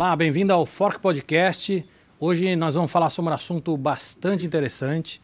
[0.00, 1.84] Olá, bem-vindo ao Fork Podcast.
[2.18, 5.20] Hoje nós vamos falar sobre um assunto bastante interessante.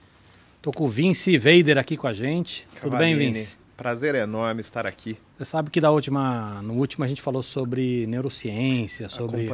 [0.58, 2.68] Estou com o Vince Vader aqui com a gente.
[2.82, 3.56] Tudo bem, Vince?
[3.74, 5.16] Prazer enorme estar aqui.
[5.38, 9.48] Você sabe que da última, no último a gente falou sobre neurociência, sobre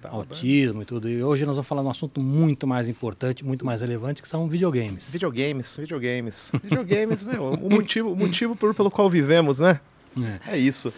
[0.00, 0.12] tal.
[0.12, 0.18] né?
[0.20, 1.08] autismo e tudo.
[1.08, 4.28] E hoje nós vamos falar de um assunto muito mais importante, muito mais relevante, que
[4.28, 5.10] são videogames.
[5.10, 6.52] Videogames, videogames.
[6.62, 9.80] Videogames, meu, o motivo, o motivo pelo qual vivemos, né?
[10.48, 10.54] É.
[10.54, 10.92] É isso.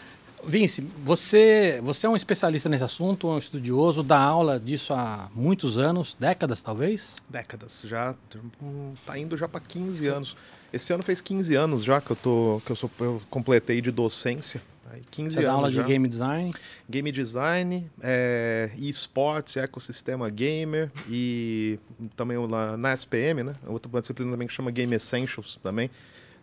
[0.44, 5.78] Vince, você, você é um especialista nesse assunto, um estudioso, dá aula disso há muitos
[5.78, 7.16] anos, décadas talvez?
[7.28, 8.14] Décadas, já
[9.06, 10.36] tá indo já para 15 anos.
[10.72, 13.90] Esse ano fez 15 anos já que eu tô que eu, sou, eu completei de
[13.90, 14.62] docência.
[14.92, 15.82] Aí, 15 Você dá aula já.
[15.82, 16.52] de game design.
[16.88, 21.78] Game design, é, esportes, ecossistema gamer e
[22.16, 23.54] também lá na SPM, né?
[23.66, 25.90] Outra disciplina também que chama Game Essentials também.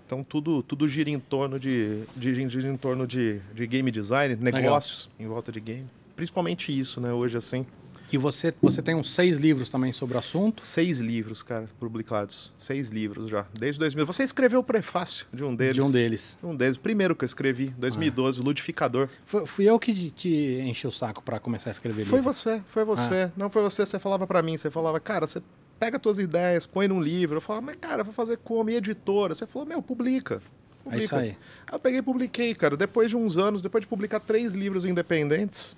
[0.07, 4.37] Então tudo, tudo gira em torno de, de, gira em torno de, de game design,
[4.37, 5.85] negócios em volta de game.
[6.15, 7.11] Principalmente isso, né?
[7.11, 7.65] Hoje assim,
[8.11, 10.63] E você, você tem uns seis livros também sobre o assunto.
[10.63, 14.05] seis livros, cara, publicados, seis livros já, desde 2000.
[14.05, 15.75] Você escreveu o prefácio de um deles?
[15.75, 16.37] De um deles.
[16.41, 19.09] Um deles, primeiro que eu escrevi, 2012, o Ludificador.
[19.25, 22.33] Foi- fui eu que te- enchi o saco para começar a escrever Foi livro.
[22.33, 23.23] você, foi você.
[23.23, 23.31] Ah.
[23.35, 25.41] Não foi você, você falava pra mim, você falava, cara, você
[25.79, 27.37] pega tuas ideias, põe num livro.
[27.37, 28.69] Eu falava, mas cara, vou fazer como?
[28.69, 29.33] E editora?
[29.33, 30.35] Você falou, meu, publica.
[30.35, 31.03] É publica.
[31.05, 31.29] isso aí.
[31.29, 32.75] Aí eu peguei e publiquei, cara.
[32.77, 35.75] Depois de uns anos, depois de publicar três livros independentes,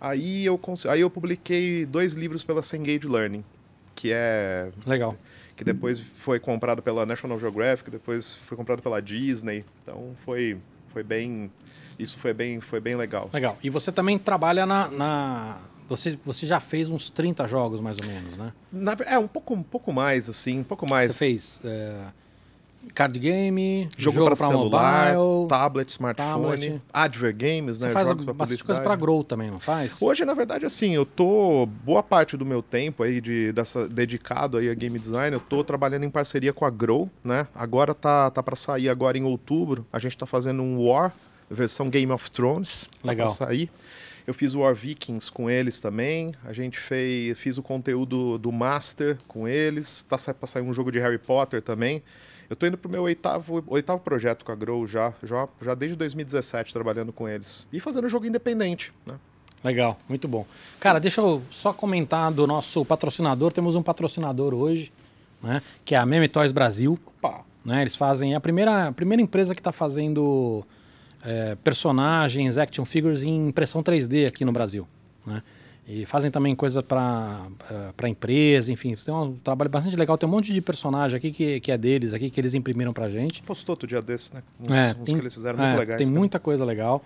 [0.00, 3.44] aí eu, aí eu publiquei dois livros pela Cengage Learning,
[3.94, 5.16] que é Legal.
[5.56, 9.64] que depois foi comprado pela National Geographic, depois foi comprado pela Disney.
[9.82, 10.56] Então foi,
[10.88, 11.50] foi bem,
[11.98, 13.28] isso foi bem, foi bem legal.
[13.32, 13.58] Legal.
[13.62, 14.88] E você também trabalha na.
[14.88, 18.52] na- Você, você já fez uns 30 jogos, mais ou menos, né?
[18.70, 21.12] Na é um pouco, um pouco mais assim, um pouco mais.
[21.14, 21.96] Você fez é,
[22.94, 25.48] card game, Jogo, para pra celular, mobile.
[25.48, 26.82] tablet, smartphone, tablet.
[26.92, 27.92] Adver Games, Você né?
[27.92, 30.00] faz jogos bastante coisa para grow também, não faz?
[30.00, 34.58] Hoje, na verdade, assim, eu tô boa parte do meu tempo aí de dessa dedicado
[34.58, 37.46] aí a game design, eu tô trabalhando em parceria com a Grow, né?
[37.54, 39.86] Agora tá tá para sair agora em outubro.
[39.92, 41.12] A gente tá fazendo um War
[41.50, 43.26] versão Game of Thrones, tá Legal.
[43.26, 43.70] pra sair.
[44.28, 46.34] Eu fiz o War Vikings com eles também.
[46.44, 50.02] A gente fez fiz o conteúdo do Master com eles.
[50.02, 52.02] Tá sa- pra sair um jogo de Harry Potter também.
[52.50, 55.96] Eu tô indo pro meu oitavo, oitavo projeto com a Grow já, já, já desde
[55.96, 57.66] 2017 trabalhando com eles.
[57.72, 59.14] E fazendo jogo independente, né?
[59.64, 60.44] Legal, muito bom.
[60.78, 63.50] Cara, deixa eu só comentar do nosso patrocinador.
[63.50, 64.92] Temos um patrocinador hoje,
[65.42, 65.62] né?
[65.86, 66.98] Que é a Meme Toys Brasil.
[67.22, 67.44] Opa!
[67.64, 67.80] né?
[67.82, 70.64] Eles fazem é a primeira, a primeira empresa que está fazendo
[71.24, 74.86] é, personagens, action figures em impressão 3D aqui no Brasil,
[75.26, 75.42] né?
[75.90, 77.46] E fazem também coisa para
[77.96, 80.18] para empresa, enfim, tem um trabalho bastante legal.
[80.18, 83.08] Tem um monte de personagem aqui que, que é deles, aqui que eles imprimiram pra
[83.08, 83.42] gente.
[83.42, 84.42] Postou outro dia desses, né?
[84.60, 85.96] Uns, É, uns tem- que eles fizeram é, muito legais.
[85.98, 86.18] Tem cara.
[86.18, 87.02] muita coisa legal.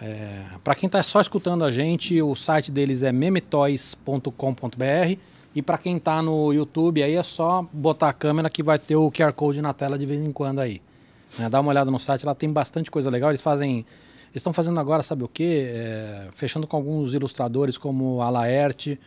[0.00, 5.18] É, para quem está só escutando a gente, o site deles é memetoys.com.br
[5.54, 8.96] e para quem está no YouTube aí é só botar a câmera que vai ter
[8.96, 10.80] o QR Code na tela de vez em quando aí.
[11.38, 13.30] Né, dá uma olhada no site, lá tem bastante coisa legal.
[13.30, 15.70] Eles fazem, eles estão fazendo agora, sabe o quê?
[15.72, 18.98] É, fechando com alguns ilustradores como a Laerte,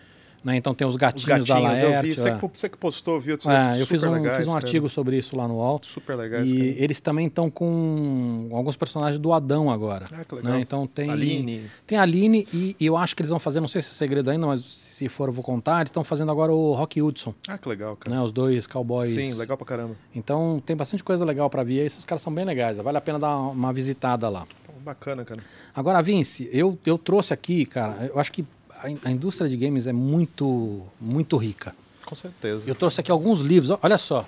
[0.43, 0.55] né?
[0.57, 2.09] Então tem os Os gatinhos, gatinhos, da eu Laerte.
[2.09, 2.13] vi.
[2.19, 2.35] Você, é.
[2.37, 3.37] que, você que postou, viu?
[3.45, 4.65] É, eu fiz um, legais, fiz um cara.
[4.65, 5.79] artigo sobre isso lá no UOL.
[5.83, 6.83] Super legais, E cara.
[6.83, 10.05] eles também estão com alguns personagens do Adão agora.
[10.11, 10.53] Ah, que legal.
[10.53, 10.59] né?
[10.61, 11.65] Então tem Aline.
[11.85, 13.93] tem a Aline e, e eu acho que eles vão fazer, não sei se é
[13.93, 17.33] segredo ainda, mas se for eu vou contar, eles estão fazendo agora o Rock Hudson,
[17.47, 18.15] Ah, que legal, cara.
[18.15, 18.21] né?
[18.21, 19.09] Os dois cowboys.
[19.09, 19.95] Sim, legal pra caramba.
[20.15, 21.85] Então tem bastante coisa legal para ver.
[21.85, 22.77] Esses caras são bem legais.
[22.77, 24.45] Vale a pena dar uma visitada lá.
[24.83, 25.41] Bacana, cara.
[25.75, 28.43] Agora, Vince, eu, eu trouxe aqui, cara, eu acho que
[28.81, 31.75] a, a indústria de games é muito, muito rica.
[32.05, 32.63] Com certeza.
[32.67, 34.27] Eu trouxe aqui alguns livros, olha só.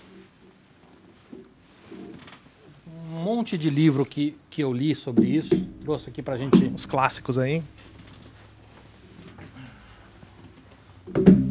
[3.11, 5.55] Um monte de livro que, que eu li sobre isso.
[5.81, 6.65] Trouxe aqui pra gente.
[6.65, 7.63] Os clássicos aí.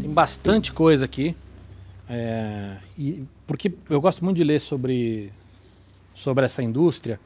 [0.00, 1.34] Tem bastante coisa aqui.
[2.08, 5.32] É, e, porque eu gosto muito de ler sobre,
[6.14, 7.19] sobre essa indústria.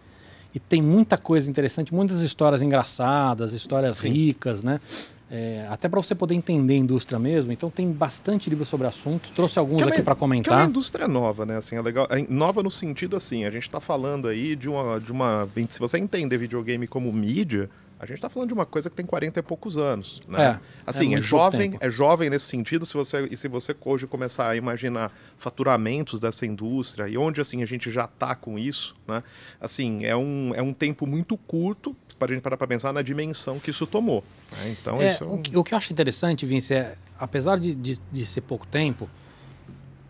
[0.54, 4.10] E tem muita coisa interessante, muitas histórias engraçadas, histórias Sim.
[4.10, 4.80] ricas, né?
[5.28, 7.50] É, até para você poder entender a indústria mesmo.
[7.50, 9.28] Então tem bastante livro sobre o assunto.
[9.34, 10.68] Trouxe alguns é uma- aqui para Que é uma comentar.
[10.68, 11.56] indústria nova, né?
[11.56, 12.06] Assim, é legal.
[12.10, 15.48] É nova no sentido assim, a gente tá falando aí de uma, de uma.
[15.68, 19.06] Se você entender videogame como mídia, a gente tá falando de uma coisa que tem
[19.06, 20.20] 40 e poucos anos.
[20.28, 20.42] Né?
[20.42, 21.84] É, assim, é é, jovem, tempo.
[21.84, 26.44] é jovem nesse sentido, se você, e se você hoje começar a imaginar faturamentos dessa
[26.44, 29.22] indústria e onde assim a gente já tá com isso, né?
[29.60, 33.02] Assim, é um, é um tempo muito curto para a gente parar para pensar na
[33.02, 34.22] dimensão que isso tomou.
[34.52, 34.76] né?
[34.78, 35.42] Então, É, isso é o, um...
[35.42, 39.08] que, o que eu acho interessante, Vince, é, apesar de, de, de ser pouco tempo,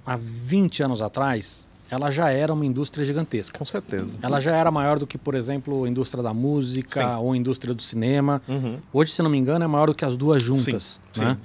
[0.05, 3.59] há 20 anos atrás, ela já era uma indústria gigantesca.
[3.59, 4.13] Com certeza.
[4.21, 7.17] Ela já era maior do que, por exemplo, a indústria da música Sim.
[7.21, 8.43] ou a indústria do cinema.
[8.49, 8.79] Uhum.
[8.93, 11.01] Hoje, se não me engano, é maior do que as duas juntas.
[11.13, 11.35] Sim, né?
[11.35, 11.41] sim.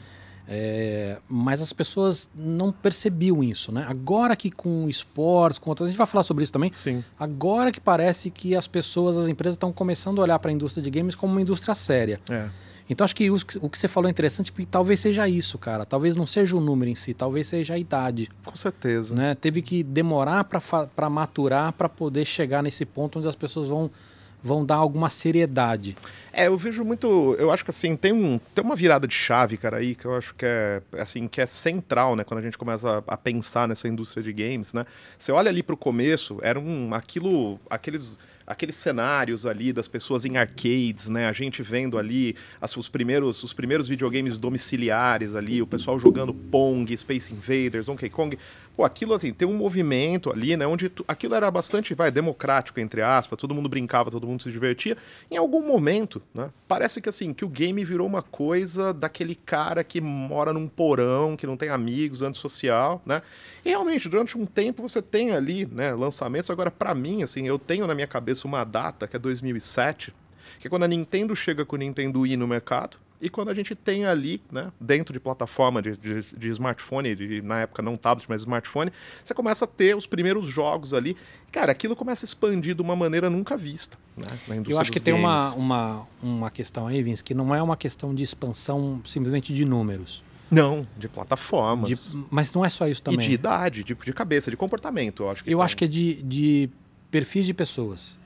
[0.54, 3.86] É, mas as pessoas não percebiam isso, né?
[3.88, 6.70] Agora que com esportes, com outras, a gente vai falar sobre isso também.
[6.74, 7.02] Sim.
[7.18, 10.84] Agora que parece que as pessoas, as empresas estão começando a olhar para a indústria
[10.84, 12.20] de games como uma indústria séria.
[12.30, 12.50] É.
[12.90, 15.86] Então acho que o, o que você falou é interessante porque talvez seja isso, cara.
[15.86, 18.30] Talvez não seja o número em si, talvez seja a idade.
[18.44, 19.16] Com certeza.
[19.16, 19.36] Né?
[19.36, 23.90] Teve que demorar para maturar para poder chegar nesse ponto onde as pessoas vão,
[24.44, 25.96] vão dar alguma seriedade.
[26.34, 27.36] É, eu vejo muito.
[27.38, 30.16] Eu acho que assim, tem, um, tem uma virada de chave, cara, aí, que eu
[30.16, 32.24] acho que é assim, que é central, né?
[32.24, 34.86] Quando a gente começa a, a pensar nessa indústria de games, né?
[35.18, 36.94] Você olha ali pro começo, era um.
[36.94, 37.60] aquilo.
[37.70, 38.18] aqueles.
[38.46, 41.28] Aqueles cenários ali das pessoas em arcades, né?
[41.28, 46.34] A gente vendo ali as- os, primeiros, os primeiros videogames domiciliares ali, o pessoal jogando
[46.34, 48.38] Pong, Space Invaders, Donkey Kong.
[48.76, 50.66] Pô, aquilo assim, tem um movimento ali, né?
[50.66, 54.52] Onde tu- aquilo era bastante, vai, democrático, entre aspas, todo mundo brincava, todo mundo se
[54.52, 54.98] divertia.
[55.30, 56.50] Em algum momento, né?
[56.68, 61.36] Parece que assim, que o game virou uma coisa daquele cara que mora num porão,
[61.36, 63.22] que não tem amigos, antissocial, né?
[63.64, 66.50] E realmente, durante um tempo você tem ali, né, lançamentos.
[66.50, 70.14] Agora, pra mim, assim, eu tenho na minha cabeça uma data, que é 2007,
[70.60, 72.98] que é quando a Nintendo chega com o Nintendo Wii no mercado.
[73.22, 77.42] E quando a gente tem ali, né, dentro de plataforma de, de, de smartphone, de,
[77.44, 78.92] na época não tablet, mas smartphone,
[79.24, 81.16] você começa a ter os primeiros jogos ali.
[81.52, 84.92] Cara, aquilo começa a expandir de uma maneira nunca vista né, na indústria Eu acho
[84.92, 85.54] que tem uma, games.
[85.54, 90.24] uma, uma questão aí, Vince, que não é uma questão de expansão simplesmente de números.
[90.50, 91.90] Não, de plataformas.
[92.12, 93.20] De- mas não é só isso E também.
[93.20, 95.66] de idade, de, de cabeça, de comportamento, eu acho que Eu tem.
[95.66, 96.70] acho que é de, de
[97.12, 98.20] perfis de pessoas.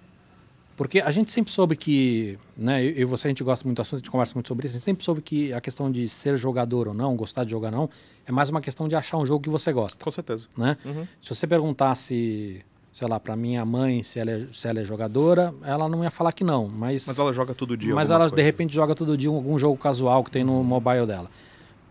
[0.76, 3.82] Porque a gente sempre soube que, né, eu e você, a gente gosta muito do
[3.82, 6.10] assunto, a gente conversa muito sobre isso, a gente sempre soube que a questão de
[6.10, 7.90] ser jogador ou não, gostar de jogar ou não,
[8.26, 10.48] é mais uma questão de achar um jogo que você gosta, Com certeza.
[10.58, 10.76] né?
[10.84, 11.08] Uhum.
[11.22, 12.62] Se você perguntasse,
[12.92, 16.12] sei lá, pra minha mãe se ela, é, se ela é jogadora, ela não ia
[16.12, 17.08] falar que não, mas...
[17.08, 17.96] Mas ela joga todo dia.
[17.96, 18.44] Mas ela, de coisa.
[18.44, 21.30] repente, joga todo dia algum jogo casual que tem no mobile dela.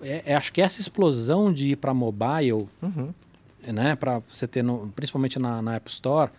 [0.02, 3.14] É, é- acho que essa explosão de ir para mobile, Uhum.
[3.66, 6.30] né, para você ter, no- principalmente na, na App Store,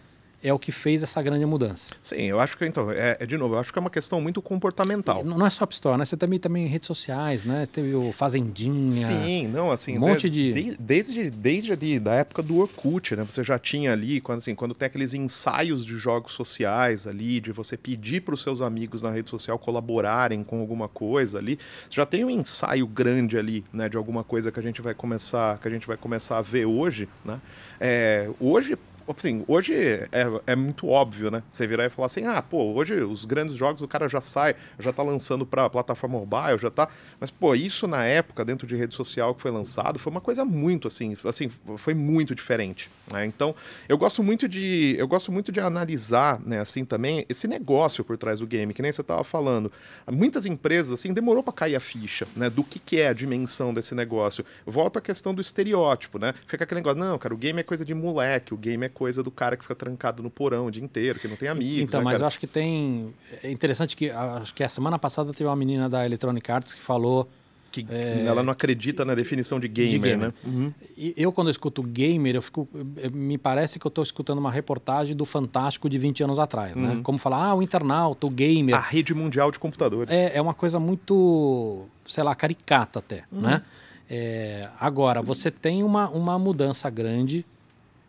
[0.48, 1.94] é o que fez essa grande mudança.
[2.04, 4.22] Sim, eu acho que, então, é, é de novo, eu acho que é uma questão
[4.22, 5.24] muito comportamental.
[5.24, 6.06] Não não é só App Store, né?
[6.06, 7.66] Você também também em redes sociais, né?
[7.66, 8.88] Teve o Fazendinha.
[8.90, 13.16] Sim, não, assim, Um monte de- de- de- desde desde ali, da época do Orkut,
[13.16, 13.24] né?
[13.24, 17.52] Você já tinha ali, quando, assim, quando tem aqueles ensaios de jogos sociais ali, de
[17.52, 21.58] você pedir para os seus amigos na rede social colaborarem com alguma coisa ali,
[21.90, 23.90] já tem um ensaio grande ali, né?
[23.90, 26.66] De alguma coisa que a gente vai começar, que a gente vai começar a ver
[26.66, 27.40] hoje, né?
[27.80, 28.78] É, hoje
[29.08, 31.44] Assim, hoje é, é muito óbvio, né?
[31.50, 34.56] Você virar e falar assim, ah, pô, hoje os grandes jogos o cara já sai,
[34.80, 36.88] já tá lançando pra plataforma mobile, já tá.
[37.20, 40.44] Mas, pô, isso na época, dentro de rede social que foi lançado, foi uma coisa
[40.44, 42.90] muito assim, assim, foi muito diferente.
[43.12, 43.26] né?
[43.26, 43.56] Então,
[43.88, 44.96] eu gosto muito de.
[44.98, 48.82] Eu gosto muito de analisar, né, assim, também, esse negócio por trás do game, que
[48.82, 49.72] nem você tava falando.
[50.12, 52.50] Muitas empresas, assim, demorou para cair a ficha, né?
[52.50, 54.44] Do que, que é a dimensão desse negócio.
[54.66, 56.34] Volta à questão do estereótipo, né?
[56.48, 59.22] Fica aquele negócio, não, cara, o game é coisa de moleque, o game é coisa
[59.22, 61.84] do cara que fica trancado no porão o dia inteiro, que não tem amigos.
[61.84, 62.24] Então, né, mas cara?
[62.24, 63.14] eu acho que tem.
[63.44, 66.82] É interessante que acho que a semana passada teve uma menina da Electronic Arts que
[66.82, 67.30] falou.
[67.72, 67.86] que
[68.26, 70.18] ela não acredita na definição de gamer, gamer.
[70.18, 70.34] né?
[70.46, 70.74] Uhum.
[70.98, 72.68] E eu, quando eu escuto gamer, eu fico.
[72.98, 76.74] eh, Me parece que eu estou escutando uma reportagem do Fantástico de 20 anos atrás,
[76.76, 77.02] né?
[77.04, 78.76] Como falar, ah, o internauta, o gamer.
[78.76, 80.10] A rede mundial de computadores.
[80.14, 83.42] É, é uma coisa muito, sei lá, caricata até, Uhum.
[83.42, 83.62] né?
[84.10, 87.44] É, agora, você tem uma, uma mudança grande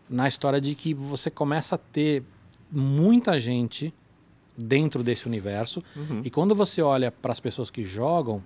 [0.09, 2.23] na história de que você começa a ter
[2.71, 3.93] muita gente
[4.57, 6.23] dentro desse universo Uhum.
[6.25, 8.43] e quando você olha para as pessoas que jogam,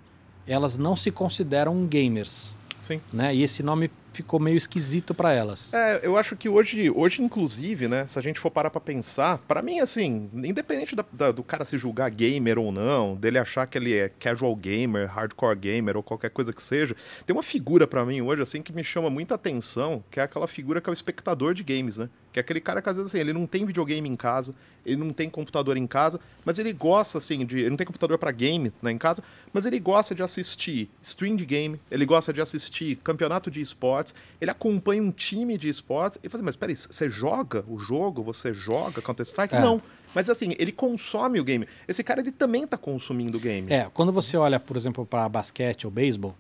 [0.47, 3.01] elas não se consideram gamers, Sim.
[3.13, 3.35] né?
[3.35, 5.73] E esse nome ficou meio esquisito para elas.
[5.73, 9.39] É, eu acho que hoje, hoje inclusive, né, se a gente for parar pra pensar,
[9.47, 13.67] pra mim, assim, independente da- da- do cara se julgar gamer ou não, dele achar
[13.67, 16.95] que ele é casual gamer, hardcore gamer ou qualquer coisa que seja,
[17.27, 20.47] tem uma figura pra mim hoje, assim, que me chama muita atenção, que é aquela
[20.49, 22.09] figura que é o espectador de games, né?
[22.33, 24.55] Que é aquele cara que às vezes, assim, ele não tem videogame em casa,
[24.87, 27.59] ele não tem computador em casa, mas ele gosta, assim, de...
[27.59, 29.23] Ele não tem computador pra game, né, em casa,
[29.53, 34.15] mas ele gosta de assistir stream de game, ele gosta de assistir campeonato de esportes,
[34.41, 38.23] ele acompanha um time de esportes e fala assim, mas peraí, você joga o jogo?
[38.23, 39.55] Você joga Counter-Strike?
[39.55, 39.61] É.
[39.61, 39.83] Não.
[40.15, 41.67] Mas assim, ele consome o game.
[41.87, 43.73] Esse cara, ele também tá consumindo o game.
[43.73, 46.35] É, quando você olha, por exemplo, para basquete ou beisebol,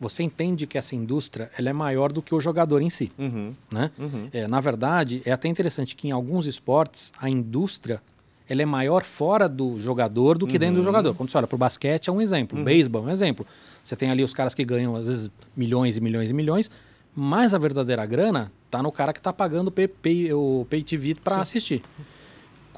[0.00, 3.10] você entende que essa indústria ela é maior do que o jogador em si.
[3.18, 3.90] Uhum, né?
[3.98, 4.28] uhum.
[4.32, 8.00] É, na verdade, é até interessante que em alguns esportes a indústria
[8.48, 10.84] ela é maior fora do jogador do que dentro do Uhum.
[10.84, 11.14] jogador.
[11.14, 13.46] Quando você olha para o basquete é um exemplo, o beisebol é um exemplo.
[13.84, 16.70] Você tem ali os caras que ganham às vezes milhões e milhões e milhões,
[17.20, 20.84] Mas a verdadeira grana tá no cara que tá pagando o pay, pay- o Pay
[20.84, 21.82] TV para assistir.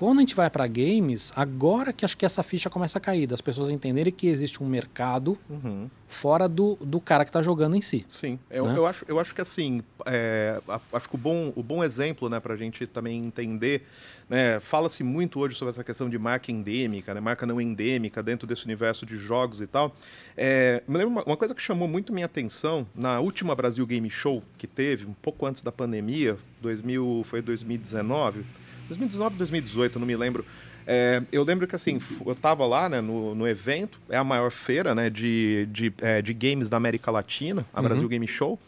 [0.01, 3.27] Quando a gente vai para games, agora que acho que essa ficha começa a cair,
[3.27, 5.91] das pessoas entenderem que existe um mercado Uhum.
[6.09, 8.07] fora do, do cara que tá jogando em si.
[8.09, 8.79] Sim, eu, Né?
[8.79, 12.31] eu, acho, eu acho que assim, é, a- acho que o bom, o bom exemplo,
[12.31, 13.87] né, pra gente também entender,
[14.27, 18.47] né, fala-se muito hoje sobre essa questão de marca endêmica, né, marca não endêmica dentro
[18.47, 19.95] desse universo de jogos e tal.
[20.35, 24.09] É, me lembro uma, uma coisa que chamou muito minha atenção na última Brasil Game
[24.09, 28.45] Show que teve, um pouco antes da pandemia, 2000, foi 2019,
[28.91, 30.45] 2019, 2018, não me lembro.
[30.87, 34.51] É, eu lembro que assim, eu tava lá né, no, no evento, é a maior
[34.51, 38.59] feira né, de, de, é, de games da América Latina, a Brasil Game Show,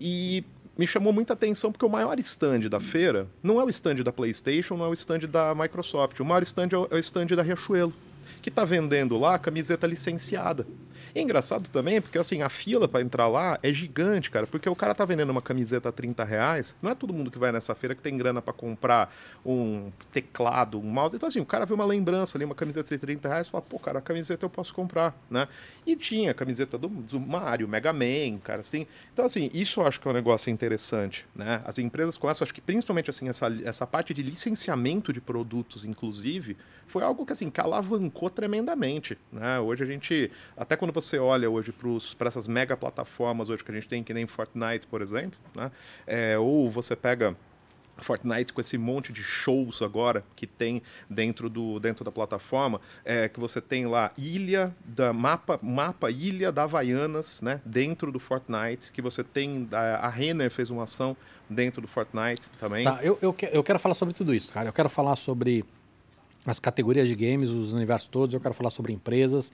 [0.00, 0.44] e
[0.78, 4.12] me chamou muita atenção porque o maior stand da feira não é o stand da
[4.12, 7.26] PlayStation, não é o stand da Microsoft, o maior stand é o, é o stand
[7.26, 7.92] da Riachuelo,
[8.40, 10.66] que está vendendo lá camiseta licenciada.
[11.16, 14.76] É engraçado também, porque assim, a fila para entrar lá é gigante, cara, porque o
[14.76, 17.74] cara tá vendendo uma camiseta a 30 reais, não é todo mundo que vai nessa
[17.74, 19.10] feira que tem grana para comprar
[19.42, 21.16] um teclado, um mouse.
[21.16, 23.78] Então, assim, o cara vê uma lembrança ali, uma camiseta de 30 reais, fala, pô,
[23.78, 25.48] cara, a camiseta eu posso comprar, né?
[25.86, 28.86] E tinha a camiseta do, do Mario, Mega Man, cara, assim.
[29.14, 31.62] Então, assim, isso eu acho que é um negócio interessante, né?
[31.64, 35.82] As empresas com essa, acho que principalmente, assim, essa, essa parte de licenciamento de produtos,
[35.82, 39.58] inclusive, foi algo que, assim, que alavancou tremendamente, né?
[39.60, 41.72] Hoje a gente, até quando você olha hoje
[42.16, 45.70] para essas mega plataformas hoje que a gente tem, que nem Fortnite, por exemplo, né?
[46.06, 47.36] É, ou você pega
[47.98, 53.28] Fortnite com esse monte de shows agora que tem dentro, do, dentro da plataforma, é,
[53.28, 58.92] que você tem lá ilha da mapa, mapa ilha da Havaianas, né, dentro do Fortnite,
[58.92, 61.16] que você tem a, a Renner fez uma ação
[61.48, 62.84] dentro do Fortnite também.
[62.84, 64.68] Tá, eu, eu, eu quero falar sobre tudo isso, cara.
[64.68, 65.64] Eu quero falar sobre
[66.44, 69.52] as categorias de games, os universos todos, eu quero falar sobre empresas,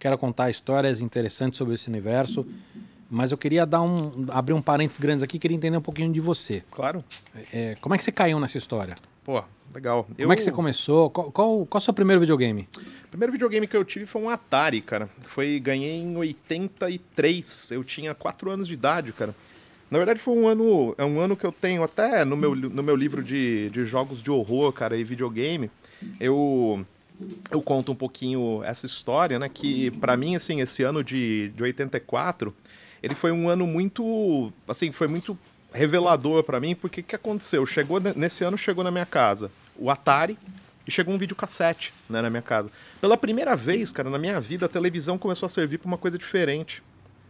[0.00, 2.44] quero contar histórias interessantes sobre esse universo,
[3.08, 6.20] mas eu queria dar um, abrir um parênteses grandes aqui, queria entender um pouquinho de
[6.20, 6.62] você.
[6.70, 7.04] Claro.
[7.52, 8.94] É, como é que você caiu nessa história?
[9.22, 9.42] Pô,
[9.74, 10.08] legal.
[10.16, 11.10] Como é que você começou?
[11.10, 12.66] Qual, qual, qual é o seu primeiro videogame?
[13.04, 15.10] O primeiro videogame que eu tive foi um Atari, cara.
[15.22, 17.72] Foi ganhei em 83.
[17.72, 19.34] Eu tinha 4 anos de idade, cara.
[19.90, 22.82] Na verdade foi um ano, é um ano que eu tenho até no meu, no
[22.82, 25.68] meu livro de, de jogos de horror, cara, e videogame.
[26.20, 26.86] Eu
[27.50, 31.62] eu conto um pouquinho essa história, né, que pra mim assim, esse ano de, de
[31.62, 32.54] 84,
[33.02, 35.36] ele foi um ano muito, assim, foi muito
[35.72, 37.64] revelador pra mim, porque o que aconteceu?
[37.66, 40.36] Chegou ne- nesse ano chegou na minha casa o Atari
[40.86, 42.70] e chegou um videocassete, né, na minha casa.
[43.00, 46.18] Pela primeira vez, cara, na minha vida, a televisão começou a servir pra uma coisa
[46.18, 46.82] diferente.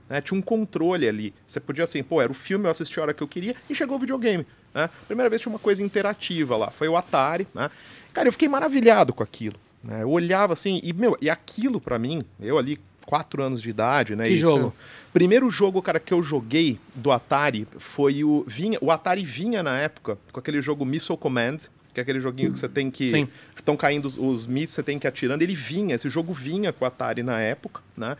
[0.09, 0.21] né?
[0.21, 1.33] Tinha um controle ali.
[1.47, 3.75] Você podia assim, pô, era o filme, eu assisti a hora que eu queria e
[3.75, 4.45] chegou o videogame.
[4.75, 4.89] Né?
[5.07, 7.71] Primeira vez tinha uma coisa interativa lá, foi o Atari, né?
[8.13, 9.57] Cara, eu fiquei maravilhado com aquilo.
[9.83, 10.03] Né?
[10.03, 14.15] Eu olhava assim, e, meu, e aquilo pra mim, eu ali, quatro anos de idade,
[14.15, 14.25] né?
[14.25, 14.75] Que e, jogo?
[15.13, 18.45] Primeiro jogo, cara, que eu joguei do Atari foi o.
[18.47, 21.59] Vinha, o Atari vinha na época com aquele jogo Missile Command,
[21.93, 23.11] que é aquele joguinho que você tem que.
[23.11, 23.29] Sim.
[23.57, 25.43] Estão caindo os, os mísseis, você tem que ir atirando.
[25.43, 28.17] Ele vinha, esse jogo vinha com o Atari na época, né?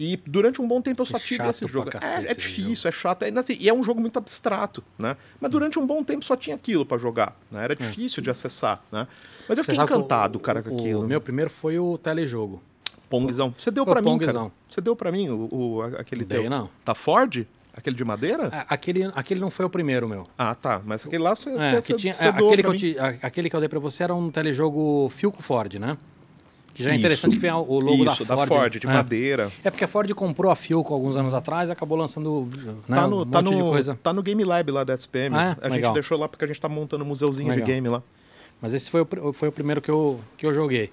[0.00, 1.90] E durante um bom tempo eu só É tive esse jogo.
[1.90, 3.22] cacete é, é difícil, é chato.
[3.22, 5.14] É, assim, e é um jogo muito abstrato, né?
[5.38, 7.36] Mas durante um bom tempo só tinha aquilo pra jogar.
[7.50, 7.62] Né?
[7.62, 9.06] Era difícil de acessar, né?
[9.46, 9.64] Mas eu É.
[9.66, 11.02] Você fiquei que o- encantado, cara, com o, aquilo.
[11.04, 12.62] O meu primeiro foi o telejogo.
[13.10, 13.54] Pongzão.
[13.58, 14.50] Você deu O pra mim, cara.
[14.70, 16.48] Você deu pra mim o, o- aquele Dei, teu.
[16.50, 16.70] não.
[16.82, 17.46] Tá Ford?
[17.74, 18.48] Aquele de madeira?
[18.48, 20.26] A- Aquele, aquele não foi o primeiro, meu.
[20.38, 20.80] Ah, tá.
[20.84, 23.60] Mas aquele lá você É, que tinha, é, aquele, que eu te- aquele que eu
[23.60, 25.98] dei pra você era um telejogo Filco Ford, né?
[26.74, 27.00] Que já é Isso.
[27.00, 28.78] interessante que vem o logo Isso, da Ford.
[28.78, 28.92] de é.
[28.92, 29.50] madeira.
[29.64, 32.48] É porque a Ford comprou a Filco alguns anos atrás e acabou lançando
[32.88, 33.98] né, Tá um no, monte tá, de no, coisa.
[34.02, 35.34] tá no Game Lab lá da SPM.
[35.36, 35.66] Ah, é?
[35.66, 35.94] a gente Legal.
[35.94, 37.64] deixou lá porque a gente tá montando um museuzinho Legal.
[37.66, 38.02] de game lá.
[38.60, 40.90] Mas esse foi o, foi o primeiro que eu, que eu joguei.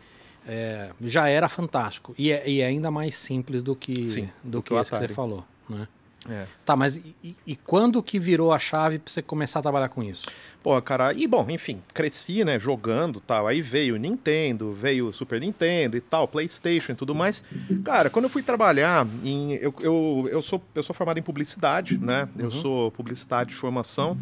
[0.48, 2.16] É, já era fantástico.
[2.18, 4.80] E é, e é ainda mais simples do que, Sim, do do que, que o
[4.80, 5.44] esse que você falou.
[5.70, 5.88] Né?
[6.30, 6.46] É.
[6.66, 10.04] Tá, mas e, e- quando que virou a chave pra você começar a trabalhar com
[10.04, 10.26] isso?
[10.62, 13.48] Pô, cara, e bom, enfim, cresci, né, jogando tal.
[13.48, 17.44] Aí veio Nintendo, veio Super Nintendo e tal, PlayStation e tudo mais.
[17.86, 19.54] Cara, quando eu fui trabalhar em.
[19.54, 22.28] Eu, eu, eu, sou, eu sou formado em publicidade, né?
[22.38, 24.18] Eu sou publicidade de formação.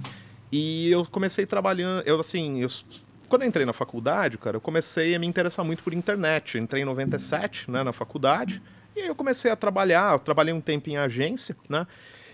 [0.51, 2.03] E eu comecei trabalhando.
[2.05, 2.67] Eu, assim, eu,
[3.27, 6.55] quando eu entrei na faculdade, cara, eu comecei a me interessar muito por internet.
[6.57, 8.61] Eu entrei em 97, né, na faculdade.
[8.95, 11.85] E aí eu comecei a trabalhar, eu trabalhei um tempo em agência, né?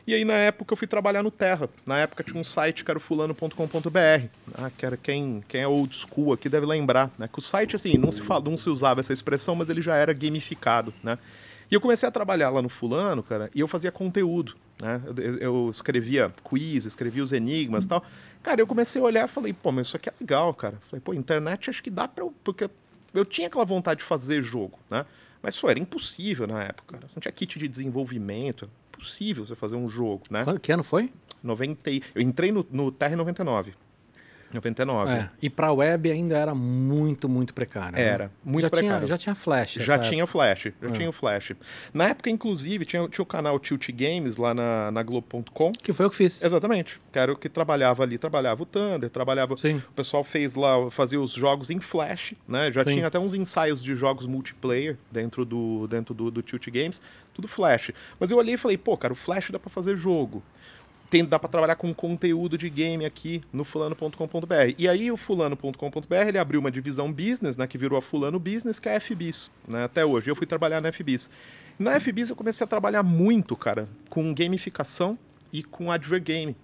[0.05, 1.69] E aí, na época, eu fui trabalhar no Terra.
[1.85, 4.71] Na época tinha um site que era o fulano.com.br, né?
[4.75, 7.29] que era quem, quem é old school aqui deve lembrar, né?
[7.31, 10.11] Que o site, assim, não se, não se usava essa expressão, mas ele já era
[10.11, 11.17] gamificado, né?
[11.69, 14.99] E eu comecei a trabalhar lá no fulano, cara, e eu fazia conteúdo, né?
[15.05, 18.03] Eu, eu- eu escrevia quiz, escrevia os enigmas e tal.
[18.43, 20.77] Cara, eu comecei a olhar e falei, pô, mas isso aqui é legal, cara.
[20.89, 22.33] Falei, pô, internet acho que dá pra eu...
[22.43, 22.69] Porque
[23.13, 25.05] eu tinha aquela vontade de fazer jogo, né?
[25.41, 27.07] Mas, pô, era impossível na época, cara.
[27.07, 28.69] Você não tinha kit de desenvolvimento.
[28.95, 30.43] impossível você fazer um jogo, né?
[30.43, 31.11] Qual- Que ano foi?
[31.41, 33.15] 90, e- eu entrei no, no TR
[34.55, 34.91] 99.
[35.11, 35.11] 99.
[35.13, 35.29] É.
[35.41, 37.93] E pra web ainda era muito, muito precário.
[37.97, 38.01] né?
[38.03, 38.97] Era, muito já precário.
[38.99, 39.73] Tinha, já tinha flash.
[39.73, 40.91] Já nessa tinha Flash, já Ah.
[40.91, 41.53] tinha o Flash.
[41.93, 45.67] Na época, inclusive, tinha, tinha o canal Tilt Games lá na, na Globo.com.
[45.67, 45.83] época.
[45.83, 46.41] Que foi o que fiz.
[46.41, 46.99] Exatamente.
[47.11, 48.17] Que era o que trabalhava ali.
[48.17, 49.57] Trabalhava o Thunder, trabalhava.
[49.57, 49.75] Sim.
[49.77, 52.71] O pessoal fez lá, fazia os jogos em Flash, né?
[52.71, 52.91] Já Sim.
[52.95, 57.01] tinha até uns ensaios de jogos multiplayer dentro do, dentro do, do Tilt Games,
[57.33, 57.91] tudo Flash.
[58.19, 60.43] Mas eu olhei e falei, pô, cara, o Flash dá pra fazer jogo.
[61.11, 64.75] Tem, dá pra trabalhar com conteúdo de game aqui no fulano.com.br.
[64.77, 68.79] E aí o fulano.com.br ele abriu uma divisão business, né, que virou a Fulano Business,
[68.79, 70.31] que é a FBIS, né, até hoje.
[70.31, 71.29] Eu fui trabalhar na FBIS.
[71.77, 75.19] Na FBIS eu comecei a trabalhar muito, cara, com gamificação
[75.51, 76.55] e com advergame.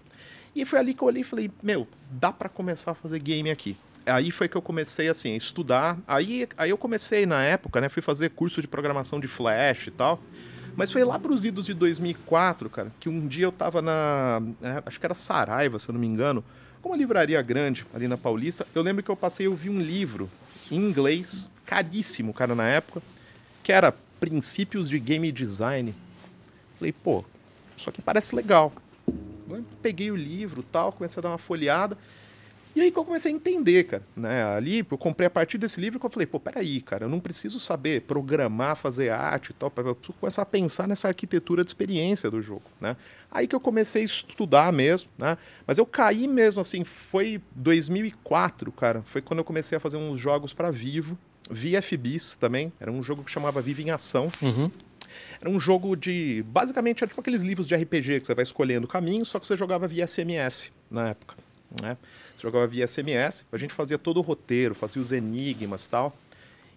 [0.55, 3.51] E foi ali que eu olhei e falei, meu, dá pra começar a fazer game
[3.51, 3.75] aqui.
[4.05, 5.97] Aí foi que eu comecei, assim, a estudar.
[6.07, 9.91] Aí, aí eu comecei, na época, né, fui fazer curso de programação de Flash e
[9.91, 10.21] tal.
[10.77, 14.39] Mas foi lá pros idos de 2004, cara, que um dia eu tava na...
[14.61, 16.43] é, acho que era Saraiva, se eu não me engano.
[16.83, 18.65] Uma livraria grande ali na Paulista.
[18.75, 20.29] Eu lembro que eu passei, eu vi um livro
[20.71, 23.01] em inglês, caríssimo, cara, na época,
[23.63, 25.95] que era Princípios de Game Design.
[26.77, 27.25] Falei, pô,
[27.75, 28.71] isso aqui parece legal.
[29.81, 31.97] Peguei o livro tal, comecei a dar uma folheada.
[32.77, 34.43] E aí que eu comecei a entender, cara, né?
[34.55, 37.19] Ali eu comprei a partir desse livro que eu falei, pô, peraí, cara, eu não
[37.19, 41.69] preciso saber programar, fazer arte e tal, eu preciso começar a pensar nessa arquitetura de
[41.71, 42.95] experiência do jogo, né?
[43.31, 45.39] Aí que eu comecei a estudar mesmo, né?
[45.65, 50.19] Mas eu caí mesmo, assim, foi 2004, cara, foi quando eu comecei a fazer uns
[50.19, 51.17] jogos para Vivo,
[51.49, 54.69] VFBs também, era um jogo que chamava Vivo em Ação, Uhum.
[55.41, 56.43] era um jogo de.
[56.47, 59.47] Basicamente, era tipo aqueles livros de RPG que você vai escolhendo o caminho, só que
[59.47, 61.35] você jogava via SMS na época.
[61.81, 61.97] Né?
[62.37, 66.15] Jogava via SMS, a gente fazia todo o roteiro, fazia os enigmas e tal.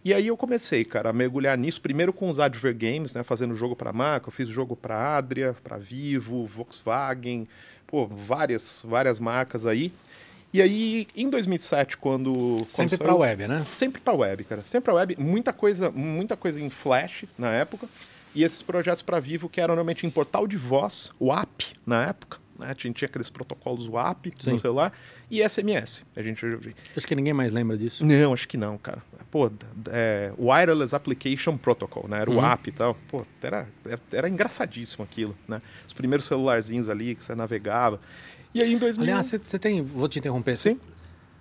[0.03, 3.55] E aí eu comecei, cara, a mergulhar nisso, primeiro com os Adver Games, né, fazendo
[3.55, 7.47] jogo para marca, eu fiz jogo para Adria, para Vivo, Volkswagen,
[7.87, 9.93] pô, várias, várias marcas aí.
[10.53, 12.67] E aí, em 2007, quando...
[12.69, 13.63] Sempre saiu- web, né?
[13.63, 14.63] Sempre para web, cara.
[14.63, 15.17] Sempre para web.
[15.19, 17.87] Muita coisa, muita coisa em Flash na época.
[18.35, 22.07] E esses projetos para Vivo que eram normalmente em portal de voz, o app na
[22.07, 22.39] época.
[22.61, 22.75] Né?
[22.75, 24.53] Tinha, tinha aqueles protocolos WAP Sim.
[24.53, 24.93] no celular
[25.31, 26.05] e SMS.
[26.15, 26.45] A gente
[26.97, 28.05] Acho que ninguém mais lembra disso.
[28.05, 29.03] não, acho que não, cara.
[29.31, 29.51] Pô,
[29.91, 32.21] é, Wireless Application Protocol, né?
[32.21, 32.45] Era o Uhum.
[32.45, 32.97] app e tal.
[33.09, 33.67] Pô, era,
[34.13, 35.63] era, engraçadíssimo aquilo, né?
[35.87, 38.01] Os primeiros celularzinhos ali que você navegava.
[38.53, 39.03] E aí em 2000...
[39.05, 39.83] Aliás, você tem.
[39.83, 40.57] Vou te interromper.
[40.59, 40.81] Sim.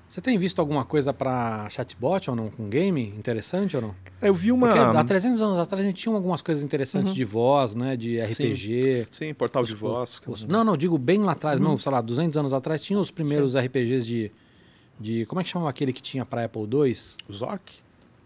[0.10, 2.50] Você tem visto alguma coisa pra chatbot ou não?
[2.50, 3.13] Com game?
[3.15, 3.95] Interessante ou não?
[4.22, 4.67] eu vi uma...
[4.67, 7.15] Porque há 300 anos atrás a gente tinha algumas coisas interessantes Uhum.
[7.15, 7.95] de voz, né?
[7.95, 9.08] De RPG.
[9.12, 10.22] Sim, portal de Os- voz.
[10.26, 11.65] os- não, não, digo bem lá atrás, Uhum.
[11.69, 14.32] não, sei lá, 200 anos atrás tinha os primeiros RPGs de,
[15.00, 15.26] de.
[15.28, 16.95] Como é que chamava aquele que tinha pra Apple II?
[17.32, 17.78] Zork?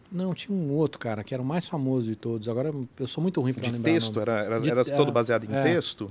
[0.10, 2.48] Não, tinha um outro, cara, que era o mais famoso de todos.
[2.48, 3.91] Agora eu sou muito ruim pra De lembrar.
[3.91, 4.19] texto?
[4.22, 5.62] Era, era, De- era todo é, baseado em é.
[5.62, 6.10] texto?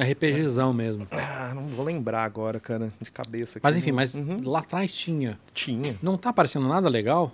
[0.00, 1.06] RPGzão mesmo.
[1.10, 3.58] Ah, não vou lembrar agora, cara, de cabeça.
[3.58, 3.64] aqui.
[3.64, 4.38] Mas enfim, mas Uhum.
[4.44, 5.38] lá atrás tinha.
[5.54, 5.96] Tinha.
[6.02, 7.32] Não tá aparecendo nada legal?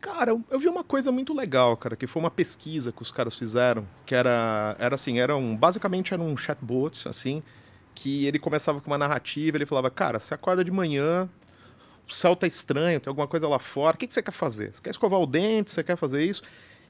[0.00, 3.12] Cara, eu, eu vi uma coisa muito legal, cara, que foi uma pesquisa que os
[3.12, 7.40] caras fizeram, que era, era assim, era um, basicamente era um chatbot, assim,
[7.94, 11.28] que ele começava com uma narrativa, ele falava, cara, você acorda de manhã,
[12.10, 14.74] o céu tá estranho, tem alguma coisa lá fora, o que, que você quer fazer?
[14.74, 16.42] Você quer escovar o dente, você quer fazer isso?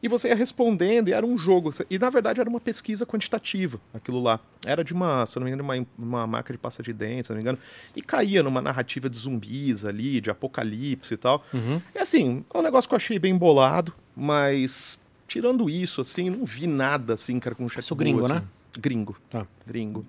[0.02, 1.70] E você ia respondendo, e era um jogo.
[1.88, 4.40] E na verdade era uma pesquisa quantitativa, aquilo lá.
[4.66, 7.28] Era de uma, se eu não me engano, uma, uma marca de pasta de dente,
[7.28, 7.58] se não me engano.
[7.94, 11.44] E caía numa narrativa de zumbis ali, de apocalipse e tal.
[11.54, 11.80] Uhum.
[11.94, 16.44] É assim, é um negócio que eu achei bem bolado, mas tirando isso, assim, não
[16.44, 17.84] vi nada assim, cara, com chatbot.
[17.84, 18.42] Isso gringo, né?
[18.78, 19.16] Gringo.
[19.30, 19.46] Tá.
[19.66, 20.04] Gringo.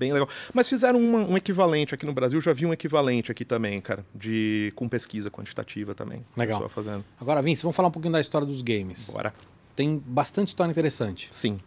[0.00, 0.28] Bem legal.
[0.54, 4.02] Mas fizeram uma- um equivalente aqui no Brasil, já vi um equivalente aqui também, cara,
[4.14, 6.24] de com pesquisa quantitativa também.
[6.34, 6.66] Legal.
[6.70, 7.04] Fazendo.
[7.20, 9.10] Agora, Vince, vamos falar um pouquinho da história dos games.
[9.12, 9.34] Bora.
[9.76, 11.28] Tem bastante história interessante.
[11.30, 11.58] Sim.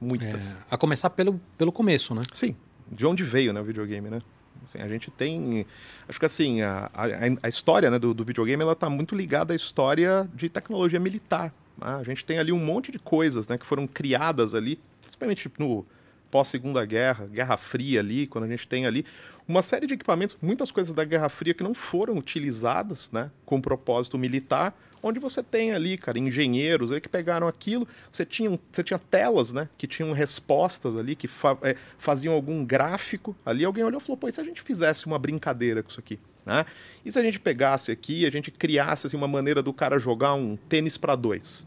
[0.00, 0.54] Muitas.
[0.54, 2.22] É, a começar pelo, pelo começo, né?
[2.32, 2.56] Sim,
[2.90, 4.20] de onde veio né, o videogame, né?
[4.64, 5.66] Assim, a gente tem.
[6.08, 7.04] Acho que assim, a, a,
[7.42, 11.52] a história né, do, do videogame ela está muito ligada à história de tecnologia militar.
[11.76, 11.96] né?
[12.00, 15.84] A gente tem ali um monte de coisas né, que foram criadas ali, principalmente no
[16.32, 19.04] pós-segunda guerra, Guerra Fria ali, quando a gente tem ali
[19.46, 23.60] uma série de equipamentos, muitas coisas da Guerra Fria que não foram utilizadas né, com
[23.60, 28.82] propósito militar, onde você tem ali, cara, engenheiros ali que pegaram aquilo, você tinha, você
[28.82, 33.84] tinha telas, né, que tinham respostas ali, que fa é, faziam algum gráfico ali, alguém
[33.84, 36.18] olhou e falou, pô, e se a gente fizesse uma brincadeira com isso aqui?
[36.46, 36.64] Né?
[37.04, 40.32] E se a gente pegasse aqui, a gente criasse assim, uma maneira do cara jogar
[40.32, 41.66] um tênis para dois?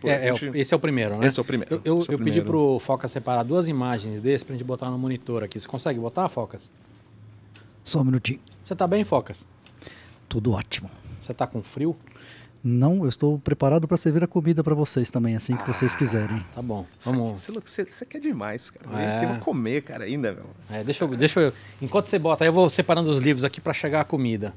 [0.00, 1.26] Pô, É, é gente- esse é o primeiro, né?
[1.26, 1.74] Esse é o primeiro.
[1.74, 2.44] Eu, eu, é o eu pedi primeiro.
[2.46, 5.58] pro Focas separar duas imagens desse pra gente botar no monitor aqui.
[5.58, 6.62] Você consegue botar, Focas?
[7.84, 8.40] Só um minutinho.
[8.62, 9.46] Você tá bem, Focas?
[10.28, 10.90] Tudo ótimo.
[11.20, 11.96] Você tá com frio?
[12.68, 15.98] Não, eu estou preparado para servir a comida para vocês também, assim que vocês Ah.
[15.98, 16.44] quiserem.
[16.52, 16.84] Tá bom.
[17.04, 17.40] Vamos.
[17.40, 19.00] Você, você, você quer demais, cara.
[19.00, 19.16] É.
[19.18, 20.46] aqui, vou comer, cara, ainda, meu.
[20.68, 21.52] É, deixa eu, deixa eu.
[21.80, 24.52] Enquanto você bota, aí eu vou separando os livros aqui pra chegar a comida.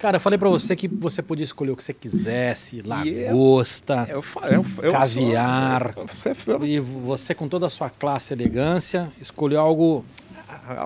[0.00, 4.06] Cara, eu falei pra você que você podia escolher o que você quisesse, lagosta.
[4.08, 5.92] Eu, eu, eu Caviar.
[5.92, 10.02] Sou, você, eu, E você, com toda a sua classe e elegância, escolheu algo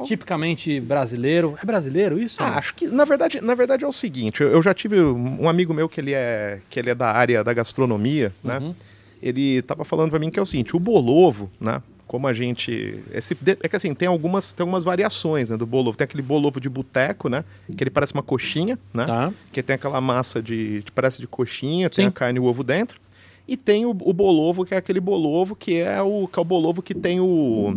[0.04, 1.56] tipicamente brasileiro.
[1.62, 2.42] É brasileiro isso?
[2.42, 5.72] Ah, acho que na verdade, na verdade é o seguinte, eu, já tive um amigo
[5.72, 8.58] meu que ele é que ele é da área da gastronomia, né?
[8.58, 8.74] Uhum.
[9.22, 11.80] Ele tava falando pra mim que é o seguinte, o bolovo, né?
[12.14, 15.66] Como a gente, esse, de- é que assim tem algumas tem algumas variações né, do
[15.66, 15.98] bolovo.
[15.98, 17.44] Tem aquele bolovo de boteco, né?
[17.76, 19.04] Que ele parece uma coxinha, né?
[19.04, 19.32] Tá.
[19.52, 22.08] Que tem aquela massa de, que parece de coxinha, tem Sim.
[22.08, 23.00] a carne e o ovo dentro.
[23.48, 26.44] E tem o, o bolovo que é aquele bolovo que é o que é o
[26.44, 27.76] bolovo que tem o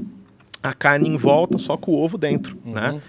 [0.62, 2.74] a carne em volta só com o ovo dentro, Uhum.
[2.74, 3.02] né?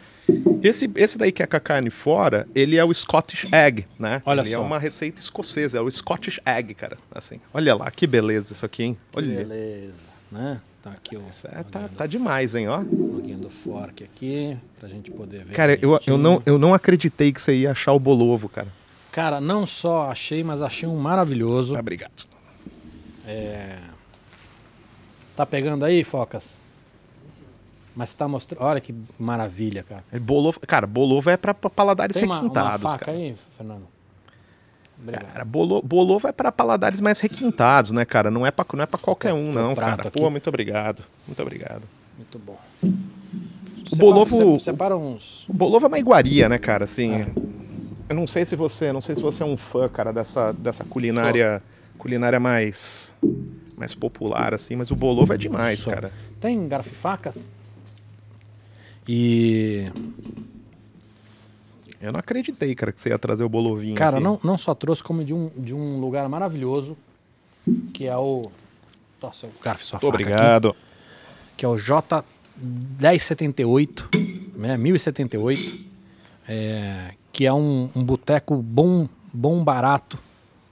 [0.62, 4.22] Esse, esse daí que é com a carne fora, ele é o Scottish Egg, né?
[4.24, 4.62] Olha ele é só.
[4.62, 6.96] uma receita escocesa, é o Scottish Egg, cara.
[7.14, 8.96] Assim, olha lá, que beleza isso aqui, hein?
[9.12, 9.26] Olha.
[9.44, 9.92] Beleza.
[10.32, 10.60] Né?
[10.90, 11.22] Tá aqui o.
[11.52, 12.78] É, tá, tá demais, hein, ó.
[12.78, 15.54] loginho do fork aqui, pra gente poder ver.
[15.54, 18.68] Cara, eu, eu, não, eu não acreditei que você ia achar o bolovo, cara.
[19.12, 21.74] Cara, não só achei, mas achei um maravilhoso.
[21.74, 22.28] Tá, obrigado.
[23.26, 23.78] É...
[25.36, 26.56] Tá pegando aí, Focas?
[27.94, 28.62] Mas tá mostrando.
[28.62, 30.04] Olha que maravilha, cara.
[30.12, 33.18] É Bolovo, cara, bolovo é pra, paladares Tem uma, uma requintados, faca cara.
[33.18, 33.97] aí, Fernando?
[35.00, 35.32] Obrigado.
[35.32, 38.30] Cara, bolo, bolovo é pra paladares mais requintados, né, cara?
[38.30, 40.08] Não é pra, não é pra qualquer um, não, cara.
[40.08, 40.18] aqui.
[40.18, 41.02] Pô, muito obrigado.
[41.26, 41.82] Muito obrigado.
[42.16, 42.58] Muito bom.
[43.92, 45.48] O bolovo- Separa, separa uns.
[45.48, 46.84] O bolovo é uma iguaria, né, cara?
[46.84, 47.26] Assim,
[48.08, 50.84] eu não sei se você, não sei se você é um fã, cara, dessa, dessa
[50.84, 51.62] culinária,
[51.96, 53.14] culinária mais
[53.76, 55.90] mais popular assim, mas o bolovo é demais, Só.
[55.92, 56.10] cara.
[56.40, 57.32] Tem garfo e faca?
[59.06, 59.90] E.
[62.00, 63.96] Eu não acreditei, cara, que você ia trazer o bolovinho.
[63.96, 64.24] Cara, aqui.
[64.24, 66.96] não, não só trouxe, como de um, de um lugar maravilhoso,
[67.92, 68.50] que é o.
[69.20, 70.76] Nossa, o garfo e sua Muito faca aqui, obrigado.
[71.56, 75.78] que é o J1078, né, 1078,
[76.48, 80.18] é, que é um, um boteco bom, bom, barato,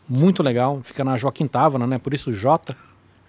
[0.09, 1.99] muito legal, fica na Joaquim Távora, né?
[1.99, 2.77] Por isso J,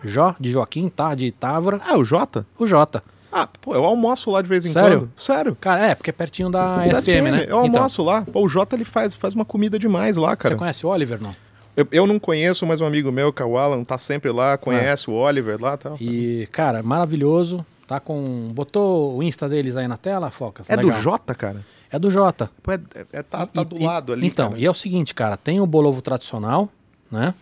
[0.03, 2.45] Jó de Joaquim, tá de Távora, Ah, o Jota?
[2.57, 3.01] o J.
[3.31, 4.99] Ah, pô, eu almoço lá de vez em Sério?
[5.01, 5.11] quando.
[5.15, 5.57] Sério?
[5.59, 7.45] Cara, é, porque é pertinho da Da SPM, né?
[7.49, 8.21] Eu almoço lá.
[8.21, 10.55] Pô, o Jota ele faz, faz uma comida demais lá, Então, cara.
[10.55, 11.31] você conhece o Oliver, não?
[11.75, 14.57] Eu, eu não conheço, mas um amigo meu, que é o Alan, tá sempre lá,
[14.57, 15.97] conhece o Oliver lá e tal.
[16.01, 18.49] E, cara, maravilhoso, tá com...
[18.53, 20.69] Botou o Insta deles aí na tela, Focas?
[20.69, 20.91] É do.
[20.93, 21.63] Jota, cara?
[21.91, 22.49] É do Jota.
[22.63, 22.79] Pô, é,
[23.13, 24.59] é- tá, tá E- do e- lado ali, Então, cara.
[24.61, 26.67] e é o seguinte, cara, tem o bolovo tradicional,
[27.11, 27.33] né?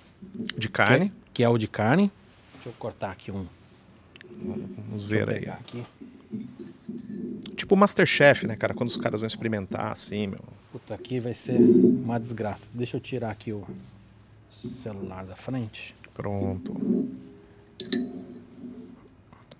[0.58, 1.10] De carne.
[1.10, 2.12] Que, que é o de carne.
[2.56, 3.46] Deixa eu cortar aqui um.
[4.46, 5.48] Vamos ver aí.
[5.50, 5.84] aqui.
[7.56, 8.74] Tipo Masterchef, né, cara?
[8.74, 10.40] Quando os caras vão experimentar, assim, meu.
[10.72, 12.68] Puta, aqui vai ser uma desgraça.
[12.74, 13.64] Deixa eu tirar aqui o
[14.50, 15.96] celular da frente.
[16.14, 16.76] Pronto.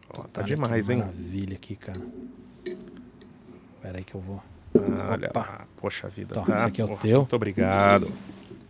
[0.10, 1.00] Ó, tá Olha demais, que hein?
[1.00, 2.02] Maravilha aqui, cara.
[3.82, 4.42] Pera aí que eu vou.
[4.76, 5.68] Ah, Olha lá.
[5.78, 6.56] Poxa vida, Então, tá?
[6.58, 7.20] esse aqui é o Pô, teu.
[7.20, 8.12] Muito obrigado.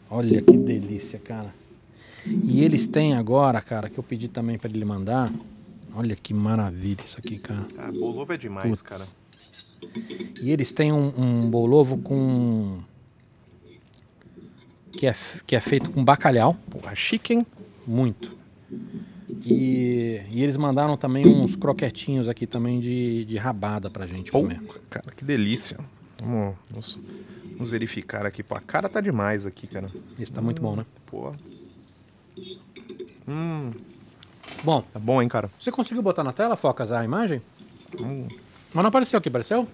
[0.09, 1.53] Olha que delícia, cara.
[2.25, 5.31] E eles têm agora, cara, que eu pedi também pra ele mandar.
[5.95, 7.65] Olha que maravilha isso aqui, cara.
[7.77, 9.05] Ah, bolovo é demais, cara.
[10.41, 12.79] E eles têm um, um bolovo com.
[14.91, 15.15] Que é,
[15.47, 16.55] que é feito com bacalhau.
[16.69, 17.45] Porra, chicken.
[17.87, 18.35] Muito.
[19.43, 24.41] E, e eles mandaram também uns croquetinhos aqui também de, de rabada pra gente Pô,
[24.41, 24.61] comer.
[24.89, 25.77] cara, que delícia.
[26.19, 26.99] Vamos, vamos,
[27.53, 28.43] vamos verificar aqui.
[28.43, 29.89] Pô, a cara tá demais aqui, cara.
[30.17, 30.85] Isso tá muito bom, né?
[31.05, 31.31] Pô.
[33.27, 33.71] Hum,
[34.63, 35.49] Bom, tá bom, hein, cara?
[35.59, 37.41] você conseguiu botar na tela, Focas, a imagem?
[37.99, 38.27] Hum,
[38.73, 39.67] Mas não apareceu aqui, apareceu?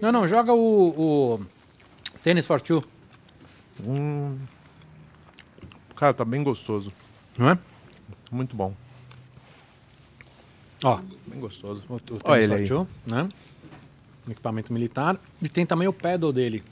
[0.00, 1.46] Não, não, joga o, o
[2.22, 2.82] Tennis for Two,
[3.84, 4.36] hum.
[5.96, 6.92] Cara, tá bem gostoso.
[7.38, 7.58] não é?
[8.30, 8.74] Muito bom.
[10.84, 11.84] Ó, Bem gostoso.
[11.88, 12.66] o, o Tennis Olha ele for aí.
[12.68, 13.28] Two, né?
[14.26, 15.18] Um equipamento militar.
[15.40, 16.62] E tem também o pedal dele.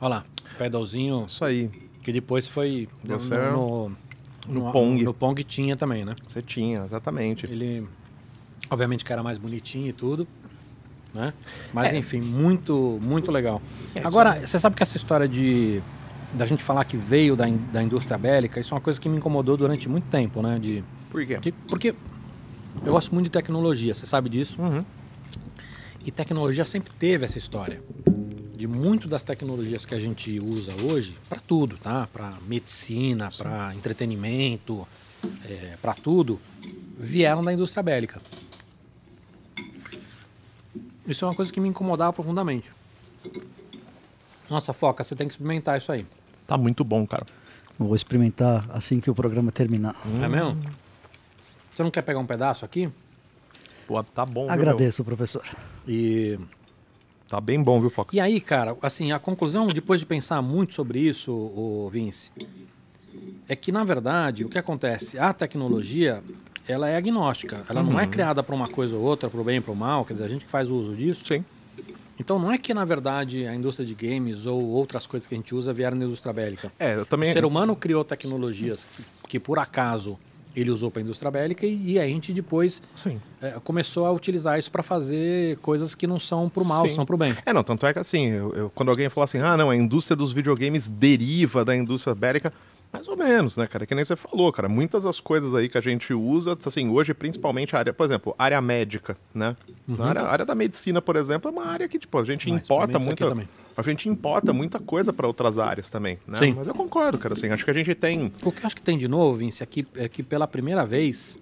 [0.00, 0.24] Olha lá,
[0.58, 1.68] pedalzinho Isso aí.
[2.02, 4.11] que depois foi no, é
[4.48, 5.02] no, no Pong.
[5.04, 6.14] No Pong tinha também, né?
[6.26, 7.46] Você tinha, exatamente.
[7.46, 7.86] Ele,
[8.70, 10.26] obviamente, que era mais bonitinho e tudo,
[11.14, 11.32] né?
[11.72, 11.96] Mas É.
[11.98, 13.60] enfim, muito, muito legal.
[13.94, 15.80] É, Agora, você sabe que essa história de
[16.34, 19.06] da gente falar que veio da, in- da indústria bélica, isso é uma coisa que
[19.06, 20.58] me incomodou durante muito tempo, né?
[20.58, 21.38] De, Por quê?
[21.38, 21.94] de- porque
[22.84, 24.60] eu gosto muito de tecnologia, você sabe disso.
[24.60, 24.82] Uhum.
[26.04, 27.80] E tecnologia sempre teve essa história.
[28.62, 32.08] De muito das tecnologias que a gente usa hoje, para tudo, tá?
[32.12, 34.86] Para medicina, para entretenimento,
[35.80, 36.40] para tudo,
[36.96, 38.22] vieram da indústria bélica.
[41.08, 42.70] Isso é uma coisa que me incomodava profundamente.
[44.48, 46.06] Nossa, Foca, você tem que experimentar isso aí.
[46.46, 47.26] Tá muito bom, cara.
[47.76, 50.00] Vou experimentar assim que o programa terminar.
[50.22, 50.56] É mesmo?
[51.74, 52.88] Você não quer pegar um pedaço aqui?
[53.88, 55.42] Pô, tá bom, viu, Agradeço, professor.
[55.88, 56.38] E?
[57.32, 58.14] Tá bem bom, viu, Foca?
[58.14, 62.30] e aí, cara, assim, a conclusão, depois de pensar muito sobre isso, o Vince,
[63.48, 65.18] é que, na verdade, o que acontece?
[65.18, 66.22] A tecnologia,
[66.68, 67.64] ela é agnóstica.
[67.70, 69.74] Ela não é criada para uma coisa ou outra, para o bem ou para o
[69.74, 70.04] mal.
[70.04, 71.24] Quer dizer, a gente que faz uso disso.
[71.26, 71.42] Sim.
[72.20, 75.38] Então, não é que, na verdade, a indústria de games ou outras coisas que a
[75.38, 76.70] gente usa vieram da indústria bélica.
[76.78, 77.30] É, eu também...
[77.30, 80.18] O ser humano criou tecnologias que, que por acaso,
[80.54, 83.20] ele usou para a indústria bélica e, e a gente depois Sim.
[83.40, 86.94] é, começou a utilizar isso para fazer coisas que não são pro mal, Sim.
[86.94, 87.34] são pro bem.
[87.46, 89.76] É, não, tanto é que assim, eu- eu- quando alguém fala assim, ah, não, a
[89.76, 92.52] indústria dos videogames deriva da indústria bélica,
[92.92, 93.86] mais ou menos, né, cara?
[93.86, 94.68] Que nem você falou, cara.
[94.68, 98.34] Muitas das coisas aí que a gente usa, assim, hoje, principalmente a área, por exemplo,
[98.38, 99.56] área médica, né?
[99.98, 102.50] A, área, a área da medicina, por exemplo, é uma área que, tipo, a gente
[102.50, 102.56] Uhum.
[102.56, 103.48] Ah, importa também.
[103.76, 106.38] A gente importa muita coisa para outras áreas também, né?
[106.38, 106.54] Sim.
[106.56, 108.32] Mas eu concordo, cara, assim, acho que a gente tem.
[108.42, 111.38] O que eu acho que tem de novo, Vince, aqui é que pela primeira vez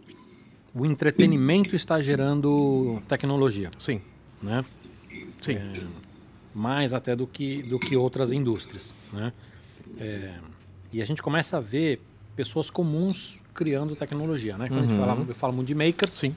[0.75, 4.01] o entretenimento está gerando tecnologia, Sim,
[4.43, 4.65] né?
[5.41, 5.59] sim.
[6.55, 8.95] mais até do que, do que outras indústrias.
[9.13, 9.33] Né?
[9.99, 10.35] É,
[10.93, 12.01] e a gente começa a ver
[12.37, 14.57] pessoas comuns criando tecnologia.
[14.57, 14.69] Né?
[14.69, 16.37] Quando a gente fala, eu falo muito de makers, Sim.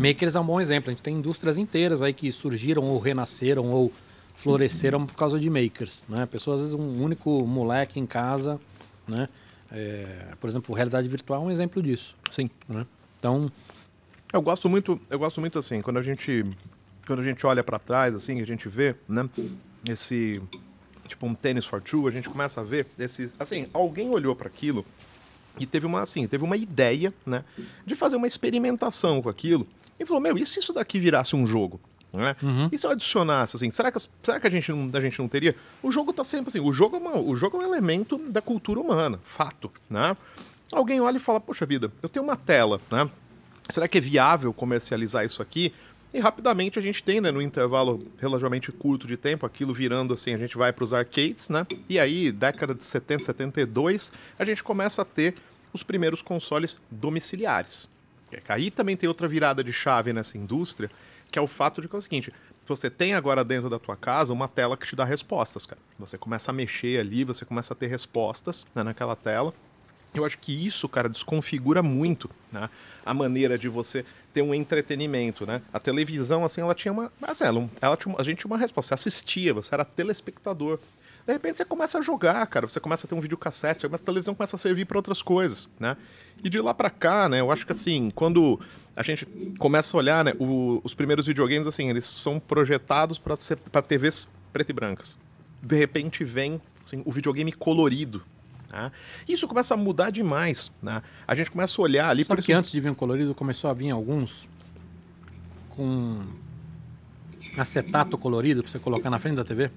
[0.00, 0.90] makers é um bom exemplo.
[0.90, 3.92] A gente tem indústrias inteiras aí que surgiram ou renasceram ou
[4.34, 6.04] floresceram por causa de makers.
[6.08, 6.26] Né?
[6.26, 8.60] Pessoas, às vezes, um único moleque em casa.
[9.06, 9.28] Né?
[9.70, 12.16] É, por exemplo, realidade virtual é um exemplo disso.
[12.30, 12.50] Sim.
[12.68, 12.86] Né?
[13.18, 13.50] Então,
[14.32, 16.44] Eu gosto muito, eu gosto muito assim, quando a gente
[17.06, 19.28] quando a gente olha pra trás assim, a gente vê, né,
[19.88, 20.42] esse
[21.06, 24.48] tipo um tênis for two, a gente começa a ver esses, assim, alguém olhou pra
[24.48, 24.84] aquilo
[25.60, 27.44] e teve uma assim, teve uma ideia, né,
[27.86, 29.66] de fazer uma experimentação com aquilo
[30.00, 31.78] e falou: "Meu, e se isso daqui virasse um jogo?"
[32.14, 32.36] Né?
[32.72, 35.28] E se eu adicionasse assim, será que, será que a, gente não, a gente não
[35.28, 35.54] teria?
[35.82, 38.40] O jogo tá sempre assim, o jogo, é uma- o jogo é um elemento da
[38.40, 40.16] cultura humana, fato, né?
[40.72, 43.08] Alguém olha e fala, poxa vida, eu tenho uma tela, né?
[43.68, 45.72] Será que é viável comercializar isso aqui?
[46.12, 50.32] E rapidamente a gente tem, né, no intervalo relativamente curto de tempo, aquilo virando assim,
[50.32, 51.66] a gente vai para os arcades, né?
[51.88, 55.34] E aí, década de 70, 72, a gente começa a ter
[55.72, 57.88] os primeiros consoles domiciliares.
[58.48, 60.90] Aí também tem outra virada de chave nessa indústria,
[61.34, 62.32] que é o fato de que é o seguinte,
[62.64, 65.80] você tem agora dentro da tua casa uma tela que te dá respostas, cara.
[65.98, 69.52] Você começa a mexer ali, você começa a ter respostas né, naquela tela.
[70.14, 72.70] Eu acho que isso, cara, desconfigura muito né,
[73.04, 75.60] a maneira de você ter um entretenimento, né?
[75.72, 77.12] A televisão, assim, ela tinha uma...
[77.20, 80.78] Mas ela, ela tinha a gente tinha uma resposta, você assistia, você era telespectador.
[81.26, 84.02] De repente você começa a jogar, cara, você começa a ter um videocassete, você começa-
[84.02, 85.96] a televisão começa a servir para outras coisas, né?
[86.42, 88.60] E de lá para cá, né, eu acho que assim, quando
[88.94, 89.24] a gente
[89.58, 94.68] começa a olhar, né, o- os primeiros videogames, assim, eles são projetados para TVs preto
[94.70, 95.16] e brancas.
[95.62, 98.22] De repente vem assim, o videogame colorido,
[98.70, 98.92] né?
[99.26, 101.02] Isso começa a mudar demais, né?
[101.26, 102.22] A gente começa a olhar ali...
[102.24, 104.46] sabe por que isso- antes de vir um colorido começou a vir alguns
[105.70, 106.20] com
[107.56, 109.70] acetato colorido para você colocar na frente da TV?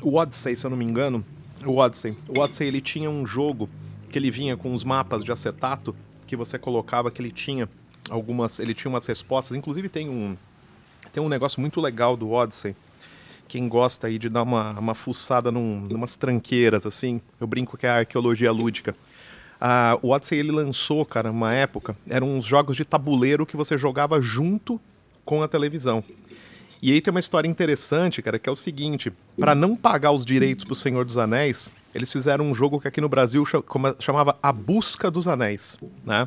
[0.00, 1.24] O Odyssey, se eu não me engano,
[1.64, 3.68] o Odyssey, o Odyssey ele tinha um jogo
[4.10, 5.94] que ele vinha com os mapas de acetato
[6.26, 7.68] que você colocava que ele tinha
[8.08, 10.36] algumas, ele tinha umas respostas, inclusive tem um
[11.12, 12.74] tem um negócio muito legal do Odyssey.
[13.46, 17.86] Quem gosta aí de dar uma, uma fuçada num, numas tranqueiras assim, eu brinco que
[17.86, 18.96] é a arqueologia lúdica.
[19.60, 23.78] Ah, o Odyssey ele lançou, cara, uma época, eram uns jogos de tabuleiro que você
[23.78, 24.80] jogava junto
[25.24, 26.02] com a televisão.
[26.84, 30.22] E aí tem uma história interessante, cara, que é o seguinte: para não pagar os
[30.22, 33.42] direitos pro Senhor dos Anéis, eles fizeram um jogo que aqui no Brasil
[33.98, 36.26] chamava A Busca dos Anéis, né?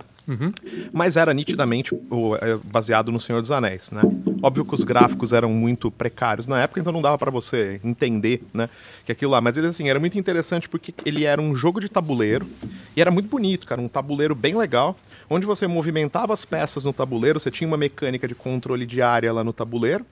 [0.92, 1.94] Mas era nitidamente
[2.42, 4.02] é, baseado no Senhor dos Anéis, né?
[4.42, 8.44] Óbvio que os gráficos eram muito precários na época, então não dava para você entender,
[8.52, 8.68] né,
[9.06, 9.40] que aquilo lá.
[9.40, 12.48] Mas ele assim era muito interessante porque ele era um jogo de tabuleiro
[12.96, 14.98] e era muito bonito, cara, um tabuleiro bem legal,
[15.30, 19.32] onde você movimentava as peças no tabuleiro, você tinha uma mecânica de controle de área
[19.34, 20.06] lá no tabuleiro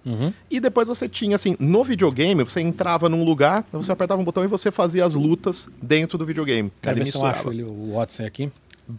[0.49, 4.43] e depois você tinha assim no videogame você entrava num lugar, você apertava um botão
[4.43, 6.71] e você fazia as lutas dentro do videogame.
[6.81, 8.51] Quero Ele ver se eu acho ele, o Odyssey aqui.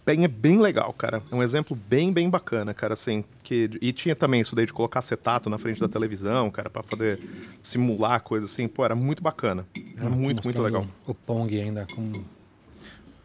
[0.05, 1.21] bem, é bem legal, cara.
[1.31, 3.23] É um exemplo bem, bem bacana, cara, assim.
[3.43, 6.83] Que, e tinha também isso daí de colocar acetato na frente da televisão, cara, pra
[6.83, 7.19] poder
[7.61, 8.67] simular coisa assim.
[8.67, 9.65] Pô, era muito bacana.
[9.97, 10.87] Era muito, muito Mostrando legal.
[11.05, 12.23] O Pong ainda com...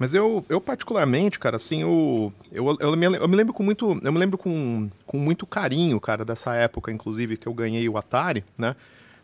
[0.02, 4.00] Mas eu, eu particularmente, cara, assim, eu, eu, eu, me, eu me lembro com muito,
[4.02, 7.96] eu me lembro com, com muito carinho, cara, dessa época, inclusive, que eu ganhei o
[7.96, 8.74] Atari, né?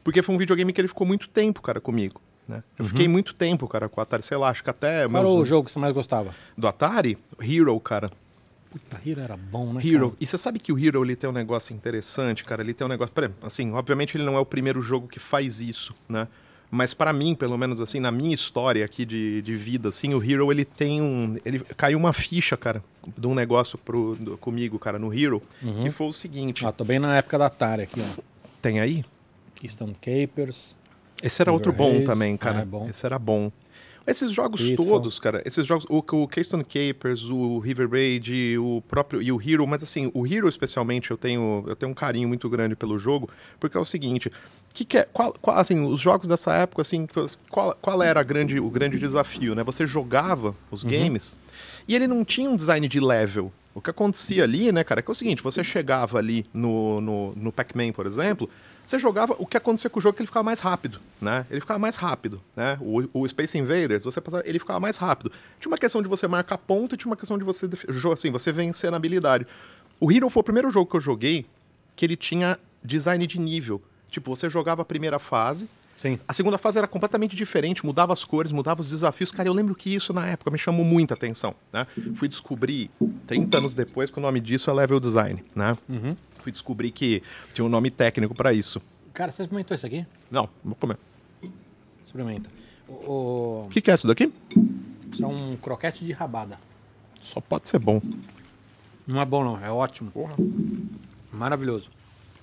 [0.05, 2.63] Porque foi um videogame que ele ficou muito tempo, cara, comigo, né?
[2.79, 5.29] Eu fiquei muito tempo, cara, com o Atari, sei lá, acho que até Qual era
[5.29, 6.33] meus- o jogo que você mais gostava?
[6.57, 8.09] do Atari, Hero, cara.
[8.71, 9.81] Puta, Hero era bom, né?
[9.85, 10.11] Hero.
[10.11, 10.17] cara?
[10.21, 12.63] E você sabe que o Hero ele tem um negócio interessante, cara.
[12.63, 13.13] Ele tem um negócio.
[13.43, 16.29] Assim, obviamente ele não é o primeiro jogo que faz isso, né?
[16.71, 20.23] Mas pra mim, pelo menos assim, na minha história aqui de, de vida, assim, o
[20.23, 21.39] Hero ele tem um.
[21.45, 22.85] Ele caiu uma ficha, cara,
[23.17, 25.43] de um negócio pro, do- comigo, cara, no Hero,
[25.83, 26.67] que foi o seguinte.
[26.67, 28.23] Ó, tô bem na época da Atari aqui, ó.
[28.61, 29.03] Tem aí?
[29.55, 30.77] Keystone Capers.
[31.23, 32.61] Esse era outro bom também, cara.
[32.61, 32.87] é bom.
[32.89, 33.51] Esse era bom.
[34.11, 39.21] Esses jogos todos, cara, esses jogos, o, o Keystone Capers, o River Raid, o próprio
[39.21, 42.49] e o Hero, mas assim, o Hero especialmente, eu tenho, eu tenho um carinho muito
[42.49, 43.29] grande pelo jogo,
[43.61, 44.33] porque é o seguinte,
[44.73, 47.07] que que é, qual, qual- assim, os jogos dessa época, assim,
[47.51, 49.63] qual, qual era grande, o grande desafio, né?
[49.65, 50.91] Você jogava os Uhum.
[50.91, 51.37] games
[51.87, 53.53] e ele não tinha um design de level.
[53.75, 57.01] O que acontecia ali, né, cara, é que é o seguinte, você chegava ali no,
[57.01, 58.49] no, no Pac-Man, por exemplo,
[58.89, 61.45] você jogava, o que acontecia com o jogo é que ele ficava mais rápido, né?
[61.51, 62.79] Ele ficava mais rápido, né?
[62.81, 65.31] O, o Space Invaders, você passava, ele ficava mais rápido.
[65.61, 67.69] Tinha uma questão de você marcar ponto e tinha uma questão de você,
[68.11, 69.47] assim, você vencer na habilidade.
[70.01, 71.45] O Hero foi o primeiro jogo que eu joguei
[71.95, 73.83] que ele tinha design de nível.
[74.11, 76.19] Tipo, você jogava a primeira fase, Sim.
[76.27, 79.31] a segunda fase era completamente diferente, mudava as cores, mudava os desafios.
[79.31, 81.87] Cara, eu lembro que isso na época me chamou muita atenção, né?
[82.15, 82.89] Fui descobrir,
[83.27, 85.77] 30 anos depois, que o nome disso é level design, né?
[86.49, 88.81] Fui descobrir que tinha um nome técnico pra isso.
[89.13, 90.07] Cara, você experimentou isso aqui?
[90.31, 90.97] Não, vou comer.
[92.03, 92.49] Experimenta.
[92.89, 94.33] O que, que é isso daqui?
[95.13, 96.59] Isso é um croquete de rabada.
[97.23, 98.01] Só pode ser bom.
[99.07, 99.63] Não é bom, não.
[99.63, 100.11] É ótimo.
[100.11, 100.37] Porra.
[101.31, 101.91] Maravilhoso.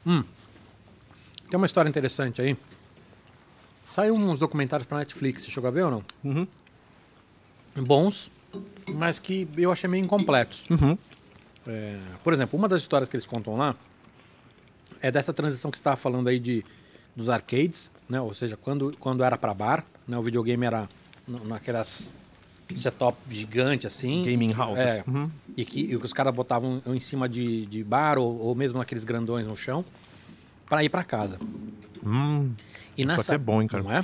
[0.06, 0.24] Hum.
[1.50, 2.56] Tem uma história interessante aí.
[3.90, 5.46] Saiu uns documentários pra Netflix.
[5.46, 6.04] Você chegou a ver ou não?
[6.24, 6.48] Uhum.
[7.78, 8.30] Bons,
[8.94, 10.64] mas que eu achei meio incompletos.
[10.70, 10.96] Uhum.
[11.66, 13.76] É, por exemplo, uma das histórias que eles contam lá
[15.08, 16.66] é dessa transição que você estava falando aí de,
[17.16, 18.20] dos arcades, né?
[18.20, 20.18] Ou seja, quando, quando era para bar, né?
[20.18, 20.90] O videogame era
[21.28, 22.12] naquelas
[22.76, 24.24] setup gigante assim.
[24.24, 24.98] Gaming houses.
[24.98, 25.30] É, Uhum.
[25.56, 29.04] e, que, e os caras botavam em cima de, de bar ou, ou mesmo naqueles
[29.04, 29.86] grandões no chão
[30.68, 31.38] para ir para casa.
[32.04, 32.52] Hum,
[32.98, 33.84] E Isso nessa, aqui é bom, hein, cara?
[33.84, 34.04] Não é?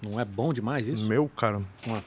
[0.00, 1.04] Não é bom demais isso?
[1.08, 1.60] meu, cara.
[1.88, 2.00] É.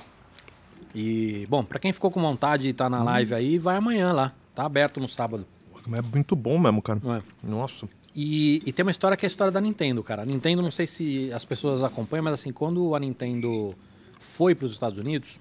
[0.96, 2.92] E, bom, para quem ficou com vontade de estar Hum.
[2.92, 4.34] na live aí, vai amanhã lá.
[4.56, 5.46] Tá aberto no sábado.
[5.88, 7.00] É muito bom mesmo, cara.
[7.06, 7.22] É?
[7.48, 7.88] Nossa.
[8.16, 10.24] E, e tem uma história que é a história da Nintendo, cara.
[10.24, 13.74] A Nintendo, não sei se as pessoas acompanham, mas assim, quando a Nintendo
[14.20, 15.40] foi para os Estados Unidos,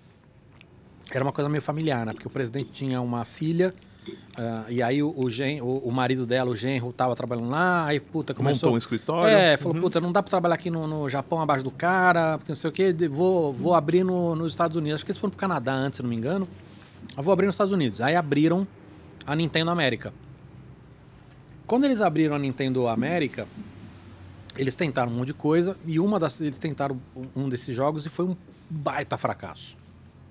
[1.11, 2.13] era uma coisa meio familiar, né?
[2.13, 3.73] Porque o presidente tinha uma filha,
[4.37, 7.87] ah, e aí o, o, gen, o, o marido dela, o genro, tava trabalhando lá,
[7.87, 8.69] aí, puta, começou...
[8.69, 9.37] Montou um escritório.
[9.37, 12.53] É, falou, puta, não dá pra trabalhar aqui no, no Japão abaixo do cara, porque
[12.53, 14.97] não sei o quê, vou, vou abrir no, nos Estados Unidos.
[14.97, 16.47] Acho que eles foram pro Canadá antes, se não me engano.
[17.17, 18.01] Eu vou abrir nos Estados Unidos.
[18.01, 18.67] Aí abriram
[19.27, 20.13] a Nintendo América.
[21.71, 23.47] Quando eles abriram a Nintendo América,
[24.57, 27.01] eles tentaram um monte de coisa e uma das eles tentaram
[27.37, 28.37] um- desses jogos e foi um
[28.69, 29.77] baita fracasso,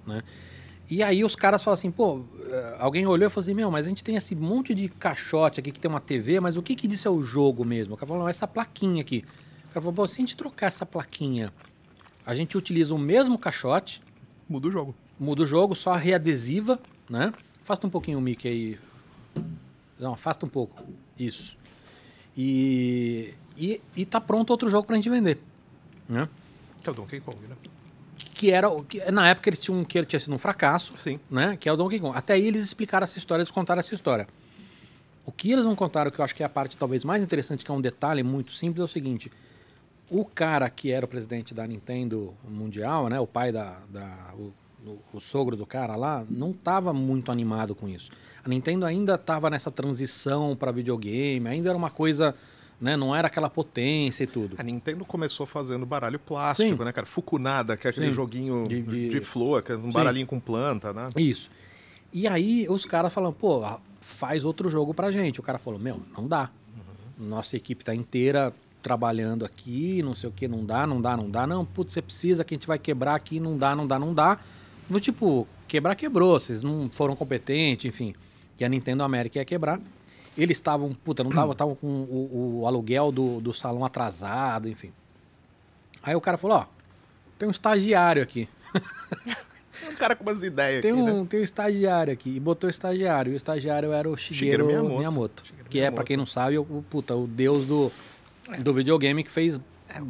[0.06, 0.22] né?
[0.90, 3.86] E aí os caras falam assim, pô, eh, alguém olhou e falou assim, meu, mas
[3.86, 6.76] a gente tem esse monte de caixote aqui que tem uma TV, mas o que
[6.76, 7.94] que disso é o jogo mesmo?
[7.94, 9.24] O cara falou, não, essa plaquinha aqui.
[9.64, 11.54] O cara falou, pô, se a gente trocar essa plaquinha,
[12.26, 14.02] a gente utiliza o mesmo caixote,
[14.50, 14.94] Muda o jogo.
[15.18, 16.78] muda o jogo, só readesiva,
[17.10, 17.32] né?
[17.64, 18.80] Afasta um pouquinho o Mickey aí.
[19.98, 20.84] Não, afasta um pouco.
[21.20, 21.56] Isso.
[22.38, 25.38] E, e, e tá pronto outro jogo pra gente vender.
[26.08, 26.28] Né?
[26.82, 27.56] Que é o Donkey Kong, né?
[28.34, 28.70] Que era.
[28.84, 31.20] Que, na época eles tinham que ele tinha sido um fracasso, Sim.
[31.30, 31.58] né?
[31.58, 32.18] Que é o Donkey Kong.
[32.18, 34.28] Até aí eles explicaram essa história, eles contaram essa história.
[35.26, 37.64] O que eles não contaram, que eu acho que é a parte talvez mais interessante,
[37.66, 39.32] que é um detalhe muito simples, é o seguinte.
[40.10, 43.20] O cara que era o presidente da Nintendo Mundial, né?
[43.20, 43.78] O pai da.
[43.90, 44.54] da- o,
[44.90, 48.10] o- o sogro do cara lá, não estava muito animado com isso.
[48.50, 52.34] A Nintendo ainda estava nessa transição para videogame, ainda era uma coisa.
[52.82, 54.56] Né, não era aquela potência e tudo.
[54.58, 56.84] A Nintendo começou fazendo baralho plástico, Sim.
[56.86, 57.06] né, cara?
[57.06, 58.14] Fukunada, que é aquele Sim.
[58.14, 59.92] joguinho De- de, de- flor, que é um Sim.
[59.92, 61.10] baralhinho com planta, né?
[61.18, 61.52] Isso.
[62.14, 63.62] E aí os caras falam, pô,
[64.00, 65.42] faz outro jogo pra gente.
[65.42, 66.50] O cara falou, meu, não dá.
[67.20, 71.30] Nossa equipe tá inteira trabalhando aqui, não sei o que, não dá, não dá, não
[71.30, 71.46] dá.
[71.46, 74.14] Não, putz, você precisa que a gente vai quebrar aqui, não dá, não dá, não
[74.14, 74.40] dá.
[74.90, 78.16] No tipo, quebrar, quebrou, vocês não foram competentes, enfim.
[78.60, 79.80] E a Nintendo América ia quebrar.
[80.38, 84.92] Eles estavam, puta, não estavam, estavam com o, o aluguel do, do salão atrasado, enfim.
[86.04, 86.66] Aí o cara falou, ó,
[87.38, 88.48] tem um estagiário aqui.
[89.86, 91.28] É um cara com umas ideias Tem aqui, um, né?
[91.30, 92.30] tem um estagiário aqui.
[92.36, 93.32] E botou o estagiário.
[93.32, 94.98] E o estagiário era o Shigeru, Shigeru Miyamoto.
[94.98, 95.44] Miyamoto.
[95.70, 97.92] que é, pra quem não sabe, o, o- puta, o deus do,
[98.60, 99.60] do videogame que fez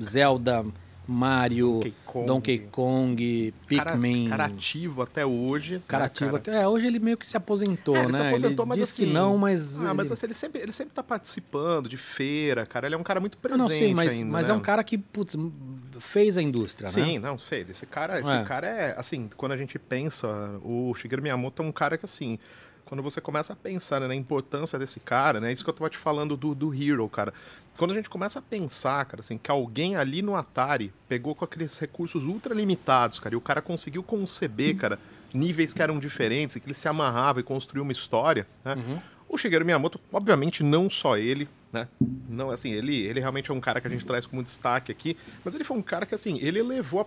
[0.02, 0.66] Zelda,
[1.10, 1.94] Mario, Donkey
[2.26, 2.70] Donkey Kong.
[2.72, 4.30] Kong, Cara, Pikmin.
[4.30, 5.82] cara ativo até hoje.
[5.88, 6.38] cara né, ativo cara?
[6.42, 8.06] até- é, hoje ele meio que se aposentou, É, né?
[8.06, 9.06] ele se aposentou, mas diz assim...
[9.06, 9.82] que não, mas.
[9.84, 12.88] Ah, mas ele- assim, ele sempre, ele sempre tá participando de feira, cara.
[12.88, 14.54] Ele é um cara muito Eu presente não sei, mas, ainda, mas né?
[14.54, 15.36] é um cara que, putz,
[16.00, 16.92] fez a indústria, né?
[16.92, 17.66] Sim, não, sei.
[17.70, 18.44] Esse cara, esse É.
[18.44, 20.28] cara é, assim, quando a gente pensa,
[20.64, 22.38] o Shigeru Miyamoto é um cara que, assim,
[22.90, 25.52] quando você começa a pensar né, na importância desse cara, né?
[25.52, 27.32] Isso que eu tava te falando do, do Hero, cara.
[27.78, 31.46] Quando a gente começa a pensar, cara, assim, que alguém ali no Atari pegou com
[31.46, 35.00] aqueles recursos ultra limitados, cara, e o cara conseguiu conceber, cara,
[35.32, 38.74] níveis que eram diferentes, e que ele se amarrava e construiu uma história, né?
[38.74, 39.00] Uhum.
[39.30, 41.88] O Shigeru Miyamoto, obviamente, não só ele, né?
[42.30, 45.16] Não, assim, ele, ele realmente é um cara que a gente traz como destaque aqui,
[45.44, 47.02] mas ele foi um cara que, assim, ele levou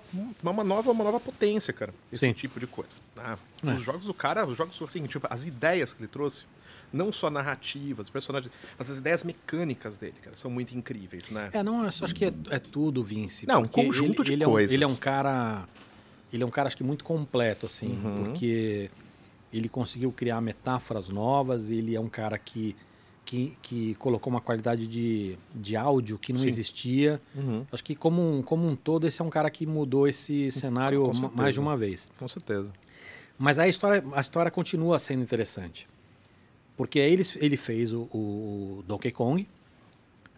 [0.44, 2.32] a uma nova, uma nova potência, cara, esse Sim.
[2.32, 2.98] tipo de coisa.
[3.16, 3.36] né?
[3.64, 3.72] É.
[3.72, 6.44] Os jogos do cara, os jogos, assim, tipo, as ideias que ele trouxe,
[6.92, 11.48] não só narrativas, personagens, mas as ideias mecânicas dele, cara, são muito incríveis, né?
[11.52, 13.46] É, não, acho que é, é tudo, Vince.
[13.46, 14.72] Não, um conjunto ele, de ele É um, coisas.
[14.74, 15.66] ele é um cara.
[16.32, 18.24] Ele é um cara, acho que muito completo, assim, Uhum.
[18.24, 18.90] porque
[19.52, 22.74] ele conseguiu criar metáforas novas, ele é um cara que,
[23.24, 26.48] que, que colocou uma qualidade de, de áudio que não Sim.
[26.48, 27.20] existia.
[27.34, 30.50] Uhum, Acho que como um, como um todo, esse é um cara que mudou esse
[30.50, 32.10] cenário mais de uma vez.
[32.18, 32.70] com certeza.
[33.38, 35.88] Mas a história, a história continua sendo interessante.
[36.76, 39.46] Porque aí ele, ele fez o, o Donkey Kong.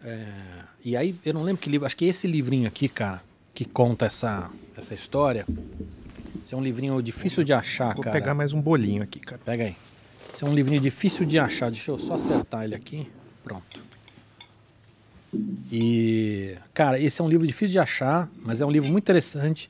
[0.03, 0.27] é,
[0.83, 1.85] e aí, eu não lembro que livro.
[1.85, 3.23] Acho que esse livrinho aqui, cara,
[3.53, 5.45] que conta essa, essa história.
[6.43, 8.19] Esse é um livrinho difícil de achar, Vou cara.
[8.19, 9.41] pegar mais um bolinho aqui, cara.
[9.43, 9.75] Pega aí.
[10.35, 11.71] Esse é um livrinho difícil de achar.
[11.71, 13.07] Deixa eu só acertar ele aqui.
[13.43, 13.79] Pronto.
[15.71, 19.69] E, cara, esse é um livro difícil de achar, mas é um livro muito interessante.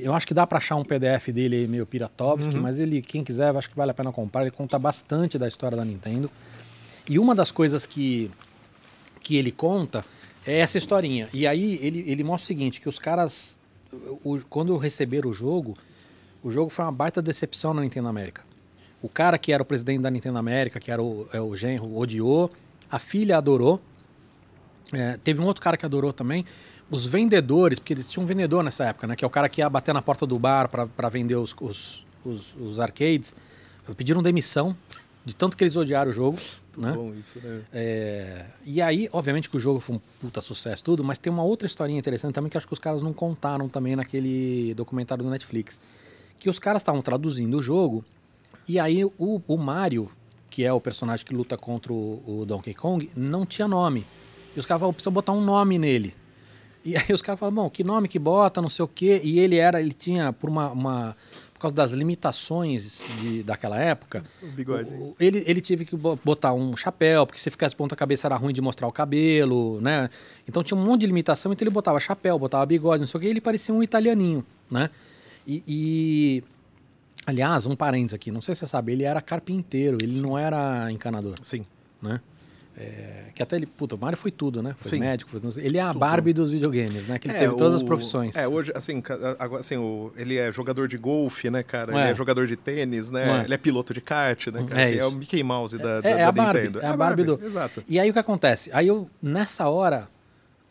[0.00, 3.22] Eu acho que dá pra achar um PDF dele aí meio Piratovski, mas ele, quem
[3.22, 4.42] quiser, acho que vale a pena comprar.
[4.42, 6.30] Ele conta bastante da história da Nintendo.
[7.08, 8.30] E uma das coisas que,
[9.22, 10.04] que ele conta
[10.46, 11.28] é essa historinha.
[11.32, 13.58] E aí ele, ele mostra o seguinte, que os caras,
[14.24, 15.76] o- quando receberam o jogo,
[16.42, 18.42] o jogo foi uma baita decepção na Nintendo América.
[19.02, 21.96] O cara que era o presidente da Nintendo América, que era o, é, o genro,
[21.96, 22.50] odiou.
[22.90, 23.80] A filha adorou.
[24.92, 26.44] É, teve um outro cara que adorou também.
[26.90, 29.16] Os vendedores, porque eles tinham um vendedor nessa época, né?
[29.16, 32.04] Que é o cara que ia bater na porta do bar para vender os, os,
[32.24, 33.34] os, os arcades.
[33.96, 34.76] Pediram demissão
[35.24, 36.38] de tanto que eles odiaram o jogo.
[36.76, 36.92] né?
[36.92, 37.62] Bom isso, né?
[37.72, 41.42] É, e aí, obviamente que o jogo foi um puta sucesso tudo, mas tem uma
[41.42, 45.30] outra historinha interessante também que acho que os caras não contaram também naquele documentário do
[45.30, 45.80] Netflix.
[46.38, 48.04] Que os caras estavam traduzindo o jogo
[48.70, 49.12] e aí o,
[49.46, 50.10] o Mario,
[50.48, 54.06] que é o personagem que luta contra o, o Donkey Kong, não tinha nome.
[54.56, 56.14] E os caras falaram, precisa botar um nome nele.
[56.84, 59.20] E aí os caras falaram, bom, que nome que bota, não sei o quê.
[59.22, 60.70] E ele era, ele tinha, por uma...
[60.70, 61.16] uma-
[61.52, 64.88] por causa das limitações de, daquela época, O bigode.
[64.94, 68.34] o- ele, ele tive que bo- botar um chapéu, porque se ficasse ponta cabeça era
[68.34, 70.08] ruim de mostrar o cabelo, né?
[70.48, 73.20] Então tinha um monte de limitação, então ele botava chapéu, botava bigode, não sei o
[73.20, 74.88] que, e ele parecia um italianinho, né?
[75.46, 76.42] E, e-
[77.26, 80.90] aliás, um parênteses aqui, não sei se você sabe, ele era carpinteiro, ele não era
[80.90, 81.64] encanador, Sim.
[82.02, 82.20] né?
[82.76, 84.74] É, que até ele, puta, o Mario foi tudo, né?
[84.78, 85.00] Foi Sim.
[85.00, 87.18] médico, foi, ele é a Barbie dos videogames, né?
[87.18, 88.36] Que ele teve o- todas as profissões.
[88.36, 89.02] É, hoje, assim,
[89.38, 91.92] agora, assim o, ele é jogador de golfe, né, cara?
[91.92, 91.96] É.
[92.04, 93.40] Ele é jogador de tênis, né?
[93.40, 93.44] É.
[93.44, 94.80] Ele é piloto de kart, né, cara?
[94.80, 96.80] É Assim, é, o Mickey Mouse da, É, da, é da a Barbie, Nintendo.
[96.80, 97.84] é a Barbie do- Exato.
[97.86, 98.70] E aí o que acontece?
[98.72, 100.08] Aí eu, nessa hora,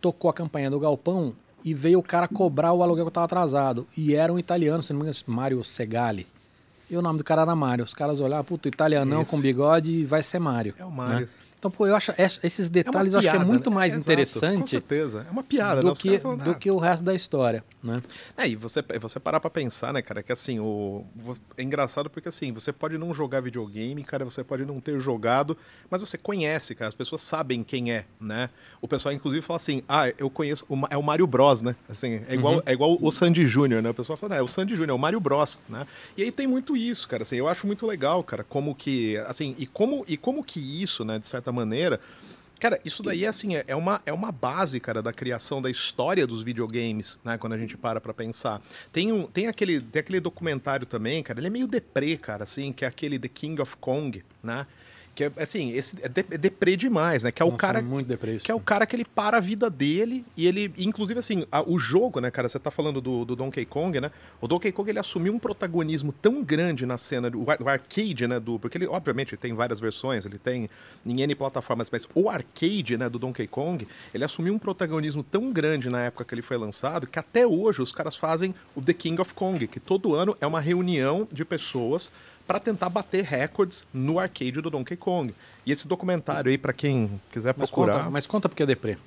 [0.02, 3.26] tocou a campanha do Galpão e veio o cara cobrar o aluguel que eu tava
[3.26, 3.86] atrasado.
[3.96, 6.26] E era um italiano, se não me engano, Mário Segali.
[6.90, 7.84] E o nome do cara era Mário.
[7.84, 9.32] Os caras olharam, puta, italianão Esse.
[9.32, 10.74] com bigode vai ser Mário.
[10.78, 11.22] É o Mário.
[11.22, 11.28] né?
[11.60, 13.76] Então, pô, eu acho es- esses É detalhes eu acho que é muito né?
[13.76, 15.26] mais Exato, Com interessante certeza.
[15.28, 15.82] É uma piada, né?
[15.82, 18.02] do, Os que, falam, do "Ah, que o resto da história, né?
[18.38, 21.04] É, e você, você parar pra pensar, né, cara, que assim, o,
[21.58, 25.58] é engraçado porque assim, você pode não jogar videogame, cara, você pode não ter jogado,
[25.90, 28.50] mas você conhece, cara, as pessoas sabem quem é, né?
[28.82, 31.76] O pessoal, inclusive, fala assim, ah, eu conheço, o é o Mario Bros, né?
[31.90, 33.90] Assim, é igual, é igual o Sandy Júnior, né?
[33.90, 35.86] O pessoal fala, "Ah, é o Sandy Júnior, é o Mario Bros, né?
[36.16, 39.54] E aí tem muito isso, cara, assim, eu acho muito legal, cara, como que, assim,
[39.58, 42.00] e como, e como que isso, né, de certa maneira,
[42.60, 46.28] Cara, isso daí assim, é, é uma, é uma base, cara, da criação da história
[46.28, 47.38] dos videogames, né?
[47.38, 48.62] Quando a gente para pra pensar.
[48.92, 52.74] Tem, um, tem, aquele, tem aquele documentário também, cara, ele é meio deprê, cara, assim,
[52.74, 54.68] que é aquele The King of Kong, né?
[55.20, 57.32] Que é, assim, esse é, de, é deprê demais, né?
[57.34, 58.46] Que é o Nossa, cara muito depresso.
[58.46, 61.62] que é o cara que ele para a vida dele e ele, inclusive assim, a-
[61.62, 64.12] o jogo, né, cara, você tá falando do, do Donkey Kong, né?
[64.40, 68.40] O Donkey Kong ele assumiu um protagonismo tão grande na cena do, do arcade, né,
[68.40, 70.70] do, porque ele obviamente tem várias versões, ele tem
[71.06, 75.52] em N plataformas, mas o arcade, né, do Donkey Kong, ele assumiu um protagonismo tão
[75.52, 78.94] grande na época que ele foi lançado que até hoje os caras fazem o The
[78.94, 82.14] King of Kong, que todo ano é uma reunião de pessoas
[82.50, 85.36] para tentar bater recordes no arcade do Donkey Kong.
[85.64, 88.00] E esse documentário aí, para quem quiser mas, procurar.
[88.00, 88.98] conta, mas conta porque é deprê.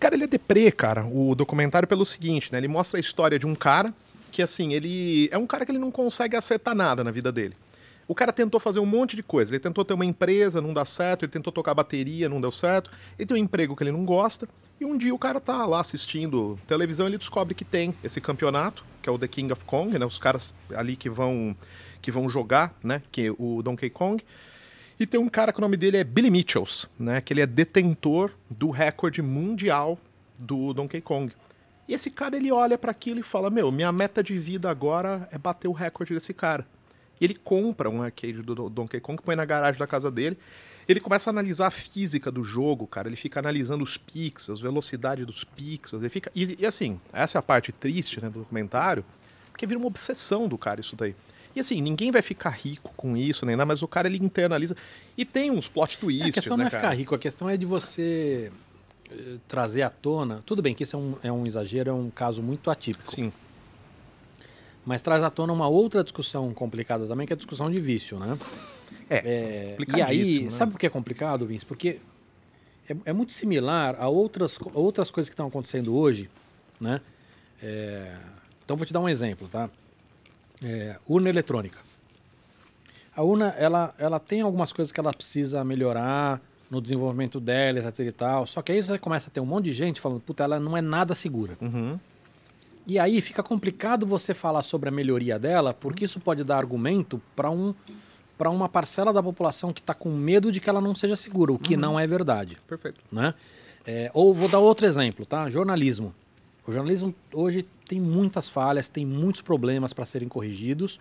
[0.00, 2.56] Cara, ele é deprê, cara, o documentário pelo seguinte, né?
[2.56, 3.92] Ele mostra a história de um cara
[4.32, 7.54] que, assim, ele é um cara que ele não consegue acertar nada na vida dele.
[8.06, 9.52] O cara tentou fazer um monte de coisa.
[9.52, 11.26] Ele tentou ter uma empresa, não dá certo.
[11.26, 12.90] Ele tentou tocar bateria, não deu certo.
[13.18, 14.48] Ele tem um emprego que ele não gosta.
[14.80, 18.18] E um dia o cara tá lá assistindo televisão e ele descobre que tem esse
[18.18, 20.06] campeonato, que é o The King of Kong, né?
[20.06, 21.54] Os caras ali que vão
[22.08, 23.02] que vão jogar, né?
[23.12, 24.24] Que é o Donkey Kong.
[24.98, 27.20] E tem um cara que o nome dele é Billy Mitchells, né?
[27.20, 29.98] Que ele é detentor do recorde mundial
[30.38, 31.30] do Donkey Kong.
[31.86, 35.28] E esse cara ele olha para aquilo e fala: Meu, minha meta de vida agora
[35.30, 36.66] é bater o recorde desse cara.
[37.20, 40.38] E ele compra um arcade do Donkey Kong, põe na garagem da casa dele.
[40.88, 43.06] Ele começa a analisar a física do jogo, cara.
[43.06, 46.02] Ele fica analisando os pixels, velocidade dos pixels.
[46.02, 46.32] Ele fica...
[46.34, 49.04] E, e assim, essa é a parte triste né, do documentário,
[49.50, 51.14] porque vira uma obsessão do cara isso daí.
[51.58, 54.76] E assim, ninguém vai ficar rico com isso, nem nada, mas o cara ele internaliza.
[55.16, 56.82] E tem uns plot twists, é, a questão né, não é cara?
[56.84, 58.52] ficar rico, a questão é de você
[59.10, 60.40] eh, trazer à tona.
[60.46, 63.10] Tudo bem que isso é um, é um exagero, é um caso muito atípico.
[63.10, 63.32] Sim.
[64.86, 68.20] Mas traz à tona uma outra discussão complicada também, que é a discussão de vício,
[68.20, 68.38] né?
[69.10, 70.50] É, É, e aí, né?
[70.50, 71.66] sabe por que é complicado, Vince?
[71.66, 71.98] Porque
[72.88, 76.30] é, é muito similar a outras, outras coisas que estão acontecendo hoje,
[76.80, 77.00] né?
[77.60, 78.14] É,
[78.64, 79.68] então vou te dar um exemplo, tá?
[80.62, 81.78] É, urna eletrônica.
[83.14, 86.40] A urna, ela, ela tem algumas coisas que ela precisa melhorar
[86.70, 88.46] no desenvolvimento dela, etc e tal.
[88.46, 90.76] Só que aí você começa a ter um monte de gente falando, puta, ela não
[90.76, 91.56] é nada segura.
[91.60, 91.98] Uhum.
[92.86, 97.20] E aí fica complicado você falar sobre a melhoria dela, porque isso pode dar argumento
[97.36, 97.74] para um,
[98.36, 101.52] para uma parcela da população que está com medo de que ela não seja segura,
[101.52, 102.56] o que não é verdade.
[102.66, 103.00] Perfeito.
[103.12, 103.34] Né?
[103.86, 105.50] É, ou vou dar outro exemplo, tá?
[105.50, 106.14] Jornalismo.
[106.66, 111.00] O jornalismo hoje tem muitas falhas, tem muitos problemas para serem corrigidos,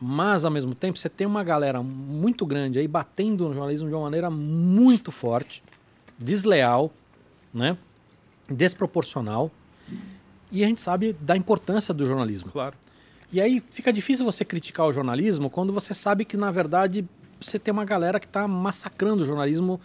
[0.00, 3.94] mas ao mesmo tempo você tem uma galera muito grande aí batendo no jornalismo de
[3.94, 5.62] uma maneira muito forte,
[6.18, 6.90] desleal,
[7.52, 7.76] né?
[8.50, 9.50] desproporcional.
[10.50, 12.50] E a gente sabe da importância do jornalismo.
[12.50, 12.74] Claro.
[13.32, 17.06] E aí fica difícil você criticar o jornalismo quando você sabe que, na verdade,
[17.40, 19.80] você tem uma galera que está massacrando o jornalismo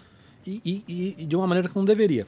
[0.48, 2.26] e, e- e de uma maneira que não deveria.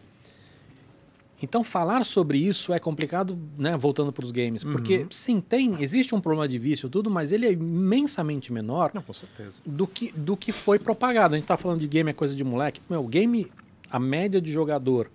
[1.41, 3.77] Então, falar sobre isso é complicado, né?
[3.77, 4.63] Voltando para os games.
[4.63, 9.03] Porque, sim, tem, existe um problema de vício, tudo, mas ele é imensamente menor Não,
[9.03, 9.61] com certeza.
[9.63, 11.35] do que, do que foi propagado.
[11.35, 12.81] A gente tá falando de game é coisa de moleque.
[12.89, 13.51] Meu, game,
[13.89, 15.11] a média de jogador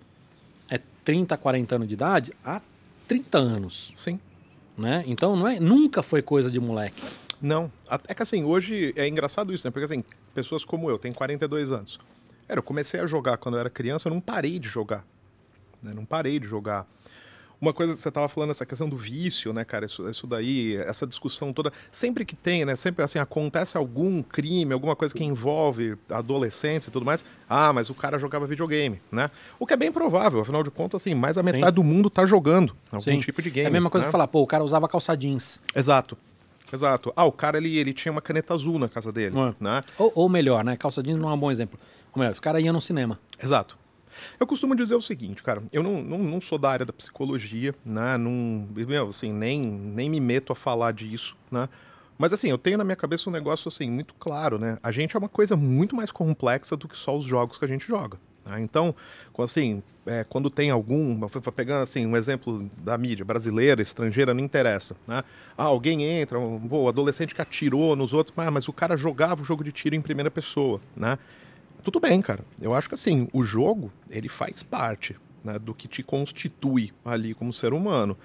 [0.69, 2.61] é 30, 40 anos de idade há
[3.07, 4.17] 30 anos, Sim.
[4.77, 5.03] né?
[5.05, 7.03] Então não é, nunca foi coisa de moleque.
[7.41, 7.69] Não.
[8.07, 9.71] É que assim, hoje é engraçado isso, né?
[9.71, 10.03] Porque assim,
[10.33, 11.99] pessoas como eu, tenho 42 anos.
[12.47, 15.05] Cara, eu comecei a jogar quando eu era criança, eu não parei de jogar.
[15.83, 15.93] Né?
[15.93, 16.87] Não parei de jogar.
[17.61, 19.85] Uma coisa que você estava falando, essa questão do vício, né, cara?
[19.85, 21.71] Isso, isso daí, essa discussão toda.
[21.93, 22.75] Sempre que tem, né?
[22.75, 27.23] Sempre assim, acontece algum crime, alguma coisa que envolve adolescentes e tudo mais.
[27.49, 29.31] Ah, mas o cara jogava videogame, né?
[29.57, 32.25] O que é bem provável, afinal de contas, assim, mais a metade do mundo tá
[32.25, 33.19] jogando algum Sim.
[33.19, 33.65] tipo de game.
[33.65, 34.09] é a mesma coisa né?
[34.09, 35.61] que falar, pô, o cara usava calça jeans.
[35.73, 36.17] Exato.
[36.71, 37.13] Exato.
[37.15, 39.53] Ah, o cara ele, ele tinha uma caneta azul na casa dele, É.
[39.63, 39.83] né?
[39.97, 40.75] Ou, ou melhor, né?
[40.75, 41.79] Calça jeans não é um bom exemplo.
[42.13, 43.17] Ou melhor, os caras iam no cinema.
[43.41, 43.77] Exato.
[44.39, 47.73] Eu costumo dizer o seguinte, cara, eu não, não, não sou da área da psicologia,
[47.85, 48.17] né?
[48.17, 51.69] Não, meu, assim, nem, nem me meto a falar disso, né?
[52.17, 54.77] Mas assim, eu tenho na minha cabeça um negócio assim muito claro, né?
[54.83, 57.67] A gente é uma coisa muito mais complexa do que só os jogos que a
[57.67, 58.17] gente joga.
[58.45, 58.61] né?
[58.61, 58.95] Então,
[59.39, 61.19] assim, é, quando tem algum,
[61.55, 65.23] pegando assim um exemplo da mídia brasileira, estrangeira, não interessa, né?
[65.57, 69.41] Ah, alguém entra, um pô, adolescente que atirou nos outros, ah, mas o cara jogava
[69.41, 71.17] o jogo de tiro em primeira pessoa, né?
[71.83, 72.43] Tudo bem, cara.
[72.61, 77.33] Eu acho que assim, o jogo, ele faz parte né, do que te constitui ali
[77.33, 78.17] como ser humano.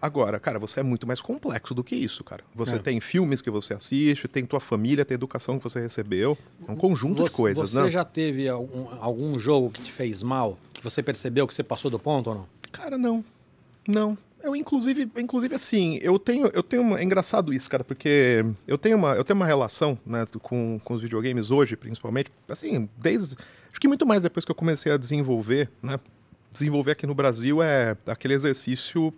[0.00, 2.44] Agora, cara, você é muito mais complexo do que isso, cara.
[2.54, 2.78] Você É.
[2.78, 6.36] tem filmes que você assiste, tem tua família, tem educação que você recebeu.
[6.68, 7.90] É um conjunto de Você- coisas, Você né?
[7.90, 10.58] já teve algum, algum jogo que te fez mal?
[10.74, 12.46] Que você percebeu que você passou do ponto ou não?
[12.70, 13.24] Cara, não.
[13.88, 14.18] Não.
[14.46, 18.78] Eu, inclusive, inclusive assim, eu tenho, eu tenho uma, é engraçado isso, cara, porque eu
[18.78, 23.34] tenho uma, eu tenho uma relação, né, com, com os videogames hoje, principalmente, assim, desde,
[23.68, 25.98] acho que muito mais depois que eu comecei a desenvolver, né,
[26.52, 29.12] desenvolver aqui no Brasil é aquele exercício,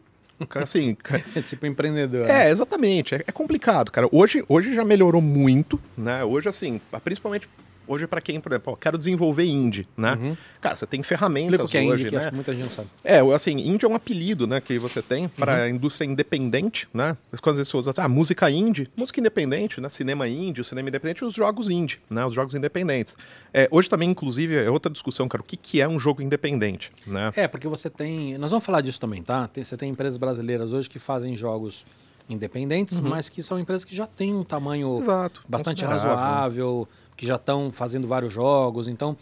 [0.54, 0.96] assim,
[1.36, 2.24] É tipo empreendedor.
[2.24, 2.46] né?
[2.46, 4.08] é, exatamente, é, é complicado, cara.
[4.10, 7.46] Hoje, hoje já melhorou muito, né, hoje, assim, principalmente
[7.88, 10.36] hoje pra quem, por exemplo, ó, quero desenvolver indie, né, Uhum.
[10.60, 12.88] cara, você tem ferramentas é hoje, indie, que né, muita gente não sabe.
[13.02, 15.62] é, assim, indie é um apelido, né, que você tem para Uhum.
[15.62, 17.16] a indústria independente, né?
[17.40, 19.88] Quando você usa assim, ah, música indie, música independente, né?
[19.88, 22.24] Cinema indie, o cinema independente e os jogos indie, né?
[22.24, 23.16] Os jogos independentes.
[23.52, 26.90] É, hoje também, inclusive, é outra discussão, cara, o que, que é um jogo independente,
[27.06, 27.32] né?
[27.34, 28.36] É, porque você tem.
[28.38, 29.48] Nós vamos falar disso também, tá?
[29.48, 31.84] Tem- você tem empresas brasileiras hoje que fazem jogos
[32.28, 34.98] independentes, mas que são empresas que já têm um tamanho Uhum.
[34.98, 35.42] Exato.
[35.48, 36.86] bastante razoável,
[37.18, 38.88] que já estão fazendo vários jogos.
[38.88, 39.14] Então,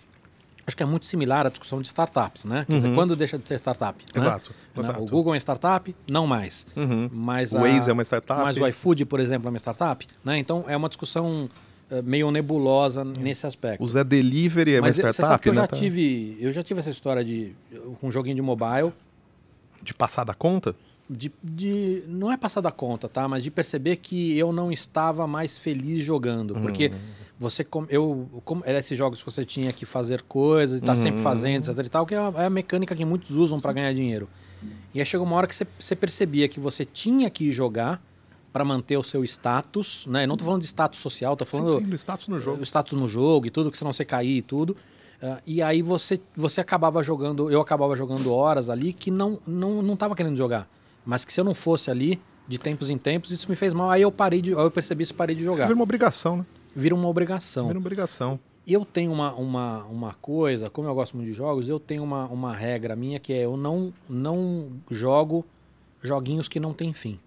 [0.66, 2.64] acho que é muito similar à discussão de startups, né?
[2.68, 3.98] Quer dizer, quando deixa de ser startup?
[4.04, 4.20] né?
[4.20, 4.22] Uhum.
[4.22, 4.82] Exato, Né?
[4.82, 5.02] exato.
[5.02, 5.96] O Google é startup?
[6.08, 6.66] Não mais.
[6.76, 7.08] Uhum.
[7.12, 8.42] Mas O a- Waze é uma startup.
[8.42, 10.06] Mas o iFood, por exemplo, é uma startup?
[10.24, 10.38] Né?
[10.38, 11.48] Então, é uma discussão
[11.90, 13.82] eh, meio nebulosa nesse aspecto.
[13.82, 15.60] O Zé Delivery é uma Mas você sabe startup, que eu né?
[15.62, 15.76] já tá?
[15.76, 17.52] tive, eu já tive essa história de
[18.00, 18.92] com um joguinho de mobile.
[19.82, 20.74] De passar da conta?
[21.08, 23.28] de, de- Não é passar da conta, tá?
[23.28, 26.54] Mas de perceber que eu não estava mais feliz jogando.
[26.54, 26.90] Porque
[27.38, 27.64] você.
[27.64, 31.20] com- Eu, como, era esses jogos que você tinha que fazer coisas e tá sempre
[31.22, 33.92] fazendo, etc e tal, que é a, é a mecânica que muitos usam para ganhar
[33.92, 34.28] dinheiro.
[34.94, 38.02] E aí chegou uma hora que você, você percebia que você tinha que jogar
[38.52, 40.24] para manter o seu status, né?
[40.24, 42.60] Eu não tô falando de status social, tô Sim, falando sim, do status no jogo.
[42.60, 44.74] o status no jogo e tudo, que senão você cair e tudo.
[45.22, 49.82] Ah, e aí você, você acabava jogando, eu acabava jogando horas ali que não, não,
[49.82, 50.66] não tava querendo jogar.
[51.04, 52.18] Mas que se eu não fosse ali,
[52.48, 53.90] de tempos em tempos, isso me fez mal.
[53.90, 54.52] Aí eu parei de.
[54.54, 55.64] Aí eu percebi isso e parei de jogar.
[55.66, 56.46] Vira uma obrigação, né?
[56.76, 57.68] Vira uma obrigação.
[57.68, 58.38] Vira uma obrigação.
[58.66, 62.26] Eu tenho uma, uma, uma coisa, como eu gosto muito de jogos, eu tenho uma,
[62.26, 65.42] uma regra minha que é eu não, não jogo
[66.02, 67.18] joguinhos que não tem fim.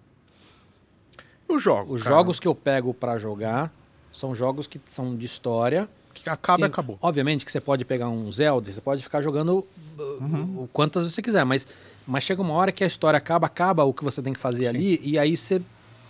[1.48, 1.96] Os jogos.
[1.96, 3.72] Os cara, jogos que eu pego pra jogar
[4.12, 6.96] são jogos que são de história, que acaba e acabou.
[7.02, 9.66] Obviamente que você pode pegar um Zelda, você pode ficar jogando
[9.98, 11.66] uh, o quantas você quiser, mas,
[12.06, 14.62] mas chega uma hora que a história acaba, acaba o que você tem que fazer
[14.62, 14.68] Sim.
[14.68, 15.60] ali, e aí você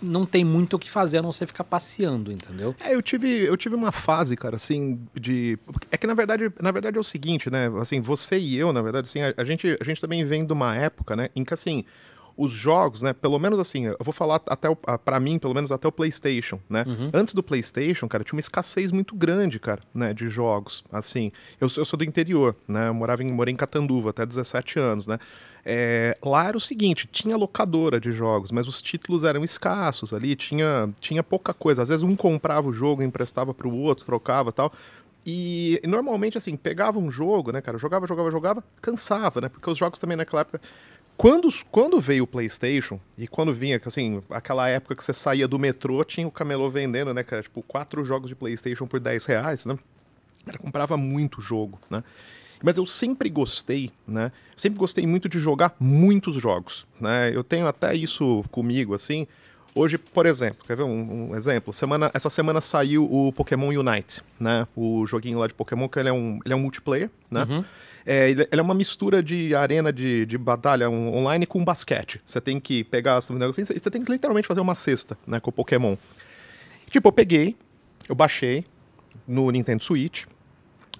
[0.01, 2.75] não tem muito o que fazer a não ser ficar passeando, entendeu?
[2.79, 5.57] É, eu tive, eu tive uma fase, cara, assim, de.
[5.91, 7.71] É que na verdade, na verdade é o seguinte, né?
[7.79, 10.53] Assim, você e eu, na verdade, assim, a, a gente, a gente também vem de
[10.53, 11.83] uma época, né, em que assim.
[12.37, 13.11] Os jogos, né?
[13.11, 15.91] Pelo menos assim, eu vou falar até o, a- pra mim, pelo menos até o
[15.91, 16.85] PlayStation, né?
[17.13, 20.13] Antes do PlayStation, cara, tinha uma escassez muito grande, cara, né?
[20.13, 20.81] De jogos.
[20.91, 22.87] Assim, eu, sou- eu sou do interior, né?
[22.87, 25.19] Eu morava em, morei em Catanduva até 17 anos, né?
[25.65, 30.35] É, lá era o seguinte, tinha locadora de jogos, mas os títulos eram escassos ali,
[30.35, 31.81] tinha, tinha pouca coisa.
[31.81, 34.73] Às vezes um comprava o jogo, emprestava pro outro, trocava tal.
[35.25, 37.77] E, normalmente, assim, pegava um jogo, né, cara?
[37.77, 39.49] Jogava, jogava, jogava, cansava, né?
[39.49, 40.59] Porque os jogos também naquela época.
[41.15, 45.59] Quando, quando veio o PlayStation, e quando vinha, assim, aquela época que você saía do
[45.59, 47.43] metrô, tinha o camelô vendendo, né, cara?
[47.43, 49.77] Tipo, quatro jogos de PlayStation por 10 reais, né?
[50.43, 52.03] Cara, comprava muito jogo, né?
[52.63, 54.31] Mas eu sempre gostei, né?
[54.55, 57.31] Sempre gostei muito de jogar muitos jogos, né?
[57.33, 59.27] Eu tenho até isso comigo, assim.
[59.73, 61.73] Hoje, por exemplo, quer ver um, um exemplo?
[61.73, 64.67] Semana, essa semana saiu o Pokémon Unite, né?
[64.75, 67.45] O joguinho lá de Pokémon, que ele é um, ele é um multiplayer, né?
[68.05, 72.19] É, ele, é uma mistura de arena de, de batalha on- online com basquete.
[72.25, 75.39] Você tem que pegar, assim, você tem que literalmente fazer uma cesta, né?
[75.39, 75.95] Com o Pokémon.
[76.89, 77.55] Tipo, eu peguei,
[78.09, 78.65] eu baixei
[79.27, 80.25] no Nintendo Switch,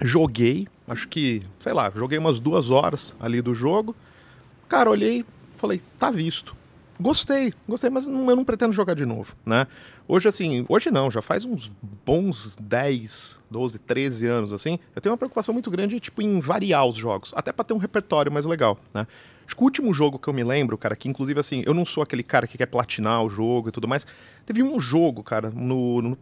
[0.02, 3.96] joguei, acho que, sei lá, joguei umas duas horas ali do jogo.
[4.68, 5.26] Cara, olhei,
[5.58, 6.56] falei, tá visto.
[7.00, 9.66] Gostei, gostei, mas não- eu não pretendo jogar de novo, né?
[10.08, 11.72] Hoje, assim, hoje não, já faz uns
[12.06, 16.86] bons 10, 12, 13 anos, assim, eu tenho uma preocupação muito grande, tipo, em variar
[16.86, 19.08] os jogos, até pra ter um repertório mais legal, né?
[19.48, 21.84] Acho que o último jogo que eu me lembro, cara, que inclusive, assim, eu não
[21.86, 24.06] sou aquele cara que quer platinar o jogo e tudo mais,
[24.46, 26.18] teve um jogo, cara, no, no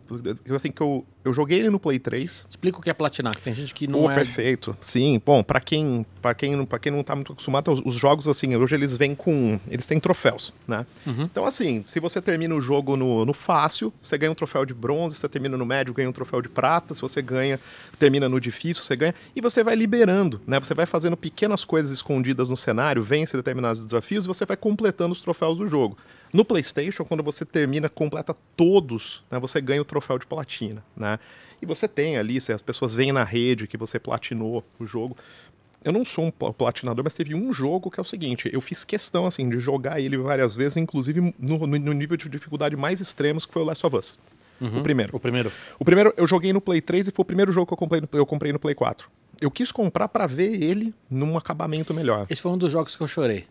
[0.56, 3.42] assim, que eu, eu joguei ele no Play 3, Explica o que é platinar, que
[3.42, 4.16] tem gente que não Pô, é...
[4.16, 4.76] perfeito.
[4.82, 7.96] Sim, bom, pra quem, para quem, não- pra quem não tá muito acostumado, os, os
[7.96, 9.60] jogos, assim, hoje eles vêm com.
[9.70, 10.86] Eles têm troféus, né?
[11.06, 14.74] Então, assim, se você termina o jogo no, no fácil, você ganha um troféu de
[14.74, 17.60] bronze, se você termina no médio, ganha um troféu de prata, se você ganha,
[17.98, 20.60] termina no difícil, você ganha, e você vai liberando, né?
[20.60, 25.14] Você vai fazendo pequenas coisas escondidas no cenário, vence determinados desafios e você vai completando
[25.14, 25.98] os troféus do jogo.
[26.34, 31.20] No PlayStation, quando você termina, completa todos, né, você ganha o troféu de platina, né?
[31.62, 35.18] E você tem ali, se as pessoas veem na rede que você platinou o jogo.
[35.84, 38.62] Eu não sou um pla- platinador, mas teve um jogo que é o seguinte: eu
[38.62, 43.00] fiz questão assim de jogar ele várias vezes, inclusive no, no- nível de dificuldade mais
[43.02, 44.20] extremos, que foi o Last of Us.
[44.62, 45.16] O primeiro.
[45.16, 45.52] O primeiro.
[45.80, 48.02] O primeiro eu joguei no Play 3 e foi o primeiro jogo que eu comprei
[48.02, 49.10] no, eu comprei no Play 4.
[49.40, 52.26] Eu quis comprar pra ver ele num acabamento melhor.
[52.30, 53.48] Esse foi um dos jogos que eu chorei.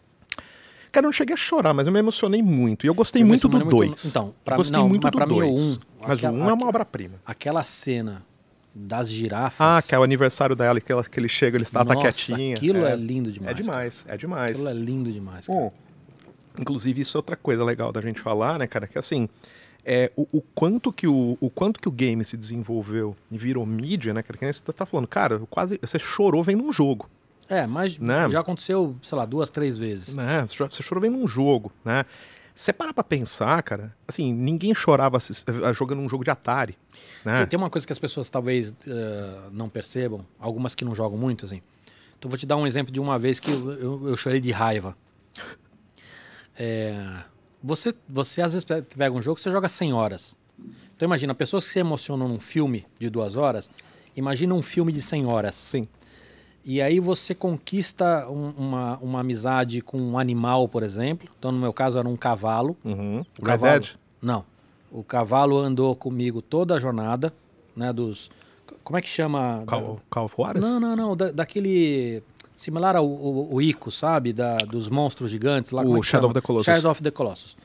[0.93, 2.85] Cara, eu não cheguei a chorar, mas eu me emocionei muito.
[2.85, 4.05] E eu gostei Eu muito do emocionei muito 2.
[4.05, 5.77] no- então, pra- gostei não, muito mas do pra mim o 2.
[5.77, 7.15] um, mas aquela- o 1 um é uma obra-prima.
[7.27, 8.23] Aquela cena
[8.75, 9.61] das girafas.
[9.61, 12.01] Ah, que é o aniversário dela, que, ela, que ele chega, ele está tá Nossa,
[12.13, 12.55] quietinha.
[12.57, 13.53] aquilo é, é, lindo é demais.
[13.53, 13.63] cara.
[13.63, 14.53] demais, é demais.
[14.53, 15.47] Aquilo é lindo demais.
[15.47, 15.59] cara.
[15.59, 15.73] Bom,
[16.59, 18.87] inclusive, isso é outra coisa legal da gente falar, né, cara?
[18.87, 19.29] Que assim,
[19.85, 23.65] é, o, o quanto que o, o quanto que o game se desenvolveu e virou
[23.67, 24.39] mídia, né, cara?
[24.39, 25.79] Que nem você tá falando, cara, eu quase.
[25.83, 27.09] Você chorou vendo um jogo.
[27.49, 28.29] É, mas Né?
[28.29, 30.15] já aconteceu, sei lá, duas, três vezes.
[30.15, 30.43] né?
[30.47, 32.05] Você cho- Você chorou vendo um jogo, né?
[32.55, 36.77] Você parar pra pensar, cara, assim, ninguém chorava eh, jogando um jogo de Atari,
[37.25, 37.47] né?
[37.47, 41.47] Tem- uma coisa que as pessoas talvez eh, não percebam, algumas que não jogam muito,
[41.47, 41.63] assim.
[42.19, 44.51] Então, vou te dar um exemplo de uma vez que eu, eu- eu chorei de
[44.51, 44.97] raiva.
[46.59, 47.23] É,
[47.63, 50.37] você, você às vezes pe- pega um jogo que você joga 100 horas.
[50.97, 53.71] Então, imagina, pessoas que se emocionam num filme de duas horas,
[54.17, 55.55] imagina um filme de 100 horas.
[55.55, 55.87] Sim.
[56.71, 61.27] E aí você conquista um- uma, uma amizade com um animal, por exemplo.
[61.39, 62.77] Então, no meu caso, era um cavalo.
[62.85, 63.21] Uhum.
[63.41, 63.91] O Red cavalo, Dead?
[64.21, 64.45] Não.
[64.93, 67.33] O cavalo andou comigo toda a jornada,
[67.75, 67.91] né?
[67.91, 68.31] Dos.
[68.85, 69.65] Como é que chama?
[70.15, 70.63] Of Juarez?
[70.63, 71.17] Não, não, não.
[71.17, 72.23] da- daquele.
[72.55, 74.35] similar ao, ao, ao Ico, sabe?
[74.35, 75.83] Da, dos monstros gigantes lá.
[75.83, 76.67] O é Shadow of the Colossus.
[76.75, 77.57] Shadow of the Colossus.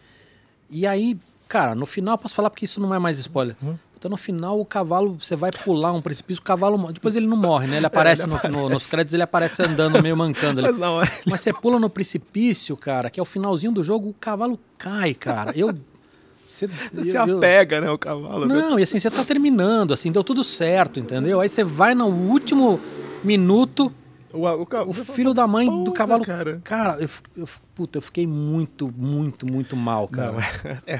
[0.69, 1.17] E aí,
[1.49, 3.55] cara, no final, posso falar porque isso não é mais spoiler.
[3.61, 3.77] Uhum.
[4.03, 6.91] Então, no final, o cavalo, você vai pular um precipício, o cavalo.
[6.91, 7.77] Depois ele não morre, né?
[7.77, 10.67] Ele aparece, no- no- nos créditos, ele aparece andando meio mancando ali.
[10.67, 11.09] Mas hora.
[11.25, 15.13] Mas você pula no precipício, cara, que é o finalzinho do jogo, o cavalo cai,
[15.13, 15.53] cara.
[15.57, 15.73] Eu.
[16.45, 18.41] Você, Você se eu- eu- apega, né, o cavalo.
[18.45, 21.39] você- Não, e assim, você tá terminando, assim, deu tudo certo, entendeu?
[21.39, 22.81] Aí você vai no último
[23.23, 23.89] minuto,
[24.33, 26.25] O, o, o filho da mãe do "Porra, cavalo.
[26.25, 26.59] Cara.
[26.61, 30.33] Cara, eu, eu, puta, eu fiquei muito, muito, muito mal, cara.
[30.33, 30.99] Não, é, É,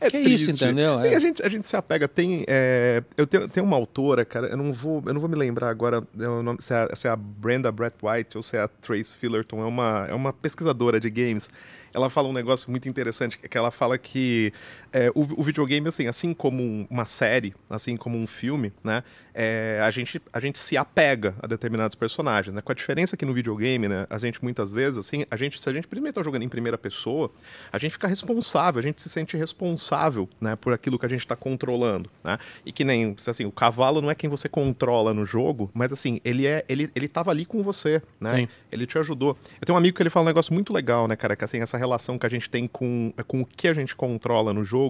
[0.00, 0.64] é Que isso, triste.
[0.64, 1.00] entendeu?
[1.00, 1.16] Tem- É.
[1.16, 2.06] A, gente, a gente se apega.
[2.08, 5.36] Tem, é, eu tenho, tenho uma autora, cara, eu não vou, eu não vou me
[5.36, 8.56] lembrar agora é nome, se, é, a- se é a Brenda Brett White ou se
[8.56, 9.60] é a Trace Fillerton.
[9.62, 11.50] É uma, é uma pesquisadora de games.
[11.94, 14.52] Ela fala um negócio muito interessante, que ela fala que
[14.92, 19.02] é, o, o videogame, assim, assim como um- uma série, assim como um filme, né,
[19.34, 23.24] é, a, gente, a gente se apega a determinados personagens, né, com a diferença que
[23.24, 26.22] no videogame, né, a gente muitas vezes, assim, a gente, se a gente primeiro está
[26.22, 27.30] jogando em primeira pessoa,
[27.72, 31.20] a gente fica responsável, a gente se sente responsável, né, por aquilo que a gente
[31.20, 35.24] está controlando, né, e que nem, assim, o cavalo não é quem você controla no
[35.24, 38.48] jogo, mas assim, ele é, ele, ele tava ali com você, né, Sim.
[38.70, 39.36] ele te ajudou.
[39.60, 41.34] Eu tenho um amigo que ele fala um negócio muito legal, né, cara?
[41.36, 44.52] Que assim, essa relação que a gente tem com, com o que a gente controla
[44.52, 44.81] no jogo,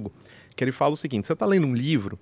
[0.54, 2.18] que ele fala o seguinte: você tá lendo um livro,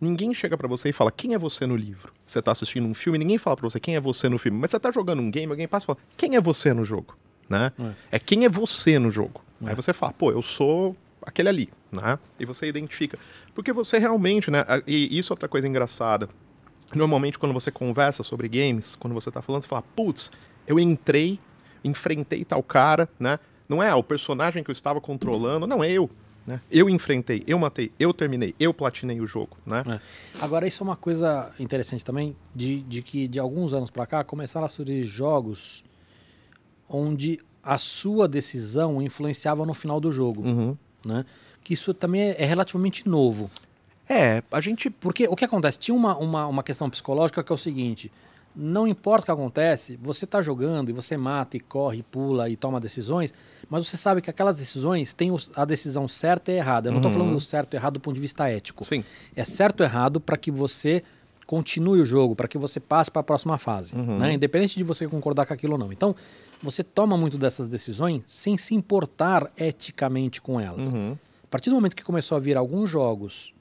[0.00, 2.12] ninguém chega pra você e fala quem é você no livro.
[2.26, 4.58] Você tá assistindo um filme, ninguém fala pra você quem é você no filme.
[4.58, 7.16] Mas você tá jogando um game, alguém passa e fala quem é você no jogo,
[7.48, 7.72] né?
[8.10, 9.42] É, quem é você no jogo.
[9.64, 12.18] Aí você fala, pô, eu sou aquele ali, né?
[12.38, 13.18] E você identifica.
[13.54, 14.64] Porque você realmente, né?
[14.86, 16.28] E isso é outra coisa engraçada.
[16.94, 20.30] Normalmente, quando você conversa sobre games, quando você tá falando, você fala, putz,
[20.66, 21.38] eu entrei,
[21.82, 23.38] enfrentei tal cara, né?
[23.68, 26.10] Não é ah, o personagem que eu estava controlando, não, é eu.
[26.46, 26.60] Né?
[26.70, 29.82] Eu enfrentei, eu matei, eu terminei, eu platinei o jogo, né?
[29.86, 30.00] É.
[30.44, 34.22] Agora, isso é uma coisa interessante também, de, de que de alguns anos pra cá
[34.22, 35.82] começaram a surgir jogos
[36.88, 40.76] onde a sua decisão influenciava no final do jogo, Uhum.
[41.04, 41.24] né?
[41.62, 43.50] Que isso também é, é relativamente novo.
[44.06, 44.90] É, a gente.
[44.90, 45.78] Porque o que acontece?
[45.78, 48.12] Tinha uma, uma, uma questão psicológica que é o seguinte:
[48.54, 52.48] não importa o que acontece, você está jogando e você mata e corre, e pula
[52.48, 53.34] e toma decisões,
[53.68, 56.88] mas você sabe que aquelas decisões têm a decisão certa e errada.
[56.88, 57.18] Eu não estou Uhum.
[57.18, 58.84] falando do certo e errado do ponto de vista ético.
[58.84, 59.02] Sim.
[59.34, 61.02] É certo ou errado para que você
[61.46, 64.18] continue o jogo, para que você passe para a próxima fase, Uhum.
[64.18, 64.32] né?
[64.34, 65.92] independente de você concordar com aquilo ou não.
[65.92, 66.14] Então,
[66.62, 70.92] você toma muito dessas decisões sem se importar eticamente com elas.
[70.92, 71.16] Uhum.
[71.42, 73.53] A partir do momento que começou a vir alguns jogos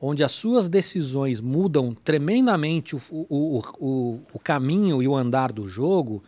[0.00, 5.66] onde as suas decisões mudam tremendamente o, o, o, o, caminho e o andar do
[5.66, 6.22] jogo,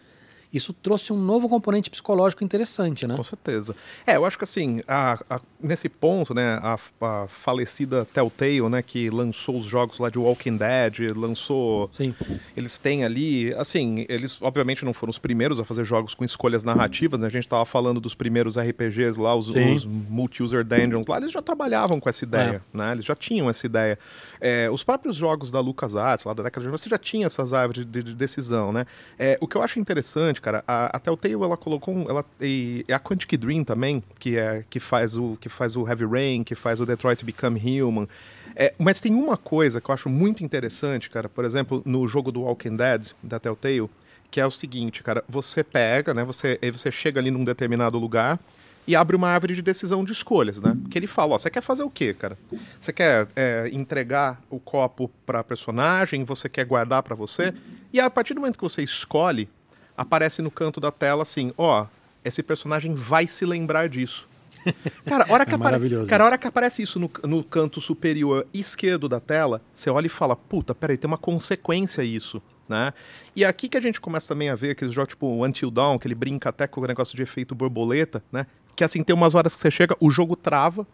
[0.52, 3.16] isso trouxe um novo componente psicológico interessante, né?
[3.16, 3.74] Com certeza.
[4.06, 8.82] É, eu acho que assim, a- a- nesse ponto, né, a, a falecida Telltale, né,
[8.82, 12.14] que lançou os jogos lá de Walking Dead, lançou Sim.
[12.56, 16.64] Eles têm ali, assim, eles obviamente não foram os primeiros a fazer jogos com escolhas
[16.64, 17.26] narrativas, né?
[17.28, 21.40] A gente tava falando dos primeiros RPGs lá, os, os multi-user dungeons lá, eles já
[21.40, 22.90] trabalhavam com essa ideia, né?
[22.92, 23.96] Eles já tinham essa ideia.
[24.40, 27.52] É, os próprios jogos da LucasArts, lá da década de 90, você já tinha essas
[27.52, 28.86] árvores de, de decisão, né?
[29.18, 33.36] É, o que eu acho interessante, cara, a, Telltale, ela colocou, ela, e, a Quantic
[33.36, 36.86] Dream também, que é que faz o que faz o Heavy Rain, que faz o
[36.86, 38.08] Detroit Become Human,
[38.56, 42.32] é, mas tem uma coisa que eu acho muito interessante, cara, por exemplo, no jogo
[42.32, 43.88] do Walking Dead, da Telltale,
[44.30, 48.38] que é o seguinte, cara, você pega, né, você, você chega ali num determinado lugar
[48.86, 50.76] e abre uma árvore de decisão de escolhas, né?
[50.90, 52.36] Que ele fala, ó, você quer fazer o quê, cara?
[52.78, 57.54] Você quer é, entregar o copo pra personagem, você quer guardar pra você,
[57.92, 59.48] e a partir do momento que você escolhe,
[59.96, 61.86] aparece no canto da tela assim, ó,
[62.24, 64.28] esse personagem vai se lembrar disso.
[65.06, 66.06] Cara, a hora que, É apare...
[66.06, 70.10] Cara, hora que aparece isso no, no canto superior esquerdo da tela, você olha e
[70.10, 72.92] fala, puta, peraí, tem uma consequência isso, né?
[73.34, 76.06] E aqui que a gente começa também a ver aqueles jogos tipo Until Dawn, que
[76.06, 78.46] ele brinca até com o negócio de efeito borboleta, né?
[78.80, 80.86] Que assim, tem umas horas que você chega, o jogo trava,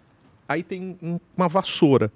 [0.48, 2.10] aí tem um- uma vassoura.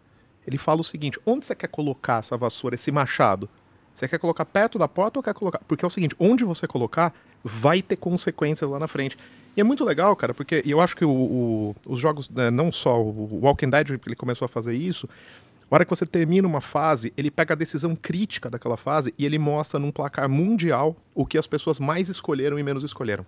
[0.45, 3.49] Ele fala o seguinte, onde você quer colocar essa vassoura, esse machado?
[3.95, 5.61] Você quer colocar perto da porta ou quer colocar...
[5.69, 7.15] Porque é o seguinte, onde você colocar,
[7.45, 9.17] vai ter consequências lá na frente.
[9.57, 12.73] E é muito legal, cara, porque eu acho que o- o- os jogos, né, não
[12.73, 15.09] só o Walking Dead, ele começou a fazer isso,
[15.71, 19.25] a hora que você termina uma fase, ele pega a decisão crítica daquela fase e
[19.25, 23.25] ele mostra num placar mundial o que as pessoas mais escolheram e menos escolheram.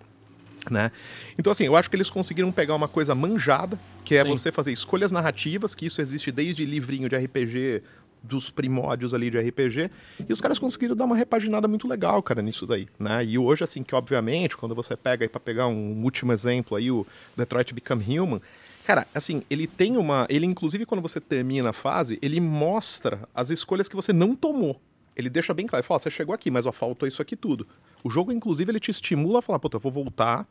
[0.71, 0.91] Né?
[1.37, 4.29] Então, assim, eu acho que eles conseguiram pegar uma coisa manjada, que é Sim.
[4.29, 7.83] você fazer escolhas narrativas, que isso existe desde livrinho de RPG,
[8.23, 9.89] dos primórdios ali de RPG,
[10.27, 13.23] e os caras conseguiram dar uma repaginada muito legal, cara, nisso daí, né?
[13.25, 16.89] E hoje, assim, que obviamente, quando você pega aí pra pegar um último exemplo aí,
[16.89, 17.05] o
[17.35, 18.41] Detroit Become Human,
[18.85, 20.25] cara, assim, ele tem uma.
[20.29, 24.79] Ele, inclusive, quando você termina a fase, ele mostra as escolhas que você não tomou.
[25.15, 27.67] Ele deixa bem claro, ele fala, você chegou aqui, mas ó, faltou isso aqui tudo.
[28.03, 30.47] O jogo, inclusive, ele te estimula a falar, puta, eu vou voltar,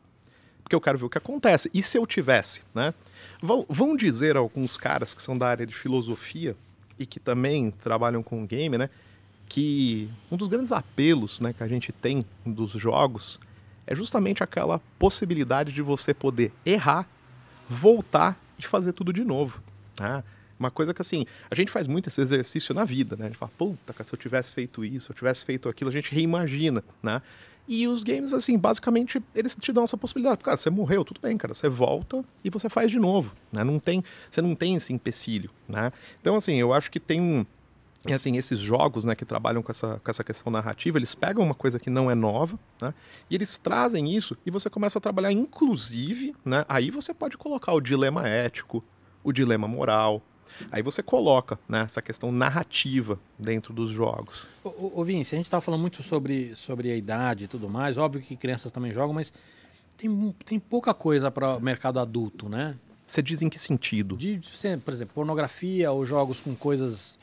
[0.63, 1.69] porque eu quero ver o que acontece.
[1.73, 2.93] E se eu tivesse, né?
[3.41, 6.55] Vão, vão dizer alguns caras que são da área de filosofia
[6.97, 8.89] e que também trabalham com game, né?
[9.49, 13.39] Que um dos grandes apelos né, que a gente tem dos jogos
[13.85, 17.07] é justamente aquela possibilidade de você poder errar,
[17.67, 19.61] voltar e fazer tudo de novo.
[19.99, 20.23] Né?
[20.63, 23.25] Uma coisa que, assim, a gente faz muito esse exercício na vida, né?
[23.25, 25.93] A gente fala, puta, se eu tivesse feito isso, se eu tivesse feito aquilo, a
[25.93, 27.21] gente reimagina, né?
[27.67, 30.41] E os games, assim, basicamente, eles te dão essa possibilidade.
[30.41, 31.53] Cara, você morreu, tudo bem, cara.
[31.53, 33.61] Você volta e você faz de novo, né?
[33.61, 34.01] Não tem,
[34.31, 35.91] você não tem esse empecilho, né?
[36.21, 37.45] Então, assim, eu acho que tem um...
[38.13, 41.55] Assim, esses jogos né, que trabalham com essa, com essa questão narrativa, eles pegam uma
[41.55, 42.93] coisa que não é nova, né?
[43.29, 46.65] E eles trazem isso e você começa a trabalhar, inclusive, né?
[46.69, 48.81] Aí você pode colocar o dilema ético,
[49.23, 50.21] o dilema moral,
[50.71, 54.45] Aí você coloca né, essa questão narrativa dentro dos jogos.
[54.63, 57.97] Ô, ô Vinci, a gente estava falando muito sobre, sobre a idade e tudo mais.
[57.97, 59.33] Óbvio que crianças também jogam, mas
[59.97, 62.75] tem, tem pouca coisa para o mercado adulto, né?
[63.05, 64.15] Você diz em que sentido?
[64.15, 64.41] De,
[64.83, 67.19] por exemplo, pornografia ou jogos com coisas.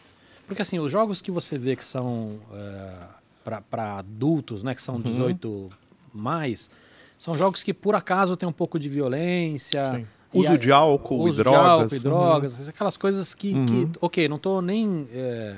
[0.47, 4.75] Porque assim, os jogos que você vê que são é, para adultos, né?
[4.75, 5.71] Que são 18 uhum.
[6.13, 6.71] mais,
[7.19, 9.83] são jogos que por acaso tem um pouco de violência.
[9.83, 11.91] Sim Uso de álcool uso e drogas.
[11.91, 12.69] De álcool e drogas, uhum.
[12.69, 13.67] aquelas coisas que, uhum.
[13.67, 15.57] que, ok, não estou nem é,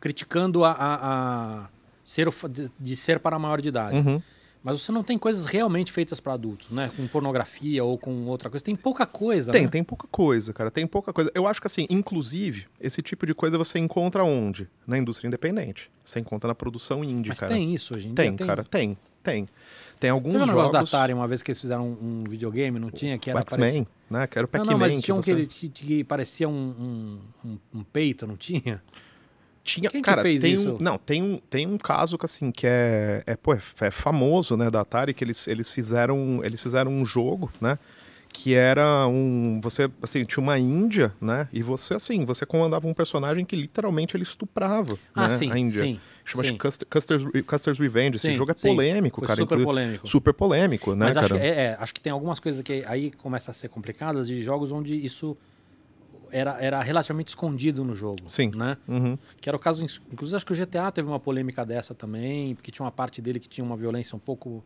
[0.00, 1.68] criticando a, a, a,
[2.04, 3.96] ser de, de, ser para maior de idade.
[3.96, 4.20] Uhum.
[4.62, 6.90] Mas você não tem coisas realmente feitas para adultos, né?
[6.96, 8.64] Com pornografia ou com outra coisa.
[8.64, 9.68] Tem pouca coisa, Tem, né?
[9.68, 10.70] tem pouca coisa, cara.
[10.70, 11.30] Tem pouca coisa.
[11.34, 14.68] Eu acho que, assim, inclusive, esse tipo de coisa você encontra onde?
[14.86, 15.90] Na indústria independente.
[16.04, 17.54] Você encontra na produção indie, Mas cara.
[17.54, 18.38] tem isso hoje em tem, dia?
[18.38, 18.64] Tem, cara.
[18.64, 19.48] Tem, tem.
[19.98, 22.78] Tem alguns Teve um negócio da Atari, uma vez que eles fizeram um, um videogame,
[22.78, 23.18] não tinha?
[23.18, 24.26] Que era X-Men, né?
[24.26, 24.72] Que era o Pac-Man.
[24.72, 28.82] Não, não, mas tinha um que, que, que, parecia um, um, um, peito, não tinha?
[29.64, 30.74] Tinha, Quem cara, fez tem isso?
[30.74, 33.90] Um, não, tem um, tem um caso que assim que é, é, pô, é, é
[33.90, 37.78] famoso, né, da Atari que eles, eles fizeram, eles fizeram um jogo, né,
[38.32, 42.94] que era um você assim tinha uma Índia né e você assim você comandava um
[42.94, 48.18] personagem que literalmente ele estuprava ah, né, sim, a Índia sim, chama-se Custer's, Custer's Revenge
[48.18, 51.26] sim, esse jogo é polêmico Foi cara super polêmico super polêmico né mas cara?
[51.26, 54.28] Acho, que, é, é, acho que tem algumas coisas que aí começa a ser complicadas
[54.28, 55.36] de jogos onde isso
[56.30, 58.18] era, era relativamente escondido no jogo.
[58.26, 58.50] Sim.
[58.54, 58.76] Né?
[58.86, 59.18] Uhum.
[59.40, 59.84] Que era o caso.
[60.12, 63.40] Inclusive, acho que o GTA teve uma polêmica dessa também, porque tinha uma parte dele
[63.40, 64.64] que tinha uma violência um pouco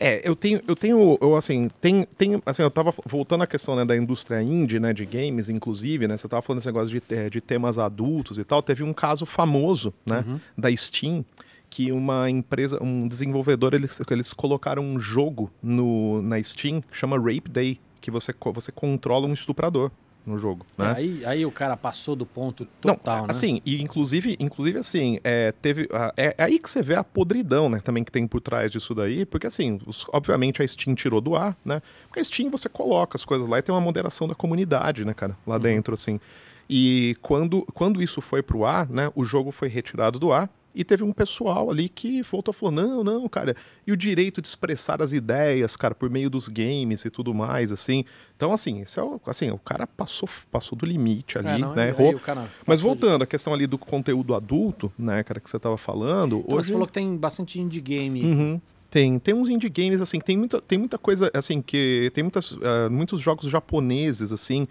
[0.00, 3.74] é, eu tenho, eu tenho, eu assim, tem, tem, assim, eu tava voltando à questão
[3.74, 7.30] né, da indústria indie, né, de games, inclusive, né, você tava falando esse negócio de,
[7.30, 10.40] de temas adultos e tal, teve um caso famoso, né, uhum.
[10.56, 11.24] da Steam,
[11.68, 17.50] que uma empresa, um desenvolvedor, eles, eles colocaram um jogo no, na Steam, chama Rape
[17.50, 19.90] Day, que você, você controla um estuprador
[20.28, 20.66] no jogo.
[20.76, 20.86] Né?
[20.86, 23.30] É, aí, aí o cara passou do ponto total, Não, né?
[23.30, 25.88] Assim, e inclusive, inclusive assim, é, teve.
[26.16, 28.94] É, é, aí que você vê a podridão, né, também que tem por trás disso
[28.94, 31.82] daí, porque assim, os, obviamente a Steam tirou do ar, né?
[32.06, 35.14] Porque a Steam você coloca as coisas lá e tem uma moderação da comunidade, né,
[35.14, 35.60] cara, lá uhum.
[35.60, 36.20] dentro, assim.
[36.68, 40.84] E quando, quando isso foi pro ar, né, o jogo foi retirado do ar e
[40.84, 44.46] teve um pessoal ali que voltou e falou: não, não, cara, e o direito de
[44.46, 48.04] expressar as ideias, cara, por meio dos games e tudo mais, assim.
[48.36, 51.74] Então, assim, esse é o, assim, o cara passou, passou do limite ali, é, não,
[51.74, 51.88] né?
[51.88, 52.14] Errou.
[52.64, 56.38] Mas voltando, a questão ali do conteúdo adulto, né, cara, que você tava falando.
[56.44, 56.68] Então, hoje...
[56.68, 58.22] Você falou que tem bastante indie game.
[58.22, 58.60] Uhum.
[58.88, 62.52] Tem, tem uns indie games, assim, tem muita, tem muita coisa, assim, que tem muitas,
[62.52, 64.66] uh, muitos jogos japoneses, assim,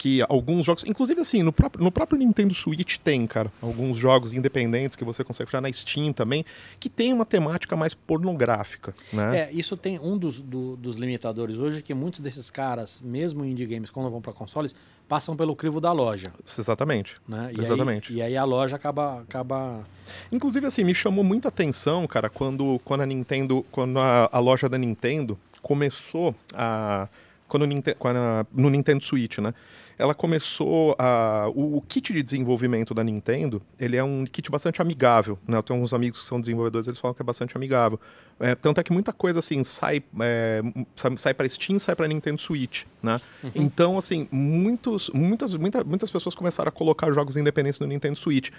[0.00, 4.32] que alguns jogos, inclusive, assim, no próprio, no próprio Nintendo Switch tem, cara, alguns jogos
[4.32, 6.42] independentes que você consegue jogar na Steam também,
[6.78, 9.40] que tem uma temática mais pornográfica, né?
[9.40, 13.66] É, isso tem um dos, do, dos limitadores hoje, que muitos desses caras, mesmo indie
[13.66, 14.74] games, quando vão para consoles,
[15.06, 16.32] passam pelo crivo da loja.
[16.46, 17.18] Exatamente.
[17.28, 17.52] Né?
[17.54, 18.10] E Exatamente.
[18.10, 19.84] Aí, e aí a loja acaba, acaba.
[20.32, 24.66] Inclusive, assim, me chamou muita atenção, cara, quando, quando a Nintendo, quando a, a loja
[24.66, 27.06] da Nintendo começou a.
[27.46, 27.66] Quando,
[27.98, 29.52] quando a, no Nintendo Switch, né?
[30.00, 31.50] Ela começou a.
[31.54, 35.38] O, o, kit de desenvolvimento da Nintendo, ele é um kit bastante amigável.
[35.46, 35.58] Né?
[35.58, 38.00] Eu tenho uns amigos que são desenvolvedores, eles falam que é bastante amigável.
[38.40, 40.62] É, tanto é que muita coisa assim sai, é,
[40.96, 42.84] sai, sai para Steam, sai para Nintendo Switch.
[43.02, 43.20] Né?
[43.44, 43.50] Uhum.
[43.54, 48.50] Então, assim, muitos, muitas, muita, muitas pessoas começaram a colocar jogos independentes no Nintendo Switch.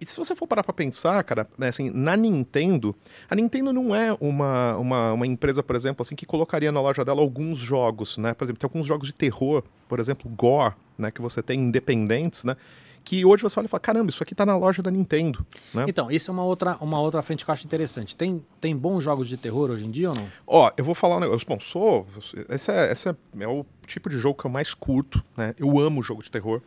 [0.00, 2.94] E se você for parar pra pensar, cara, né, assim, na Nintendo,
[3.28, 7.04] a Nintendo não é uma, uma, uma, empresa, por exemplo, assim, que colocaria na loja
[7.04, 8.32] dela alguns jogos, né?
[8.32, 11.10] Por exemplo, tem alguns jogos de terror, por exemplo, Gore, né?
[11.10, 12.56] Que você tem independentes, né?
[13.04, 15.44] Que hoje você olha e fala, caramba, isso aqui tá na loja da Nintendo,
[15.74, 15.86] né?
[15.88, 18.14] Então, isso é uma outra, uma outra frente que eu acho interessante.
[18.14, 20.28] Tem, tem bons jogos de terror hoje em dia ou não?
[20.46, 21.46] Ó, eu vou falar um negócio.
[21.48, 22.06] Bom, sou...
[22.50, 25.54] Esse é, esse é, é o tipo de jogo que eu mais curto, né?
[25.58, 26.60] Eu amo jogo de terror.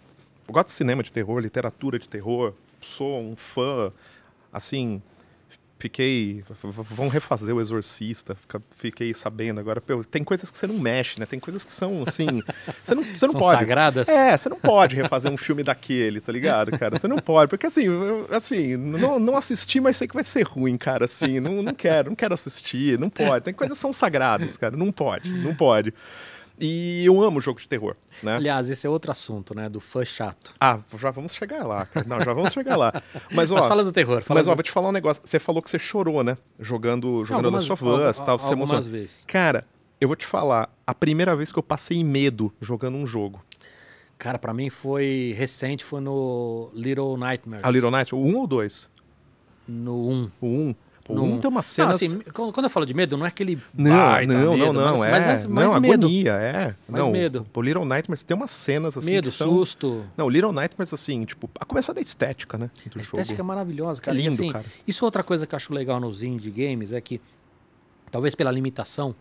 [0.48, 3.92] Eu gosto de cinema de terror, literatura de terror, sou um fã,
[4.52, 5.02] assim,
[5.80, 6.44] fiquei.
[6.64, 9.82] Vão refazer o Exorcista, fica- fiquei sabendo agora.
[9.82, 11.26] Pô, tem coisas que você não mexe, né?
[11.26, 12.44] Tem coisas que são assim.
[12.84, 13.58] Você não, você não São pode.
[13.60, 14.08] sagradas?
[14.08, 16.98] É, você não pode refazer um filme daquele, tá ligado, cara?
[17.00, 17.50] Você não pode.
[17.50, 21.06] Porque assim, eu, assim, não, não assisti, mas sei que vai ser ruim, cara.
[21.06, 23.46] Assim, não, não quero, não quero assistir, não pode.
[23.46, 24.76] Tem coisas que são sagradas, cara.
[24.78, 25.94] Não pode, não pode.
[26.64, 28.36] E eu amo jogo de terror, né?
[28.36, 29.68] Aliás, esse é outro assunto, né?
[29.68, 30.54] Do fã chato.
[30.60, 32.06] Ah, já vamos chegar lá, cara.
[32.08, 32.94] Não, já vamos chegar lá.
[33.34, 34.22] Mas, ó, Mas fala do terror.
[34.22, 34.56] Fala mas, ó, do...
[34.58, 35.24] vou te falar um negócio.
[35.26, 36.38] Você falou que você chorou, né?
[36.60, 38.84] Jogando, jogando Algumas- Last of Us e al- tal, você emocionou.
[38.84, 39.26] vezes.
[39.28, 39.66] Cara,
[40.00, 43.44] eu vou te falar, a primeira vez que eu passei medo jogando um jogo.
[44.20, 47.66] Cara, pra mim foi recente, foi no Little Nightmares.
[47.66, 48.88] A Little Night, o 1 ou o 2?
[49.68, 50.32] No 1.
[50.40, 50.70] O 1.
[50.70, 50.76] O
[51.20, 51.40] 1 um.
[51.40, 51.88] tem uma cena.
[51.90, 53.92] Não, assim, quando eu falo de medo, não é aquele Não,
[54.26, 55.12] não, medo, não, não, mas, é.
[55.12, 56.06] mas, mas não, medo.
[56.06, 56.76] agonia, é.
[56.88, 57.48] Mais não, medo.
[57.54, 59.50] O Little Nightmares tem umas cenas assim medo, são...
[59.50, 60.06] susto.
[60.18, 62.70] Não, o Little Nightmares, assim, tipo, a começar da estética, né?
[62.80, 63.00] A jogo.
[63.00, 64.18] estética é maravilhosa, cara.
[64.18, 64.66] É E, lindo, assim, cara.
[64.88, 67.20] Isso é outra coisa que eu acho legal nos indie games, é que,
[68.10, 69.16] talvez pela limitação,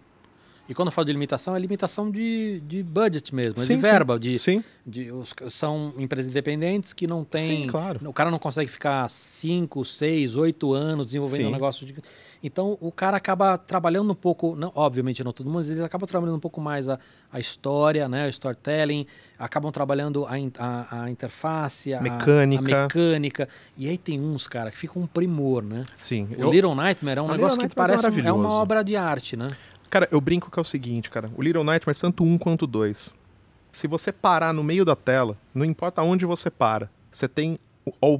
[0.70, 3.82] e quando eu falo de limitação, é limitação de, de budget mesmo, é Sim, de
[3.82, 3.90] sim.
[3.90, 7.42] verba, de, Sim, de os, são empresas independentes que não têm.
[7.62, 7.98] Sim, claro.
[8.08, 11.46] O cara não consegue ficar 5, 6, 8 anos desenvolvendo Sim.
[11.48, 11.96] um negócio de.
[12.42, 16.06] Então o cara acaba trabalhando um pouco, não, obviamente não todo mundo, mas eles acabam
[16.08, 16.98] trabalhando um pouco mais a,
[17.30, 19.06] a história, né, o storytelling,
[19.38, 22.62] acabam trabalhando a, in- a, a interface, a, Mecânica.
[22.62, 23.48] a mecânica.
[23.76, 25.82] E aí tem uns, cara, que ficam um primor, né?
[25.94, 26.28] sim.
[26.38, 29.36] O Eu- Little Nightmare é um negócio que é parece é uma obra de arte,
[29.36, 29.50] né?
[29.90, 31.28] Cara, eu brinco que é o seguinte, cara.
[31.36, 33.12] O Little Nightmares, tanto um quanto dois.
[33.72, 37.58] Se você parar no meio da tela, não importa onde você para, você tem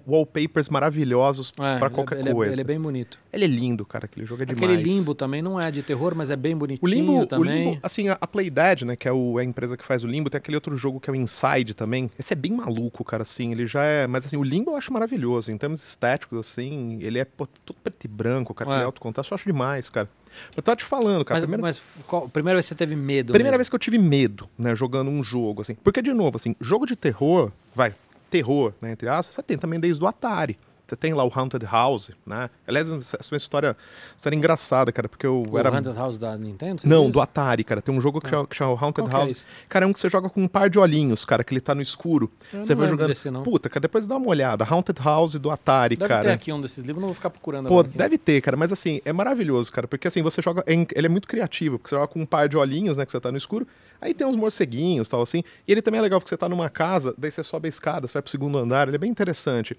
[0.06, 2.52] wallpapers maravilhosos É, pra ele- qualquer ele, é- coisa.
[2.54, 3.18] ele é bem bonito.
[3.32, 4.06] Ele é lindo, cara.
[4.06, 4.62] Aquele jogo é demais.
[4.64, 7.64] Aquele limbo também não é de terror, mas é bem O bonitinho Limbo, o também.
[7.70, 10.30] Limbo, assim, a Playdead, né, que é o- é a empresa que faz o Limbo,
[10.30, 12.10] tem aquele outro jogo que é o Inside também.
[12.18, 14.06] Esse é bem maluco, cara, assim, ele já é...
[14.06, 15.52] Mas, assim, o Limbo eu acho maravilhoso.
[15.52, 18.72] Em termos estéticos, assim, ele é pô, todo preto e branco, cara, É.
[18.74, 20.08] aquele autocontato, eu acho demais, cara.
[20.56, 21.62] Eu tava te falando, cara, Mas, primeiro...
[21.62, 23.32] mas qual, primeira vez que você teve medo?
[23.32, 23.58] Primeira mesmo?
[23.58, 25.74] vez que eu tive medo, né, jogando um jogo, assim.
[25.74, 27.94] Porque, de novo, assim, jogo de terror, vai,
[28.30, 30.58] terror, né, entre aspas, você tem também desde o Atari.
[30.90, 32.50] Você tem lá o Haunted House, né?
[32.66, 33.76] Aliás, essa é uma história,
[34.16, 35.68] história engraçada, cara, porque eu O era...
[35.68, 36.82] Haunted House da Nintendo?
[36.84, 37.12] Não, diz?
[37.12, 37.80] do Atari, cara.
[37.80, 39.30] Tem um jogo que, chama, que chama Haunted Qual é House.
[39.30, 39.46] esse?
[39.68, 41.76] cara, é um que você joga com um par de olhinhos, cara, que ele tá
[41.76, 42.28] no escuro.
[42.52, 43.06] Eu você não vai jogando.
[43.06, 43.44] desse, não.
[43.44, 44.66] Puta, cara, depois dá uma olhada.
[44.68, 46.22] Haunted House do Atari, Deve cara.
[46.24, 49.00] ter aqui um desses livros, não vou ficar procurando Pô, deve ter, cara, mas assim,
[49.04, 52.08] é maravilhoso, cara, porque assim, você joga, é ele é muito criativo, porque você joga
[52.08, 53.64] com um par de olhinhos, né, que você tá no escuro,
[54.00, 56.68] aí tem uns morceguinhos, tal assim, e ele também é legal porque você tá numa
[56.68, 59.78] casa, daí você sobe a escada, você vai pro segundo andar, ele é bem interessante.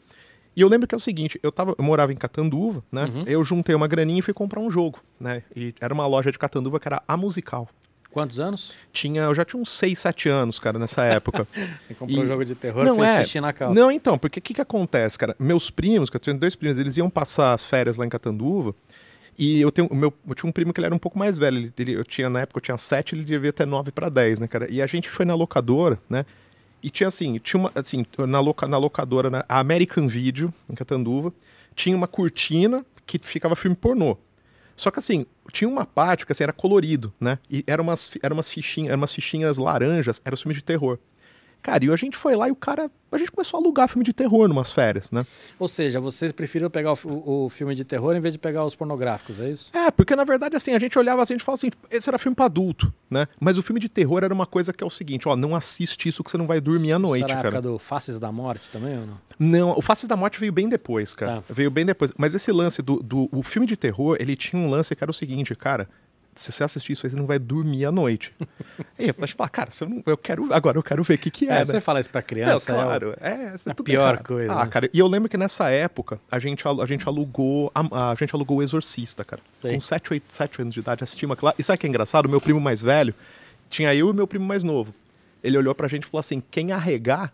[0.56, 3.24] E eu lembro que é o seguinte, eu, tava, eu morava em Catanduva, né, Uhum.
[3.26, 6.38] eu juntei uma graninha e fui comprar um jogo, né, e era uma loja de
[6.38, 7.70] Catanduva que era a Musical.
[8.12, 8.74] Quantos anos?
[8.92, 11.48] Tinha, eu já tinha uns 6, 7 anos, cara, nessa época.
[11.88, 13.24] Você comprou um E- jogo de terror, Não fez é.
[13.24, 13.74] xixi na calça.
[13.80, 15.34] Não, então, porque o que, que acontece, cara?
[15.40, 18.76] Meus primos, que eu tenho dois primos, eles iam passar as férias lá em Catanduva.
[19.40, 21.40] E eu tenho o meu, eu tinha um primo que ele era um pouco mais
[21.40, 21.56] velho.
[21.58, 24.42] Ele, ele- eu tinha, na época, eu tinha sete, ele devia ter nove para dez,
[24.42, 24.70] né, cara?
[24.70, 26.26] E a gente foi na locadora, né?
[26.84, 30.76] E tinha assim, tinha uma, assim, na, loca, na locadora, né, a American Video, em
[30.76, 31.34] Catanduva,
[31.76, 34.18] tinha uma cortina que ficava filme pornô.
[34.76, 37.38] Só que assim, tinha uma parte que assim, era colorido, né?
[37.50, 40.98] E eram umas, eram umas fichinhas, eram umas fichinhas laranjas, era filme de terror.
[41.62, 42.90] Cara, e a gente foi lá e o cara.
[43.12, 45.26] A gente começou a alugar filme de terror numas férias, né?
[45.60, 48.74] Ou seja, vocês preferiram pegar o, o- filme de terror em vez de pegar os
[48.74, 49.70] pornográficos, é isso?
[49.74, 52.18] É, porque na verdade, assim, a gente olhava assim, a gente falava assim, esse era
[52.18, 53.28] filme pra adulto, né?
[53.38, 56.08] Mas o filme de terror era uma coisa que é o seguinte, ó, não assiste
[56.08, 57.48] isso que você não vai dormir à noite, Será cara.
[57.50, 59.18] época do Faces da Morte também ou não?
[59.38, 61.42] Não, o Faces da Morte veio bem depois, cara.
[61.42, 61.44] Tá.
[61.54, 62.14] Veio bem depois.
[62.18, 65.12] Mas esse lance do, do o filme de terror, ele tinha um lance que era
[65.12, 65.90] o seguinte, cara.
[66.36, 68.34] Se você assistir isso aí, você não vai dormir à noite.
[68.98, 71.46] e eu falei, cara, você não- eu quero, agora eu quero ver o que que
[71.50, 71.66] é, É, né?
[71.66, 73.14] você fala isso pra Não, criança, é o- claro.
[73.20, 74.26] É, é a tudo pior errado.
[74.26, 74.72] coisa, Ah, né?
[74.72, 78.34] cara, e eu lembro que nessa época a gente, a gente alugou a, a gente
[78.34, 79.42] alugou o Exorcista, cara.
[79.58, 79.74] Sei.
[79.74, 81.56] Com 7, 8, 7 anos de idade, assistimos aquilo lá.
[81.60, 82.26] E sabe o que é engraçado?
[82.28, 83.14] O meu primo mais velho,
[83.70, 84.94] tinha eu e meu primo mais novo.
[85.44, 87.34] Ele olhou pra gente e falou assim: quem arregar.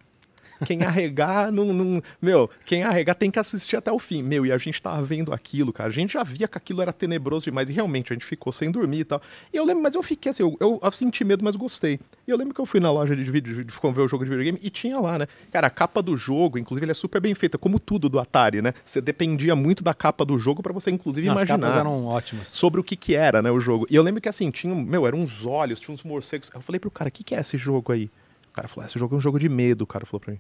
[0.66, 2.02] Quem arregar, não, não.
[2.22, 4.24] Meu, quem arregar tem que assistir até o fim.
[4.24, 5.90] Meu, e a gente tava vendo aquilo, cara.
[5.90, 7.70] A gente já via que aquilo era tenebroso demais.
[7.70, 9.22] E realmente, a gente ficou sem dormir e tal.
[9.54, 12.00] E eu lembro, mas eu fiquei assim, eu, eu, eu senti medo, mas gostei.
[12.28, 14.30] E eu lembro que eu fui na loja de vídeo, de ver o jogo de
[14.30, 15.28] videogame, e tinha lá, né?
[15.52, 18.62] Cara, a capa do jogo, inclusive, ele é super bem feita, como tudo do Atari,
[18.62, 18.74] né?
[18.84, 22.06] Você dependia muito da capa do jogo pra você, inclusive, Não, As imaginar capas eram
[22.06, 22.50] ótimas.
[22.50, 23.86] sobre o que que era, né, o jogo.
[23.90, 26.50] E eu lembro que assim, tinha, meu, eram uns olhos, tinha uns morcegos.
[26.54, 28.10] Eu falei pro cara, o que que é esse jogo aí?
[28.58, 30.40] Cara falou, esse jogo é um jogo de medo, o cara falou pra mim.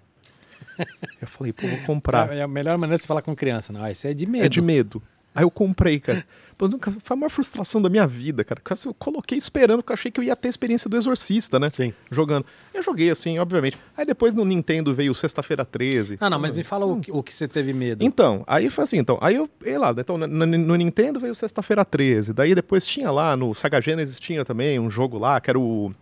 [1.21, 2.33] eu falei, pô, vou comprar.
[2.33, 3.71] É a melhor maneira de você falar com criança.
[3.71, 4.45] Não, esse é de medo.
[4.45, 5.01] É de medo.
[5.35, 6.25] Aí eu comprei, cara.
[6.57, 8.59] Pô, nunca- Foi a maior frustração da minha vida, cara.
[8.83, 11.69] Eu coloquei esperando, porque eu achei que eu ia ter a experiência do Exorcista, né?
[11.69, 11.93] Sim.
[12.09, 12.43] Jogando.
[12.73, 13.77] Eu joguei assim, obviamente.
[13.95, 16.17] Aí depois no Nintendo veio Sexta-feira 13.
[16.19, 18.03] Ah, não, mas me fala o, que- o que você teve medo.
[18.03, 21.85] Então, aí foi assim, então, aí eu, sei lá, então, no, no Nintendo veio Sexta-feira
[21.85, 25.59] 13, daí depois tinha lá, no Sega Genesis tinha também um jogo lá, que era
[25.59, 25.93] o...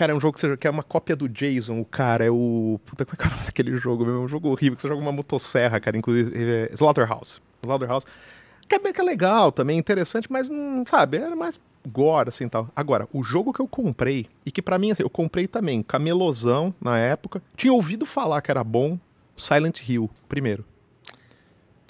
[0.00, 2.30] Cara, é um jogo que, você, que é uma cópia do Jason, o cara, é
[2.30, 2.80] o...
[2.86, 4.14] Puta, como é que é o nome daquele jogo, meu?
[4.14, 7.38] É um jogo horrível, que você joga uma motosserra, cara, inclusive, é Slaughterhouse.
[7.62, 8.06] Slaughterhouse.
[8.66, 12.48] Que é, bem- que é legal também, interessante, mas, não, sabe, era mais gore, assim,
[12.48, 12.70] tal.
[12.74, 16.74] Agora, o jogo que eu comprei, e que pra mim, assim, eu comprei também, camelosão
[16.80, 18.98] na época, tinha ouvido falar que era bom,
[19.36, 20.64] Silent Hill, primeiro.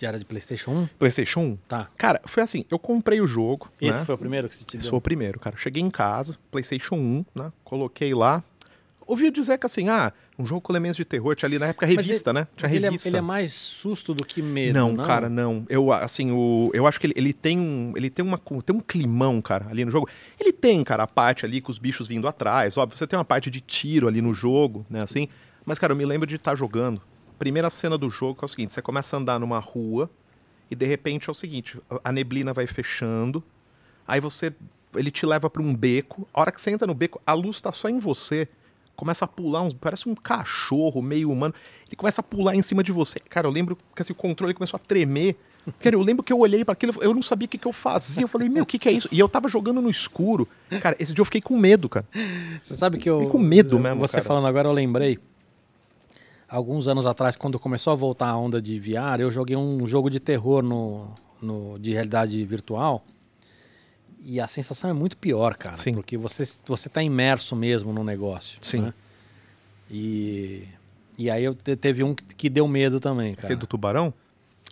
[0.01, 0.87] Que era de PlayStation 1?
[0.99, 1.57] PlayStation 1.
[1.69, 1.91] Tá.
[1.99, 4.05] Cara, foi assim, eu comprei o jogo, Esse né?
[4.07, 4.89] foi o primeiro que você te Esse deu?
[4.93, 5.55] foi o primeiro, cara.
[5.59, 7.53] Cheguei em casa, PlayStation 1, né?
[7.63, 8.43] Coloquei lá.
[9.07, 11.85] Ouvi dizer que assim, ah, um jogo com elementos de terror, tinha ali na época
[11.85, 12.49] revista, ele- né?
[12.57, 13.09] Tinha Mas ele é, revista.
[13.11, 15.05] ele é mais susto do que medo, não, não?
[15.05, 15.67] cara, não.
[15.69, 17.93] Eu, assim, o, eu acho que ele, ele tem um.
[17.95, 18.39] Ele tem uma.
[18.65, 20.09] Tem um climão, cara, ali no jogo.
[20.39, 22.79] Ele tem, cara, a parte ali com os bichos vindo atrás.
[22.79, 25.03] Óbvio, você tem uma parte de tiro ali no jogo, né?
[25.03, 25.29] Assim.
[25.67, 27.03] Mas, cara, eu me lembro de estar jogando.
[27.41, 30.11] Primeira cena do jogo é o seguinte: você começa a andar numa rua
[30.71, 33.43] e de repente é o seguinte: a neblina vai fechando.
[34.07, 34.53] Aí você.
[34.95, 36.29] Ele te leva pra um beco.
[36.35, 38.47] A hora que você entra no beco, a luz tá só em você.
[38.95, 39.73] Começa a pular uns.
[39.73, 41.55] Parece um cachorro meio humano.
[41.89, 43.19] Ele começa a pular em cima de você.
[43.19, 45.35] Cara, eu lembro que assim, o controle começou a tremer.
[45.79, 47.73] Cara, eu lembro que eu olhei para aquilo, eu não sabia o que, que eu
[47.73, 48.23] fazia.
[48.23, 49.09] Eu falei, meu, o que, que é isso?
[49.11, 50.47] E eu tava jogando no escuro.
[50.83, 52.07] Cara, esse dia eu fiquei com medo, cara.
[52.63, 53.21] Você sabe que eu.
[53.21, 54.25] Fiquei com medo mesmo, Você cara.
[54.27, 55.19] falando agora, eu lembrei.
[56.51, 60.11] Alguns anos atrás, quando começou a voltar a onda de VR, eu joguei um jogo
[60.11, 61.09] de terror no,
[61.41, 63.05] no, de realidade virtual.
[64.23, 65.77] E a sensação é muito pior, cara.
[65.77, 65.95] Sim.
[65.95, 68.59] Porque você, você tá imerso mesmo no negócio.
[68.61, 68.81] Sim.
[68.83, 68.95] né?
[69.91, 70.65] E,
[71.17, 73.47] e aí eu te- teve um que, que deu medo também, cara.
[73.47, 74.13] Aquele do tubarão?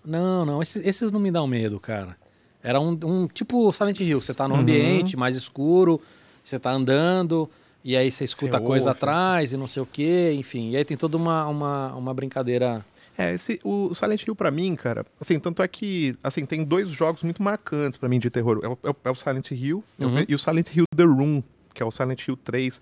[0.05, 2.17] Não, não, esses, esses não me dão medo, cara.
[2.63, 4.61] Era um, um tipo Silent Hill, você tá num Uhum.
[4.63, 6.01] ambiente mais escuro,
[6.45, 7.49] você tá andando,
[7.91, 8.99] e aí você escuta Você coisa ouve.
[8.99, 10.71] atrás e não sei o que, enfim.
[10.71, 12.85] E aí tem toda uma, uma, uma brincadeira.
[13.17, 16.89] É, esse, o Silent Hill pra mim, cara, assim, tanto é que, assim, tem dois
[16.89, 18.61] jogos muito marcantes pra mim de terror.
[18.63, 20.25] É o, é o- é Silent Hill Uhum.
[20.29, 21.43] e o Silent Hill The Room,
[21.75, 22.81] que é o Silent Hill 3.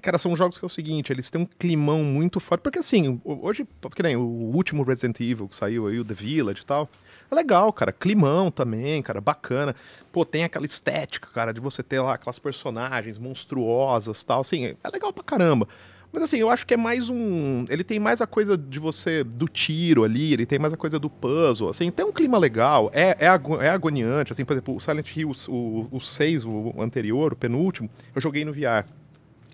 [0.00, 2.60] Cara, são jogos que é o seguinte, eles têm um climão muito forte.
[2.60, 6.60] Porque assim, hoje, porque nem o último Resident Evil que saiu aí, o The Village
[6.60, 6.88] e tal.
[7.30, 7.92] É legal, cara.
[7.92, 9.74] Climão também, cara, bacana.
[10.12, 14.40] Pô, tem aquela estética, cara, de você ter lá aquelas personagens monstruosas tal.
[14.40, 15.68] Assim, é legal pra caramba.
[16.14, 17.64] Mas assim, eu acho que é mais um.
[17.68, 19.24] Ele tem mais a coisa de você.
[19.24, 21.68] do tiro ali, ele tem mais a coisa do puzzle.
[21.68, 24.30] Assim, tem um clima legal, é, é, é agoniante.
[24.30, 28.44] Assim, por exemplo, o Silent Hill, o, o 6, o anterior, o penúltimo, eu joguei
[28.44, 28.86] no VR.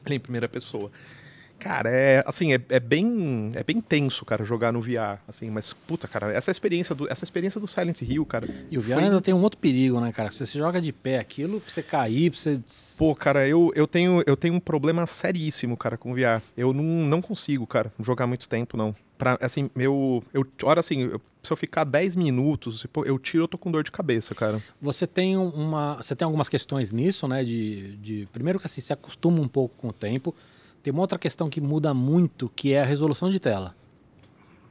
[0.04, 0.90] Ele em primeira pessoa.
[1.60, 5.72] Cara, é assim, é, é bem é bem tenso, cara, jogar no VR, assim, mas
[5.72, 8.48] puta, cara, essa experiência do essa experiência do Silent Hill, cara.
[8.70, 10.30] E o VR foi- ainda tem um outro perigo, né, cara?
[10.30, 12.60] Você se joga de pé, aquilo pra você cair, pra você.
[12.96, 16.42] Pô, cara, eu, eu, tenho, eu tenho um problema seríssimo, cara, com VR.
[16.56, 18.94] Eu não, não consigo, cara, jogar muito tempo, não.
[19.18, 20.24] Pra, assim, eu.
[20.32, 23.82] eu hora assim, eu- se eu ficar 10 minutos, eu tiro, eu tô com dor
[23.82, 24.62] de cabeça, cara.
[24.80, 25.96] Você tem um- uma.
[25.96, 27.44] Você tem algumas questões nisso, né?
[27.44, 28.28] De, de.
[28.32, 30.34] Primeiro que assim, se acostuma um pouco com o tempo.
[30.82, 33.74] Tem uma outra questão que muda muito, que é a resolução de tela.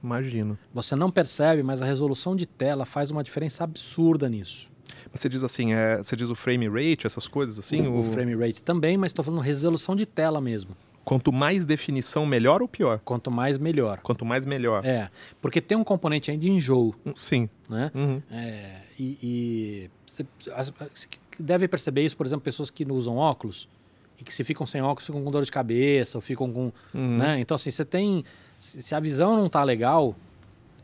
[0.03, 0.57] Imagino.
[0.74, 4.70] Você não percebe, mas a resolução de tela faz uma diferença absurda nisso.
[5.12, 7.86] Mas você diz assim, é, você diz o frame rate, essas coisas assim?
[7.88, 10.76] o, o frame rate também, mas estou falando resolução de tela mesmo.
[11.03, 12.99] Quanto mais definição, melhor ou pior?
[12.99, 13.99] Quanto mais, melhor.
[14.01, 14.86] Quanto mais, melhor.
[14.86, 15.10] É,
[15.41, 17.49] porque tem um componente aí de enjoo, Hum, Sim.
[17.68, 17.91] né?
[17.95, 18.22] Uhum.
[18.32, 20.26] É, e e você
[21.39, 23.68] deve perceber isso, por exemplo, pessoas que não usam óculos
[24.20, 27.17] e que se ficam sem óculos ficam com dor de cabeça ou ficam com, Uhum.
[27.17, 27.39] né?
[27.39, 28.24] Então assim, você tem
[28.59, 30.15] se a visão não tá legal,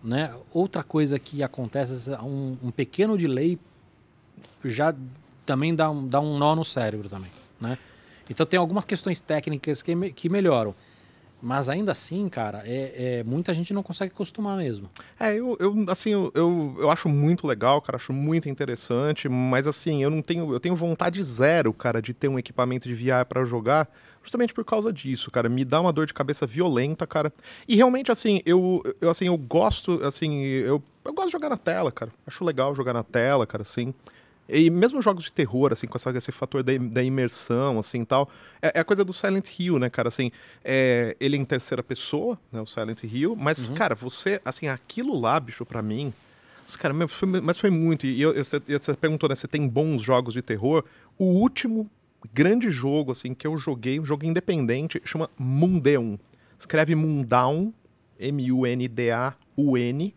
[0.03, 0.33] né?
[0.53, 3.59] Outra coisa que acontece é um, um pequeno delay
[4.63, 4.95] já
[5.45, 7.29] também dá um, dá um nó no cérebro também,
[7.59, 7.77] né?
[8.29, 10.73] Então tem algumas questões técnicas que, que melhoram.
[11.41, 14.89] Mas ainda assim, cara, é, é- muita gente não consegue acostumar mesmo.
[15.19, 19.67] É, eu, eu assim, eu, eu, eu acho muito legal, cara, acho muito interessante, mas
[19.67, 23.25] assim, eu não tenho, eu tenho vontade zero, cara, de ter um equipamento de VR
[23.27, 23.87] pra jogar,
[24.23, 27.31] justamente por causa disso, cara, me dá uma dor de cabeça violenta, cara.
[27.67, 31.57] E realmente assim, eu, eu assim, eu gosto, assim, eu, eu gosto de jogar na
[31.57, 32.11] tela, cara.
[32.25, 33.93] Acho legal jogar na tela, cara, assim.
[34.47, 38.05] E mesmo jogos de terror, assim, com essa, esse fator da, da imersão, assim, e
[38.05, 38.29] tal,
[38.61, 40.31] é, é a coisa do Silent Hill, né, cara, assim,
[40.63, 45.19] é, ele é em terceira pessoa, né, o Silent Hill, mas, cara, você, assim, aquilo
[45.19, 46.13] lá, bicho, pra mim,
[46.77, 49.67] cara, meu, foi- mas foi muito, e eu- você, e você perguntou, né, se tem
[49.67, 50.83] bons jogos de terror,
[51.17, 51.89] o último
[52.33, 56.17] grande jogo, assim, que eu joguei, um jogo independente, chama Mundeum,
[56.57, 57.73] escreve Mundown,
[58.85, 60.13] M-U-N-D-A-U-N,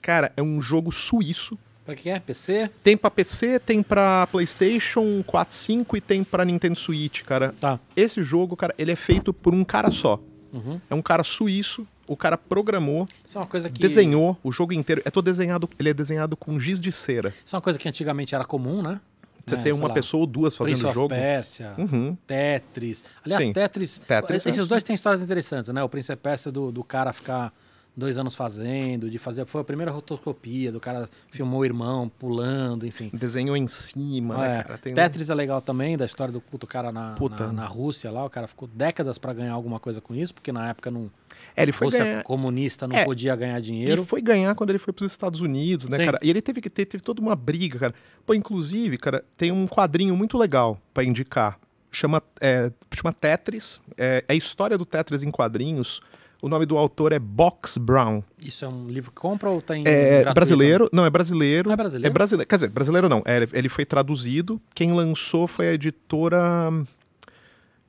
[0.00, 1.56] Cara, é um jogo suíço.
[1.84, 2.20] Pra que é?
[2.20, 2.70] PC?
[2.82, 7.52] Tem pra PC, tem pra PlayStation 4, 5 e tem pra Nintendo Switch, cara.
[7.60, 7.80] Tá.
[7.96, 10.20] Esse jogo, cara, ele é feito por um cara só.
[10.52, 10.80] Uhum.
[10.88, 13.80] É um cara suíço, o cara programou, Isso é uma coisa que.
[13.80, 15.02] desenhou o jogo inteiro.
[15.04, 17.34] É todo desenhado, ele é desenhado com giz de cera.
[17.44, 19.00] Isso é uma coisa que antigamente era comum, né?
[19.44, 21.08] Você É, tem uma lá, pessoa ou duas fazendo Prince o jogo.
[21.08, 22.16] Pérsia, Uhum.
[22.26, 23.02] Tetris.
[23.24, 23.52] Aliás, Sim.
[23.52, 23.98] Tetris.
[24.06, 24.68] Tetris é esses assim.
[24.68, 25.82] dois têm histórias interessantes, né?
[25.82, 27.52] O Prince of Pérsia do, do cara ficar
[27.96, 29.44] dois anos fazendo, de fazer.
[29.44, 33.10] Foi a primeira rotoscopia, do cara filmou o irmão pulando, enfim.
[33.12, 34.78] Desenhou em cima, né, É, cara?
[34.78, 38.24] Tem- Tetris é legal também, da história do puto cara na, na, na Rússia lá.
[38.24, 41.10] O cara ficou décadas pra ganhar alguma coisa com isso, porque na época não,
[41.56, 42.22] É, ele foi Rússia ganhar.
[42.24, 44.04] comunista não É, podia ganhar Ele dinheiro.
[44.04, 46.04] foi ganhar quando ele foi para os Estados Unidos, né, Sim.
[46.06, 46.18] cara?
[46.22, 47.94] E ele teve que ter teve toda uma briga, cara.
[48.24, 51.58] Pô, inclusive, cara, tem um quadrinho muito legal pra indicar.
[51.90, 53.78] Chama, é, chama Tetris.
[53.98, 56.00] É, é a história do Tetris em quadrinhos.
[56.42, 58.20] O nome do autor é Box Brown.
[58.44, 59.84] Isso é um livro que compra ou tem.
[59.86, 60.34] É gratuito?
[60.34, 60.90] brasileiro.
[60.92, 61.70] Não, é brasileiro.
[61.70, 62.06] Ah, é brasileiro?
[62.08, 62.48] É brasileiro.
[62.48, 63.22] Quer dizer, brasileiro não.
[63.24, 64.60] É, ele foi traduzido.
[64.74, 66.68] Quem lançou foi a editora.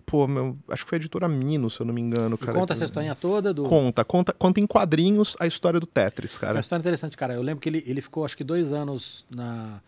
[0.05, 2.59] Pô, meu, acho que foi a editora Mino, se eu não me engano, E cara.
[2.59, 3.63] conta essa historinha toda do.
[3.63, 6.59] Conta, conta, conta em quadrinhos a história do Tetris, É uma cara.
[6.59, 7.34] história interessante, cara.
[7.34, 9.81] Eu lembro que ele, ele ficou acho que dois anos na.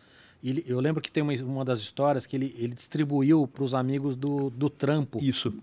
[0.43, 3.75] ele- eu lembro que tem uma, uma das histórias que ele, ele distribuiu para os
[3.75, 5.19] amigos do, do trampo.
[5.21, 5.53] Isso.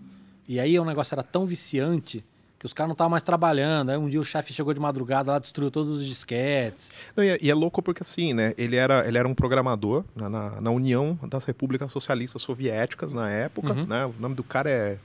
[0.47, 2.23] E aí o negócio era tão viciante
[2.63, 3.89] que os caras não estavam mais trabalhando.
[3.89, 6.91] Aí um dia o chefe chegou de madrugada lá, destruiu todos os disquetes.
[7.13, 8.53] Não, e, é, e é louco porque assim, né?
[8.57, 13.29] Ele era, ele era um programador na, na, na União das Repúblicas Socialistas Soviéticas na
[13.29, 13.85] época, Uhum.
[13.85, 14.05] né?
[14.05, 14.97] O nome do cara é.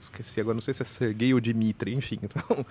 [0.00, 2.18] Esqueci agora, não sei se é Sergei ou Dmitri, enfim.
[2.26, 2.66] Então,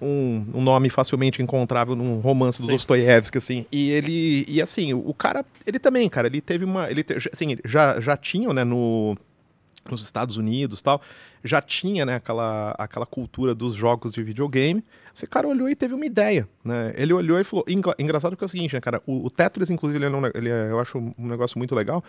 [0.00, 2.72] um, um nome facilmente encontrável num romance do Sim.
[2.72, 3.66] Dostoiévski, assim.
[3.70, 4.46] E ele.
[4.48, 5.44] E assim, o, o cara.
[5.66, 6.90] Ele também, cara, ele teve uma.
[6.90, 9.14] Ele te- assim, já, já tinham, né, no,
[9.90, 11.02] nos Estados Unidos tal,
[11.42, 14.84] já tinha, né, aquela, aquela cultura dos jogos de videogame.
[15.14, 16.92] Esse cara olhou e teve uma ideia, né?
[16.96, 17.64] Ele olhou e falou...
[17.68, 19.02] Engra- Engraçado que é o seguinte, né, cara?
[19.06, 22.02] O, o Tetris, inclusive, ele é, ele é- eu acho um negócio muito legal,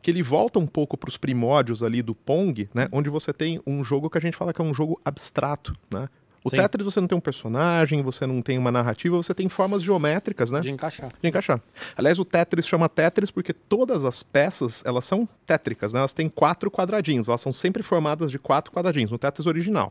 [0.00, 2.88] que ele volta um pouco para os primórdios ali do Pong, né?
[2.92, 6.08] Onde você tem um jogo que a gente fala que é um jogo abstrato, né?
[6.44, 6.56] O Sim.
[6.56, 10.50] Tetris você não tem um personagem, você não tem uma narrativa, você tem formas geométricas,
[10.50, 10.60] né?
[10.60, 11.10] De encaixar.
[11.20, 11.58] de encaixar.
[11.96, 16.00] Aliás, o Tetris chama Tetris porque todas as peças, elas são tétricas, né?
[16.00, 19.90] Elas têm quatro quadradinhos, elas são sempre formadas de quatro quadradinhos, no Tetris original.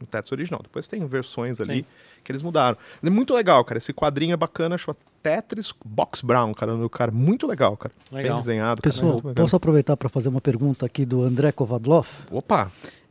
[0.00, 0.60] No Tetris original.
[0.62, 1.84] Depois tem versões ali Sim.
[2.22, 2.78] que eles mudaram.
[3.02, 3.78] É muito legal, cara.
[3.78, 6.76] Esse quadrinho é bacana, chama Tetris Box Brown, cara.
[6.76, 7.92] O cara muito legal, cara.
[8.12, 8.34] Legal.
[8.34, 8.80] Bem desenhado.
[8.80, 8.94] cara.
[8.94, 9.34] Pessoal, bacana.
[9.34, 12.06] posso aproveitar para fazer uma pergunta aqui do André Kovadlov?
[12.30, 12.70] Opa!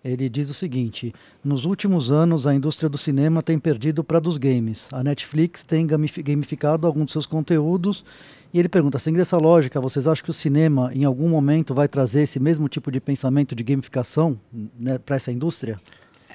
[0.09, 1.13] Ele diz o seguinte:
[1.43, 4.88] nos últimos anos a indústria do cinema tem perdido para dos games.
[4.91, 8.05] A Netflix tem gamif- gamificado alguns de seus conteúdos.
[8.53, 11.88] E ele pergunta: seguindo essa lógica, vocês acham que o cinema em algum momento vai
[11.88, 14.39] trazer esse mesmo tipo de pensamento de gamificação
[14.79, 15.77] né, para essa indústria?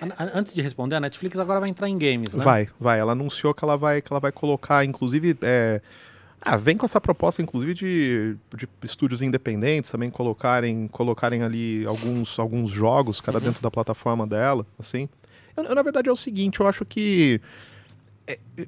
[0.00, 2.44] An- an- Antes de responder, a Netflix agora vai entrar em games, né?
[2.44, 2.98] Vai, vai.
[2.98, 5.36] Ela anunciou que ela vai, que ela vai colocar, inclusive.
[5.42, 5.80] é,
[6.44, 12.36] Ah, vem com essa proposta, inclusive, de, de estúdios independentes também colocarem, colocarem ali alguns,
[12.39, 13.44] alguns jogos, cara, Uhum.
[13.44, 15.09] dentro da plataforma dela, assim.
[15.56, 17.40] Eu, eu, na verdade, é o seguinte, eu acho que.
[18.27, 18.66] é- é-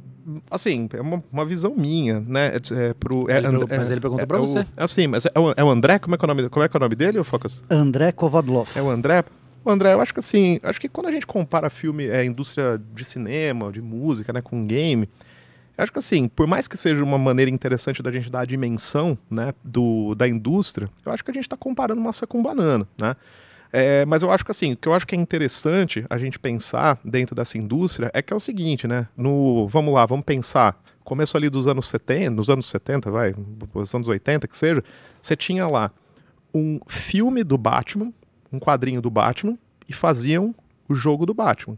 [0.51, 2.53] assim, é uma, uma visão minha, né?
[2.55, 4.59] É, é pro, é, Ele mas ele perguntou é, pra é o- você.
[4.77, 5.99] É assim, mas é o, é o André?
[5.99, 7.61] Como é, que é o nome, como é que é o nome dele, ô Focus?
[7.69, 8.69] André Kovadlov.
[8.77, 9.25] É o André?
[9.65, 12.81] O André, eu acho que assim, acho que quando a gente compara filme, é, indústria
[12.95, 15.09] de cinema, de música, né, com game,
[15.77, 18.45] eu acho que assim, por mais que seja uma maneira interessante da gente dar a
[18.45, 22.87] dimensão, né, do, da indústria, eu acho que a gente está comparando maçã com banana,
[22.99, 23.17] né?
[23.77, 26.39] É, mas eu acho que assim, o que eu acho que é interessante a gente
[26.39, 29.09] pensar dentro dessa indústria é que é o seguinte, né?
[29.17, 33.93] No, vamos lá, vamos pensar, começo ali dos anos 70, nos anos 70, vai, dos
[33.93, 34.83] anos 80, que seja,
[35.21, 35.91] você tinha lá
[36.55, 38.13] um filme do Batman,
[38.53, 40.55] um quadrinho do Batman, e faziam
[40.89, 41.77] o jogo do Batman.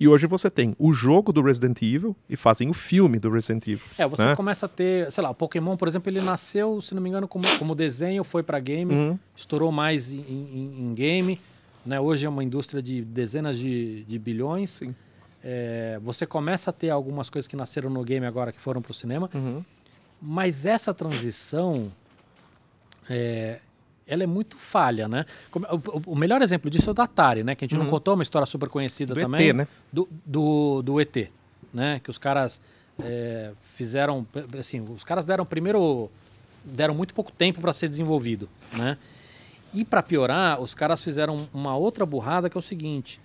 [0.00, 3.66] E hoje você tem o jogo do Resident Evil e fazem o filme do Resident
[3.66, 3.84] Evil.
[3.98, 4.36] É, você né?
[4.36, 7.26] começa a ter, sei lá, o Pokémon, por exemplo, ele nasceu, se não me engano,
[7.26, 9.18] como, como desenho, foi pra game, Uhum.
[9.36, 11.40] estourou mais em, em- em game.
[11.84, 11.98] Né?
[12.00, 14.70] Hoje é uma indústria de dezenas de, de bilhões.
[14.70, 14.94] Sim.
[15.42, 18.94] É, você começa a ter algumas coisas que nasceram no game agora que foram pro
[18.94, 19.28] cinema.
[19.34, 19.64] Uhum.
[20.22, 21.90] Mas essa transição,
[23.10, 23.58] é,
[24.08, 25.24] ela é muito falha, né?
[25.52, 25.58] O,
[25.98, 27.54] o- o melhor exemplo disso é o da Atari, né?
[27.54, 27.90] Que a gente não Uhum.
[27.90, 29.48] contou, uma história super conhecida Do também.
[29.50, 29.68] ET, né?
[29.92, 31.28] Do, do, do ET,
[31.72, 32.00] né?
[32.02, 32.60] Que os caras
[33.02, 34.26] é, fizeram,
[34.58, 36.10] assim, os caras deram primeiro,
[36.64, 38.96] deram muito pouco tempo para ser desenvolvido, né?
[39.72, 43.20] E para piorar, os caras fizeram uma outra burrada que é o seguinte.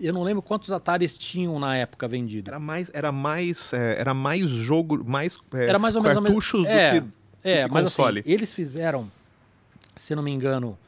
[0.00, 2.50] Eu não lembro quantos Ataris tinham na época vendido.
[2.50, 6.66] Era mais, era mais, é, era mais jogo, mais é, Era mais ou menos cartuchos
[6.66, 7.12] É, do que,
[7.44, 8.20] É, do que mas console.
[8.20, 9.10] assim, eles fizeram,
[9.96, 10.78] se não me engano,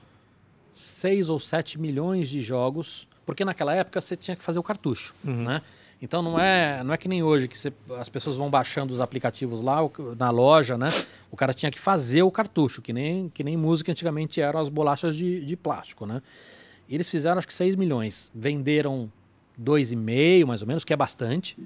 [0.73, 5.15] 6 ou 7 milhões de jogos, porque naquela época você tinha que fazer o cartucho,
[5.25, 5.45] Uhum.
[5.45, 5.63] né?
[6.03, 9.01] Então não é, não é que nem hoje que você- as pessoas vão baixando os
[9.01, 9.79] aplicativos lá
[10.19, 10.89] na loja, né?
[11.31, 14.69] O cara tinha que fazer o cartucho, que nem, que nem música antigamente eram as
[14.69, 16.21] bolachas de, de plástico, né?
[16.89, 19.11] E eles fizeram acho que 6 milhões, venderam
[19.59, 21.57] 2,5 mais ou menos, que é bastante.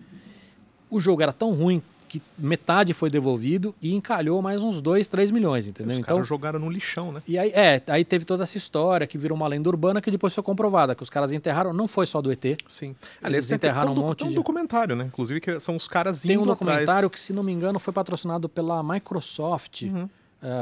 [0.89, 5.31] O jogo era tão ruim que metade foi devolvido e encalhou mais uns 2, 3
[5.31, 5.93] milhões, entendeu?
[5.93, 7.23] Os Então, caras jogaram no lixão, né?
[7.29, 10.35] e aí, é, aí teve toda essa história que virou uma lenda urbana que depois
[10.35, 12.45] foi comprovada, que os caras enterraram, não foi só do ET.
[12.67, 12.97] Sim.
[13.23, 15.05] Eles tem, tem, enterraram tem um monte tem um de- documentário, né?
[15.05, 17.13] Inclusive, que são os caras Tem indo um documentário atrás.
[17.13, 20.09] que, se não me engano, foi patrocinado pela Microsoft Uhum.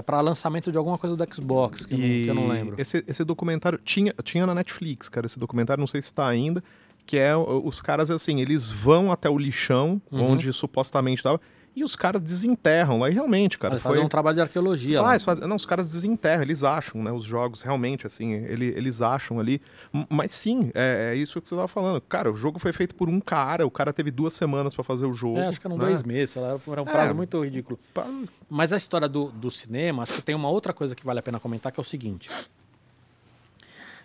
[0.07, 2.75] para lançamento de alguma coisa do Xbox, que, eu, não, que eu não lembro.
[2.79, 5.27] Esse, esse documentário tinha, tinha na Netflix, cara.
[5.27, 6.65] Esse documentário, não sei se está ainda.
[7.07, 10.33] Que é os caras, assim, eles vão até o lixão, Uhum.
[10.33, 11.41] onde supostamente estava,
[11.75, 13.09] e os caras desenterram lá.
[13.11, 14.01] E realmente, cara, Eles foi.
[14.01, 15.01] um trabalho de arqueologia.
[15.03, 15.39] Faz, faz.
[15.41, 17.13] Não, os caras desenterram, eles acham, né?
[17.13, 19.61] Os jogos, realmente, assim, ele- eles acham ali.
[20.09, 22.01] Mas sim, é, é isso que você estava falando.
[22.01, 25.05] Cara, o jogo foi feito por um cara, o cara teve duas semanas para fazer
[25.07, 25.39] o jogo.
[25.39, 25.85] É, acho que eram né?
[25.85, 26.91] dois meses, era um É.
[26.91, 27.79] prazo muito ridículo.
[27.95, 28.07] Pa-
[28.49, 31.23] Mas a história do, do cinema, acho que tem uma outra coisa que vale a
[31.23, 32.31] pena comentar, que é o seguinte.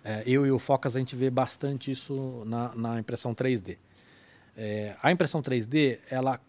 [0.03, 3.77] É, eu e o Focas, a gente vê bastante isso na, na impressão 3D.
[4.57, 6.39] É, a impressão 3D, ela,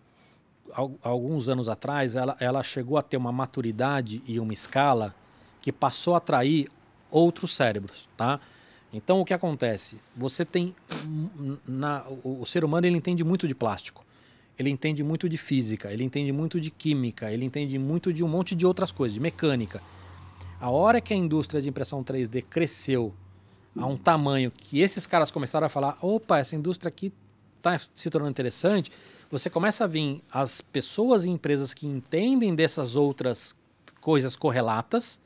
[0.73, 5.15] al- alguns anos atrás, ela, ela chegou a ter uma maturidade e uma escala
[5.61, 6.69] que passou a atrair
[7.11, 8.41] outros cérebros, tá?
[8.93, 9.97] Então, o que acontece?
[10.17, 10.75] Você tem...
[11.07, 14.05] hum, Na, o, o ser humano, ele entende muito de plástico.
[14.59, 18.29] Ele entende muito de física, ele entende muito de química, ele entende muito de um
[18.29, 19.83] monte de outras coisas, de mecânica.
[20.61, 23.15] A hora que a indústria de impressão 3D cresceu
[23.77, 27.13] a um tamanho que esses caras começaram a falar: opa, essa indústria aqui
[27.59, 28.91] está se tornando interessante,
[29.31, 33.57] você começa a vir as pessoas e empresas que entendem dessas outras
[34.01, 35.21] coisas correlatas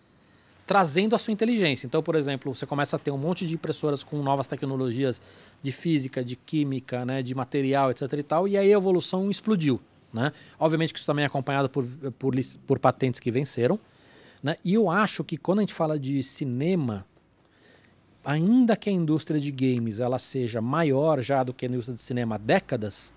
[0.67, 1.87] trazendo a sua inteligência.
[1.87, 5.23] Então, por exemplo, você começa a ter um monte de impressoras com novas tecnologias
[5.63, 9.81] de física, de química, né, de material, etc e tal, e aí a evolução explodiu,
[10.13, 10.33] né?
[10.59, 11.85] Obviamente que isso também é acompanhado por,
[12.19, 12.35] por,
[12.67, 13.79] por patentes que venceram,
[14.43, 14.57] né?
[14.65, 17.07] E eu acho que quando a gente fala de cinema,
[18.27, 22.03] ainda que a indústria de games ela seja maior já do que a indústria de
[22.03, 23.15] cinema há décadas,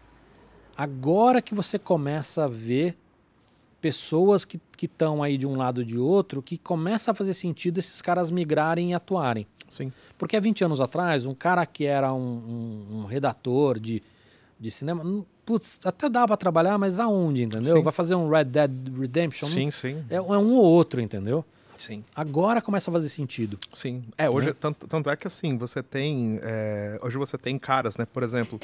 [0.77, 2.95] agora que você começa a ver
[3.81, 7.77] pessoas que estão aí de um lado ou de outro, que começa a fazer sentido
[7.77, 9.47] esses caras migrarem e atuarem.
[9.69, 9.91] Sim.
[10.17, 12.19] Porque há 20 anos atrás, um cara que era um,
[12.91, 14.03] um- um redator de,
[14.59, 15.03] de cinema,
[15.45, 17.77] putz, até dá pra trabalhar, mas aonde, entendeu?
[17.77, 17.83] Sim.
[17.83, 19.47] Vai fazer um Red Dead Redemption?
[19.47, 20.03] Sim, sim.
[20.09, 21.45] É, é um ou outro, entendeu?
[21.79, 22.03] Sim.
[22.15, 23.57] Agora começa a fazer sentido.
[23.73, 24.03] Sim.
[24.17, 24.55] É, hoje, Né?
[24.59, 26.39] tanto, tanto é que assim, você tem.
[26.43, 28.05] é, hoje você tem caras, né?
[28.05, 28.59] Por exemplo,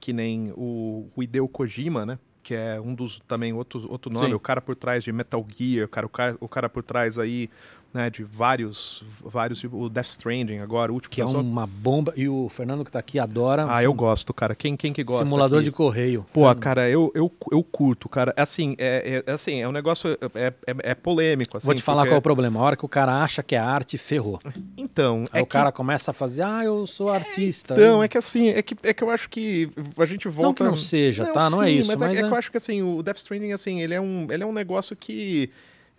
[0.00, 2.18] que nem o, o Hideo Kojima, né?
[2.42, 4.34] Que é um dos também outros, outro nome, Sim.
[4.34, 7.18] o cara por trás de Metal Gear, o cara, o cara, o cara por trás
[7.18, 7.48] aí,
[7.92, 11.40] né, de vários, vários, tipo, o Death Stranding agora, o último Que é lançou.
[11.40, 12.12] uma bomba.
[12.16, 13.64] E o Fernando que tá aqui adora.
[13.68, 14.54] Ah, eu gosto, cara.
[14.54, 15.24] Quem, quem que gosta?
[15.24, 15.64] Simulador aqui?
[15.64, 16.24] de correio.
[16.32, 16.58] Pô, Fernando.
[16.60, 18.34] cara, eu, eu, eu curto, cara.
[18.36, 20.10] Assim, é, é, assim, é um negócio.
[20.34, 21.64] É, é, é polêmico, assim.
[21.66, 22.60] Vou te falar porque- qual é o problema.
[22.60, 24.38] A hora que o cara acha que é arte, ferrou.
[24.76, 27.74] Então, Aí é o que- cara começa a fazer, ah, eu sou artista.
[27.74, 30.46] Então, é que assim, é que, é que eu acho que a gente volta.
[30.48, 31.48] Não que não seja, tá?
[31.50, 33.18] Não é isso, Mas, é, mas é é- que eu acho que assim, o Death
[33.18, 35.50] Stranding, assim, ele é um, ele é um negócio que.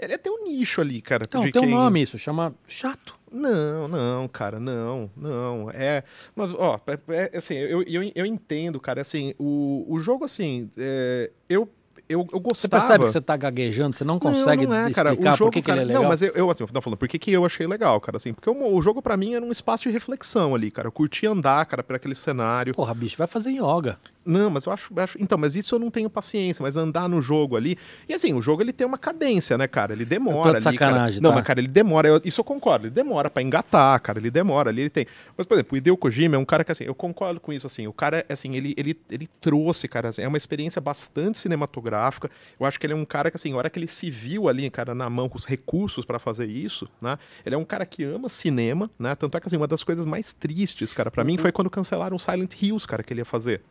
[0.02, 1.26] Ele é tem um nicho ali, cara.
[1.34, 3.16] Não, tem um quem- nome isso, chama chato.
[3.32, 5.70] Não, não, cara, não, não.
[5.74, 6.04] É.
[6.36, 9.02] Mas, ó, é, é, assim, eu, eu, eu entendo, cara.
[9.02, 11.70] Assim, o, o jogo, assim, é, eu,
[12.08, 12.82] eu, eu Você gostava.
[12.82, 15.10] percebe que você tá gaguejando, você não consegue não, não é, cara.
[15.12, 16.02] explicar o jogo, por que, que cara, ele é legal.
[16.02, 18.18] Não, mas eu, eu assim, eu tô falando, por que, que eu achei legal, cara,
[18.18, 20.88] assim, porque o, o jogo pra mim era um espaço de reflexão ali, cara.
[20.88, 22.74] Eu curti andar, cara, por aquele cenário.
[22.74, 24.00] Porra, bicho, vai fazer yoga.
[24.26, 27.22] Não, mas eu acho, acho- Então, mas isso eu não tenho paciência, mas andar no
[27.22, 27.78] jogo ali.
[28.08, 29.94] E assim, o jogo ele tem uma cadência, né, cara?
[29.94, 30.64] Ele demora ali.
[30.64, 30.74] cara.
[30.74, 31.38] sacanagem, Não, tá?
[31.38, 32.08] mas, cara, ele demora.
[32.08, 32.86] eu- isso eu concordo.
[32.88, 34.20] Ele demora pra engatar, cara.
[34.20, 35.08] Ele demora ali, ele tem.
[35.36, 37.66] Mas, por exemplo, o Hideo Kojima é um cara que, assim, eu concordo com isso,
[37.66, 37.88] assim.
[37.88, 42.30] O cara, assim, ele, ele, ele trouxe, cara, assim, é uma experiência bastante cinematográfica.
[42.60, 44.48] Eu acho que ele é um cara que, assim, a hora que ele se viu
[44.50, 47.18] ali, cara, na mão com os recursos pra fazer isso, né?
[47.46, 49.16] Ele é um cara que ama cinema, né?
[49.16, 51.40] Tanto é que, assim, uma das coisas mais tristes, cara, pra mim Uhum.
[51.40, 53.62] foi quando cancelaram o Silent Hills, cara, que ele ia fazer.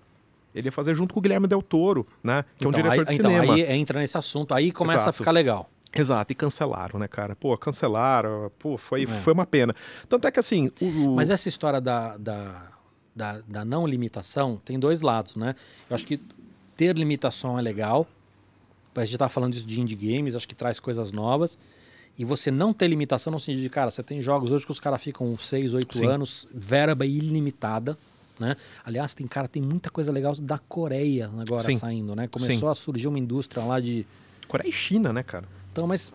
[0.58, 2.44] Ele ia fazer junto com o Guilherme Del Toro, né?
[2.56, 3.54] Que é um Então, diretor aí, de então, cinema.
[3.54, 5.10] aí entra nesse assunto, aí começa Exato.
[5.10, 5.70] a ficar legal.
[5.94, 7.34] Exato, e cancelaram, né, cara?
[7.34, 9.06] Pô, cancelaram, pô, foi, É.
[9.06, 9.74] foi uma pena.
[10.08, 12.66] Tanto é que assim, o, o- Mas essa história da, da,
[13.16, 15.54] da, da não limitação tem dois lados, né?
[15.88, 16.20] Eu acho que
[16.76, 18.06] ter limitação é legal.
[18.94, 21.56] A gente tá falando disso de indie games, acho que traz coisas novas.
[22.18, 24.80] E você não ter limitação no sentido de, cara, você tem jogos hoje que os
[24.80, 26.06] caras ficam 6, 8 Sim.
[26.06, 27.96] anos, verba ilimitada,
[28.38, 28.56] né?
[28.84, 31.76] Aliás, tem cara, tem muita coisa legal da Coreia agora Sim.
[31.78, 32.28] saindo, né?
[32.28, 34.06] Começou a surgir uma indústria lá de
[34.46, 35.46] Coreia e China, né, cara?
[35.70, 36.12] então, mas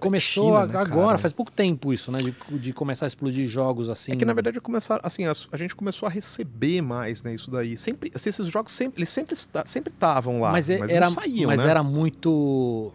[0.00, 1.18] começou China, né, agora, cara?
[1.18, 2.22] faz pouco tempo isso, né?
[2.22, 4.12] De, de começar a explodir jogos assim.
[4.12, 7.50] É que na verdade começar, assim, a, a gente começou a receber mais, né, isso
[7.50, 7.76] daí.
[7.76, 11.12] Sempre, assim, esses jogos sempre, eles sempre sempre estavam lá, mas, mas, é- era, não
[11.12, 11.70] saíam, mas né?
[11.70, 12.92] era muito.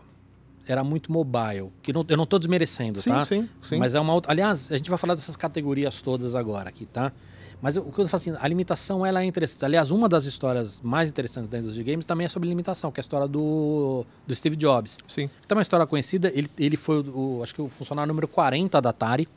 [0.65, 1.71] Era muito mobile.
[1.81, 3.21] Que não- eu não tô desmerecendo, sim, tá?
[3.21, 3.77] sim, sim.
[3.77, 4.31] Mas é uma outra.
[4.33, 7.13] Aliás, a gente vai falar dessas categorias todas agora aqui, tá?
[7.61, 9.65] Mas eu- o que eu falo assim, a limitação ela é interessante.
[9.65, 12.99] Aliás, uma das histórias mais interessantes da indústria de games também é sobre limitação, que
[12.99, 14.97] é a história do, do Steve Jobs.
[15.07, 15.29] Sim.
[15.45, 16.31] Então, é uma história conhecida.
[16.35, 19.27] Ele, ele foi, o, o- acho que o funcionário número 40 da Atari.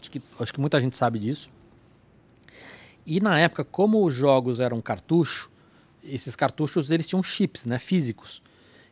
[0.00, 1.50] Acho que, acho que muita gente sabe disso.
[3.06, 5.50] E na época, como os jogos eram cartucho,
[6.02, 8.42] esses cartuchos eles tinham chips, né, físicos.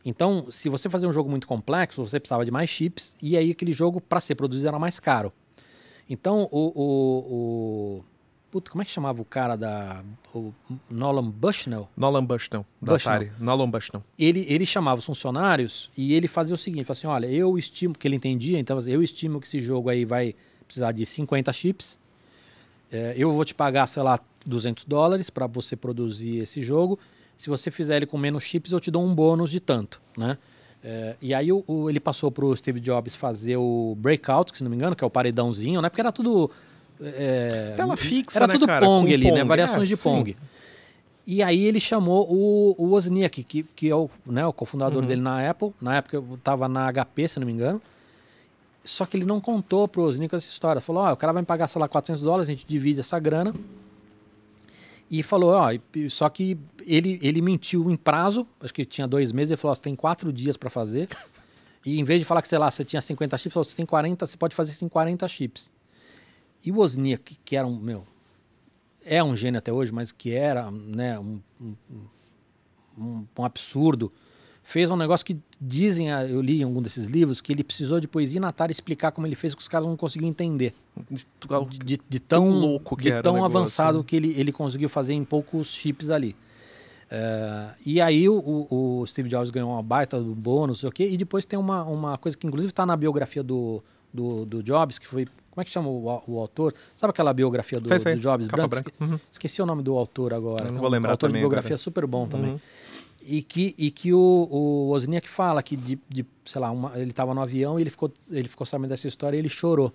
[0.05, 3.51] Então, se você fazia um jogo muito complexo, você precisava de mais chips e aí
[3.51, 5.33] aquele jogo para ser produzido era mais caro.
[6.09, 8.05] Então, o, o, o
[8.55, 10.53] puta, como é que chamava o cara da o
[10.89, 11.89] Nolan Bushnell?
[11.97, 13.15] Nolan Bushnell, da Bushnell.
[13.17, 13.33] Atari.
[13.41, 14.03] Nolan Bushnell.
[14.17, 17.95] ele, ele chamava os funcionários e ele fazia o seguinte, ele assim, olha, eu estimo,
[17.99, 20.37] que ele entendia, então eu estimo que esse jogo aí vai
[20.67, 21.99] precisar de 50 chips,
[22.93, 26.97] É, eu vou te pagar, sei lá, 200 dólares para você produzir esse jogo,
[27.37, 30.39] se você fizer ele com menos chips, eu te dou um bônus de tanto, né?
[30.87, 34.63] É, e aí o, o- ele passou pro Steve Jobs fazer o Breakout, que se
[34.63, 35.89] não me engano, que é o paredãozinho, né?
[35.89, 36.51] Porque era tudo...
[37.01, 38.85] é, Tela fixa, Era né, tudo cara?
[38.85, 39.39] Pong ali, né?
[39.39, 39.49] Pong.
[39.49, 40.09] Variações É, de sim.
[40.09, 40.37] Pong.
[41.27, 45.09] E aí ele chamou o, o Wozniak, que, que é o, né, o cofundador Uhum.
[45.09, 45.73] dele na Apple.
[45.81, 47.81] Na época eu tava na HP, se não me engano.
[48.85, 50.81] Só que ele não contou pro Wozniak essa história.
[50.83, 53.19] Falou, ó, o cara vai me pagar, sei lá, 400 dólares, a gente divide essa
[53.19, 53.55] grana.
[55.11, 55.71] E falou, ó,
[56.09, 59.75] só que ele, ele mentiu em prazo, acho que tinha dois meses, ele falou, ó,
[59.75, 61.09] você tem quatro dias para fazer.
[61.87, 64.27] E em vez de falar que, sei lá, você tinha 50 chips, você tem 40,
[64.27, 65.71] você pode fazer isso em 40 chips.
[66.65, 68.05] E o Wozniak, que era um, meu,
[69.05, 71.75] é um gênio até hoje, mas que era né, um, um-
[72.99, 74.11] um- um absurdo,
[74.63, 78.01] fez um negócio que dizem, ah, eu li em algum desses livros, que ele precisou
[78.01, 80.73] depois ir na Atari explicar como ele fez, que os caras não conseguiam entender.
[81.11, 81.27] De-
[81.67, 84.05] De, de- de tão, louco que de tão negócio, avançado né?
[84.07, 86.35] que ele, ele conseguiu fazer em poucos chips ali.
[87.11, 90.89] É, e aí o, o- o Steve Jobs ganhou uma baita do bônus, não sei
[90.89, 93.85] o quê, e depois tem uma, uma coisa que inclusive está na biografia do,
[94.15, 95.27] do, do Jobs, que foi.
[95.51, 96.73] Como é que chama o, o autor?
[96.97, 98.15] Sabe aquela biografia do, Sei, sei.
[98.15, 98.93] do Jobs Capa branca.
[99.01, 99.19] Uhum.
[99.31, 100.65] Esqueci o nome do autor agora.
[100.71, 101.79] Não é vou um lembrar autor também de biografia agora.
[101.79, 102.53] super bom também.
[102.53, 102.61] Uhum.
[103.27, 104.19] E que, e que o,
[104.51, 107.91] o Wozniak fala que, de, de, sei lá, uma- ele estava no avião e ele
[107.91, 109.93] ficou, ele ficou sabendo dessa história e ele chorou,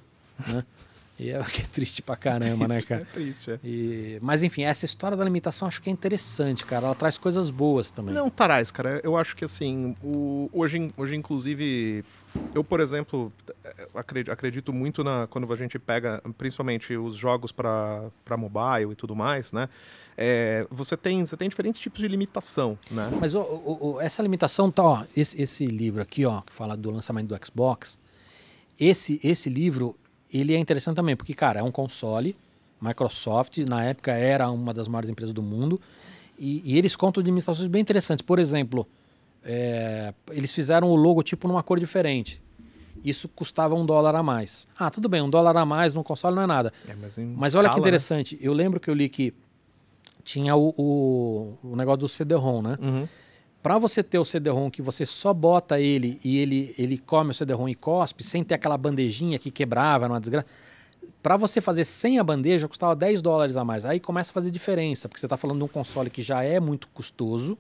[0.48, 0.64] né?
[1.20, 3.02] E é, que é triste pra caramba, né, Triste, cara?
[3.02, 3.60] É triste, é.
[3.64, 6.86] E- mas enfim, essa história da limitação acho que é interessante, cara.
[6.86, 8.16] Ela traz coisas boas também.
[8.16, 12.06] Não, Tarais, cara, eu acho que assim, o, hoje, hoje inclusive,
[12.56, 13.34] eu, por exemplo,
[13.94, 19.16] acredito, acredito muito na quando a gente pega, principalmente os jogos para mobile e tudo
[19.16, 19.68] mais, né?
[20.22, 23.10] É, você, tem, você tem diferentes tipos de limitação, né?
[23.22, 26.76] Mas o- o- o- essa limitação tá, ó, esse, esse livro aqui, ó, que fala
[26.76, 27.98] do lançamento do Xbox,
[28.80, 29.96] esse, esse livro,
[30.32, 32.36] ele é interessante também, porque, cara, é um console,
[32.82, 35.80] Microsoft, na época era uma das maiores empresas do mundo,
[36.38, 38.22] e, e eles contam de limitações bem interessantes.
[38.22, 38.88] Por exemplo,
[39.44, 42.42] é, eles fizeram o logotipo numa cor diferente.
[43.04, 44.68] Isso custava um dólar a mais.
[44.78, 46.74] Ah, tudo bem, um dólar a mais num console não é nada.
[46.88, 47.80] É, mas Mas olha que escala, né?
[47.80, 49.34] interessante, eu lembro que eu li que
[50.24, 52.78] tinha o, o, o negócio do CD-ROM, né?
[52.82, 53.08] Uhum.
[53.62, 57.34] Para você ter o CD-ROM que você só bota ele e ele, ele come o
[57.34, 60.48] CD-ROM e cospe, sem ter aquela bandejinha que quebrava, era uma desgraça.
[61.22, 63.84] Para você fazer sem a bandeja, custava 10 dólares a mais.
[63.84, 66.60] Aí começa a fazer diferença, porque você está falando de um console que já é
[66.60, 67.58] muito custoso.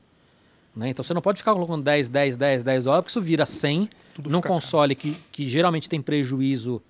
[0.74, 0.90] Né?
[0.90, 3.90] Então você não pode ficar colocando 10, 10, 10, 10 dólares, porque isso vira 100.
[4.14, 4.54] Tudo Num caro.
[4.54, 6.82] console que, que geralmente tem prejuízo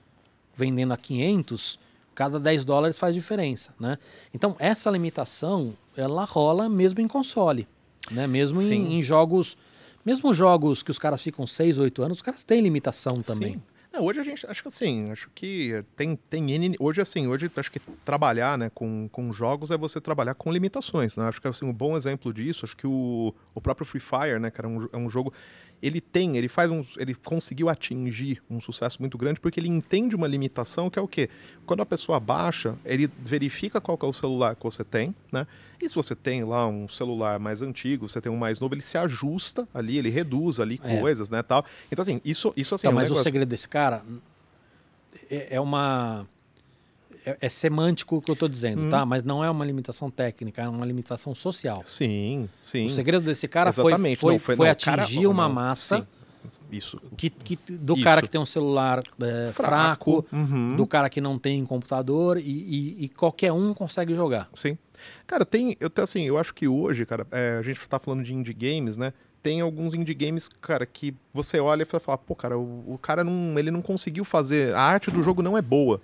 [0.56, 1.80] vendendo a 500,
[2.14, 3.74] cada 10 dólares faz diferença.
[3.80, 3.98] Né?
[4.32, 7.68] Então essa limitação, ela rola mesmo em console.
[8.12, 8.28] Né?
[8.28, 9.58] Mesmo em, em jogos...
[10.06, 13.54] Mesmo jogos que os caras ficam 6, 8 anos, os caras têm limitação também.
[13.54, 13.62] Sim.
[13.92, 17.52] Não, hoje a gente, acho que assim, acho que tem, tem N, hoje assim, hoje
[17.56, 21.48] acho que trabalhar, né, com, com jogos é você trabalhar com limitações, né, acho que
[21.48, 24.72] assim, um bom exemplo disso, acho que o, o próprio Free Fire, né, cara, é
[24.72, 25.34] um, é um jogo,
[25.82, 30.16] ele tem, ele faz um, ele conseguiu atingir um sucesso muito grande porque ele entende
[30.16, 31.30] uma limitação que é o quê?
[31.66, 35.48] Quando a pessoa baixa, ele verifica qual é o celular que você tem, né,
[35.82, 38.82] e se você tem lá um celular mais antigo, você tem um mais novo, ele
[38.82, 41.00] se ajusta ali, ele reduz ali É.
[41.00, 41.64] coisas, né, tal.
[41.92, 44.04] Então assim, isso, isso assim, Então, é um mas o negócio- segredo desse cara
[45.30, 46.28] é, é uma.
[47.30, 48.90] É, é semântico o que eu estou dizendo, Hum.
[48.90, 49.06] tá?
[49.06, 51.82] Mas não é uma limitação técnica, é uma limitação social.
[51.86, 52.86] Sim, sim.
[52.86, 54.18] O segredo desse cara foi, Exatamente.
[54.20, 56.08] foi, Não, foi, não, o cara- atingir uma não, massa
[56.50, 57.02] sim, Isso.
[57.18, 58.04] que, que- do Isso.
[58.04, 60.76] cara que tem um celular é, fraco, Uhum.
[60.76, 64.48] do cara que não tem computador e, e- e qualquer um consegue jogar.
[64.54, 64.78] Sim.
[65.28, 65.76] Cara, tem.
[65.80, 68.98] Eu, assim, eu acho que hoje, cara, é, a gente tá falando de indie games,
[68.98, 69.14] né?
[69.42, 73.24] tem alguns indie games, cara, que você olha e fala, pô, cara, o, o, cara
[73.24, 76.02] não, ele não conseguiu fazer, a arte do jogo não é boa.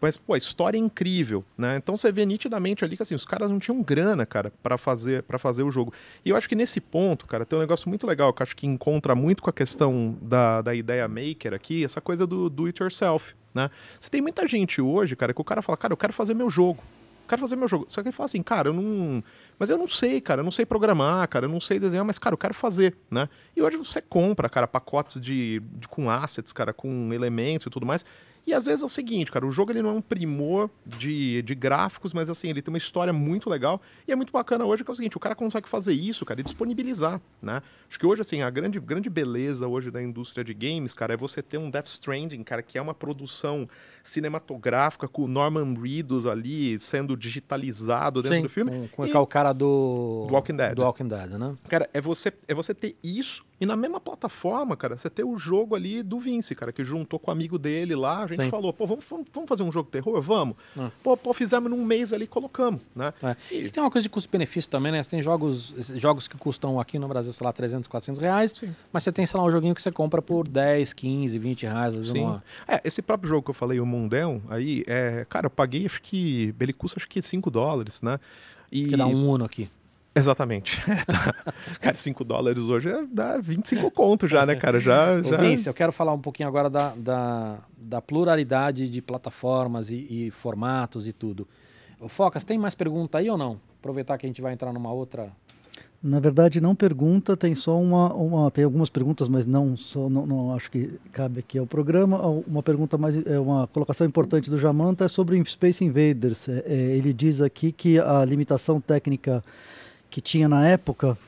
[0.00, 1.76] Mas, pô, a história é incrível, né?
[1.76, 5.22] Então você vê nitidamente ali que assim, os caras não tinham grana, cara, para fazer
[5.22, 5.92] para fazer o jogo.
[6.24, 8.66] E eu acho que nesse ponto, cara, tem um negócio muito legal que acho que
[8.66, 12.82] encontra muito com a questão da, da ideia maker aqui, essa coisa do do it
[12.82, 13.70] yourself, né?
[13.98, 16.48] Você tem muita gente hoje, cara, que o cara fala, cara, eu quero fazer meu
[16.48, 16.82] jogo
[17.30, 17.86] quero fazer meu jogo.
[17.88, 19.22] Só que ele fala assim, cara, eu não.
[19.58, 22.18] Mas eu não sei, cara, eu não sei programar, cara, eu não sei desenhar, mas,
[22.18, 23.28] cara, eu quero fazer, né?
[23.56, 27.86] E hoje você compra, cara, pacotes de, de com assets, cara, com elementos e tudo
[27.86, 28.04] mais.
[28.46, 31.42] E às vezes é o seguinte, cara, o jogo ele não é um primor de,
[31.42, 34.82] de gráficos, mas assim, ele tem uma história muito legal e é muito bacana hoje
[34.82, 37.62] que é o seguinte, o cara consegue fazer isso, cara, e disponibilizar, né?
[37.88, 41.16] Acho que hoje, assim, a grande, grande beleza hoje da indústria de games, cara, é
[41.16, 43.68] você ter um Death Stranding, cara, que é uma produção
[44.02, 48.88] cinematográfica com o Norman Reedus ali sendo digitalizado dentro Sim, do filme.
[48.88, 49.14] Com, com e...
[49.14, 50.26] o cara do...
[50.28, 50.74] do Walking Dead.
[50.74, 51.56] Do Walking Dead, né?
[51.68, 55.36] Cara, é você, é você ter isso e na mesma plataforma, cara, você ter o
[55.36, 58.50] jogo ali do Vince, cara, que juntou com o amigo dele lá, a gente Sim.
[58.50, 60.22] falou, pô, vamos, vamos fazer um jogo de terror?
[60.22, 60.56] Vamos.
[60.78, 60.90] Ah.
[61.02, 63.12] Pô, pô, fizemos num mês ali colocamos, né?
[63.22, 63.36] É.
[63.50, 63.66] E...
[63.66, 63.70] e...
[63.70, 65.02] tem uma coisa de custo-benefício também, né?
[65.02, 68.74] Você tem jogos, jogos que custam aqui no Brasil, sei lá, 300, 400 reais, Sim.
[68.90, 72.06] mas você tem, sei lá, um joguinho que você compra por 10, 15, 20 reais.
[72.06, 72.22] Sim.
[72.22, 72.42] Uma...
[72.66, 76.00] É, esse próprio jogo que eu falei, o Mundão, aí, é, cara, eu paguei, acho
[76.00, 78.18] que, ele custa acho que 5 dólares, né?
[78.70, 78.86] E...
[78.86, 79.68] Que dá um Uno aqui.
[80.14, 80.80] Exatamente.
[81.06, 81.52] tá.
[81.80, 84.80] Cara, 5 dólares hoje é, dá 25 conto já, né, cara?
[84.80, 85.36] Já, já...
[85.36, 90.30] Vince, eu quero falar um pouquinho agora da, da, da pluralidade de plataformas e, e,
[90.30, 91.46] formatos e tudo.
[92.08, 93.60] Focas, tem mais pergunta aí ou não?
[93.78, 95.30] Aproveitar que a gente vai entrar numa outra.
[96.02, 100.26] Na verdade, não pergunta, tem só uma, uma tem algumas perguntas, mas não, só, não,
[100.26, 102.26] não acho que cabe aqui ao programa.
[102.46, 106.48] Uma pergunta mais, é uma colocação importante do Jamanta é sobre Space Invaders.
[106.48, 109.44] É, é, ele diz aqui que a limitação técnica
[110.08, 111.18] que tinha na época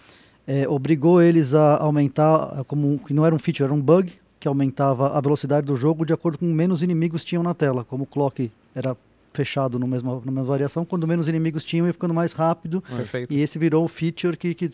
[0.46, 4.10] é, obrigou eles a aumentar, como que não era um feature, era um bug
[4.40, 7.84] que aumentava a velocidade do jogo de acordo com menos inimigos tinham na tela.
[7.84, 8.96] Como o clock era
[9.32, 12.82] fechado no mesmo, na mesma variação, quando menos inimigos tinham ia ficando mais rápido.
[12.82, 13.32] Perfeito.
[13.32, 14.70] E esse virou o feature que, que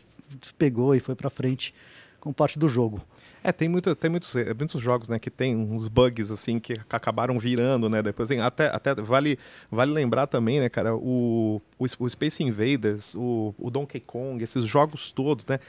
[0.56, 1.74] pegou e foi para frente
[2.20, 3.00] com parte do jogo.
[3.42, 6.74] É, tem, muito, tem muitos, é, muitos jogos, né, que tem uns bugs, assim, que
[6.90, 9.38] acabaram virando, né, depois, assim, até, até vale,
[9.70, 14.64] vale lembrar também, né, cara, o, o, o Space Invaders, o, o Donkey Kong, esses
[14.64, 15.60] jogos todos, né,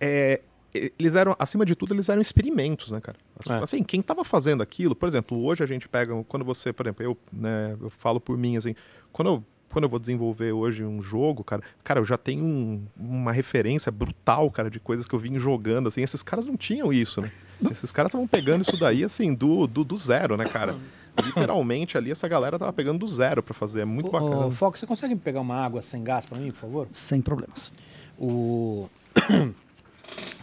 [0.00, 0.40] é,
[0.74, 3.18] eles eram, acima de tudo, eles eram experimentos, né, cara?
[3.38, 3.58] Assim, é.
[3.58, 7.04] assim quem estava fazendo aquilo, por exemplo, hoje a gente pega, quando você, por exemplo,
[7.04, 8.74] eu, né, eu falo por mim, assim,
[9.12, 12.84] quando eu quando eu vou desenvolver hoje um jogo, cara, cara, eu já tenho um,
[12.94, 16.92] uma referência brutal, cara, de coisas que eu vim jogando, assim, esses caras não tinham
[16.92, 17.32] isso, né?
[17.70, 20.76] Esses caras estavam pegando isso daí, assim, do, do, do, zero, né, cara?
[21.24, 24.46] Literalmente ali, essa galera tava pegando do zero para fazer, é muito o, bacana.
[24.46, 26.88] O Fox, você consegue pegar uma água sem gás para mim, por favor?
[26.92, 27.72] Sem problemas.
[28.18, 28.90] O...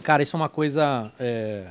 [0.02, 1.12] cara, isso é uma coisa...
[1.18, 1.66] É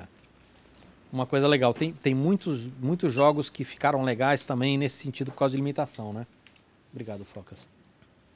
[1.11, 1.73] uma coisa legal.
[1.73, 6.13] Tem, tem muitos, muitos jogos que ficaram legais também nesse sentido por causa de limitação,
[6.13, 6.25] né?
[6.91, 7.67] Obrigado, Focas.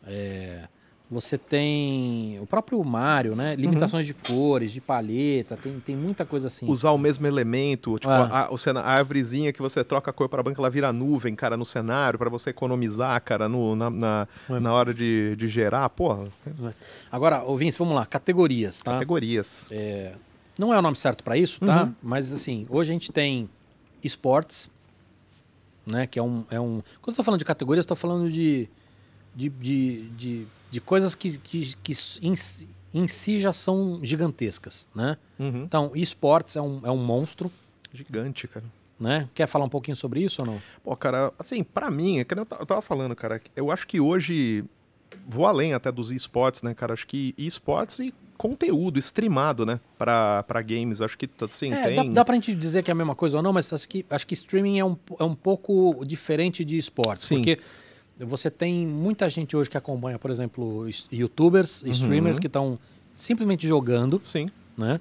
[0.06, 0.68] É,
[1.14, 3.56] você tem o próprio Mario, né?
[3.56, 4.14] Limitações uhum.
[4.14, 6.68] de cores, de palheta, tem, tem muita coisa assim.
[6.68, 8.50] Usar o mesmo elemento, tipo, ah.
[8.50, 11.56] a, a, a árvorezinha que você troca a cor para branca, ela vira nuvem, cara,
[11.56, 14.60] no cenário, para você economizar, cara, no, na, na, é.
[14.60, 16.26] na hora de, de gerar, porra.
[16.48, 16.74] É.
[17.12, 18.94] Agora, ô Vince, vamos lá, categorias, tá?
[18.94, 19.70] Categorias.
[19.72, 20.14] É,
[20.58, 21.84] não é o nome certo para isso, tá?
[21.84, 21.96] Uhum.
[22.02, 23.50] Mas assim, hoje a gente tem
[24.04, 24.70] esportes,
[25.86, 26.08] né?
[26.08, 26.82] Que é um, é um...
[27.02, 28.70] Quando eu estou falando de categorias, estou falando de,
[29.36, 32.34] de, de, de, de, coisas que, que, que em,
[32.94, 35.18] em si já são gigantescas, né?
[35.38, 35.64] Uhum.
[35.64, 37.52] Então, esportes é um, é um monstro.
[37.94, 38.66] Gigante, cara.
[39.00, 39.30] Né?
[39.34, 40.62] Quer falar um pouquinho sobre isso ou não?
[40.84, 44.64] Pô, cara, assim, para mim, é que eu tava falando, cara, eu acho que hoje
[45.28, 46.94] vou além até dos esportes, né, cara?
[46.94, 51.02] Acho que esportes e conteúdo streamado, né, para games.
[51.02, 51.96] Acho que assim, é, tem.
[51.96, 54.06] Dá, dá pra gente dizer que é a mesma coisa ou não, mas acho que,
[54.10, 57.26] acho que streaming é um, é um pouco diferente de esportes.
[57.26, 57.36] Sim.
[57.36, 57.60] Porque
[58.20, 61.90] você tem muita gente hoje que acompanha, por exemplo, youtubers, uhum.
[61.90, 62.78] streamers que estão
[63.16, 64.22] simplesmente jogando.
[64.24, 64.50] Sim.
[64.78, 65.00] Né?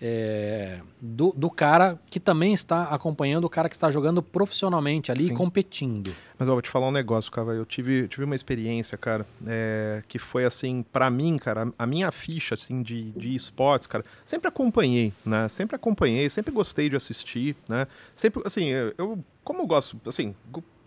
[0.00, 5.24] é, do, do, cara que também está acompanhando o cara que está jogando profissionalmente ali
[5.24, 5.34] Sim.
[5.34, 6.14] competindo.
[6.38, 7.52] Mas ó, vou te falar um negócio, cara.
[7.52, 12.12] Eu tive, tive uma experiência, cara, é, que foi assim, para mim, cara, a minha
[12.12, 15.48] ficha assim, de, de esportes, cara, sempre acompanhei, né?
[15.48, 17.86] Sempre acompanhei, sempre gostei de assistir, né?
[18.14, 20.34] Sempre, assim, eu, como eu gosto, assim,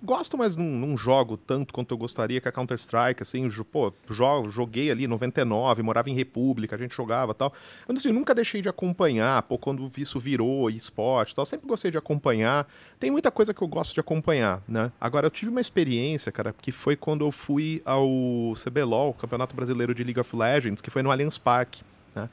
[0.02, 4.50] gosto, mas não, não, jogo tanto quanto eu gostaria, que a Counter-Strike, assim, pô, jogo,
[4.50, 7.54] joguei ali 99, morava em República, a gente jogava tal.
[7.88, 11.98] Eu, assim, nunca deixei de acompanhar, pô, quando isso virou esporte tal, sempre gostei de
[11.98, 12.68] acompanhar.
[13.00, 14.92] Tem muita coisa que eu gosto de acompanhar, né?
[15.00, 18.08] Agora, eu tive uma experiência, cara, que foi quando eu fui ao
[18.56, 21.84] CBLOL, Campeonato Brasileiro de League of Legends, que foi no Allianz Parque,
[22.16, 22.30] né?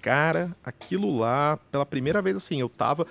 [0.00, 3.06] cara, aquilo lá, pela primeira vez assim, eu tava.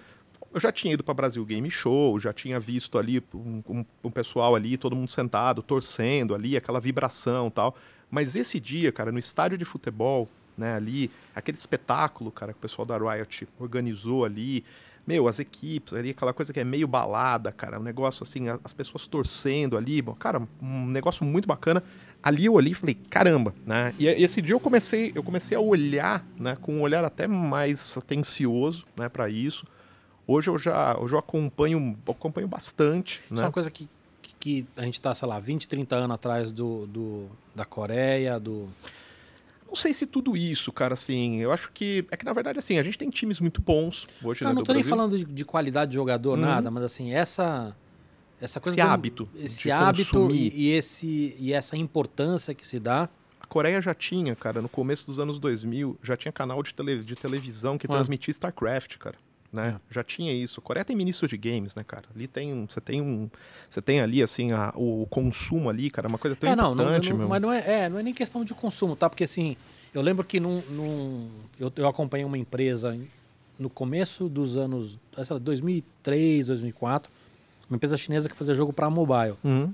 [0.53, 4.11] Eu já tinha ido para Brasil Game Show, já tinha visto ali um, um, um,
[4.11, 7.75] pessoal ali, todo mundo sentado, torcendo ali, aquela vibração tal.
[8.09, 10.27] Mas esse dia, cara, no estádio de futebol,
[10.57, 14.63] né, ali, aquele espetáculo, cara, que o pessoal da Riot organizou ali,
[15.07, 18.73] meu, as equipes ali, aquela coisa que é meio balada, cara, um negócio assim, as
[18.73, 21.83] pessoas torcendo ali, bom, cara, um negócio muito bacana.
[22.21, 23.93] Ali eu e falei, caramba, né?
[23.97, 27.97] E esse dia eu comecei, eu comecei a olhar, né, com um olhar até mais
[27.97, 29.65] atencioso, né, para isso.
[30.31, 33.37] Hoje eu já, hoje eu acompanho, acompanho bastante, né?
[33.37, 33.89] Isso é uma coisa que,
[34.39, 37.25] que a gente tá, sei lá, 20, 30 anos atrás do, do
[37.55, 38.69] da Coreia, do
[39.67, 41.37] não sei se tudo isso, cara, assim.
[41.37, 42.05] Eu acho que.
[42.11, 44.63] É que, na verdade, assim, a gente tem times muito bons hoje, não, né, Não
[44.63, 46.45] tô nem falando de, de, qualidade de jogador, uhum.
[46.45, 47.75] nada, mas assim, essa.
[48.41, 49.29] Essa coisa esse hábito.
[49.35, 53.09] Esse hábito e, e, esse, e essa importância que se dá.
[53.41, 57.03] A Coreia já tinha, cara, no começo dos anos 2000, já tinha canal de, tele,
[57.03, 57.89] de televisão que ah.
[57.89, 59.17] transmitia StarCraft, cara.
[59.51, 59.75] Né?
[59.75, 59.93] É.
[59.93, 60.61] Já tinha isso.
[60.61, 62.05] Coreia tem ministro de games, né, cara?
[62.15, 63.29] Ali tem você tem um,
[63.67, 66.73] você tem ali assim a, o consumo ali, cara, é uma coisa tão é, não,
[66.73, 69.09] importante, não, não, Mas não é, é, não é nem questão de consumo, tá?
[69.09, 69.57] Porque assim,
[69.93, 72.97] eu lembro que num, num eu, eu acompanhei uma empresa
[73.57, 77.11] no começo dos anos, sei lá, 2003, 2004,
[77.69, 79.35] uma empresa chinesa que fazia jogo para mobile.
[79.43, 79.73] Uhum.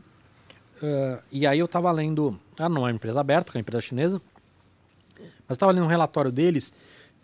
[0.81, 3.61] Uh, e aí eu tava lendo, ah, não é uma empresa aberta, que é uma
[3.61, 4.21] empresa chinesa,
[5.47, 6.73] mas estava lendo um relatório deles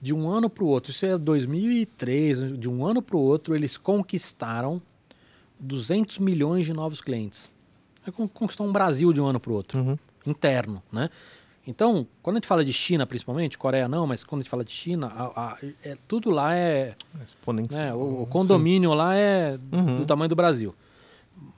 [0.01, 3.53] de um ano para o outro, isso é 2003, de um ano para o outro,
[3.53, 4.81] eles conquistaram
[5.59, 7.51] 200 milhões de novos clientes.
[8.33, 9.97] Conquistou um Brasil de um ano para o outro, uhum.
[10.25, 11.09] interno, né?
[11.65, 14.65] Então, quando a gente fala de China, principalmente, Coreia não, mas quando a gente fala
[14.65, 16.95] de China, a, a, é, tudo lá é.
[17.23, 17.83] Exponencial.
[17.83, 18.95] Né, o, o, condomínio sim.
[18.95, 19.97] lá é uhum.
[19.97, 20.73] do tamanho do Brasil.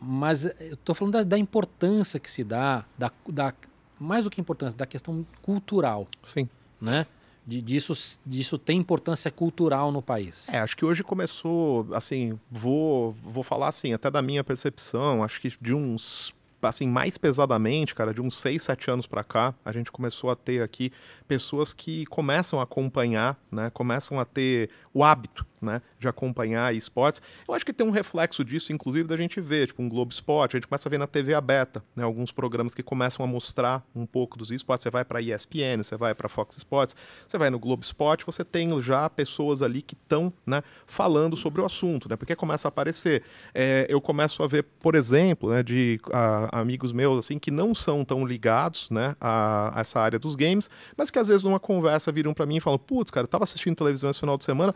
[0.02, 3.54] Mas eu estou falando da, da, importância que se dá, da, da,
[3.98, 6.06] mais do que importância, da questão cultural.
[6.22, 6.50] Sim.
[6.82, 7.06] Né?
[7.46, 7.94] De, disso,
[8.26, 10.48] disso tem importância cultural no país?
[10.50, 15.40] É, acho que hoje começou, assim, vou, vou falar assim, até da minha percepção, acho
[15.40, 16.34] que de uns
[16.68, 20.36] assim, mais pesadamente, cara, de uns 6, 7 anos para cá, a gente começou a
[20.36, 20.92] ter aqui
[21.28, 27.22] pessoas que começam a acompanhar, né, começam a ter o hábito né, de acompanhar esportes.
[27.48, 30.56] Eu acho que tem um reflexo disso, inclusive, da gente ver, tipo, um Globo Esporte,
[30.56, 33.84] a gente começa a ver na TV aberta, né, alguns programas que começam a mostrar
[33.96, 34.84] um pouco dos esportes.
[34.84, 36.96] Você vai para ESPN, você vai para Fox Sports,
[37.28, 41.62] você vai no Globo Esporte, você tem já pessoas ali que estão né, falando sobre
[41.62, 43.24] o assunto, né, porque começa a aparecer.
[43.54, 47.74] É, eu começo a ver, por exemplo, né, de a, amigos meus assim que não
[47.74, 51.60] são tão ligados né, a, a essa área dos games, mas que às vezes numa
[51.60, 54.44] conversa viram para mim e falam: putz, cara, eu tava assistindo televisão esse final de
[54.44, 54.74] semana,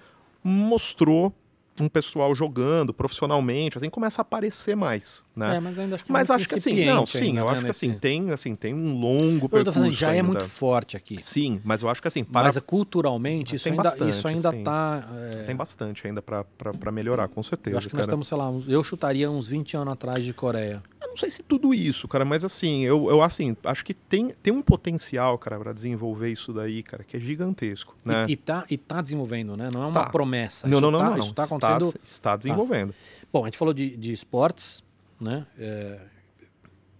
[0.47, 1.33] mostrou
[1.83, 5.57] um pessoal jogando profissionalmente, assim, começa a aparecer mais, né?
[5.57, 7.63] É, mas ainda acho que, mas acho que assim, não, sim, ainda, eu né, acho
[7.63, 10.19] que assim, tem, assim, tem um longo percurso falando, já ainda.
[10.19, 11.17] é muito forte aqui.
[11.21, 12.45] Sim, mas eu acho que assim, para...
[12.45, 14.63] Mas culturalmente isso ainda, bastante, isso ainda sim.
[14.63, 15.07] tá...
[15.33, 15.43] É...
[15.43, 17.99] Tem bastante ainda para melhorar, com certeza, Eu acho que cara.
[17.99, 20.81] nós estamos, sei lá, eu chutaria uns 20 anos atrás de Coreia.
[21.01, 24.29] Eu não sei se tudo isso, cara, mas assim, eu, eu assim, acho que tem,
[24.41, 28.25] tem um potencial, cara, para desenvolver isso daí, cara, que é gigantesco, né?
[28.27, 29.69] E, e, tá, e tá desenvolvendo, né?
[29.71, 30.09] Não é uma tá.
[30.09, 30.67] promessa.
[30.67, 31.66] Não, não, não, tá, não, Isso tá acontecendo...
[31.75, 32.93] Está, está desenvolvendo.
[32.93, 33.25] Ah.
[33.31, 34.83] Bom, a gente falou de, de esportes,
[35.19, 35.45] né?
[35.57, 35.99] É,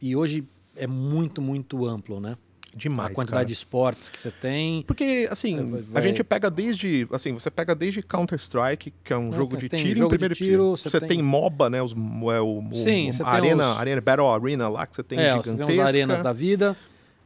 [0.02, 2.38] e hoje é muito, muito amplo, né?
[2.76, 3.46] Demais, a quantidade cara.
[3.46, 4.84] de esportes que você tem.
[4.84, 6.04] Porque, assim, vai, vai...
[6.04, 7.08] a gente pega desde.
[7.12, 10.46] Assim, você pega desde Counter-Strike, que é um Não, jogo de tiro, jogo primeiro de
[10.46, 10.78] tiro.
[10.78, 11.10] Você, você tem...
[11.10, 11.22] tem...
[11.24, 11.82] MOBA, né?
[11.82, 13.80] Os, é, o, Sim, o, você arena, tem os...
[13.80, 15.58] arena, Battle Arena lá, que você tem é, gigantesca.
[15.58, 16.78] Você tem as arenas da vida.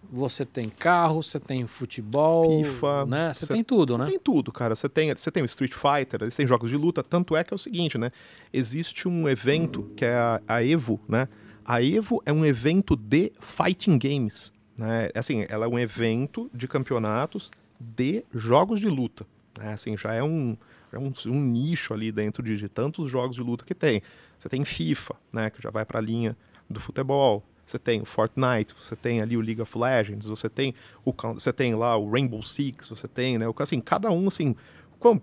[0.09, 3.33] Você tem carro, você tem futebol, FIFA, né?
[3.33, 4.05] Você, tem tudo, né?
[4.05, 4.75] Tem tudo, cara.
[4.75, 7.03] Você tem, você tem o Street Fighter, você tem jogos de luta.
[7.03, 8.11] Tanto é que é o seguinte, né?
[8.51, 11.27] Existe um evento que é a, a Evo, né?
[11.63, 14.51] A Evo é um evento de fighting games.
[14.77, 15.09] Né?
[15.13, 19.25] Assim, ela é um evento de campeonatos de jogos de luta.
[19.57, 19.73] Né?
[19.73, 20.57] Assim, já é um,
[20.91, 24.01] é um, um, nicho ali dentro de, de, tantos jogos de luta que tem.
[24.37, 25.49] Você tem FIFA, né?
[25.49, 26.35] Que já vai para a linha
[26.69, 27.43] do futebol.
[27.71, 30.75] Você tem o Fortnite, você tem ali o League of Legends, você tem
[31.05, 33.45] o você tem lá o Rainbow Six, você tem, né?
[33.57, 34.55] Assim, cada um assim,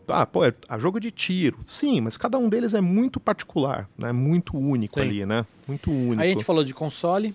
[0.09, 1.59] ah, pô, é a jogo de tiro.
[1.67, 4.13] Sim, mas cada um deles é muito particular, né?
[4.13, 5.07] Muito único Sim.
[5.07, 5.45] ali, né?
[5.67, 6.23] Muito único.
[6.23, 7.35] Aí a gente falou de console.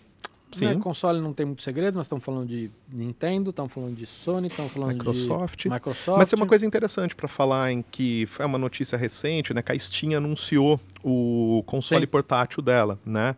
[0.52, 0.65] Sim.
[0.65, 0.76] Né?
[0.76, 4.72] Console não tem muito segredo, nós estamos falando de Nintendo, estamos falando de Sony, estamos
[4.72, 5.64] falando Microsoft.
[5.64, 6.18] de Microsoft.
[6.19, 9.64] Mas tem uma coisa interessante para falar em que foi uma notícia recente, né?
[9.64, 12.07] Que a Steam anunciou o console Sim.
[12.07, 13.35] portátil dela, né?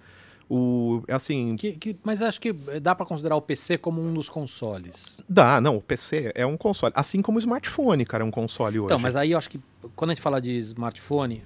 [0.49, 4.29] O, assim, que, que, mas acho que dá para considerar o PC como um dos
[4.29, 5.23] consoles.
[5.27, 5.77] Dá, não.
[5.77, 6.93] O PC é um console.
[6.95, 8.85] Assim como o smartphone, cara, é um console hoje.
[8.85, 9.59] Então, mas aí eu acho que
[9.95, 11.43] quando a gente fala de smartphone,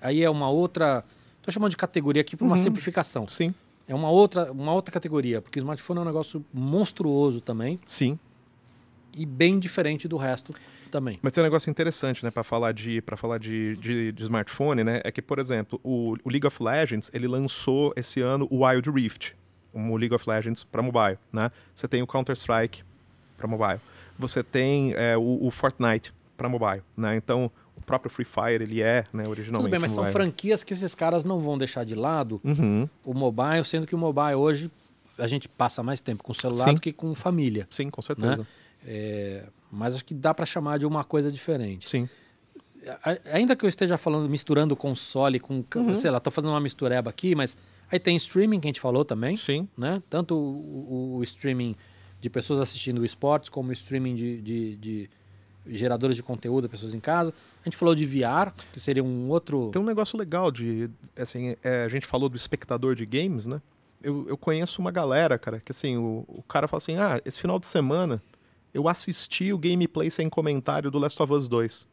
[0.00, 1.04] aí é uma outra.
[1.42, 2.62] Tô chamando de categoria aqui por uma uhum.
[2.62, 3.28] simplificação.
[3.28, 3.54] Sim.
[3.86, 7.78] É uma outra, uma outra categoria, porque o smartphone é um negócio monstruoso também.
[7.84, 8.18] Sim.
[9.14, 10.52] E bem diferente do resto
[10.90, 11.18] também.
[11.22, 14.84] Mas tem um negócio interessante, né, para falar de para falar de, de, de, smartphone,
[14.84, 18.64] né, é que por exemplo o, o, League of Legends ele lançou esse ano o
[18.64, 19.34] Wild Rift,
[19.72, 21.50] um League of Legends para mobile, né?
[21.74, 22.82] Você tem o Counter Strike
[23.36, 23.80] para mobile,
[24.18, 27.16] você tem é, o, o, Fortnite para mobile, né?
[27.16, 29.68] Então o próprio Free Fire ele é, né, originalmente.
[29.68, 30.12] Tudo bem, mas mobile.
[30.12, 32.88] são franquias que esses caras não vão deixar de lado uhum.
[33.04, 34.70] o mobile, sendo que o mobile hoje
[35.16, 36.74] a gente passa mais tempo com o celular Sim.
[36.74, 37.66] do que com família.
[37.70, 38.38] Sim, com certeza.
[38.38, 38.46] Né?
[38.86, 41.88] É, mas acho que dá para chamar de uma coisa diferente.
[41.88, 42.08] Sim.
[43.32, 45.94] Ainda que eu esteja falando, misturando console com, uhum.
[45.94, 47.56] sei lá, tô fazendo uma mistureba aqui, mas
[47.90, 49.36] aí tem streaming que a gente falou também.
[49.36, 49.68] Sim.
[49.76, 50.02] Né?
[50.08, 51.76] Tanto o, o streaming
[52.20, 55.10] de pessoas assistindo esportes, como o streaming de, de, de
[55.66, 57.32] geradores de conteúdo, pessoas em casa.
[57.60, 59.70] A gente falou de VR, que seria um outro.
[59.72, 60.90] Tem um negócio legal de.
[61.16, 63.60] Assim, é, a gente falou do espectador de games, né?
[64.02, 67.38] Eu, eu conheço uma galera, cara, que assim, o, o cara fala assim: ah, esse
[67.38, 68.22] final de semana
[68.72, 71.88] eu assisti o gameplay sem comentário do Last of Us 2.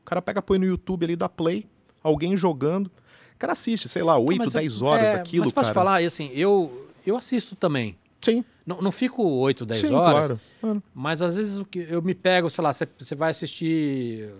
[0.00, 1.66] O cara pega, põe no YouTube ali, dá play,
[2.02, 2.86] alguém jogando.
[2.86, 5.74] O cara assiste, sei lá, 8, ah, 10 horas é, daquilo, mas posso cara.
[5.74, 7.96] falar, assim, eu, eu assisto também.
[8.20, 8.44] Sim.
[8.66, 10.26] Não, não fico 8, 10 Sim, horas.
[10.26, 10.82] Claro, claro.
[10.94, 14.30] Mas às vezes eu me pego, sei lá, você vai assistir.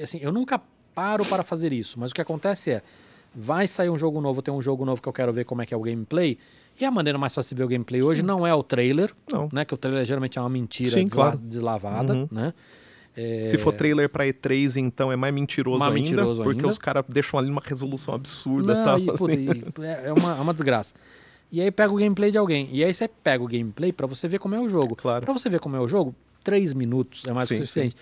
[0.00, 0.60] Assim, eu nunca
[0.94, 2.82] paro para fazer isso, mas o que acontece é.
[3.32, 5.66] Vai sair um jogo novo, tem um jogo novo que eu quero ver como é
[5.66, 6.36] que é o gameplay.
[6.80, 9.48] E a maneira mais fácil de ver o gameplay hoje não é o trailer, não.
[9.52, 9.64] né?
[9.64, 11.38] Que o trailer geralmente é uma mentira Sim, desla claro.
[11.38, 12.28] deslavada, uhum.
[12.30, 12.54] né?
[13.14, 13.44] É...
[13.44, 16.68] Se for trailer para E3, então é mais mentiroso, mais ainda, mentiroso porque ainda.
[16.68, 19.44] os caras deixam ali uma resolução absurda não, tal, e, puta, assim.
[19.44, 20.94] e é, uma, é uma desgraça.
[21.52, 22.68] E aí pega o gameplay de alguém.
[22.72, 24.94] E aí você pega o gameplay para você ver como é o jogo.
[24.94, 25.24] Claro.
[25.24, 27.96] Para você ver como é o jogo, três minutos é mais Sim, suficiente.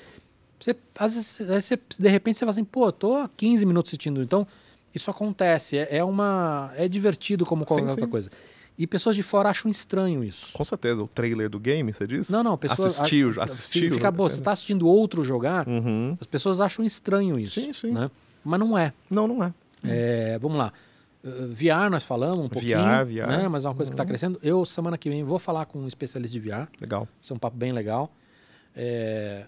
[0.61, 4.23] Você, às vezes, você, de repente você fala assim, pô, tô há 15 minutos assistindo.
[4.23, 4.47] Então,
[4.95, 5.79] isso acontece.
[5.79, 6.73] É, é uma.
[6.77, 8.11] É divertido como qualquer Sim, outra sim.
[8.11, 8.31] coisa.
[8.79, 10.53] E pessoas de fora acham estranho isso.
[10.53, 12.31] Com certeza, o trailer do game, você disse?
[12.31, 13.01] Não, não, pessoas.
[13.01, 13.91] Assistiu, a- assistiu.
[13.91, 16.17] Fica, pô, você tá assistindo outro jogar, Uhum.
[16.21, 17.61] as pessoas acham estranho isso.
[17.61, 17.91] Sim, sim.
[17.91, 18.09] Né?
[18.45, 18.93] Mas não é.
[19.11, 19.53] Não, não é.
[19.83, 20.73] É, vamos lá.
[21.25, 23.27] Uh, VR nós falamos um pouquinho, VR, VR.
[23.27, 23.49] Né?
[23.49, 24.09] mas é uma coisa que está Uhum.
[24.09, 24.39] crescendo.
[24.41, 26.69] Eu, semana que vem, vou falar com um especialista de VR.
[26.81, 27.09] Legal.
[27.21, 28.13] Isso é um papo bem legal.
[28.77, 29.45] É...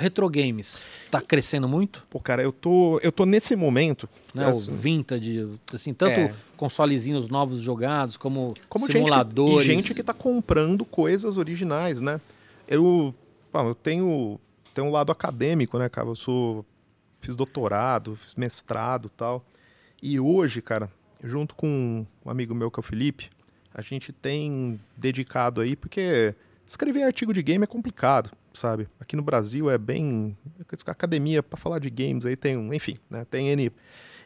[0.00, 4.08] Retro games está crescendo muito, Pô, cara, eu tô, eu tô nesse momento.
[4.34, 4.46] né?
[4.46, 6.34] assim, O vintage, assim, tanto É.
[6.56, 9.68] consolezinhos novos jogados, como, como gente que, simuladores.
[9.68, 12.20] e gente que tá comprando coisas originais, né?
[12.66, 13.14] Eu,
[13.52, 14.40] eu tenho,
[14.74, 16.08] tenho um lado acadêmico, né, cara?
[16.08, 16.64] Eu sou
[17.20, 19.44] fiz doutorado, fiz mestrado, e tal.
[20.02, 20.90] E hoje, cara,
[21.22, 23.28] junto com um amigo meu que é o Felipe,
[23.74, 26.34] a gente tem dedicado aí porque
[26.66, 28.88] escrever artigo de game é complicado, sabe?
[28.98, 30.36] Aqui no Brasil é bem
[30.86, 33.24] academia para falar de games aí tem, um- enfim, né?
[33.30, 33.70] Tem N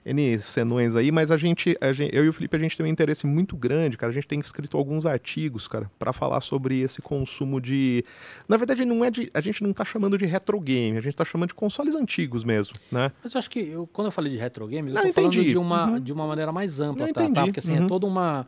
[0.06, 2.84] N senões aí, mas a gente, a gente- eu e o Felipe, a gente tem
[2.84, 4.10] um interesse muito grande, cara.
[4.10, 8.04] A gente tem escrito alguns artigos, cara, para falar sobre esse consumo de.
[8.46, 9.30] Na verdade, não é de.
[9.32, 12.44] A gente não tá chamando de retro game, a gente tá chamando de consoles antigos
[12.44, 13.10] mesmo, né?
[13.22, 15.32] Mas eu acho que eu- quando eu falei de retro games, eu Não, tô falando
[15.32, 15.50] entendi.
[15.50, 16.00] de uma, Uhum.
[16.00, 17.30] de uma maneira mais ampla, Não, tá?
[17.30, 17.44] tá?
[17.44, 17.86] Porque assim, é Uhum.
[17.88, 18.46] toda uma.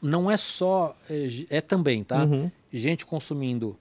[0.00, 0.96] Não é só.
[1.10, 1.26] É,
[1.56, 2.22] é também, tá?
[2.24, 2.48] Uhum.
[2.72, 3.76] Gente consumindo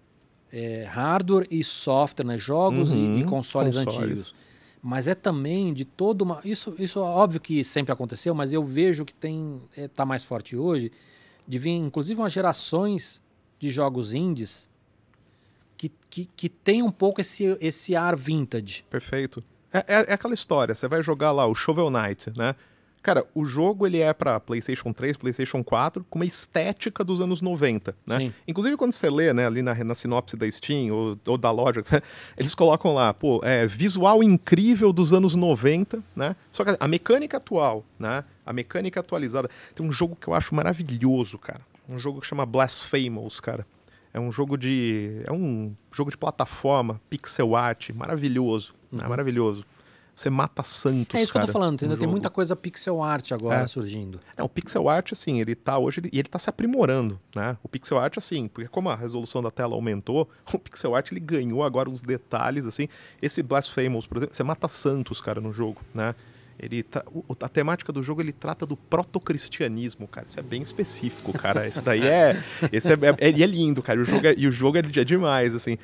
[0.55, 2.37] é, hardware e software, né?
[2.37, 3.17] Jogos e- Uhum.
[3.19, 3.99] e, consoles, Consoles.
[4.09, 4.35] antigos.
[4.81, 6.39] Mas é também de toda uma.
[6.45, 9.61] Isso, isso é óbvio que sempre aconteceu, mas eu vejo que tem.
[9.75, 10.91] É, tá mais forte hoje.
[11.47, 13.21] De vir, inclusive, umas gerações
[13.59, 14.69] de jogos indies
[15.77, 18.85] que, que, que tem um pouco esse, esse ar vintage.
[18.89, 19.43] Perfeito.
[19.71, 22.55] É, é- é aquela história, você vai jogar lá o Shovel Knight, né?
[23.03, 27.41] Cara, o jogo ele é pra PlayStation 3, PlayStation 4, com uma estética dos anos
[27.41, 28.17] 90, né?
[28.17, 28.33] Sim.
[28.47, 31.81] Inclusive quando você lê, né, ali na, na sinopse da Steam ou, ou da loja,
[32.37, 36.33] eles colocam lá, pô, é, visual incrível dos anos 90, né?
[36.49, 38.23] Só que a mecânica atual, né?
[38.45, 39.49] A mecânica atualizada.
[39.75, 41.61] Tem um jogo que eu acho maravilhoso, cara.
[41.89, 43.67] Um jogo que chama Blasphemous, cara.
[44.13, 45.21] É um jogo de.
[45.25, 48.73] É um jogo de plataforma, pixel art, maravilhoso.
[48.89, 49.05] né?
[49.07, 49.65] Maravilhoso.
[50.15, 51.19] Você mata santos.
[51.19, 51.97] É isso que eu cara, tô falando, entendeu?
[51.97, 53.67] Tem muita coisa pixel art agora É.
[53.67, 54.19] surgindo.
[54.37, 57.57] É, o pixel art, assim, ele tá hoje, ele- e ele tá se aprimorando, né?
[57.63, 61.19] O pixel art, assim, porque como a resolução da tela aumentou, o pixel art, ele
[61.19, 62.87] ganhou agora uns detalhes, assim.
[63.21, 66.13] Esse Blasphemous, por exemplo, você mata santos, cara, no jogo, né?
[66.59, 67.03] Ele tra-
[67.41, 70.27] a temática do jogo, ele trata do protocristianismo, cara.
[70.27, 71.67] Isso é bem específico, cara.
[71.67, 72.41] Esse daí é...
[72.71, 73.99] Esse é, é, é lindo, cara.
[73.99, 75.77] O jogo é, e o jogo é, é demais, assim.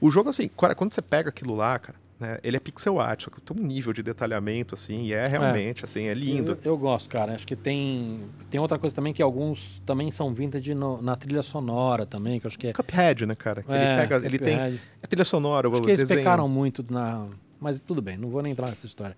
[0.00, 3.22] O jogo, assim, cara, quando você pega aquilo lá, cara, né, ele é pixel art,
[3.24, 6.52] só que tem um nível de detalhamento, assim, e é realmente, assim, é lindo.
[6.64, 7.34] Eu, eu gosto, cara.
[7.34, 11.42] Acho que tem tem outra coisa também que alguns também são vintage no- na trilha
[11.42, 12.72] sonora também, que eu acho que é.
[12.72, 13.62] Cuphead, né, cara?
[13.62, 16.20] Que é, ele pega, ele tem a trilha sonora, Acho o que eles desenho.
[16.20, 17.26] pecaram muito na.
[17.60, 19.16] Mas tudo bem, não vou nem entrar nessa história.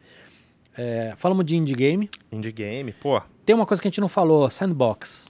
[0.76, 2.10] É, falamos de indie game.
[2.32, 3.20] Indie game, pô.
[3.46, 5.28] Tem uma coisa que a gente não falou, sandbox.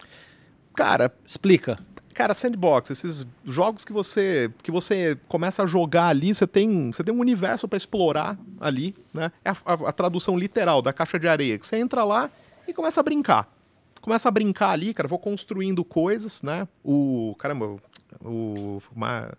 [0.75, 1.79] Cara, Explica.
[2.15, 7.03] Cara, sandbox, esses jogos que você que você começa a jogar ali, você tem, você
[7.03, 9.33] tem um universo para explorar ali, né?
[9.45, 12.31] É a, a, a, tradução literal da caixa de areia, que você entra lá
[12.69, 13.53] e começa a brincar.
[14.01, 16.69] Começa a brincar ali, cara, vou construindo coisas, né?
[16.85, 17.77] O, caramba,
[18.21, 19.33] o, uma,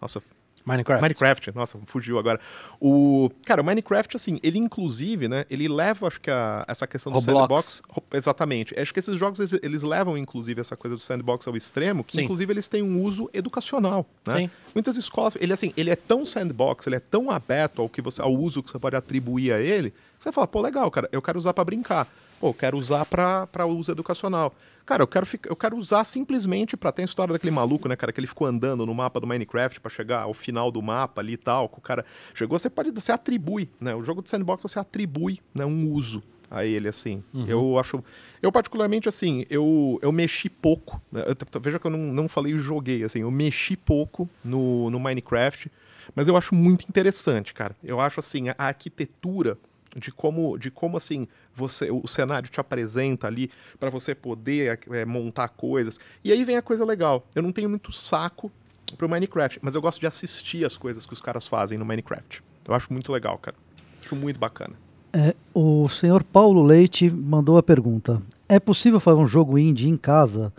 [0.00, 0.22] nossa,
[0.64, 1.02] Minecraft.
[1.02, 2.40] Minecraft, nossa, fugiu agora.
[2.80, 7.12] O, cara, o Minecraft, assim, ele inclusive, né, ele leva, acho que a, essa questão
[7.12, 7.82] do Roblox.
[7.82, 7.82] sandbox,
[8.12, 8.78] exatamente.
[8.78, 12.16] Acho que esses jogos, eles, eles, levam, inclusive, essa coisa do sandbox ao extremo, que
[12.16, 12.22] Sim.
[12.22, 14.38] inclusive eles têm um uso educacional, né?
[14.38, 14.50] Sim.
[14.74, 18.22] Muitas escolas, ele assim, ele é tão sandbox, ele é tão aberto ao, que você,
[18.22, 21.20] ao uso que você pode atribuir a ele, que você fala, pô, legal, cara, eu
[21.20, 22.08] quero usar para brincar.
[22.42, 24.52] Pô, eu quero usar para uso educacional.
[24.84, 26.90] Cara, eu quero, eu quero usar simplesmente pra.
[26.90, 29.80] Tem a história daquele maluco, né, cara, que ele ficou andando no mapa do Minecraft
[29.80, 31.68] para chegar ao final do mapa ali e tal.
[31.68, 32.04] Que o cara
[32.34, 32.90] chegou, você pode.
[32.90, 33.94] Você atribui, né?
[33.94, 36.20] O jogo de sandbox você atribui né, um uso
[36.50, 37.22] a ele, assim.
[37.32, 37.46] Uhum.
[37.46, 38.02] Eu acho.
[38.42, 41.00] Eu, particularmente, assim, eu, eu mexi pouco.
[41.12, 41.22] Né?
[41.24, 45.70] Eu, veja que eu não, não falei joguei, assim, eu mexi pouco no, no Minecraft.
[46.12, 47.76] Mas eu acho muito interessante, cara.
[47.84, 49.56] Eu acho assim, a arquitetura
[49.96, 55.04] de como, de como assim você o cenário te apresenta ali para você poder é,
[55.04, 55.98] montar coisas.
[56.24, 57.26] E aí vem a coisa legal.
[57.34, 58.50] Eu não tenho muito saco
[58.96, 62.42] pro Minecraft, mas eu gosto de assistir as coisas que os caras fazem no Minecraft.
[62.66, 63.56] Eu acho muito legal, cara.
[64.04, 64.74] Acho muito bacana.
[65.12, 69.96] É, o senhor Paulo Leite mandou a pergunta: É possível fazer um jogo indie em
[69.96, 70.52] casa?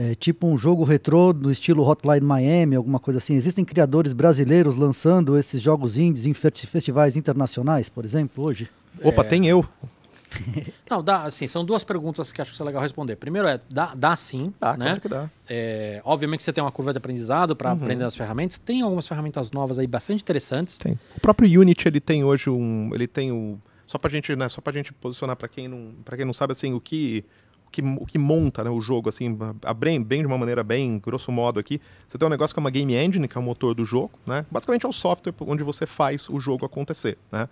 [0.00, 3.34] É, tipo um jogo retrô do estilo Hotline Miami, alguma coisa assim.
[3.34, 8.70] Existem criadores brasileiros lançando esses jogos indies em festivais internacionais, por exemplo, hoje?
[9.02, 9.24] Opa, é...
[9.24, 9.66] tem eu.
[10.88, 13.16] Não, dá, assim, são duas perguntas que acho que é legal responder.
[13.16, 14.84] Primeiro é, dá, dá sim, dá, né?
[14.84, 15.30] Claro que dá.
[15.48, 17.82] É, obviamente você tem uma curva de aprendizado para uhum.
[17.82, 18.56] aprender as ferramentas.
[18.56, 20.78] Tem algumas ferramentas novas aí bastante interessantes.
[20.78, 20.98] Tem.
[21.16, 24.60] O próprio Unity, ele tem hoje um, ele tem o só pra gente, né, só
[24.60, 27.24] pra gente posicionar para quem não, para quem não sabe assim, o que
[27.70, 29.36] que, o que monta né, o jogo, assim,
[29.76, 31.80] bem, bem de uma maneira bem grosso modo aqui.
[32.06, 34.10] Você tem um negócio que é uma game engine, que é o motor do jogo,
[34.26, 34.44] né?
[34.50, 37.48] Basicamente é o software onde você faz o jogo acontecer, né?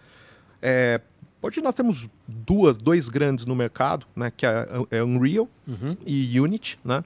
[0.60, 1.00] É,
[1.42, 4.32] hoje nós temos duas, dois grandes no mercado, né?
[4.34, 5.96] Que é, é Unreal uhum.
[6.04, 7.04] e Unity, né?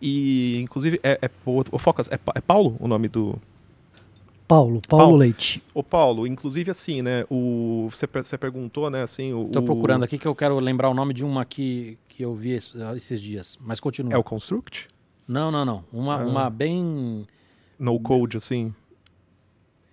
[0.00, 3.38] E, inclusive, é, é, o, o Focus, é, é Paulo o nome do,
[4.50, 5.62] Paulo, Paulo, Paulo, Leite.
[5.72, 10.18] O Paulo, inclusive assim, né, o você, você perguntou, né, assim, o Tô procurando aqui
[10.18, 12.50] que eu quero lembrar o nome de uma que, que eu vi
[12.96, 14.12] esses dias, mas continua.
[14.12, 14.88] É o Construct?
[15.28, 15.84] Não, não, não.
[15.92, 16.26] Uma, ah.
[16.26, 17.24] uma bem
[17.78, 18.74] no code assim.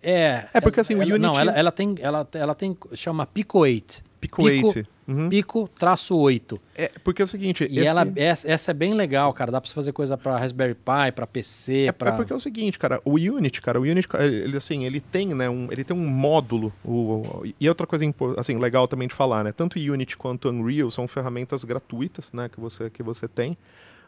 [0.01, 0.47] É.
[0.51, 3.59] É porque assim, ela, o Unity Não, ela, ela tem ela, ela tem chama Pico
[3.59, 4.03] 8.
[4.19, 4.89] Pico, Pico 8.
[5.07, 5.29] Uhum.
[5.29, 6.59] Pico traço 8.
[6.75, 7.65] É, porque é o seguinte.
[7.69, 7.87] E esse...
[7.87, 9.51] ela, essa, essa é bem legal, cara.
[9.51, 11.85] Dá pra você fazer coisa pra Raspberry Pi, pra PC.
[11.87, 12.09] É, pra...
[12.09, 13.01] é porque é o seguinte, cara.
[13.05, 16.73] O Unity, cara, o Unity, ele, assim, ele tem, né, um, ele tem um módulo.
[16.83, 18.05] O, o, e outra coisa
[18.37, 19.51] assim, legal também de falar, né?
[19.51, 23.57] Tanto o Unity quanto o Unreal são ferramentas gratuitas, né, que você, que você tem.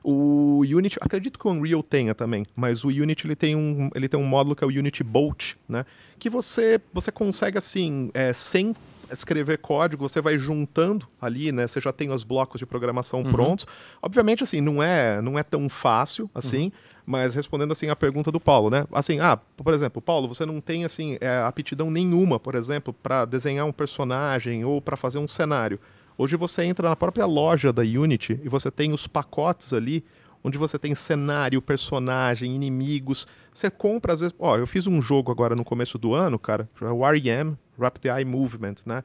[0.03, 4.07] O Unity, acredito que o Unreal tenha também, mas o Unity ele tem um, ele
[4.07, 5.85] tem um módulo que é o Unity Bolt, né?
[6.17, 8.73] Que você, você consegue assim, é, sem
[9.11, 11.67] escrever código, você vai juntando ali, né?
[11.67, 13.31] Você já tem os blocos de programação uhum.
[13.31, 13.65] prontos.
[14.01, 16.71] Obviamente, assim, não é, não é tão fácil assim, uhum.
[17.05, 18.85] mas respondendo assim a pergunta do Paulo, né?
[18.91, 23.25] Assim, ah, por exemplo, Paulo, você não tem assim é, aptidão nenhuma, por exemplo, para
[23.25, 25.79] desenhar um personagem ou para fazer um cenário.
[26.17, 30.03] Hoje você entra na própria loja da Unity e você tem os pacotes ali
[30.43, 33.27] onde você tem cenário, personagem, inimigos.
[33.53, 34.35] Você compra, às vezes.
[34.39, 38.25] Ó, eu fiz um jogo agora no começo do ano, cara, o REM, Rapid Eye
[38.25, 39.03] Movement, né?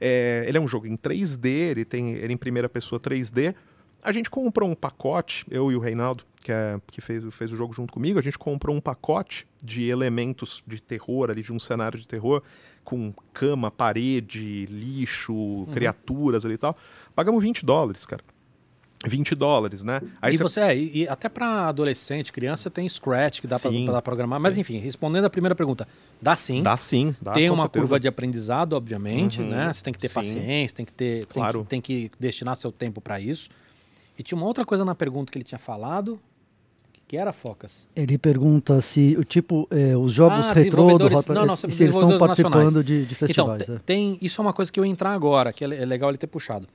[0.00, 3.54] É, ele é um jogo em 3D, ele tem ele é em primeira pessoa 3D.
[4.02, 7.56] A gente comprou um pacote, eu e o Reinaldo, que, é, que fez, fez o
[7.56, 11.58] jogo junto comigo, a gente comprou um pacote de elementos de terror ali, de um
[11.58, 12.42] cenário de terror,
[12.84, 15.66] com cama, parede, lixo, uhum.
[15.66, 16.76] criaturas ali e tal.
[17.14, 18.22] Pagamos 20 dólares, cara.
[19.06, 20.00] 20 dólares, né?
[20.20, 24.02] Aí e você, é, e, e até para adolescente, criança, tem Scratch que dá para
[24.02, 24.38] programar.
[24.38, 24.42] Sim.
[24.42, 25.86] Mas enfim, respondendo a primeira pergunta,
[26.20, 26.62] dá sim.
[26.62, 27.14] Dá sim.
[27.20, 27.82] Dá, tem uma certeza.
[27.82, 29.72] curva de aprendizado, obviamente, uhum, né?
[29.72, 30.14] Você tem que ter sim.
[30.14, 31.64] paciência, tem que ter, claro.
[31.64, 33.48] tem, que, tem que destinar seu tempo para isso.
[34.18, 36.18] E tinha uma outra coisa na pergunta que ele tinha falado,
[37.06, 37.86] que era Focas.
[37.94, 41.94] Ele pergunta se o tipo, é, os jogos ah, retrô do não, não, se eles
[41.94, 43.62] estão participando de, de, festivais.
[43.62, 43.78] Então, é.
[43.78, 46.68] tem, isso é uma coisa que eu entrar agora, que é legal ele ter puxado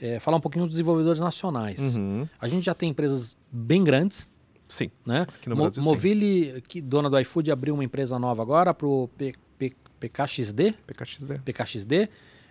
[0.00, 1.96] é, falar um pouquinho dos desenvolvedores nacionais.
[1.96, 2.26] Uhum.
[2.40, 4.30] A gente já tem empresas bem grandes.
[4.68, 4.90] Sim.
[5.04, 5.22] Né?
[5.22, 6.62] Aqui no Mo Brasil, Movile, sim.
[6.66, 9.08] que dona do iFood, abriu uma empresa nova agora para o
[9.98, 10.74] PKXD.
[10.86, 11.38] PKXD.
[11.44, 12.08] PKXD.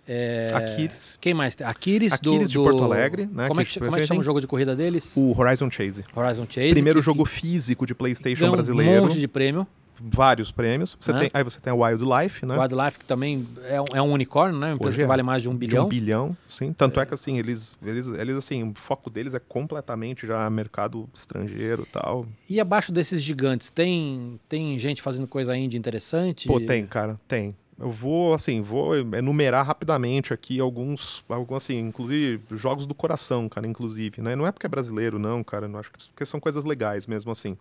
[0.08, 0.52] É...
[0.54, 1.18] Aquiles.
[1.20, 1.58] Quem mais?
[1.62, 3.26] Aquiles, Aquiles do, de Porto Alegre.
[3.26, 5.16] Né, como, é que, como é que chama o jogo de corrida deles?
[5.18, 6.06] O Horizon Chase.
[6.16, 6.72] Horizon Chase.
[6.72, 9.04] Primeiro que, jogo físico de PlayStation brasileiro.
[9.04, 9.68] um monte de prêmio.
[10.02, 10.96] Vários prêmios.
[11.00, 11.20] Você Né?
[11.22, 12.58] tem, aí você tem a Wildlife, né?
[12.58, 14.68] Wildlife, que também é um, é um unicórnio, né?
[14.68, 15.08] Uma empresa Hoje que é.
[15.08, 15.86] vale mais de um De bilhão.
[15.86, 16.74] um bilhão, sim.
[16.74, 17.06] Tanto é.
[17.06, 21.92] que assim, eles, eles, eles assim, o foco deles é completamente já mercado estrangeiro e
[21.92, 22.26] tal.
[22.50, 26.48] E abaixo desses gigantes, tem, tem gente fazendo coisa indie interessante?
[26.48, 27.56] Pô, tem, cara, tem.
[27.78, 33.68] Eu vou, assim, vou enumerar rapidamente aqui alguns, alguns, assim, inclusive jogos do coração, cara,
[33.68, 34.34] inclusive, né?
[34.34, 37.32] Não é porque é brasileiro, não, cara, não acho que porque são coisas legais mesmo,
[37.32, 37.58] assim.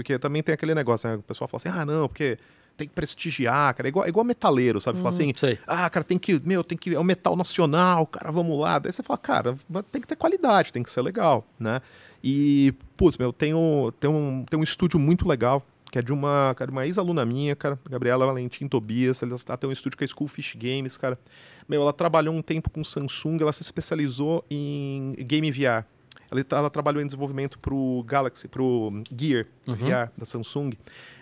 [0.00, 1.16] Porque também tem aquele negócio, né?
[1.16, 2.38] O pessoal fala assim, ah, não, porque
[2.74, 3.86] tem que prestigiar, cara.
[3.86, 4.96] É igual, é igual metaleiro, sabe?
[4.96, 5.58] Fala assim, sei.
[5.66, 8.78] ah, cara, tem que, meu, tem que, é o metal nacional, cara, vamos lá.
[8.78, 9.58] Daí você fala, cara,
[9.92, 11.82] tem que ter qualidade, tem que ser legal, né?
[12.24, 15.62] E, putz, meu, tem um, tem um, tem um estúdio muito legal,
[15.92, 19.68] que é de uma, cara, uma ex-aluna minha, cara, Gabriela Valentim Tobias, ela está, tem
[19.68, 21.18] um estúdio que é Schoolfish Games, cara.
[21.68, 25.84] Meu, ela trabalhou um tempo com Samsung, ela se especializou em game VR.
[26.30, 30.72] Ela, ela trabalhou em desenvolvimento pro Galaxy, pro Gear VR da Samsung.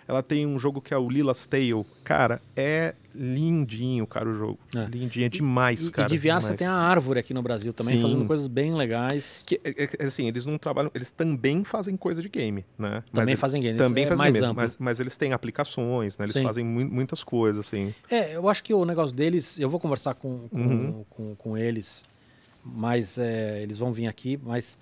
[0.07, 1.85] Ela tem um jogo que é o Lila's Tale.
[2.03, 4.57] Cara, é lindinho, cara, o jogo.
[4.75, 4.85] É.
[4.85, 6.07] Lindinho, é demais, E, cara.
[6.07, 8.01] e de VR você tem a Árvore aqui no Brasil também, Sim.
[8.01, 9.43] fazendo coisas bem legais.
[9.45, 13.03] Que, é- é- assim, eles não trabalham, eles também fazem coisa de game, né?
[13.13, 13.77] Também ele- fazem games.
[13.77, 16.25] Também é fazem mais game, mas, mas eles têm aplicações, né?
[16.25, 16.43] Eles Sim.
[16.43, 17.93] fazem mui- muitas coisas, assim.
[18.09, 21.05] É, eu acho que o negócio deles, eu vou conversar com, com, Uhum.
[21.09, 22.03] com, com eles,
[22.65, 24.75] mas é, eles vão vir aqui, mas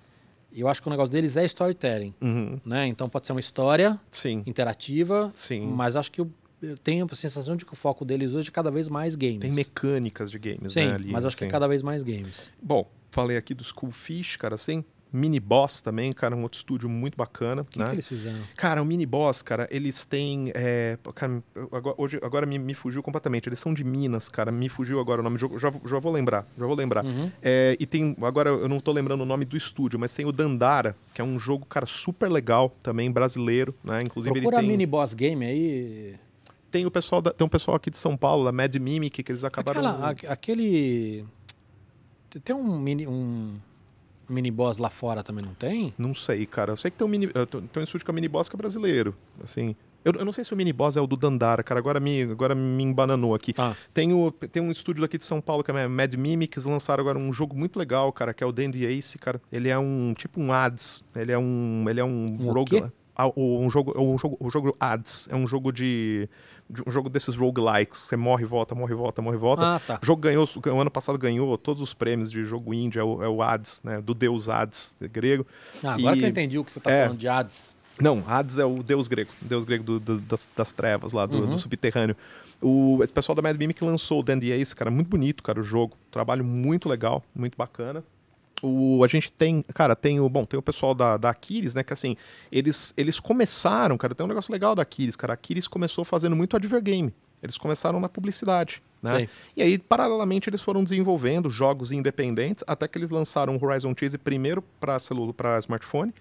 [0.52, 2.60] eu acho que o negócio deles é storytelling, Uhum.
[2.64, 2.86] né?
[2.86, 5.66] Então pode ser uma história Sim, interativa, sim.
[5.66, 6.30] mas acho que eu,
[6.62, 9.40] eu tenho a sensação de que o foco deles hoje é cada vez mais games.
[9.40, 10.94] Tem mecânicas de games, Sim, né?
[10.94, 12.50] Ali, mas acho que é cada vez mais games.
[12.62, 14.84] Bom, falei aqui do Schoolfish, cara, assim.
[15.12, 17.86] Mini Boss também, cara, um outro estúdio muito bacana, O que, né?
[17.86, 18.38] que eles fizeram?
[18.56, 20.52] Cara, o Mini Boss, cara, eles têm.
[20.54, 23.48] é, cara, agora, hoje, agora me, me fugiu completamente.
[23.48, 24.52] Eles são de Minas, cara.
[24.52, 25.58] Me fugiu agora o nome do jogo.
[25.58, 27.04] Já, já vou lembrar, já vou lembrar.
[27.04, 27.30] Uhum.
[27.42, 28.14] É, e tem.
[28.22, 31.24] Agora eu não tô lembrando o nome do estúdio, mas tem o Dandara, que é
[31.24, 34.02] um jogo, cara, super legal também, brasileiro, né?
[34.02, 34.70] Inclusive Procura ele tem.
[34.70, 36.14] Mini Boss Game aí.
[36.70, 39.32] Tem o pessoal da- tem um pessoal aqui de São Paulo, da Mad Mimic, que
[39.32, 39.80] eles acabaram.
[40.04, 41.24] Aquela, aquele.
[42.44, 43.56] Tem um mini, um
[44.28, 45.94] mini boss lá fora também, não tem?
[45.98, 46.72] Não sei, cara.
[46.72, 48.56] Eu sei que tem um, mini, tem um estúdio que é o Mini Boss que
[48.56, 49.14] é brasileiro.
[49.42, 49.74] Assim.
[50.04, 51.80] Eu, eu não sei se o Mini Boss é o do Dandara, cara.
[51.80, 53.52] Agora me, agora me embananou aqui.
[53.58, 56.64] Ah, Tem, o, tem um estúdio daqui de São Paulo que é a Mad Mimics,
[56.64, 59.40] lançaram agora um jogo muito legal, cara, que é o Dandy Ace, cara.
[59.50, 62.84] Ele é um tipo um ads, ele é um ele é um, Um rogue,
[63.36, 66.28] um jogo, um jogo, o jogo ads, é um jogo de,
[66.70, 69.74] de- um jogo desses roguelikes, você morre e volta, morre volta, morre e volta.
[69.76, 69.98] ah, tá.
[70.02, 73.22] O jogo ganhou, o ano passado ganhou todos os prêmios de jogo indie, é o,
[73.22, 75.46] é o Hades, né, do deus Hades grego.
[75.82, 77.04] Ah, agora E- que eu entendi o que você tá é.
[77.04, 77.76] falando de Hades.
[78.00, 81.26] Não, Hades é o deus grego, o deus grego do- do- das, das trevas lá,
[81.26, 81.46] do, Uhum.
[81.50, 82.16] do subterrâneo.
[82.62, 85.62] O, esse pessoal da Mad Mimic lançou o Dandy Ace, cara, muito bonito, cara, o
[85.64, 85.96] jogo.
[86.10, 88.04] Trabalho muito legal, muito bacana.
[88.62, 91.82] O, a gente tem, cara, tem o, bom, tem o pessoal da, da Aquiles, né,
[91.84, 92.16] que assim,
[92.50, 96.34] eles, eles começaram, cara, tem um negócio legal da Aquiles, cara, a Aquiles começou fazendo
[96.34, 97.12] muito advergame.
[97.40, 99.16] Eles começaram na publicidade, né?
[99.18, 99.28] Sei.
[99.56, 104.18] E aí, paralelamente, eles foram desenvolvendo jogos independentes, até que eles lançaram o Horizon Chase
[104.18, 106.12] primeiro para celular, para smartphone,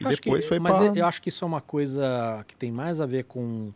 [0.00, 2.42] e Eu depois que- foi Mas para eu- eu acho que isso é uma coisa
[2.48, 3.70] que tem mais a ver com,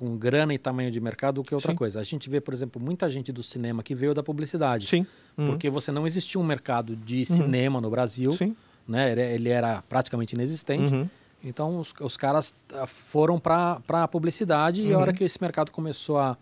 [0.00, 1.76] com grana e tamanho de mercado do que outra Sim.
[1.76, 2.00] coisa.
[2.00, 4.86] A gente vê, por exemplo, muita gente do cinema que veio da publicidade.
[4.86, 5.06] Sim.
[5.36, 5.48] Uhum.
[5.48, 8.56] Porque você não existia um mercado de cinema no Brasil, Sim.
[8.88, 9.12] né?
[9.34, 10.94] Ele, era praticamente inexistente.
[10.94, 11.06] Uhum.
[11.44, 15.02] Então os, os caras ah, foram para a publicidade e a Uhum.
[15.02, 16.34] hora que esse mercado começou a,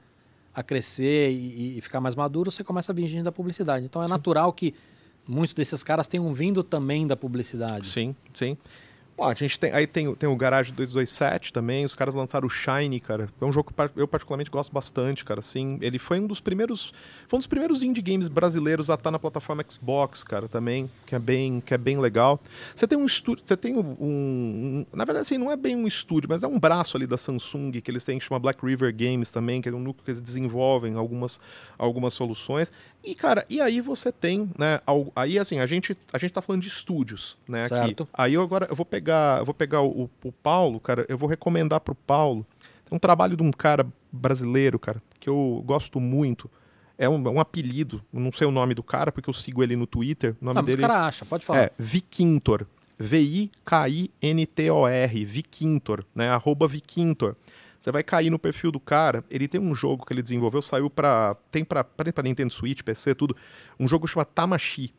[0.55, 3.85] a crescer e, e ficar mais maduro, você começa a vir gente da publicidade.
[3.85, 4.73] Então é natural que
[5.27, 7.89] muitos desses caras tenham vindo também da publicidade.
[7.89, 8.57] Sim, sim.
[9.19, 12.47] Bom, a gente tem, aí tem, o- tem o Garage 227 também, os caras lançaram
[12.47, 13.29] o Shine, cara.
[13.41, 15.41] É um jogo que eu particularmente gosto bastante, cara.
[15.41, 16.93] Assim, ele foi um dos primeiros,
[17.27, 21.17] foi um dos primeiros indie games brasileiros a estar na plataforma Xbox, cara, também, que
[21.17, 22.39] é bem, que é bem legal.
[22.77, 25.89] Você tem um estúdio, você tem um, um- na verdade assim, não é bem um
[25.89, 28.95] estúdio, mas é um braço ali da Samsung que eles têm que chama Black River
[28.97, 31.41] Games também, que é um núcleo que eles desenvolvem algumas
[31.77, 32.71] algumas soluções.
[33.05, 36.43] E cara, e aí você tem, né, al- aí assim, a gente a gente tá
[36.43, 37.75] falando de estúdios, né, aqui.
[37.77, 38.09] Certo.
[38.13, 41.29] Aí eu agora eu vou pegar, eu vou pegar o, o Paulo, cara, eu vou
[41.29, 42.45] recomendar pro Paulo
[42.91, 46.51] um trabalho de um cara brasileiro, cara, que eu gosto muito.
[46.99, 49.87] É um, um apelido, não sei o nome do cara, porque eu sigo ele no
[49.87, 50.35] Twitter.
[50.43, 51.61] O nome Ah, mas o dele cara acha, pode falar.
[51.61, 52.67] é Vikintor.
[52.99, 55.25] V-I-K-I-N-T-O-R.
[55.25, 56.29] Vikintor, né?
[56.31, 57.37] Arroba Vikintor.
[57.79, 59.25] Você vai cair no perfil do cara.
[59.31, 61.37] Ele tem um jogo que ele desenvolveu, saiu pra.
[61.51, 61.85] Tem pra
[62.25, 63.37] Nintendo Switch, PC, tudo.
[63.79, 64.93] Um jogo chamado Tamashi.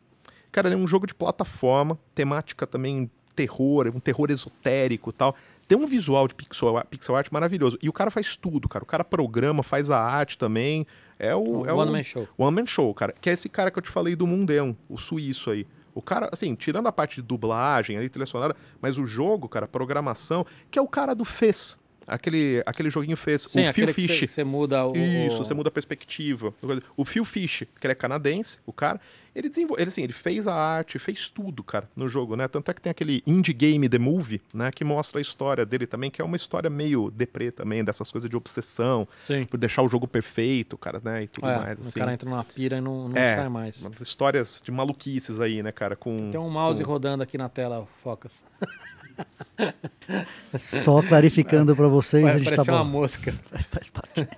[0.50, 5.34] Cara, ele é um jogo de plataforma, temática também terror, um terror esotérico e tal.
[5.68, 7.78] Tem um visual de pixel, art- pixel art maravilhoso.
[7.80, 8.82] E o cara faz tudo, cara.
[8.82, 10.86] O cara programa, faz a arte também.
[11.18, 11.60] É o.
[11.60, 12.28] O é One o, Man Show.
[12.36, 13.12] One Man Show, cara.
[13.20, 15.66] Que é esse cara que eu te falei do Mundão, o suíço aí.
[15.94, 19.68] O cara, assim, tirando a parte de dublagem, ali, trilha sonora, mas o jogo, cara,
[19.68, 21.78] programação, que é o cara do Fez.
[22.10, 24.28] Aquele, aquele joguinho fez Sim, o Phil Fish.
[24.30, 24.92] você- muda o...
[24.96, 26.52] Isso, o- você muda a perspectiva.
[26.96, 29.00] O Phil Fish, que ele é canadense, o cara,
[29.34, 32.48] ele desenvolveu, ele, assim, ele fez a arte, fez tudo, cara, no jogo, né?
[32.48, 35.86] Tanto é que tem aquele Indie Game The Movie, né, que mostra a história dele
[35.86, 39.46] também, que é uma história meio deprê também, dessas coisas de obsessão, Sim.
[39.46, 41.98] por deixar o jogo perfeito, cara, né, e tudo É, mais, o assim.
[42.00, 43.80] cara entra numa pira e não, não É, sai mais.
[43.84, 46.28] umas histórias de maluquices aí, né, cara, com...
[46.30, 48.42] Tem um mouse com- rodando aqui na tela, Focas.
[50.58, 52.90] Só clarificando para vocês, a gente tá Parece uma bom.
[52.90, 53.32] mosca.
[53.70, 54.28] Faz parte.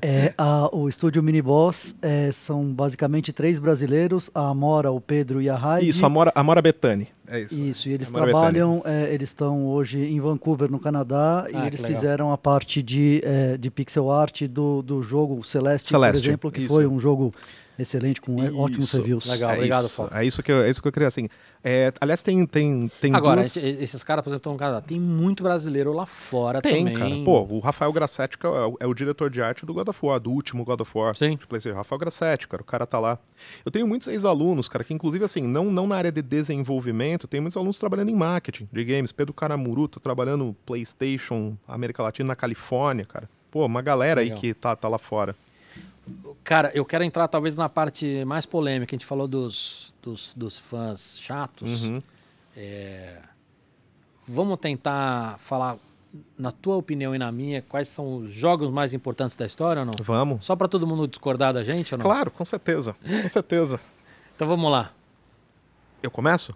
[0.00, 5.48] É, a- o estúdio Miniboss é, são basicamente três brasileiros, a Amora, o Pedro e
[5.50, 5.90] a Heidi.
[5.90, 7.60] Isso, Amora, Amora Bethany, é isso.
[7.62, 11.66] Isso, e eles Amora trabalham, é, eles estão hoje em Vancouver, no Canadá, Ah, e
[11.66, 16.26] eles fizeram a parte de, é, de pixel art do, do jogo Celeste, Celeste, por
[16.28, 16.68] exemplo, que isso.
[16.68, 17.34] foi um jogo
[17.78, 18.96] excelente, com é, ótimos Isso.
[18.98, 19.26] reviews.
[19.26, 19.50] Legal.
[19.50, 21.28] é obrigado, isso, é isso que eu, é isso que eu queria, assim.
[21.64, 23.56] É, aliás, tem, tem, tem Agora, duas...
[23.56, 24.80] esse- esses caras, por exemplo, estão no Canadá.
[24.80, 26.94] Tem muito brasileiro lá fora Tem, também.
[26.96, 27.24] cara.
[27.24, 29.98] Pô, o Rafael Grassetti que é o, é o diretor de arte do God of
[30.04, 31.14] War, do último God of War.
[31.14, 31.36] Sim.
[31.36, 31.76] De PlayStation.
[31.76, 32.62] Rafael Grassetti, cara.
[32.62, 33.16] O cara tá lá.
[33.64, 37.40] Eu tenho muitos ex-alunos, cara, que inclusive, assim, não, não na área de desenvolvimento, tem
[37.40, 39.12] muitos alunos trabalhando em marketing de games.
[39.12, 43.30] Pedro Caramuru tá trabalhando PlayStation, América Latina, na Califórnia, cara.
[43.52, 44.36] Pô, uma galera Legal.
[44.36, 45.36] aí que tá, tá lá fora.
[46.42, 48.94] Cara, eu quero entrar talvez na parte mais polêmica.
[48.94, 51.84] A gente falou dos, dos, dos fãs chatos.
[51.84, 52.02] Uhum.
[54.26, 55.76] Vamos tentar falar,
[56.38, 59.86] na tua opinião e na minha, quais são os jogos mais importantes da história ou
[59.86, 59.92] não?
[60.02, 60.44] Vamos?
[60.44, 62.04] Só para todo mundo discordar da gente ou não?
[62.04, 62.96] Claro, com certeza.
[63.22, 63.80] Com certeza.
[64.34, 64.92] Então vamos lá.
[66.02, 66.54] Eu começo?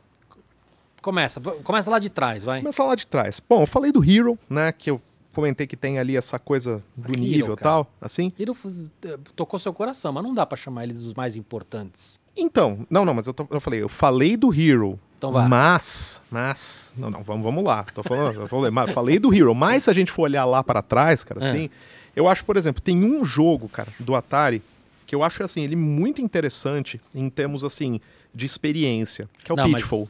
[1.03, 1.41] Começa.
[1.41, 2.61] Começa lá de trás, vai.
[2.61, 3.41] Começar lá de trás.
[3.41, 4.73] Bom, eu falei do Hero, né?
[4.73, 5.01] Que eu
[5.37, 7.71] comentei que tem ali essa coisa do Hero, nível e cara.
[7.85, 8.33] tal, assim.
[8.39, 8.69] Ele f-
[9.37, 12.19] tocou seu coração, mas não dá para chamar ele dos mais importantes.
[12.37, 14.99] Então, não, não, mas eu, tô- eu falei, eu falei do Hero.
[15.19, 15.47] Então vai.
[15.49, 17.85] Mas, mas, não, não, vamos, vamos lá.
[17.95, 20.63] Tô falando, eu falei, mas falei do Hero, mas se a gente for olhar lá
[20.65, 21.49] para trás, cara, É.
[21.49, 21.71] assim,
[22.15, 24.63] eu acho, por exemplo, tem um jogo, cara, do Atari
[25.07, 28.01] que eu acho assim, ele muito interessante em termos assim
[28.35, 30.09] de experiência, que é o Não, Pitfall.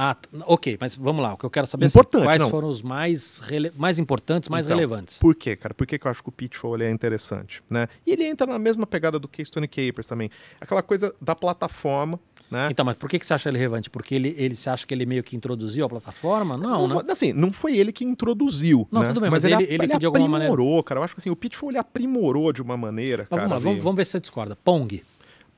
[0.00, 0.16] Ah,
[0.46, 1.34] ok, mas vamos lá.
[1.34, 2.48] O que eu quero saber é Importante, quais não.
[2.50, 3.42] foram os mais,
[3.76, 5.18] mais importantes, mais Então, relevantes.
[5.18, 5.74] Por quê, cara?
[5.74, 7.88] Por que, que eu acho que o Pitfall ele é interessante, né?
[8.06, 10.30] E ele entra na mesma pegada do Keystone Capers também.
[10.60, 12.68] Aquela coisa da plataforma, né?
[12.70, 13.90] Então, mas por que, que você acha ele relevante?
[13.90, 16.56] Porque ele, ele você acha que ele meio que introduziu a plataforma?
[16.56, 16.94] Não, né?
[16.94, 18.86] foi- Assim, não foi ele que introduziu.
[18.92, 19.08] Não, né?
[19.08, 21.00] tudo bem, mas ele, ele- ele que de alguma maneira- aprimorou, cara.
[21.00, 23.48] Eu acho que assim, o Pitfall ele aprimorou de uma maneira, Mas cara.
[23.48, 24.56] vamos lá, vamos, vamos ver se você discorda.
[24.64, 25.02] Pong.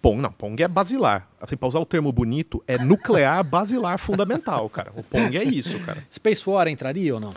[0.03, 1.29] Pong, não, Pong é basilar.
[1.41, 4.93] Assim, pra usar o termo bonito, é nuclear basilar fundamental, cara.
[4.97, 6.03] O Pong é isso, cara.
[6.11, 7.31] Space War entraria ou não?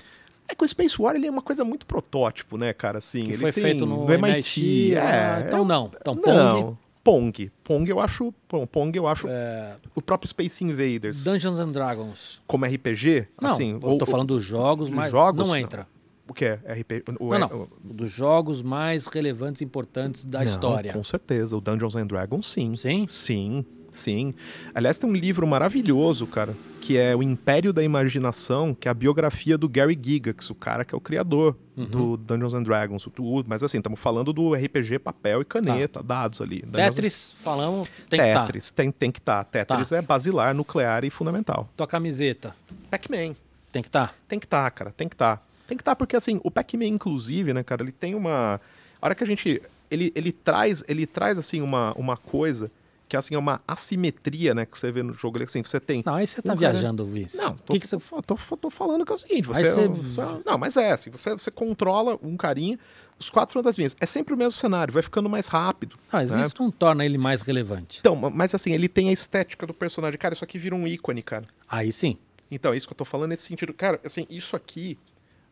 [0.47, 2.99] É que o Space War ele é uma coisa muito protótipo, né, cara?
[2.99, 4.95] Assim, Que ele foi tem feito no, MIT.
[4.97, 5.91] ah, é, então é- não.
[5.99, 7.51] Então Pong, Não, Pong.
[7.63, 8.33] Pong eu acho.
[8.71, 9.27] Pong eu acho.
[9.29, 11.23] é, O próprio Space Invaders.
[11.23, 12.39] Dungeons and Dragons.
[12.47, 13.79] Como RPG, Não, assim.
[13.81, 15.55] eu ou- tô falando dos jogos, mas jogos, não.
[15.55, 15.85] entra.
[16.27, 16.53] O que é?
[16.65, 17.03] RPG?
[17.19, 17.67] O, Não, não.
[17.83, 20.93] Dos jogos mais relevantes e importantes da Não, história.
[20.93, 21.55] Com certeza.
[21.57, 22.75] O Dungeons and Dragons, sim.
[22.77, 23.05] Sim?
[23.09, 24.33] Sim, sim.
[24.73, 28.93] Aliás, tem um livro maravilhoso, cara, que é O Império da Imaginação, que é a
[28.93, 31.85] biografia do Gary Gygax, o cara que é o criador Uhum.
[31.85, 33.05] do Dungeons and Dragons.
[33.05, 36.61] o- Mas assim, estamos falando do RPG papel e caneta, dados ali.
[36.61, 38.45] Dungeons Tetris, falamos, tem que estar.
[38.45, 39.43] Tetris, tem, tem que estar.
[39.43, 41.67] Tetris é basilar, nuclear e fundamental.
[41.75, 42.55] Tua camiseta,
[42.89, 43.35] Pac-Man,
[43.73, 44.15] tem que estar.
[44.27, 45.45] tem que estar, cara, tem que estar.
[45.67, 48.59] Tem que estar porque assim, o Pac-Man inclusive, né, cara, ele tem uma
[49.01, 49.61] a hora que a gente
[49.91, 52.71] ele, ele traz, ele traz assim uma, uma coisa
[53.07, 56.01] que assim é uma assimetria, né, que você vê no jogo, ele, assim, você tem
[56.05, 57.37] Não, aí você tá Um cara- viajando, Vice.
[57.37, 57.97] Não, O tô, que que você...
[57.97, 61.11] tô, tô- tô falando que é o seguinte, você, você- você- Não, mas é assim,
[61.11, 62.79] você, você controla um carinha,
[63.19, 63.95] os quatro fantasminhas.
[63.99, 65.95] É sempre o mesmo cenário, vai ficando mais rápido.
[66.11, 66.41] Ah, mas né?
[66.45, 67.99] isso não torna ele mais relevante.
[67.99, 70.17] Então, ma- mas assim, ele tem a estética do personagem.
[70.17, 71.45] Cara, isso aqui vira um ícone, cara.
[71.69, 72.17] Aí sim.
[72.49, 73.71] Então, é isso que eu tô falando nesse sentido.
[73.73, 74.97] Cara, assim, isso aqui,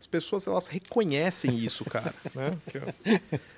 [0.02, 2.11] as pessoas, elas reconhecem isso, cara.
[2.36, 2.52] né?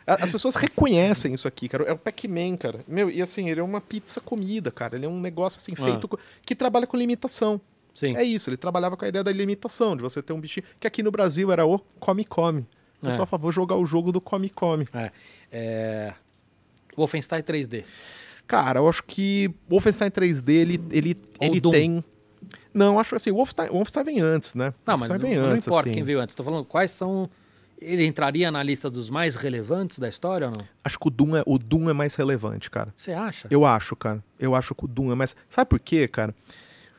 [0.05, 1.85] A- As pessoas reconhecem isso aqui, cara.
[1.85, 2.81] É o Pac-Man, cara.
[2.85, 4.97] Meu, e assim, ele é uma pizza comida, cara.
[4.97, 5.85] Ele é um negócio, assim, Ah.
[5.85, 6.19] feito...
[6.45, 7.61] Que trabalha com limitação.
[7.95, 8.17] Sim.
[8.17, 10.65] É isso, ele trabalhava com a ideia da limitação, de você ter um bichinho...
[10.79, 12.65] Que aqui no Brasil era o come-come.
[13.01, 13.05] É.
[13.07, 14.87] pessoal falava, vou jogar o jogo do come-come.
[14.93, 15.11] É.
[15.51, 16.13] É...
[16.97, 17.85] Wolfenstein 3D.
[18.45, 21.71] Cara, eu acho que o Wolfenstein 3D, ele, ele, Ou ele Doom.
[21.71, 22.03] tem...
[22.73, 24.73] Não, acho assim, o Wolfenstein, o Wolfenstein vem antes, né?
[24.85, 25.93] Não, mas não, vem não antes, importa assim.
[25.93, 26.35] quem veio antes.
[26.35, 27.29] Tô falando quais são...
[27.81, 30.65] Ele entraria na lista dos mais relevantes da história ou não?
[30.83, 32.93] Acho que o Doom, é, o Doom é mais relevante, cara.
[32.95, 33.47] Você acha?
[33.51, 34.23] Eu acho, cara.
[34.39, 35.35] Eu acho que o Doom é mais.
[35.49, 36.33] Sabe por quê, cara?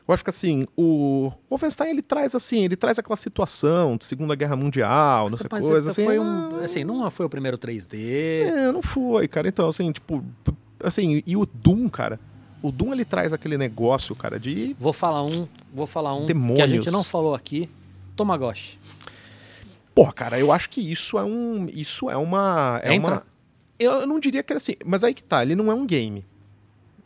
[0.07, 4.35] Eu acho que assim, o Wolfenstein ele traz assim, ele traz aquela situação de Segunda
[4.35, 6.05] Guerra Mundial, não sei coisa assim.
[6.05, 8.43] foi não, um, assim, não foi o primeiro 3D.
[8.45, 9.47] é, não foi, cara.
[9.47, 10.23] Então, assim, tipo,
[10.83, 12.19] assim, e o Doom, cara,
[12.65, 16.31] o Doom ele traz aquele negócio, cara, de Vou falar um, vou falar um que
[16.31, 16.69] a Demônios.
[16.69, 17.69] gente não falou aqui.
[18.15, 18.79] Tomagotchi.
[19.93, 21.67] Porra, cara, eu acho que isso é um.
[21.71, 22.79] Isso é uma.
[22.83, 23.11] É Entra?
[23.11, 23.23] uma.
[23.77, 24.75] Eu não diria que era assim.
[24.85, 26.25] Mas aí que tá, ele não é um game.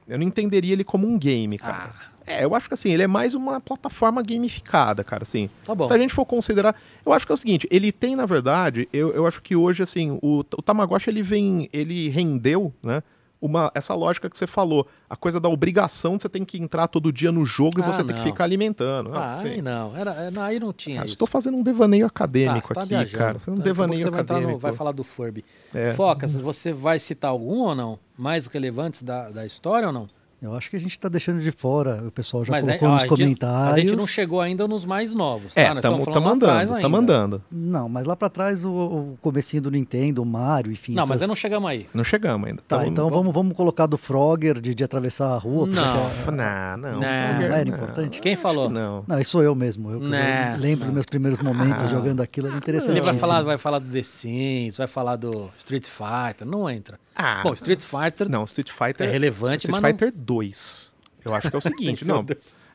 [0.08, 1.94] Eu não entenderia ele como um game, cara.
[1.96, 2.10] Ah.
[2.26, 5.50] É, eu acho que assim, ele é mais uma plataforma gamificada, cara, assim.
[5.66, 5.86] Tá bom.
[5.86, 8.88] Se a gente for considerar, eu acho que é o seguinte, ele tem, na verdade,
[8.94, 13.02] eu, eu acho que hoje, assim, o, o Tamagotchi, ele vem, ele rendeu, né,
[13.42, 16.88] uma, essa lógica que você falou, a coisa da obrigação de você tem que entrar
[16.88, 19.14] todo dia no jogo e Ah, você tem que ficar alimentando.
[19.14, 19.48] Ah, Ah, sim.
[19.48, 19.96] aí não.
[19.96, 21.14] Era, é, não, aí não tinha isso.
[21.14, 23.18] estou fazendo um devaneio acadêmico Ah, tá aqui, viajando.
[23.18, 23.40] cara.
[23.48, 24.60] Um devaneio você vai, entrar no- acadêmico.
[24.60, 25.46] vai falar do Furby.
[25.74, 25.94] É.
[25.94, 27.98] Focas, você vai citar algum ou não?
[28.18, 30.08] Mais relevantes da, da história ou não?
[30.42, 32.92] Eu acho que a gente está deixando de fora, o pessoal já Mas colocou ó,
[32.92, 33.74] nos a gente- comentários.
[33.78, 35.60] A gente não chegou ainda nos mais novos, tá?
[35.60, 36.80] É, Nós estamos estamos falando lá atrás andando, ainda.
[36.80, 37.44] estamos andando.
[37.52, 40.94] Não, mas lá pra trás o, o comecinho do Nintendo, o Mario, enfim.
[40.94, 41.88] Não, mas essas- aí não chegamos aí.
[41.94, 42.62] Não chegamos ainda.
[42.66, 45.68] Tá, Tamo- então vamos, vamos colocar do Frogger, de, de atravessar a rua.
[45.68, 45.98] porque Não.
[45.98, 46.92] é- Não, não.
[46.92, 47.02] Não.
[47.02, 47.76] Frogger, Não era não.
[47.76, 48.22] importante?
[48.22, 48.68] Quem falou?
[48.68, 49.04] que Não.
[49.06, 49.92] Não, isso sou eu mesmo.
[49.92, 50.88] Eu, que Né, lembro não.
[50.88, 51.88] dos meus primeiros momentos Ah.
[51.88, 52.92] jogando aquilo, era interessante.
[52.92, 56.98] Ele vai falar, vai falar do The Sims, vai falar do Street Fighter, não entra.
[57.22, 59.08] Ah, Bom, Street Fighter Não, Street Fighter.
[59.08, 60.94] é relevante, Street mas não- Fighter 2.
[61.26, 62.26] Eu acho que é o seguinte, não.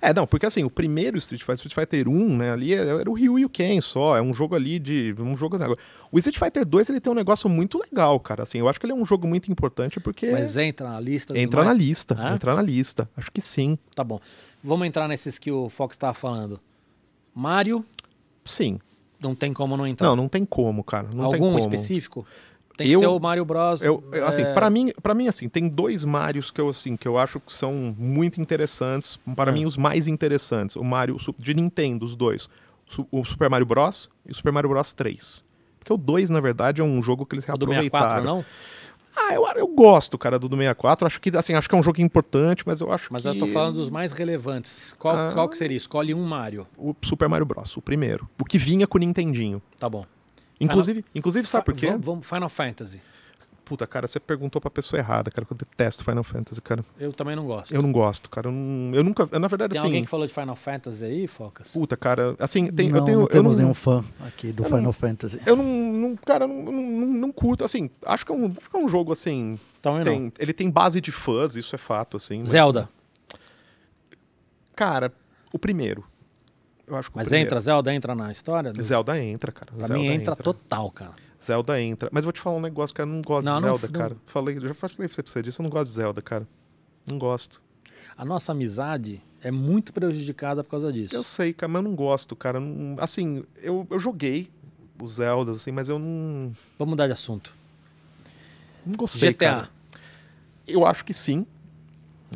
[0.03, 3.15] É, não, porque assim, o primeiro Street Fighter, Street Fighter 1, né, ali era o
[3.15, 5.73] Ryu e o Ken só, é um jogo ali de, um jogo assim,
[6.13, 8.85] O Street Fighter 2, ele tem um negócio muito legal, cara, assim, eu acho que
[8.85, 11.39] ele é um jogo muito importante porque Mas entra na lista.
[11.39, 12.35] entra na lista, Hã?
[12.35, 13.09] entra na lista.
[13.17, 13.79] Acho que sim.
[13.95, 14.21] Tá bom.
[14.63, 16.61] Vamos entrar nesses que o Fox estava falando.
[17.35, 17.83] Mario,
[18.45, 18.79] Sim.
[19.19, 20.07] não tem como não entrar.
[20.09, 21.59] Não, não tem como, cara, não tem Algum como.
[21.59, 22.27] específico?
[22.77, 23.83] Tem que Eu- ser o Mario Bros.
[23.83, 26.97] Eu, eu, assim, é, para mim, para mim assim, tem dois Marios que eu assim,
[26.97, 29.55] que eu acho que são muito interessantes, para Ah.
[29.55, 32.49] mim os mais interessantes, o Mario de Nintendo, os dois,
[33.13, 35.45] o Super Mario Bros e o Super Mario Bros 3.
[35.79, 38.25] Porque o 2, na verdade, é um jogo que eles o do 64, reaproveitaram.
[38.39, 38.45] não?
[39.17, 41.07] Ah, eu, eu gosto, cara, do do 64.
[41.07, 43.39] Acho que assim, acho que é um jogo importante, mas eu acho Mas que eu
[43.39, 44.93] tô falando dos mais relevantes.
[44.99, 45.31] Qual, Ah.
[45.33, 45.77] qual que seria?
[45.77, 46.67] Escolhe um Mario.
[46.77, 49.63] o Super Mario Bros, o primeiro, o que vinha com o Nintendinho.
[49.79, 50.05] Tá bom.
[50.61, 51.87] Inclusive, inclusive sabe por quê?
[51.91, 53.01] Vamos, vamos- Final Fantasy.
[53.65, 56.85] Puta, cara, você perguntou pra pessoa errada, cara, que eu detesto Final Fantasy, cara.
[57.01, 57.75] Eu também não gosto.
[57.75, 58.49] Eu não gosto, cara.
[58.49, 61.03] Eu, não- eu nunca, eu, na verdade, Tem assim, alguém que falou de Final Fantasy
[61.03, 61.73] aí, Focas?
[61.73, 63.17] Puta, cara, assim, tem, não, eu tenho.
[63.21, 65.41] não eu temos não, nenhum fã aqui do eu Final não- Fantasy.
[65.47, 68.47] Eu não, não- cara, eu não, não, não, não curto, assim, acho que, é um,
[68.49, 70.05] acho que é um jogo, assim, Também não.
[70.05, 72.41] tem, ele tem base de fãs, isso é fato, assim.
[72.41, 72.89] mas- Zelda.
[74.77, 75.13] Cara,
[75.53, 76.05] o primeiro.
[76.87, 77.47] Eu acho Mas primeiro.
[77.49, 78.73] entra, Zelda entra na história?
[78.81, 79.73] Zelda entra, cara.
[79.73, 81.13] Pra Zelda mim entra, total, cara.
[81.43, 82.09] Zelda entra.
[82.13, 84.17] Mas vou te falar um negócio, cara, eu não gosto Não, de Zelda, não- cara.
[84.27, 86.47] Falei, já falei pra você disso, eu não gosto de Zelda, cara.
[87.09, 87.61] Não gosto.
[88.17, 91.15] A nossa amizade é muito prejudicada por causa disso.
[91.15, 92.61] Eu sei, cara, mas eu não gosto, cara.
[92.61, 94.51] Não- assim, eu, eu joguei
[95.03, 97.53] os Zeldas, assim, mas eu não, Vamos mudar de assunto.
[98.87, 99.51] não gostei, GTA.
[99.55, 99.69] cara.
[100.67, 101.47] Eu acho que sim.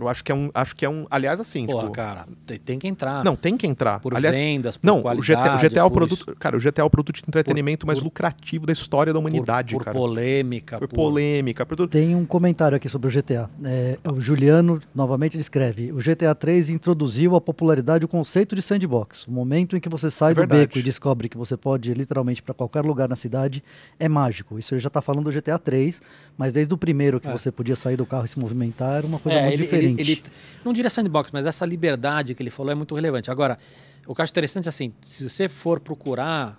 [0.01, 0.51] Eu acho que é um.
[0.55, 1.07] Acho que é um.
[1.11, 1.93] Aliás, assim, Porra, tipo.
[1.93, 2.27] cara,
[2.65, 3.25] tem, que entrar.
[3.25, 4.01] Não, tem que entrar.
[4.01, 6.37] Por Aliás, vendas, por não, o qualidade, GTA, o GTA é o por produto.
[6.39, 9.27] Cara, o GTA é o produto de entretenimento mais por- lucrativo da história da por-
[9.29, 9.97] humanidade, por, cara.
[9.97, 11.89] polêmica, por por polêmica, por.
[11.89, 13.49] Tem um comentário aqui sobre o GTA.
[13.65, 18.63] É, o Juliano novamente ele escreve: O GTA 3 introduziu a popularidade o conceito de
[18.63, 19.27] sandbox.
[19.27, 21.97] O momento em que você sai É do beco e descobre que você pode ir
[21.97, 23.63] literalmente para qualquer lugar na cidade
[23.99, 24.59] é mágico.
[24.59, 26.01] Isso ele já está falando do GTA 3,
[26.37, 27.33] mas desde o primeiro que É.
[27.33, 29.85] você podia sair do carro e se movimentar era uma coisa É, muito ele, diferente.
[29.87, 30.23] ele- ele-
[30.65, 33.31] não diria sandbox, mas essa liberdade que ele falou é muito relevante.
[33.31, 33.59] Agora,
[34.07, 36.59] o que eu acho interessante é assim, se você for procurar,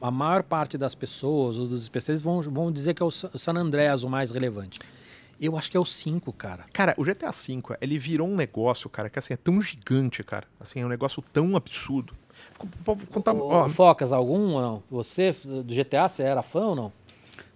[0.00, 3.30] a maior parte das pessoas ou dos especialistas vão, vão dizer que é o Sa-
[3.32, 4.78] o San Andreas o mais relevante.
[5.40, 6.64] Eu acho que é o 5, cara.
[6.72, 10.46] Cara, o GTA V, ele virou um negócio, cara, que assim, é tão gigante, cara.
[10.58, 12.14] Assim, é um negócio tão absurdo.
[13.12, 13.34] Contar.
[13.68, 14.82] Focas, algum ou não?
[14.90, 16.92] Você, do GTA, você era fã ou não?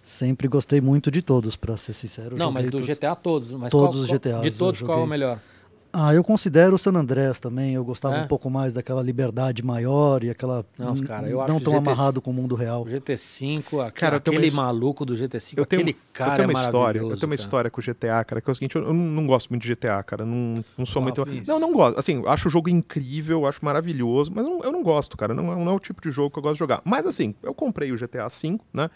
[0.03, 2.35] Sempre gostei muito de todos, para ser sincero.
[2.35, 2.87] não, mas do todos.
[2.87, 3.51] GTA todos.
[3.51, 5.39] Mas Todos qual- os GTAs De todos, qual é o melhor?
[5.93, 7.73] Ah, eu considero o San Andreas também.
[7.73, 8.23] Eu gostava É?
[8.23, 10.65] um pouco mais daquela liberdade maior e aquela.
[10.79, 12.83] Não, cara, eu acho não o tão GT amarrado com o mundo real.
[12.83, 16.49] O GT5, aque- Cara, aquele uma maluco do GT5, eu tenho, aquele cara eu tenho
[16.49, 17.41] uma é história, eu tenho uma cara.
[17.41, 19.67] história com o GTA, cara, que é o seguinte, eu, não, não gosto muito de
[19.67, 21.25] GTA, cara, não, não sou Ah, muito...
[21.45, 24.71] Não, não gosto, assim, eu acho o jogo incrível, acho maravilhoso, mas eu não, eu
[24.71, 26.59] não gosto, cara, não, é- não é o tipo de jogo que eu gosto de
[26.59, 26.81] jogar.
[26.85, 28.89] Mas assim, eu comprei o GTA V, né,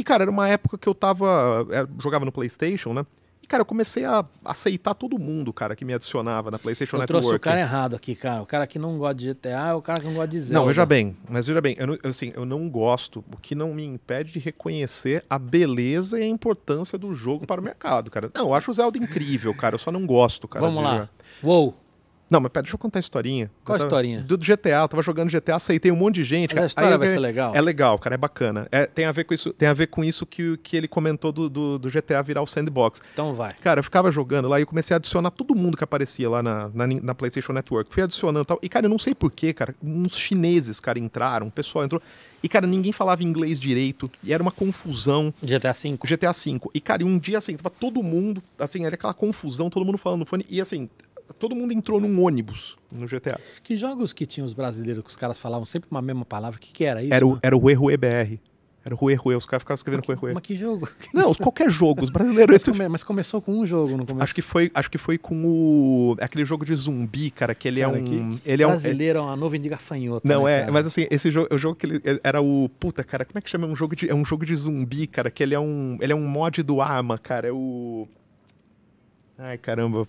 [0.00, 3.04] e cara, era uma época que eu tava, é, jogava no Playstation, né,
[3.42, 7.06] e cara, eu comecei a aceitar todo mundo, cara, que me adicionava na Playstation Eu
[7.06, 7.36] trouxe Network.
[7.36, 8.42] o cara errado aqui, cara.
[8.42, 10.60] O cara que não gosta de GTA é o cara que não gosta de Zelda.
[10.60, 13.74] Não, veja bem, mas veja bem, eu não, assim, eu não gosto, o que não
[13.74, 18.30] me impede de reconhecer a beleza e a importância do jogo para o mercado, cara.
[18.34, 20.64] Não, eu acho o Zelda incrível, cara, eu só não gosto, cara.
[20.64, 21.08] Vamos de lá.
[21.42, 21.76] Uou.
[22.30, 23.50] Não, mas pera, deixa eu contar a historinha.
[23.64, 24.20] Qual tava- historinha?
[24.22, 26.54] Do, do GTA, eu tava jogando GTA, aceitei um monte de gente.
[26.54, 27.54] Mas a história Aí vai ser legal.
[27.54, 28.68] É legal, cara, é bacana.
[28.70, 31.32] É, tem, a ver com isso, tem a ver com isso que, que ele comentou
[31.32, 33.02] do, do, do GTA virar o sandbox.
[33.12, 33.54] Então vai.
[33.54, 36.42] Cara, eu ficava jogando lá e eu comecei a adicionar todo mundo que aparecia lá
[36.42, 37.92] na, na, na PlayStation Network.
[37.92, 38.58] Fui adicionando e tal.
[38.62, 39.74] E, cara, eu não sei porquê, cara.
[39.82, 42.00] Uns chineses, cara, entraram, o pessoal entrou.
[42.42, 44.10] E, cara, ninguém falava inglês direito.
[44.22, 45.34] E era uma confusão.
[45.42, 45.98] GTA V.
[46.04, 46.60] GTA V.
[46.72, 49.98] E, cara, e um dia, assim, tava todo mundo, assim, era aquela confusão, todo mundo
[49.98, 50.46] falando no fone.
[50.48, 50.88] E, assim,
[51.40, 53.40] todo mundo entrou num ônibus no GTA.
[53.64, 56.58] Que jogos que tinham os brasileiros que os caras falavam sempre uma mesma palavra?
[56.58, 57.12] O que, que era isso?
[57.14, 57.40] Era o, mano?
[57.42, 58.38] era o Rue Rue BR.
[58.82, 59.34] Era o Rue Rue.
[59.34, 60.34] Os caras ficavam escrevendo Rue Rue.
[60.34, 60.88] Mas que jogo?
[61.12, 62.02] Não, qualquer jogo.
[62.02, 62.56] Os brasileiros.
[62.56, 64.22] Mas, come- mas começou com um jogo, não começou?
[64.22, 67.80] Acho que foi, acho que foi com o aquele jogo de zumbi, cara, que ele
[67.80, 70.26] Cara, é um, que ele é um, Brasileiro é uma nuvem de gafanhoto.
[70.26, 70.72] Não, né, é, cara?
[70.72, 72.70] mas assim, esse jogo, o jogo que ele era o.
[72.80, 73.66] Puta, cara, como é que chama?
[73.66, 75.98] É um jogo de, é um jogo de zumbi, cara, que ele é um.
[76.00, 77.48] Ele é um mod do arma, cara.
[77.48, 78.08] É o.
[79.38, 80.06] Ai, caramba.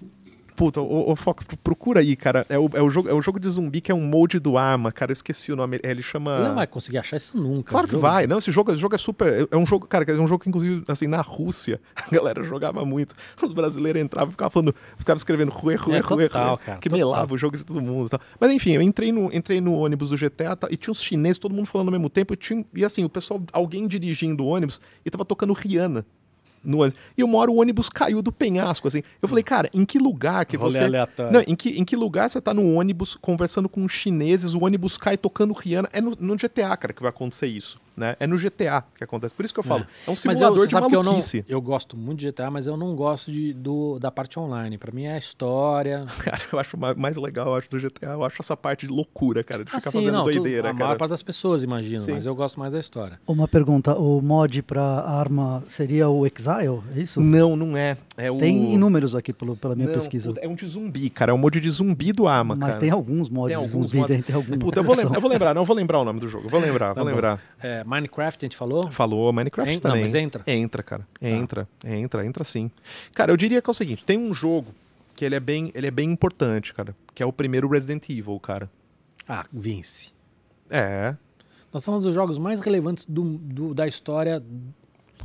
[0.56, 2.46] Puta, o, Fox, procura aí, cara.
[2.50, 4.58] É o, é, o jogo, é o jogo de zumbi que é um molde do
[4.58, 5.12] arma, cara.
[5.12, 5.80] Eu esqueci o nome.
[5.84, 6.36] Ele chama.
[6.38, 7.72] Ele não vai conseguir achar isso nunca.
[7.72, 8.02] Claro que jogo.
[8.02, 8.28] vai.
[8.28, 9.48] Não, esse jogo, esse jogo é super.
[9.50, 12.86] É um jogo, cara, é um jogo que, inclusive, assim, na Rússia, a galera jogava
[12.86, 13.16] muito.
[13.42, 16.78] Os brasileiros entravam e ficavam falando, ficavam escrevendo rue, rue, É, rue, total, rue, cara,
[16.80, 17.06] que total.
[17.08, 18.20] melava o jogo de todo mundo tal.
[18.40, 21.38] Mas enfim, eu entrei no, entrei no ônibus do GTA tá, e tinha uns chineses,
[21.38, 22.34] todo mundo falando ao mesmo tempo.
[22.34, 26.06] E, tinha, e assim, o pessoal, alguém dirigindo o ônibus e tava tocando Rihanna.
[26.64, 27.00] No ônibus.
[27.18, 29.02] E uma hora o ônibus caiu do penhasco, assim.
[29.22, 30.84] Eu falei, cara, em que lugar que Rolê você.
[30.84, 31.34] aleatório.
[31.34, 34.64] Não, em que, em que lugar você tá no ônibus conversando com os chineses, o
[34.64, 35.90] ônibus cai tocando Rihanna?
[35.92, 37.80] É no, no GTA, cara, que vai acontecer isso.
[37.96, 38.16] Né?
[38.20, 39.34] É no GTA que acontece.
[39.36, 39.82] Por isso que eu falo.
[39.82, 41.46] É, um Mas simulador eu, de que eu não, maluquice.
[41.48, 44.78] eu gosto muito de GTA, mas eu não gosto de, do, da parte online.
[44.78, 46.06] Pra mim é a história.
[46.24, 48.12] Cara, eu acho ma- mais legal, eu acho, do GTA.
[48.14, 50.74] Eu acho essa parte de loucura, cara, de ficar Assim, fazendo não, tu- doideira, a
[50.74, 50.86] cara.
[50.86, 52.14] maior parte das pessoas, imagino, Sim.
[52.14, 53.20] mas eu gosto mais da história.
[53.28, 56.82] Uma pergunta, o mod para arma seria o Exile?
[56.96, 57.20] É isso?
[57.20, 57.98] Não, não é.
[58.18, 58.38] é o...
[58.38, 60.30] Tem inúmeros aqui pelo, pela minha Não, pesquisa.
[60.30, 61.32] puta, é um de zumbi, cara.
[61.32, 62.80] É um mod de zumbi do Arma, Mas cara.
[62.80, 64.16] tem alguns mods Tem de alguns zumbi, mods.
[64.16, 66.20] tem, tem alguma Puta, eu vou, lembrar, eu vou lembrar, não vou lembrar o nome
[66.20, 66.48] do jogo.
[66.48, 67.10] Vou lembrar, vou bom.
[67.10, 67.40] lembrar.
[67.62, 68.90] É, Minecraft, a gente falou?
[68.92, 70.04] Falou, Minecraft Entra, também.
[70.04, 70.44] mas entra?
[70.48, 71.08] Entra, cara.
[71.22, 72.70] Entra, entra, entra sim.
[73.14, 74.74] Cara, eu diria que é o seguinte, tem um jogo
[75.16, 78.40] que ele é bem, ele é bem importante, cara, que é o primeiro Resident Evil,
[78.40, 78.70] cara.
[79.28, 80.12] Ah, Vince.
[80.70, 81.16] É.
[81.72, 84.44] Nós estamos dos jogos mais relevantes do, do- da história.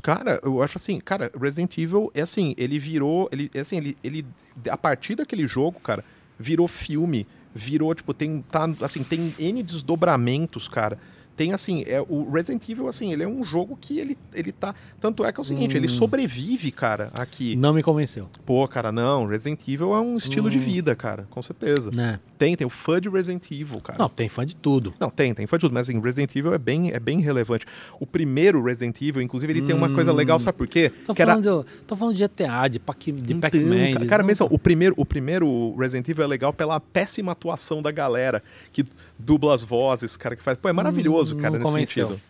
[0.02, 3.96] Cara, eu acho assim, cara, Resident Evil é assim, ele virou, ele é assim, ele,
[4.04, 4.24] ele
[4.70, 6.04] a partir daquele jogo, cara,
[6.38, 10.98] virou filme, virou tipo tem tá assim, tem N desdobramentos, cara.
[11.36, 14.74] Tem assim, é o Resident Evil assim, ele é um jogo que ele ele tá,
[15.00, 17.54] tanto é que é o seguinte, ele sobrevive, cara, aqui.
[17.56, 18.28] Não me convenceu.
[18.44, 20.62] Pô, cara, não, Resident Evil é um estilo de Hum.
[20.62, 21.90] vida, cara, com certeza.
[21.90, 22.18] Né?
[22.38, 23.98] Tem, tem o fã de Resident Evil, cara.
[23.98, 24.92] Não, tem fã de tudo.
[25.00, 27.64] Não, tem, tem fã de tudo, mas assim, Resident Evil é bem, é bem relevante.
[28.00, 30.90] O primeiro Resident Evil, inclusive, ele tem uma coisa legal, sabe por quê?
[31.06, 33.92] Tô Que era- falando, de, tô falando de GTA, de Pac- de Então, Pac-Man.
[33.92, 37.80] cara, de- cara, mesmo, o primeiro, o primeiro Resident Evil é legal pela péssima atuação
[37.82, 38.42] da galera
[38.72, 38.84] que
[39.18, 40.56] dubla as vozes, cara, que faz.
[40.58, 42.08] Pô, é maravilhoso, Hum, cara, não nesse convenceu.
[42.08, 42.22] sentido.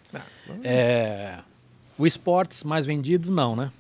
[0.65, 1.39] É,
[1.99, 3.71] o esportes mais vendido, não, né?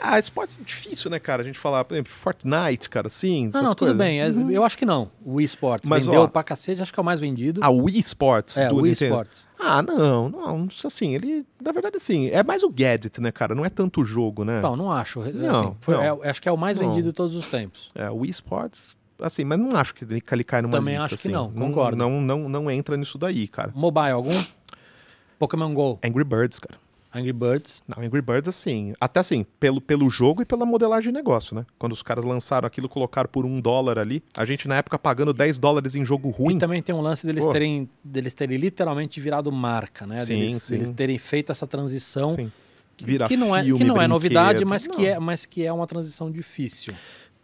[0.00, 1.40] Ah, esportes é difícil, né, cara?
[1.42, 3.48] A gente falar, por exemplo, Fortnite, cara, sim.
[3.54, 3.96] Não, não, tudo coisas.
[3.96, 4.20] bem.
[4.20, 5.08] é- Eu acho que não.
[5.24, 7.60] O esportes Mas, vendeu ó, pra cacete, acho que é o mais vendido.
[7.62, 9.04] A Wii Sports é, do o Nintendo.
[9.04, 9.46] esportes.
[9.56, 13.54] Ah, não, não, assim, ele, na verdade, assim, é mais o gadget, né, cara?
[13.54, 14.60] Não é tanto o jogo, né?
[14.60, 15.20] Não, não acho.
[15.20, 16.24] Assim, Não, foi- não.
[16.24, 16.88] é- acho que é o mais Não.
[16.88, 17.92] vendido de todos os tempos.
[17.94, 21.14] É, o Wii Sports, assim, mas não acho que ele, que cai numa Também lista,
[21.14, 21.32] acho que assim.
[21.32, 21.96] não, concordo.
[21.96, 23.72] Não, não, não entra nisso daí, cara.
[23.74, 24.44] Mobile, algum?
[25.38, 26.78] Pokémon GO, Angry Birds, cara.
[27.14, 27.80] Angry Birds.
[27.86, 31.64] Não, Angry Birds, assim, até assim, pelo, pelo jogo e pela modelagem de negócio, né?
[31.78, 35.32] Quando os caras lançaram aquilo, colocaram por um dólar ali, a gente na época pagando
[35.32, 36.56] 10 dólares em jogo ruim.
[36.56, 37.52] E também tem um lance deles Pô.
[37.52, 40.16] terem, deles terem literalmente virado marca, né?
[40.16, 40.74] Sim, deles, sim.
[40.74, 42.30] deles terem feito essa transição.
[42.30, 42.50] Assim,
[42.98, 45.04] vira que não é, filme, que não é novidade, mas que, Não.
[45.04, 46.94] é, mas que é uma transição difícil.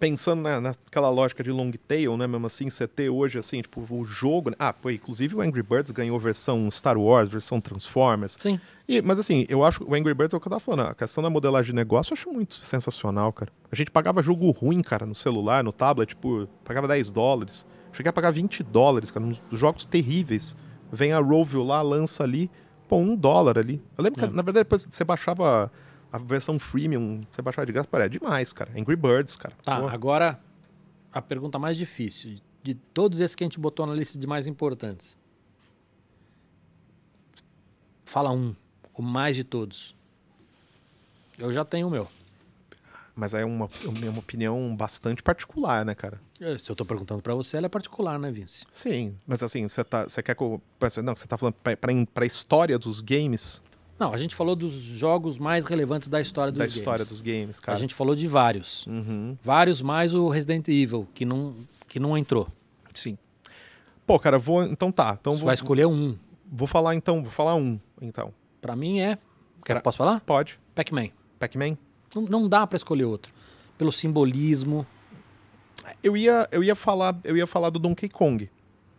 [0.00, 3.86] Pensando na, naquela lógica de long tail, né, mesmo assim, você ter hoje, assim, tipo,
[3.88, 4.48] o jogo...
[4.50, 4.56] né?
[4.58, 8.38] Ah, pô, inclusive o Angry Birds ganhou versão Star Wars, versão Transformers.
[8.40, 8.58] Sim.
[8.88, 10.88] E- mas assim, eu acho que o Angry Birds é o que eu tava falando.
[10.88, 13.52] A questão da modelagem de negócio eu acho muito sensacional, cara.
[13.70, 16.48] A gente pagava jogo ruim, cara, no celular, no tablet, por.
[16.64, 17.66] Pagava 10 dólares.
[17.92, 20.56] Cheguei a pagar 20 dólares, cara, nos jogos terríveis.
[20.90, 22.50] Vem a Rovio lá, lança ali,
[22.88, 23.82] pô, um dólar ali.
[23.98, 24.28] Eu lembro É.
[24.28, 25.70] que, na verdade, depois você baixava
[26.12, 28.70] a versão freemium, você baixava de graça, pô, é demais, cara.
[28.78, 29.54] Angry Birds, cara.
[29.64, 29.88] Tá, Pô.
[29.88, 30.40] agora
[31.12, 32.38] a pergunta mais difícil.
[32.62, 35.16] De todos esses que a gente botou na lista de mais importantes.
[38.04, 38.54] Fala um.
[38.94, 39.94] O mais de todos.
[41.38, 42.06] Eu já tenho o meu.
[43.14, 46.20] Mas é uma, é uma opinião bastante particular, né, cara?
[46.40, 48.64] Eh, Se eu tô perguntando pra você, ela é particular, né, Vince?
[48.70, 50.60] Sim, mas assim, você tá, você quer que eu,
[51.02, 53.62] não, você tá falando pra, pra, pra história dos games,
[54.00, 56.76] Não, a gente falou dos jogos mais relevantes da história dos da games.
[56.76, 57.78] história dos games, A cara.
[57.78, 58.86] gente falou de vários.
[58.86, 59.36] Uhum.
[59.42, 61.54] Vários mais o Resident Evil, que não,
[61.86, 62.48] que não entrou.
[62.94, 63.18] Sim.
[64.06, 64.62] Pô, cara, vou.
[64.64, 65.16] Então tá.
[65.20, 66.16] Então Você vou, vai escolher um.
[66.50, 68.32] vou falar então, vou falar um, então.
[68.60, 69.16] Pra mim é.
[69.64, 70.20] Quer, Cara- posso falar?
[70.20, 70.58] Pode.
[70.74, 71.08] Pac-Man.
[71.38, 71.76] Pac-Man?
[72.16, 73.32] Não, não dá pra escolher outro.
[73.76, 74.86] Pelo simbolismo.
[76.02, 78.50] Eu ia, eu ia falar, eu ia falar do Donkey Kong.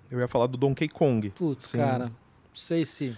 [0.10, 1.32] Eu ia falar do Donkey Kong.
[1.32, 1.78] Putz, Sim.
[1.78, 2.06] cara.
[2.06, 2.12] Não
[2.54, 3.16] sei se.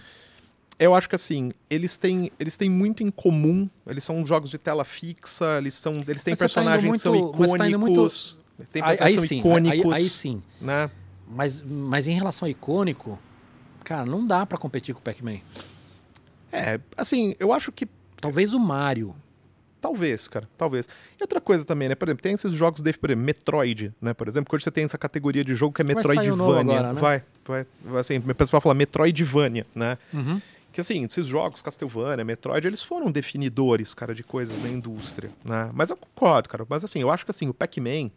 [0.78, 3.68] Eu acho que assim, eles têm, eles têm muito em comum.
[3.86, 7.12] Eles são jogos de tela fixa, eles são, eles têm Mas tá personagens que são
[7.12, 8.38] tá muito- icônicos.
[8.72, 9.42] Tem Aí, personagens aí que sim.
[9.42, 10.42] são Aí, icônicos, aí sim.
[10.60, 10.90] né?
[11.28, 13.18] Mas, mas em relação ao icônico,
[13.84, 15.38] cara, não dá pra competir com o Pac-Man.
[16.52, 17.88] É, assim, eu acho que
[18.20, 19.14] Talvez o Mario.
[19.82, 20.88] Talvez, cara, talvez.
[21.20, 21.94] E outra coisa também, né?
[21.94, 24.14] Por exemplo, tem esses jogos de, por exemplo, Metroid, né?
[24.14, 26.32] Por exemplo, que hoje você tem essa categoria de jogo que é Vai Metroidvania.
[26.32, 27.00] agora, né?
[27.00, 27.66] Vai, vai.
[28.00, 29.98] Assim, o pessoal fala Metroidvania, né?
[30.10, 30.40] Uhum.
[30.74, 35.70] Que assim, esses jogos, Castlevania, Metroid, eles foram definidores, cara, de coisas da indústria, né?
[35.72, 36.66] Mas eu concordo, cara.
[36.68, 38.10] Mas assim, eu acho que assim, o Pac-Man,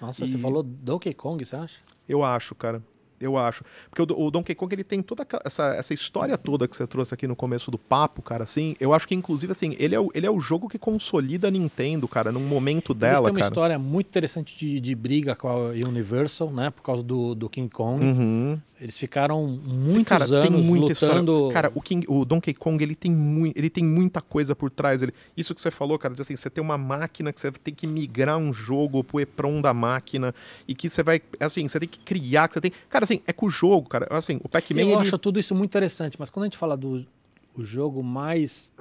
[0.00, 1.80] Nossa, E- você falou Donkey Kong, você acha?
[2.08, 2.82] eu acho, cara.
[3.20, 3.62] Eu acho.
[3.90, 6.86] Porque o, Do- o Donkey Kong, ele tem toda essa, essa história toda que você
[6.86, 8.74] trouxe aqui no começo do papo, cara, assim.
[8.80, 11.50] Eu acho que, inclusive, assim, ele é o, ele é o jogo que consolida a
[11.50, 13.48] Nintendo, cara, num momento Eles dela, têm uma cara.
[13.52, 15.54] história muito interessante de, de briga com a
[15.86, 16.70] Universal, né?
[16.70, 18.02] Por causa do, do King Kong.
[18.04, 18.58] Uhum.
[18.80, 20.92] Eles ficaram muitos Cara, anos lutando.
[20.92, 21.52] história.
[21.52, 25.02] Cara, o, King, o Donkey Kong, ele tem, mui, ele tem muita coisa por trás.
[25.02, 27.74] Ele, isso que você falou, cara, de assim, você tem uma máquina que você tem
[27.74, 30.34] que migrar um jogo pro EPROM da máquina
[30.66, 32.72] e que você vai, assim, você tem que criar, que você tem...
[32.88, 34.06] Cara, assim, é com o jogo, cara.
[34.08, 36.74] Assim, o Pac-Man, eu ele acho tudo isso muito interessante, mas quando a gente fala
[36.74, 37.06] do
[37.54, 38.72] o jogo mais,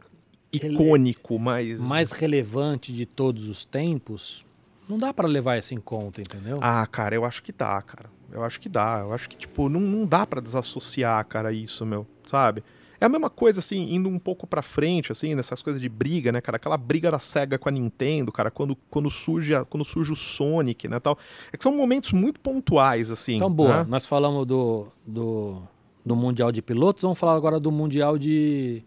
[0.53, 1.77] icônico, mas...
[1.79, 4.45] mais relevante de todos os tempos,
[4.87, 6.59] não dá pra levar isso em conta, entendeu?
[6.61, 8.09] Ah, cara, eu acho que dá, cara.
[8.31, 8.99] Eu acho que dá.
[9.01, 12.63] Eu acho que, tipo, não, não dá pra desassociar, cara, isso, meu, sabe?
[13.01, 16.33] É a mesma coisa, assim, indo um pouco pra frente, assim, nessas coisas de briga,
[16.33, 16.57] né, cara?
[16.57, 20.15] Aquela briga da SEGA com a Nintendo, cara, quando, quando, surge, a- quando surge o
[20.17, 21.17] Sonic, né, tal.
[21.53, 23.37] É que são momentos muito pontuais, assim.
[23.37, 23.85] então, boa, né?
[23.89, 25.61] nós falamos do, do,
[26.05, 28.83] do Mundial de Pilotos, vamos falar agora do Mundial de,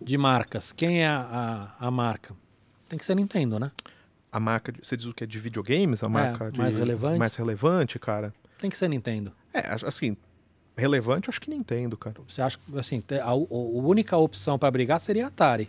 [0.00, 0.70] de marcas.
[0.70, 2.36] Quem é a, a, a marca?
[2.88, 3.72] Tem que ser Nintendo, né?
[4.30, 6.04] A marca, de- você diz o que é de videogames?
[6.04, 7.18] A marca de- mais relevante.
[7.18, 8.32] Mais relevante, cara?
[8.62, 9.32] Tem que ser Nintendo.
[9.52, 10.16] É, assim,
[10.76, 12.20] relevante, acho que Nintendo, cara.
[12.28, 15.68] Você acha que assim, a, a única opção pra brigar seria Atari.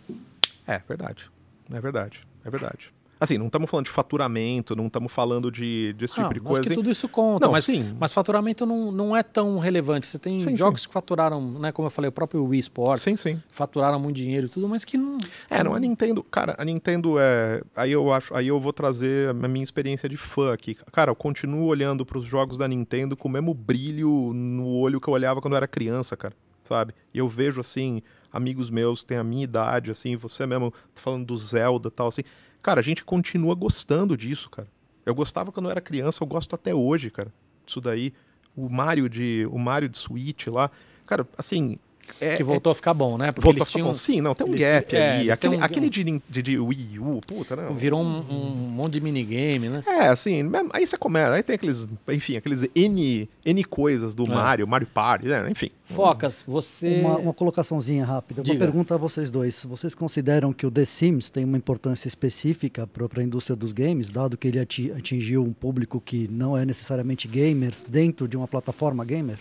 [0.64, 1.28] É, verdade.
[1.72, 2.24] É verdade.
[2.44, 2.94] É verdade.
[3.20, 6.46] Assim, não estamos falando de faturamento, não estamos falando de, desse tipo Não, de acho
[6.48, 6.68] coisa.
[6.70, 7.96] que tudo isso conta, Não, mas, sim.
[7.98, 10.06] mas faturamento não, não é tão relevante.
[10.06, 13.16] Você tem Sim, jogos que faturaram, né, como eu falei, o próprio Wii Sports, Sim,
[13.16, 13.42] sim.
[13.50, 15.18] faturaram muito dinheiro e tudo, mas que não.
[15.48, 17.62] É, não, a Nintendo, cara, a Nintendo é.
[17.76, 20.74] Aí eu acho, aí eu vou trazer a minha experiência de fã aqui.
[20.92, 25.08] Cara, eu continuo olhando pros jogos da Nintendo com o mesmo brilho no olho que
[25.08, 26.34] eu olhava quando eu era criança, cara.
[26.64, 26.94] Sabe?
[27.12, 28.00] E eu vejo assim,
[28.32, 31.90] amigos meus que têm a minha idade, assim, você mesmo tá falando do Zelda e
[31.90, 32.22] tal, assim.
[32.64, 34.66] Cara, a gente continua gostando disso, cara.
[35.04, 37.30] Eu gostava quando eu era criança, eu gosto até hoje, cara.
[37.66, 38.10] Isso daí.
[38.56, 39.46] O Mario de.
[39.52, 40.70] O Mario de Switch lá.
[41.04, 41.78] Cara, assim.
[42.20, 43.32] É, Que voltou a ficar bom, né?
[43.32, 43.94] Porque Voltou a ficar tinham, bom.
[43.94, 45.30] Sim, não, tem um eles- gap é, ali.
[45.30, 47.74] Aquele, um- aquele de, de, de Wii U, puta, não.
[47.74, 49.82] virou um, um monte de minigame, né?
[49.86, 54.28] É, assim, aí você começa, aí tem aqueles, enfim, aqueles N, N coisas do É.
[54.28, 55.48] Mario, Mario Party, né?
[55.50, 55.70] enfim.
[55.86, 57.00] Focas, você.
[57.00, 58.40] Uma, uma colocaçãozinha rápida.
[58.40, 58.58] Uma Diga.
[58.58, 59.64] pergunta a vocês dois.
[59.68, 64.08] Vocês consideram que o The Sims tem uma importância específica para a indústria dos games,
[64.08, 68.48] dado que ele ati- atingiu um público que não é necessariamente gamers dentro de uma
[68.48, 69.36] plataforma gamer?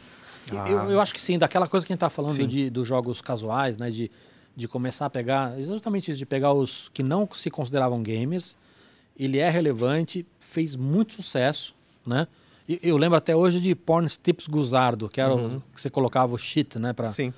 [0.52, 2.48] Eu, eu acho que sim, daquela coisa que a gente tá falando Sim.
[2.48, 3.90] de, dos jogos casuais, né?
[3.90, 4.12] De,
[4.56, 5.60] de começar a pegar.
[5.60, 8.56] Exatamente isso, de pegar os que não se consideravam gamers.
[9.18, 11.76] Ele é relevante, fez muito sucesso,
[12.06, 12.28] né?
[12.68, 16.34] E Eu lembro até hoje de Porn Tips Guzardo, que era o, que você colocava
[16.34, 16.94] o shit, né?
[16.94, 17.10] Pra...
[17.10, 17.34] Sim.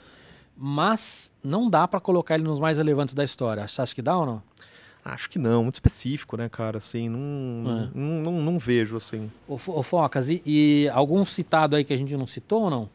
[0.55, 3.67] Mas não dá pra colocar ele nos mais relevantes da história.
[3.67, 4.43] Você acha que dá ou não?
[5.07, 6.79] Acho que não, muito específico, né, cara?
[6.79, 7.19] Assim, não,
[7.71, 7.89] É.
[7.93, 9.29] não, não, não vejo, assim.
[9.47, 12.89] Ô, ô, Focas, e, e algum citado aí que a gente não citou ou não?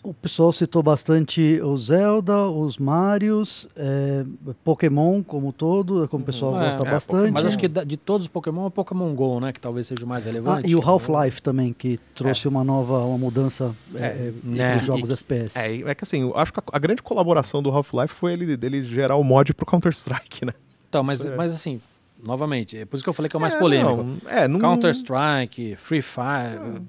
[0.00, 4.24] O pessoal citou bastante o Zelda, os Marios, é,
[4.62, 7.32] Pokémon como todo, como o pessoal É, gosta é, bastante.
[7.32, 9.52] Mas acho que de todos os Pokémon, o Pokémon GO, né?
[9.52, 10.70] Que talvez seja o mais Ah, relevante.
[10.70, 15.10] e o Half-Life também, que trouxe uma nova uma mudança é, é, né, dos jogos
[15.10, 15.58] e- FPS.
[15.58, 18.56] É, é que assim, eu acho que a, a grande colaboração do Half-Life foi ele,
[18.56, 20.52] dele gerar o mod pro Counter-Strike, né?
[20.88, 21.80] Então, mas, é- mas assim,
[22.22, 24.02] novamente, é por isso que eu falei que é o mais É, polêmico.
[24.02, 26.82] não, é, não, Counter-Strike, Free Fire,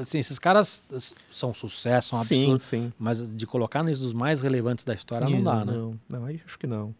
[0.00, 0.82] assim, esses caras
[1.30, 2.92] são sucesso, são Sim, absurdos, sim.
[2.98, 5.72] mas de colocar nesses dos mais relevantes da história não dá, né?
[5.72, 6.94] Não, não, aí acho que não.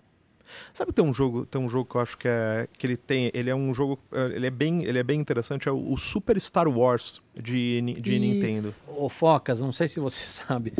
[0.72, 3.32] Sabe tem um jogo, tem um jogo que eu acho que é que ele tem,
[3.34, 5.98] ele é um jogo, eh, ele é bem, ele é bem interessante, é o, o
[5.98, 8.72] Super Star Wars de, de E- Nintendo.
[8.86, 10.72] O Focas, não sei se você sabe,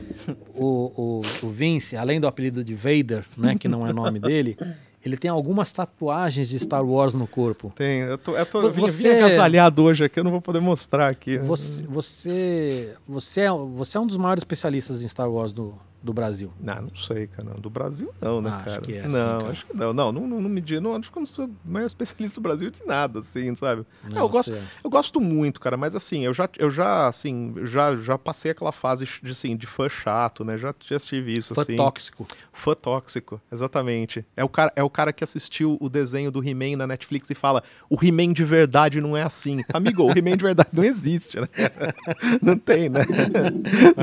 [0.54, 4.56] o, o, o Vince, além do apelido de Vader, né, que não é nome dele,
[5.06, 7.72] ele tem algumas tatuagens de Star Wars no corpo.
[7.76, 10.32] Tem, eu tô, eu tô Vo- eu vim, vim você- agasalhado hoje aqui, eu não
[10.32, 11.38] vou poder mostrar aqui.
[11.38, 16.12] Você, você, você, é, você é um dos maiores especialistas em Star Wars do, do
[16.12, 16.52] Brasil.
[16.60, 17.48] Não, não sei, cara.
[17.50, 17.60] não.
[17.60, 18.80] Do Brasil, não, né, Ah, acho cara?
[18.82, 19.50] que é assim, não, cara.
[19.52, 19.92] acho que não.
[19.92, 20.80] Não, não, não, não me diga.
[20.80, 23.84] Não, acho que eu não sou o maior especialista do Brasil de nada, assim, sabe?
[24.08, 24.52] Não, eu, gosto,
[24.84, 28.72] eu gosto muito, cara, mas assim, eu já, eu já assim, já, já passei aquela
[28.72, 30.56] fase de, assim, de fã chato, né?
[30.56, 31.76] Já, já tive isso, Fã assim.
[31.76, 32.26] tóxico.
[32.52, 34.24] Fã tóxico, exatamente.
[34.36, 37.34] É o, cara, é o cara que assistiu o desenho do He-Man na Netflix e
[37.34, 39.62] fala: o He-Man de verdade não é assim.
[39.72, 41.48] Amigo, o He-Man de verdade não existe, né?
[42.42, 43.00] Não tem, né?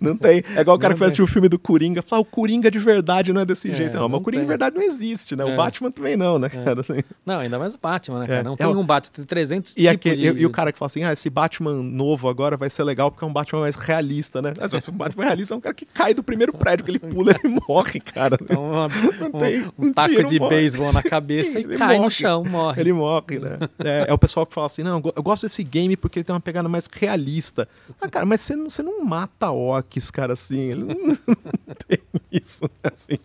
[0.00, 0.42] Não, não tem.
[0.56, 2.78] É igual o cara que foi assistir o filme do Coringa fala: o Coringa de
[2.78, 3.96] verdade não é desse É, jeito.
[3.96, 4.46] Não, mas o Coringa tem.
[4.46, 5.48] de verdade não existe, né?
[5.48, 5.52] É.
[5.52, 6.80] O Batman também não, né, cara?
[6.80, 6.98] Assim.
[7.24, 8.40] Não, ainda mais o Batman, né, cara?
[8.40, 10.40] É, Não é tem um Batman, tem 300 E, aquele, de...
[10.42, 13.24] e o cara que fala assim: ah, esse Batman novo agora vai ser legal porque
[13.24, 14.52] é um Batman mais realista, né?
[14.58, 17.32] Mas, o Batman realista é um cara que cai do primeiro prédio, que ele pula
[17.32, 18.36] e ele morre, cara.
[18.40, 21.76] Então, uma- Não um, tem- um um taco tiro, de beisebol na cabeça e Ele
[21.76, 22.14] cai no morre.
[22.14, 22.80] chão, morre.
[22.80, 23.58] Ele morre, né?
[23.78, 26.34] É, é o pessoal que fala assim: não, eu gosto desse game porque ele tem
[26.34, 27.68] uma pegada mais realista.
[28.00, 30.58] Ah, cara, mas você não, você não mata orcs, cara, assim.
[30.70, 30.94] Ele não,
[31.26, 31.98] não tem
[32.30, 33.18] isso, assim.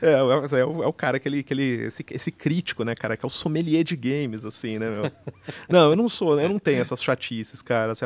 [0.00, 3.16] É, é, o- é o, é o cara, aquele, aquele, esse, esse crítico, né, cara,
[3.16, 5.12] que é o sommelier de games, assim, né, meu?
[5.68, 7.92] Não, eu não sou, eu não tenho essas chatices, cara.
[7.92, 8.04] Assim,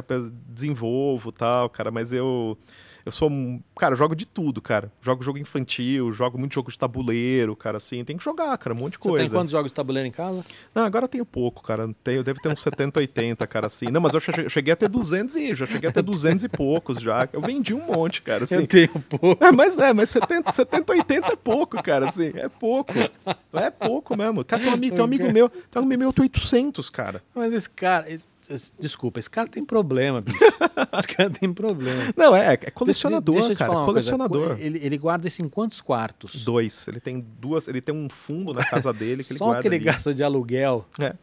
[0.48, 2.58] desenvolvo e tal, cara, mas eu.
[3.04, 3.28] Eu sou.
[3.30, 4.90] um- Cara, eu jogo de tudo, cara.
[5.02, 8.02] Jogo jogo infantil, jogo muito jogo de tabuleiro, cara, assim.
[8.04, 9.24] Tem que jogar, cara, um monte de Você coisa.
[9.26, 10.44] tem quantos jogos de tabuleiro em casa?
[10.74, 11.88] Não, agora eu tenho pouco, cara.
[12.02, 13.86] Tenho, deve ter uns 70, 80, cara, assim.
[13.90, 16.48] Não, mas eu che- cheguei a ter 200 e já cheguei a ter 200 e
[16.48, 17.28] poucos já.
[17.32, 18.64] Eu vendi um monte, cara, assim.
[18.64, 19.44] tenho pouco.
[19.44, 22.32] É, mas é, mas 70, 70, 80 é pouco, cara, assim.
[22.34, 22.92] É pouco.
[23.52, 24.44] É pouco mesmo.
[24.44, 26.88] Cara, tem um amigo, tem um amigo meu, tem um amigo meu, eu tô 800,
[26.90, 27.22] cara.
[27.34, 28.06] Mas esse cara...
[28.78, 30.36] Desculpa, esse cara tem problema, bicho.
[30.98, 32.12] esse cara tem problema.
[32.16, 33.72] Não, é, é colecionador, Deixa eu te cara.
[33.72, 34.10] falar uma coisa.
[34.12, 34.56] colecionador.
[34.60, 36.44] Ele, ele guarda isso em quantos quartos?
[36.44, 36.86] Dois.
[36.88, 37.68] Ele tem duas.
[37.68, 39.60] Ele tem um fundo na casa dele que ele Só guarda.
[39.60, 39.84] o que ele ali.
[39.84, 41.14] gasta de aluguel É.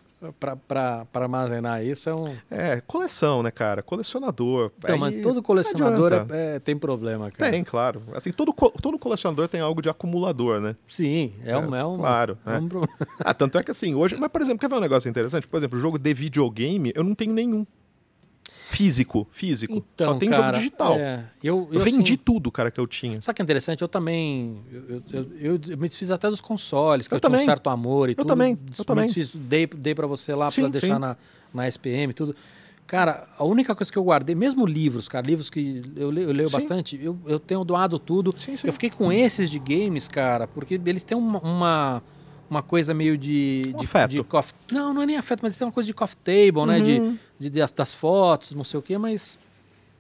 [0.68, 2.36] pra armazenar isso é um...
[2.50, 3.82] É, coleção, né, cara?
[3.82, 4.72] Colecionador.
[4.78, 7.52] Então, Aí mas todo colecionador é- é- tem problema, cara.
[7.52, 8.04] Tem, claro.
[8.14, 10.76] Assim, todo, todo colecionador tem algo de acumulador, né?
[10.88, 11.76] Sim, é, um...
[11.76, 12.38] É um claro.
[12.46, 12.60] é né?
[12.60, 12.88] um pro-
[13.20, 14.16] Ah, tanto é que assim, hoje.
[14.18, 15.48] Mas, por exemplo, quer ver um negócio interessante?
[15.48, 17.66] Por exemplo, jogo de videogame, eu não tenho nenhum.
[18.72, 19.74] Físico, físico.
[19.94, 20.96] Então, Só tem cara, jogo digital.
[20.98, 23.22] é, eu, eu eu, vendi assim, tudo, cara, que eu tinha.
[23.22, 23.82] Sabe que é interessante?
[23.82, 24.58] Eu também.
[24.72, 28.14] Eu, eu, eu- me desfiz até dos consoles, que Eu tinha um certo amor e
[28.14, 28.28] Eu tudo.
[28.28, 29.06] também, eu também.
[29.06, 31.00] Desfiz, dei, dei pra você lá pra deixar sim.
[31.00, 31.18] na,
[31.54, 32.36] na SPM e tudo.
[32.88, 36.34] Cara, a única coisa que eu guardei, mesmo livros, cara, livros que eu leio, eu
[36.34, 38.34] leio bastante, eu, eu tenho doado tudo.
[38.38, 38.68] Sim, sim.
[38.68, 41.40] Eu fiquei com esses de games, cara, porque eles têm uma.
[41.40, 42.04] uma
[42.52, 43.74] uma coisa meio de.
[43.78, 44.12] De, afeto.
[44.12, 46.80] de coffee, não, não é nem afeto, mas tem uma coisa de coffee table, né?
[46.82, 47.18] De, Uhum.
[47.40, 49.40] de, das, das fotos, não sei o quê, mas.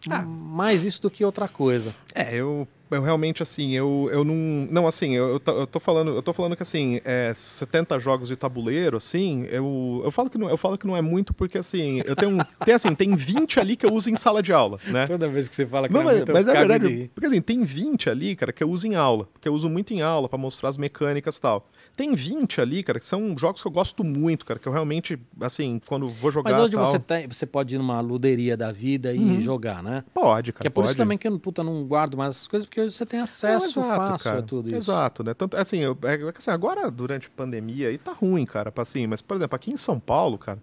[0.09, 0.23] Ah.
[0.23, 1.93] Mais isso do que outra coisa.
[2.15, 4.35] É, eu, eu realmente, assim, eu, eu não.
[4.71, 7.99] Não, assim, eu, eu, tô, eu tô falando, eu tô falando que assim, é, 70
[7.99, 11.35] jogos de tabuleiro, assim, eu, eu, falo que não, eu falo que não é muito,
[11.35, 12.35] porque assim, eu tenho.
[12.35, 15.05] um- tem assim, tem 20 ali que eu uso em sala de aula, né?
[15.05, 16.87] Toda vez que você fala que Não, é mas, muito, eu mas é de verdade,
[16.87, 17.11] rir.
[17.13, 19.93] porque assim, tem 20 ali, cara, que eu uso em aula, porque eu uso muito
[19.93, 21.69] em aula pra mostrar as mecânicas e tal.
[21.95, 25.19] Tem 20 ali, cara, que são jogos que eu gosto muito, cara, que eu realmente,
[25.39, 28.71] assim, quando vou jogar Mas hoje tal, você, tem, você pode ir numa luderia da
[28.71, 29.39] vida e Uhum.
[29.41, 30.03] jogar, né?
[30.13, 30.91] pode, cara, que é por pode.
[30.93, 33.79] isso também que eu puta, não guardo mais essas coisas, porque hoje você tem acesso
[33.79, 34.39] Não, exato, fácil cara.
[34.39, 34.77] a tudo isso.
[34.77, 35.33] Exato, né?
[35.33, 38.83] Tanto, assim, eu, é, que, assim, agora, durante a pandemia, aí tá ruim, cara, pra,
[38.83, 40.59] assim, mas, por exemplo, aqui em São Paulo, cara,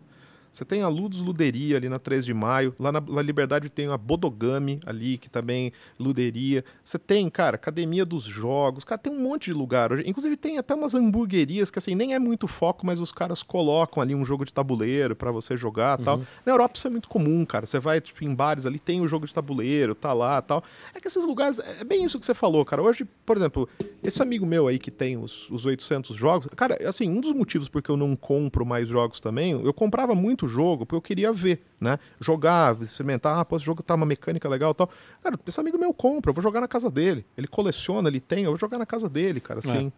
[0.59, 3.87] você tem a Ludos Luderia ali na 3 de maio, lá na, na Liberdade tem
[3.87, 6.65] a Bodogami ali, que também luderia.
[6.83, 10.05] Você tem, cara, Academia dos Jogos, cara, tem um monte de lugar.
[10.05, 14.03] Inclusive tem até umas hamburguerias que, assim, nem é muito foco, mas os caras colocam
[14.03, 16.19] ali um jogo de tabuleiro pra você jogar e tal.
[16.45, 17.65] Na Europa isso é muito comum, cara.
[17.65, 20.65] Você vai, tipo, em bares ali, tem o jogo de tabuleiro, tá lá tal.
[20.93, 22.83] É que esses lugares, é bem isso que você falou, cara.
[22.83, 23.69] Hoje, por exemplo,
[24.03, 27.69] esse amigo meu aí que tem os, os 800 jogos, cara, assim, um dos motivos
[27.69, 31.63] porque eu não compro mais jogos também, eu comprava muito jogo porque eu queria ver,
[31.81, 31.99] né?
[32.21, 34.91] Jogar, experimentar, ah, pô, esse jogo tá uma mecânica legal e tal.
[35.23, 37.25] Cara, esse amigo meu compra, eu vou jogar na casa dele.
[37.37, 39.93] Ele coleciona, ele tem, eu vou jogar na casa dele, cara, assim.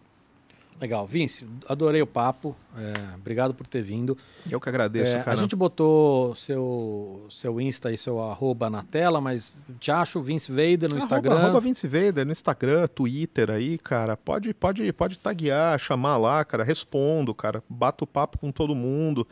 [0.81, 1.06] Legal.
[1.06, 2.56] Vince, adorei o papo.
[2.74, 4.16] é, obrigado por ter vindo.
[4.51, 5.36] Eu que agradeço, É, a cara.
[5.36, 10.89] gente botou seu, seu Insta e seu arroba na tela, mas te acho Vince Vader
[10.90, 11.32] no Instagram.
[11.32, 14.16] Arroba, arroba Vince Vader no Instagram, Twitter aí, cara.
[14.16, 16.64] Pode, pode, pode taguear, chamar lá, cara.
[16.64, 17.62] Respondo, cara.
[17.68, 19.28] Bato papo com todo mundo.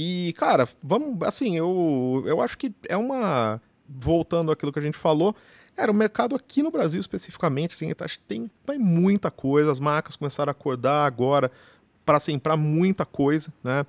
[0.00, 3.60] E, cara, vamos, assim, eu, eu acho que é uma.
[3.88, 5.34] Voltando àquilo que a gente falou.
[5.74, 9.72] Cara, o mercado aqui no Brasil especificamente, assim, tá- tem, tem muita coisa.
[9.72, 11.50] As marcas começaram a acordar agora
[12.06, 13.84] para assim, pra muita coisa, né?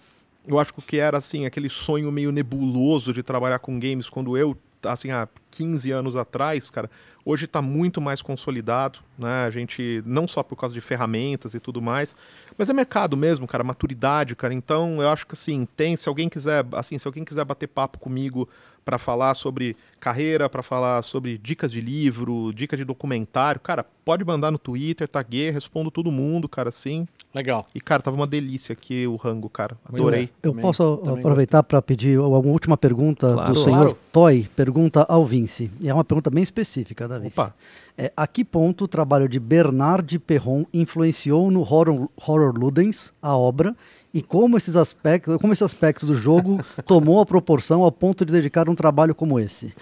[0.47, 4.09] Eu acho que o que era assim aquele sonho meio nebuloso de trabalhar com games
[4.09, 6.89] quando eu assim, há 15 anos atrás, cara,
[7.25, 9.45] hoje está muito mais consolidado, né?
[9.45, 12.15] A gente, não só por causa de ferramentas e tudo mais,
[12.57, 14.53] mas é mercado mesmo, cara, maturidade, cara.
[14.53, 17.99] Então, eu acho que assim, tem, se alguém quiser, assim, se alguém quiser bater papo
[17.99, 18.47] comigo
[18.89, 24.25] para falar sobre carreira, para falar sobre dicas de livro, dicas de documentário, cara, pode
[24.25, 27.07] mandar no Twitter, taguei, respondo todo mundo, cara, sim.
[27.35, 27.63] Legal.
[27.75, 29.77] E, cara, tava uma delícia aqui o rango, cara.
[29.87, 30.31] Adorei.
[30.41, 33.53] Eu Também- posso também aproveitar para pedir uma última pergunta Claro.
[33.53, 33.97] do senhor Claro.
[34.11, 34.49] Toy.
[34.55, 35.69] Pergunta ao Vince.
[35.79, 37.39] E é uma pergunta bem específica da Vince.
[37.39, 37.53] Opa.
[37.95, 43.37] É, a que ponto o trabalho de Bernard Perron influenciou no Horror, horror Ludens, a
[43.37, 43.75] obra,
[44.13, 48.31] e como esses aspectos, como esse aspecto do jogo tomou a proporção ao ponto de
[48.33, 49.73] dedicar um trabalho como esse?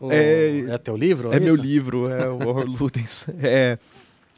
[0.00, 1.32] O- É- é teu livro?
[1.34, 1.62] É meu isso?
[1.62, 3.26] livro, é o Horror Ludens.
[3.42, 3.78] É,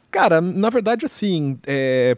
[0.09, 2.17] cara, na verdade, assim, é,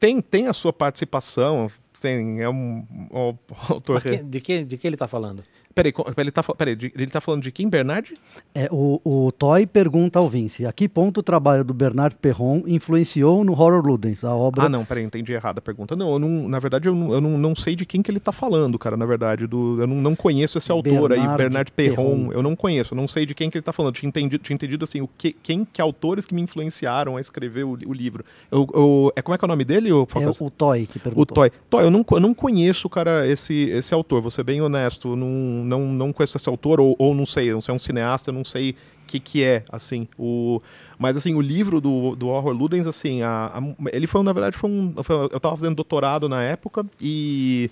[0.00, 1.68] tem, tem a sua participação,
[2.00, 3.34] tem, é um, um
[3.68, 3.94] autor...
[3.94, 5.42] Mas que- de, que, de que ele tá falando?
[5.74, 8.14] Peraí, ele tá, peraí, ele tá falando de quem, Bernard?
[8.54, 12.62] É, o, o Toy pergunta ao Vince, a que ponto o trabalho do Bernard Perron
[12.66, 15.96] influenciou no Horror Ludens, a obra Ah, não, peraí, entendi errado a pergunta.
[15.96, 18.20] Não, eu não, na verdade, eu, não, eu não, não sei de quem que ele
[18.20, 19.46] tá falando, cara, na verdade.
[19.46, 21.94] Do, eu não, não conheço esse autor aí, Bernard Bernard Perron.
[21.94, 22.32] Perron.
[22.32, 23.94] Eu não conheço, eu não sei de quem que ele tá falando.
[23.94, 27.64] Tinha entendido, tinha entendido assim, o que, quem, que autores que me influenciaram a escrever
[27.64, 28.24] o, o livro.
[28.50, 30.98] Eu, eu- é, como é que é o nome dele, ô, É o Toy que
[30.98, 31.34] O perguntou.
[31.34, 31.50] Toy.
[31.68, 35.08] Toy, eu não, eu não conheço, cara, esse, esse autor, vou ser bem honesto.
[35.10, 37.78] eu Não, não, não conheço esse autor, ou, ou não sei, não sei, é um
[37.78, 40.06] cineasta, não sei o que, que é, assim.
[40.18, 40.60] O,
[40.98, 44.56] mas, assim, o livro do, do Horror Ludens, assim, a, a- ele foi, na verdade,
[44.56, 44.94] foi um.
[45.02, 47.70] foi- eu tava fazendo doutorado na época e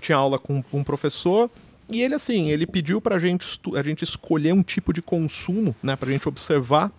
[0.00, 1.50] tinha aula com um professor.
[1.90, 5.94] E ele, assim, ele pediu pra gente, a gente escolher um tipo de consumo, né,
[5.96, 6.90] pra gente observar.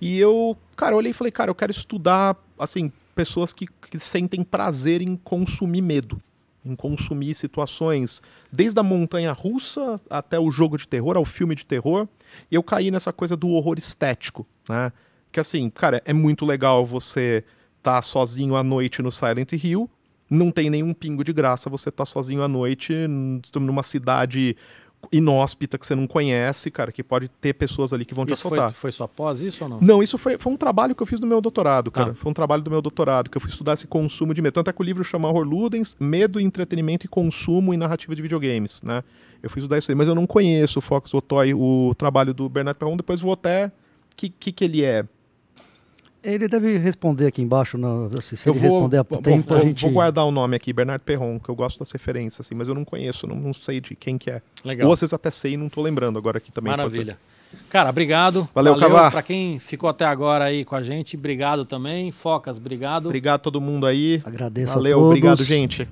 [0.00, 4.42] E eu, cara, olhei e falei, cara, eu quero estudar, assim, pessoas que, que sentem
[4.42, 6.20] prazer em consumir medo,
[6.66, 8.20] em consumir situações,
[8.50, 12.08] desde a montanha russa até o jogo de terror, ao filme de terror.
[12.50, 14.92] E eu caí nessa coisa do horror estético, né?
[15.30, 17.44] Que assim, cara, é muito legal você
[17.82, 19.88] tá sozinho à noite no Silent Hill,
[20.28, 22.92] não tem nenhum pingo de graça você tá sozinho à noite
[23.54, 24.56] numa cidade
[25.12, 28.46] inóspita que você não conhece, cara, que pode ter pessoas ali que vão te Isso
[28.46, 28.70] assaltar.
[28.70, 29.78] foi, foi só pós isso ou não?
[29.80, 32.08] Não, isso foi, foi um trabalho que eu fiz no meu doutorado, cara.
[32.08, 32.14] Tá.
[32.14, 34.54] Foi um trabalho do meu doutorado, que eu fui estudar esse consumo de medo.
[34.54, 38.22] Tanto é que o livro chama Horror Ludens, Medo, Entretenimento e Consumo em Narrativa de
[38.22, 39.02] Videogames, né?
[39.42, 42.48] Eu fui estudar isso aí, mas eu não conheço o Fox Otoy, o trabalho do
[42.48, 43.66] Bernard Perron, depois vou até...
[43.66, 45.04] O que, que, que ele é?
[46.26, 49.48] Ele deve responder aqui embaixo, na, se, se eu ele vou, responder a vou, tempo,
[49.48, 49.82] vou- a gente...
[49.82, 52.74] vou guardar o nome aqui, Bernard Perron, que eu gosto das referências, assim, mas eu
[52.74, 54.42] não conheço, não, não sei de quem que é.
[54.64, 54.88] Legal.
[54.88, 56.70] Ou às vezes até sei e não tô lembrando agora aqui também.
[56.70, 57.16] Maravilha.
[57.70, 58.48] Cara, obrigado.
[58.54, 59.12] Valeu, Cavar.
[59.12, 62.10] Pra quem ficou até agora aí com a gente, obrigado também.
[62.10, 63.06] Focas, obrigado.
[63.06, 64.20] Obrigado a todo mundo aí.
[64.24, 65.08] Agradeço Valeu, a todos.
[65.10, 65.88] obrigado, gente.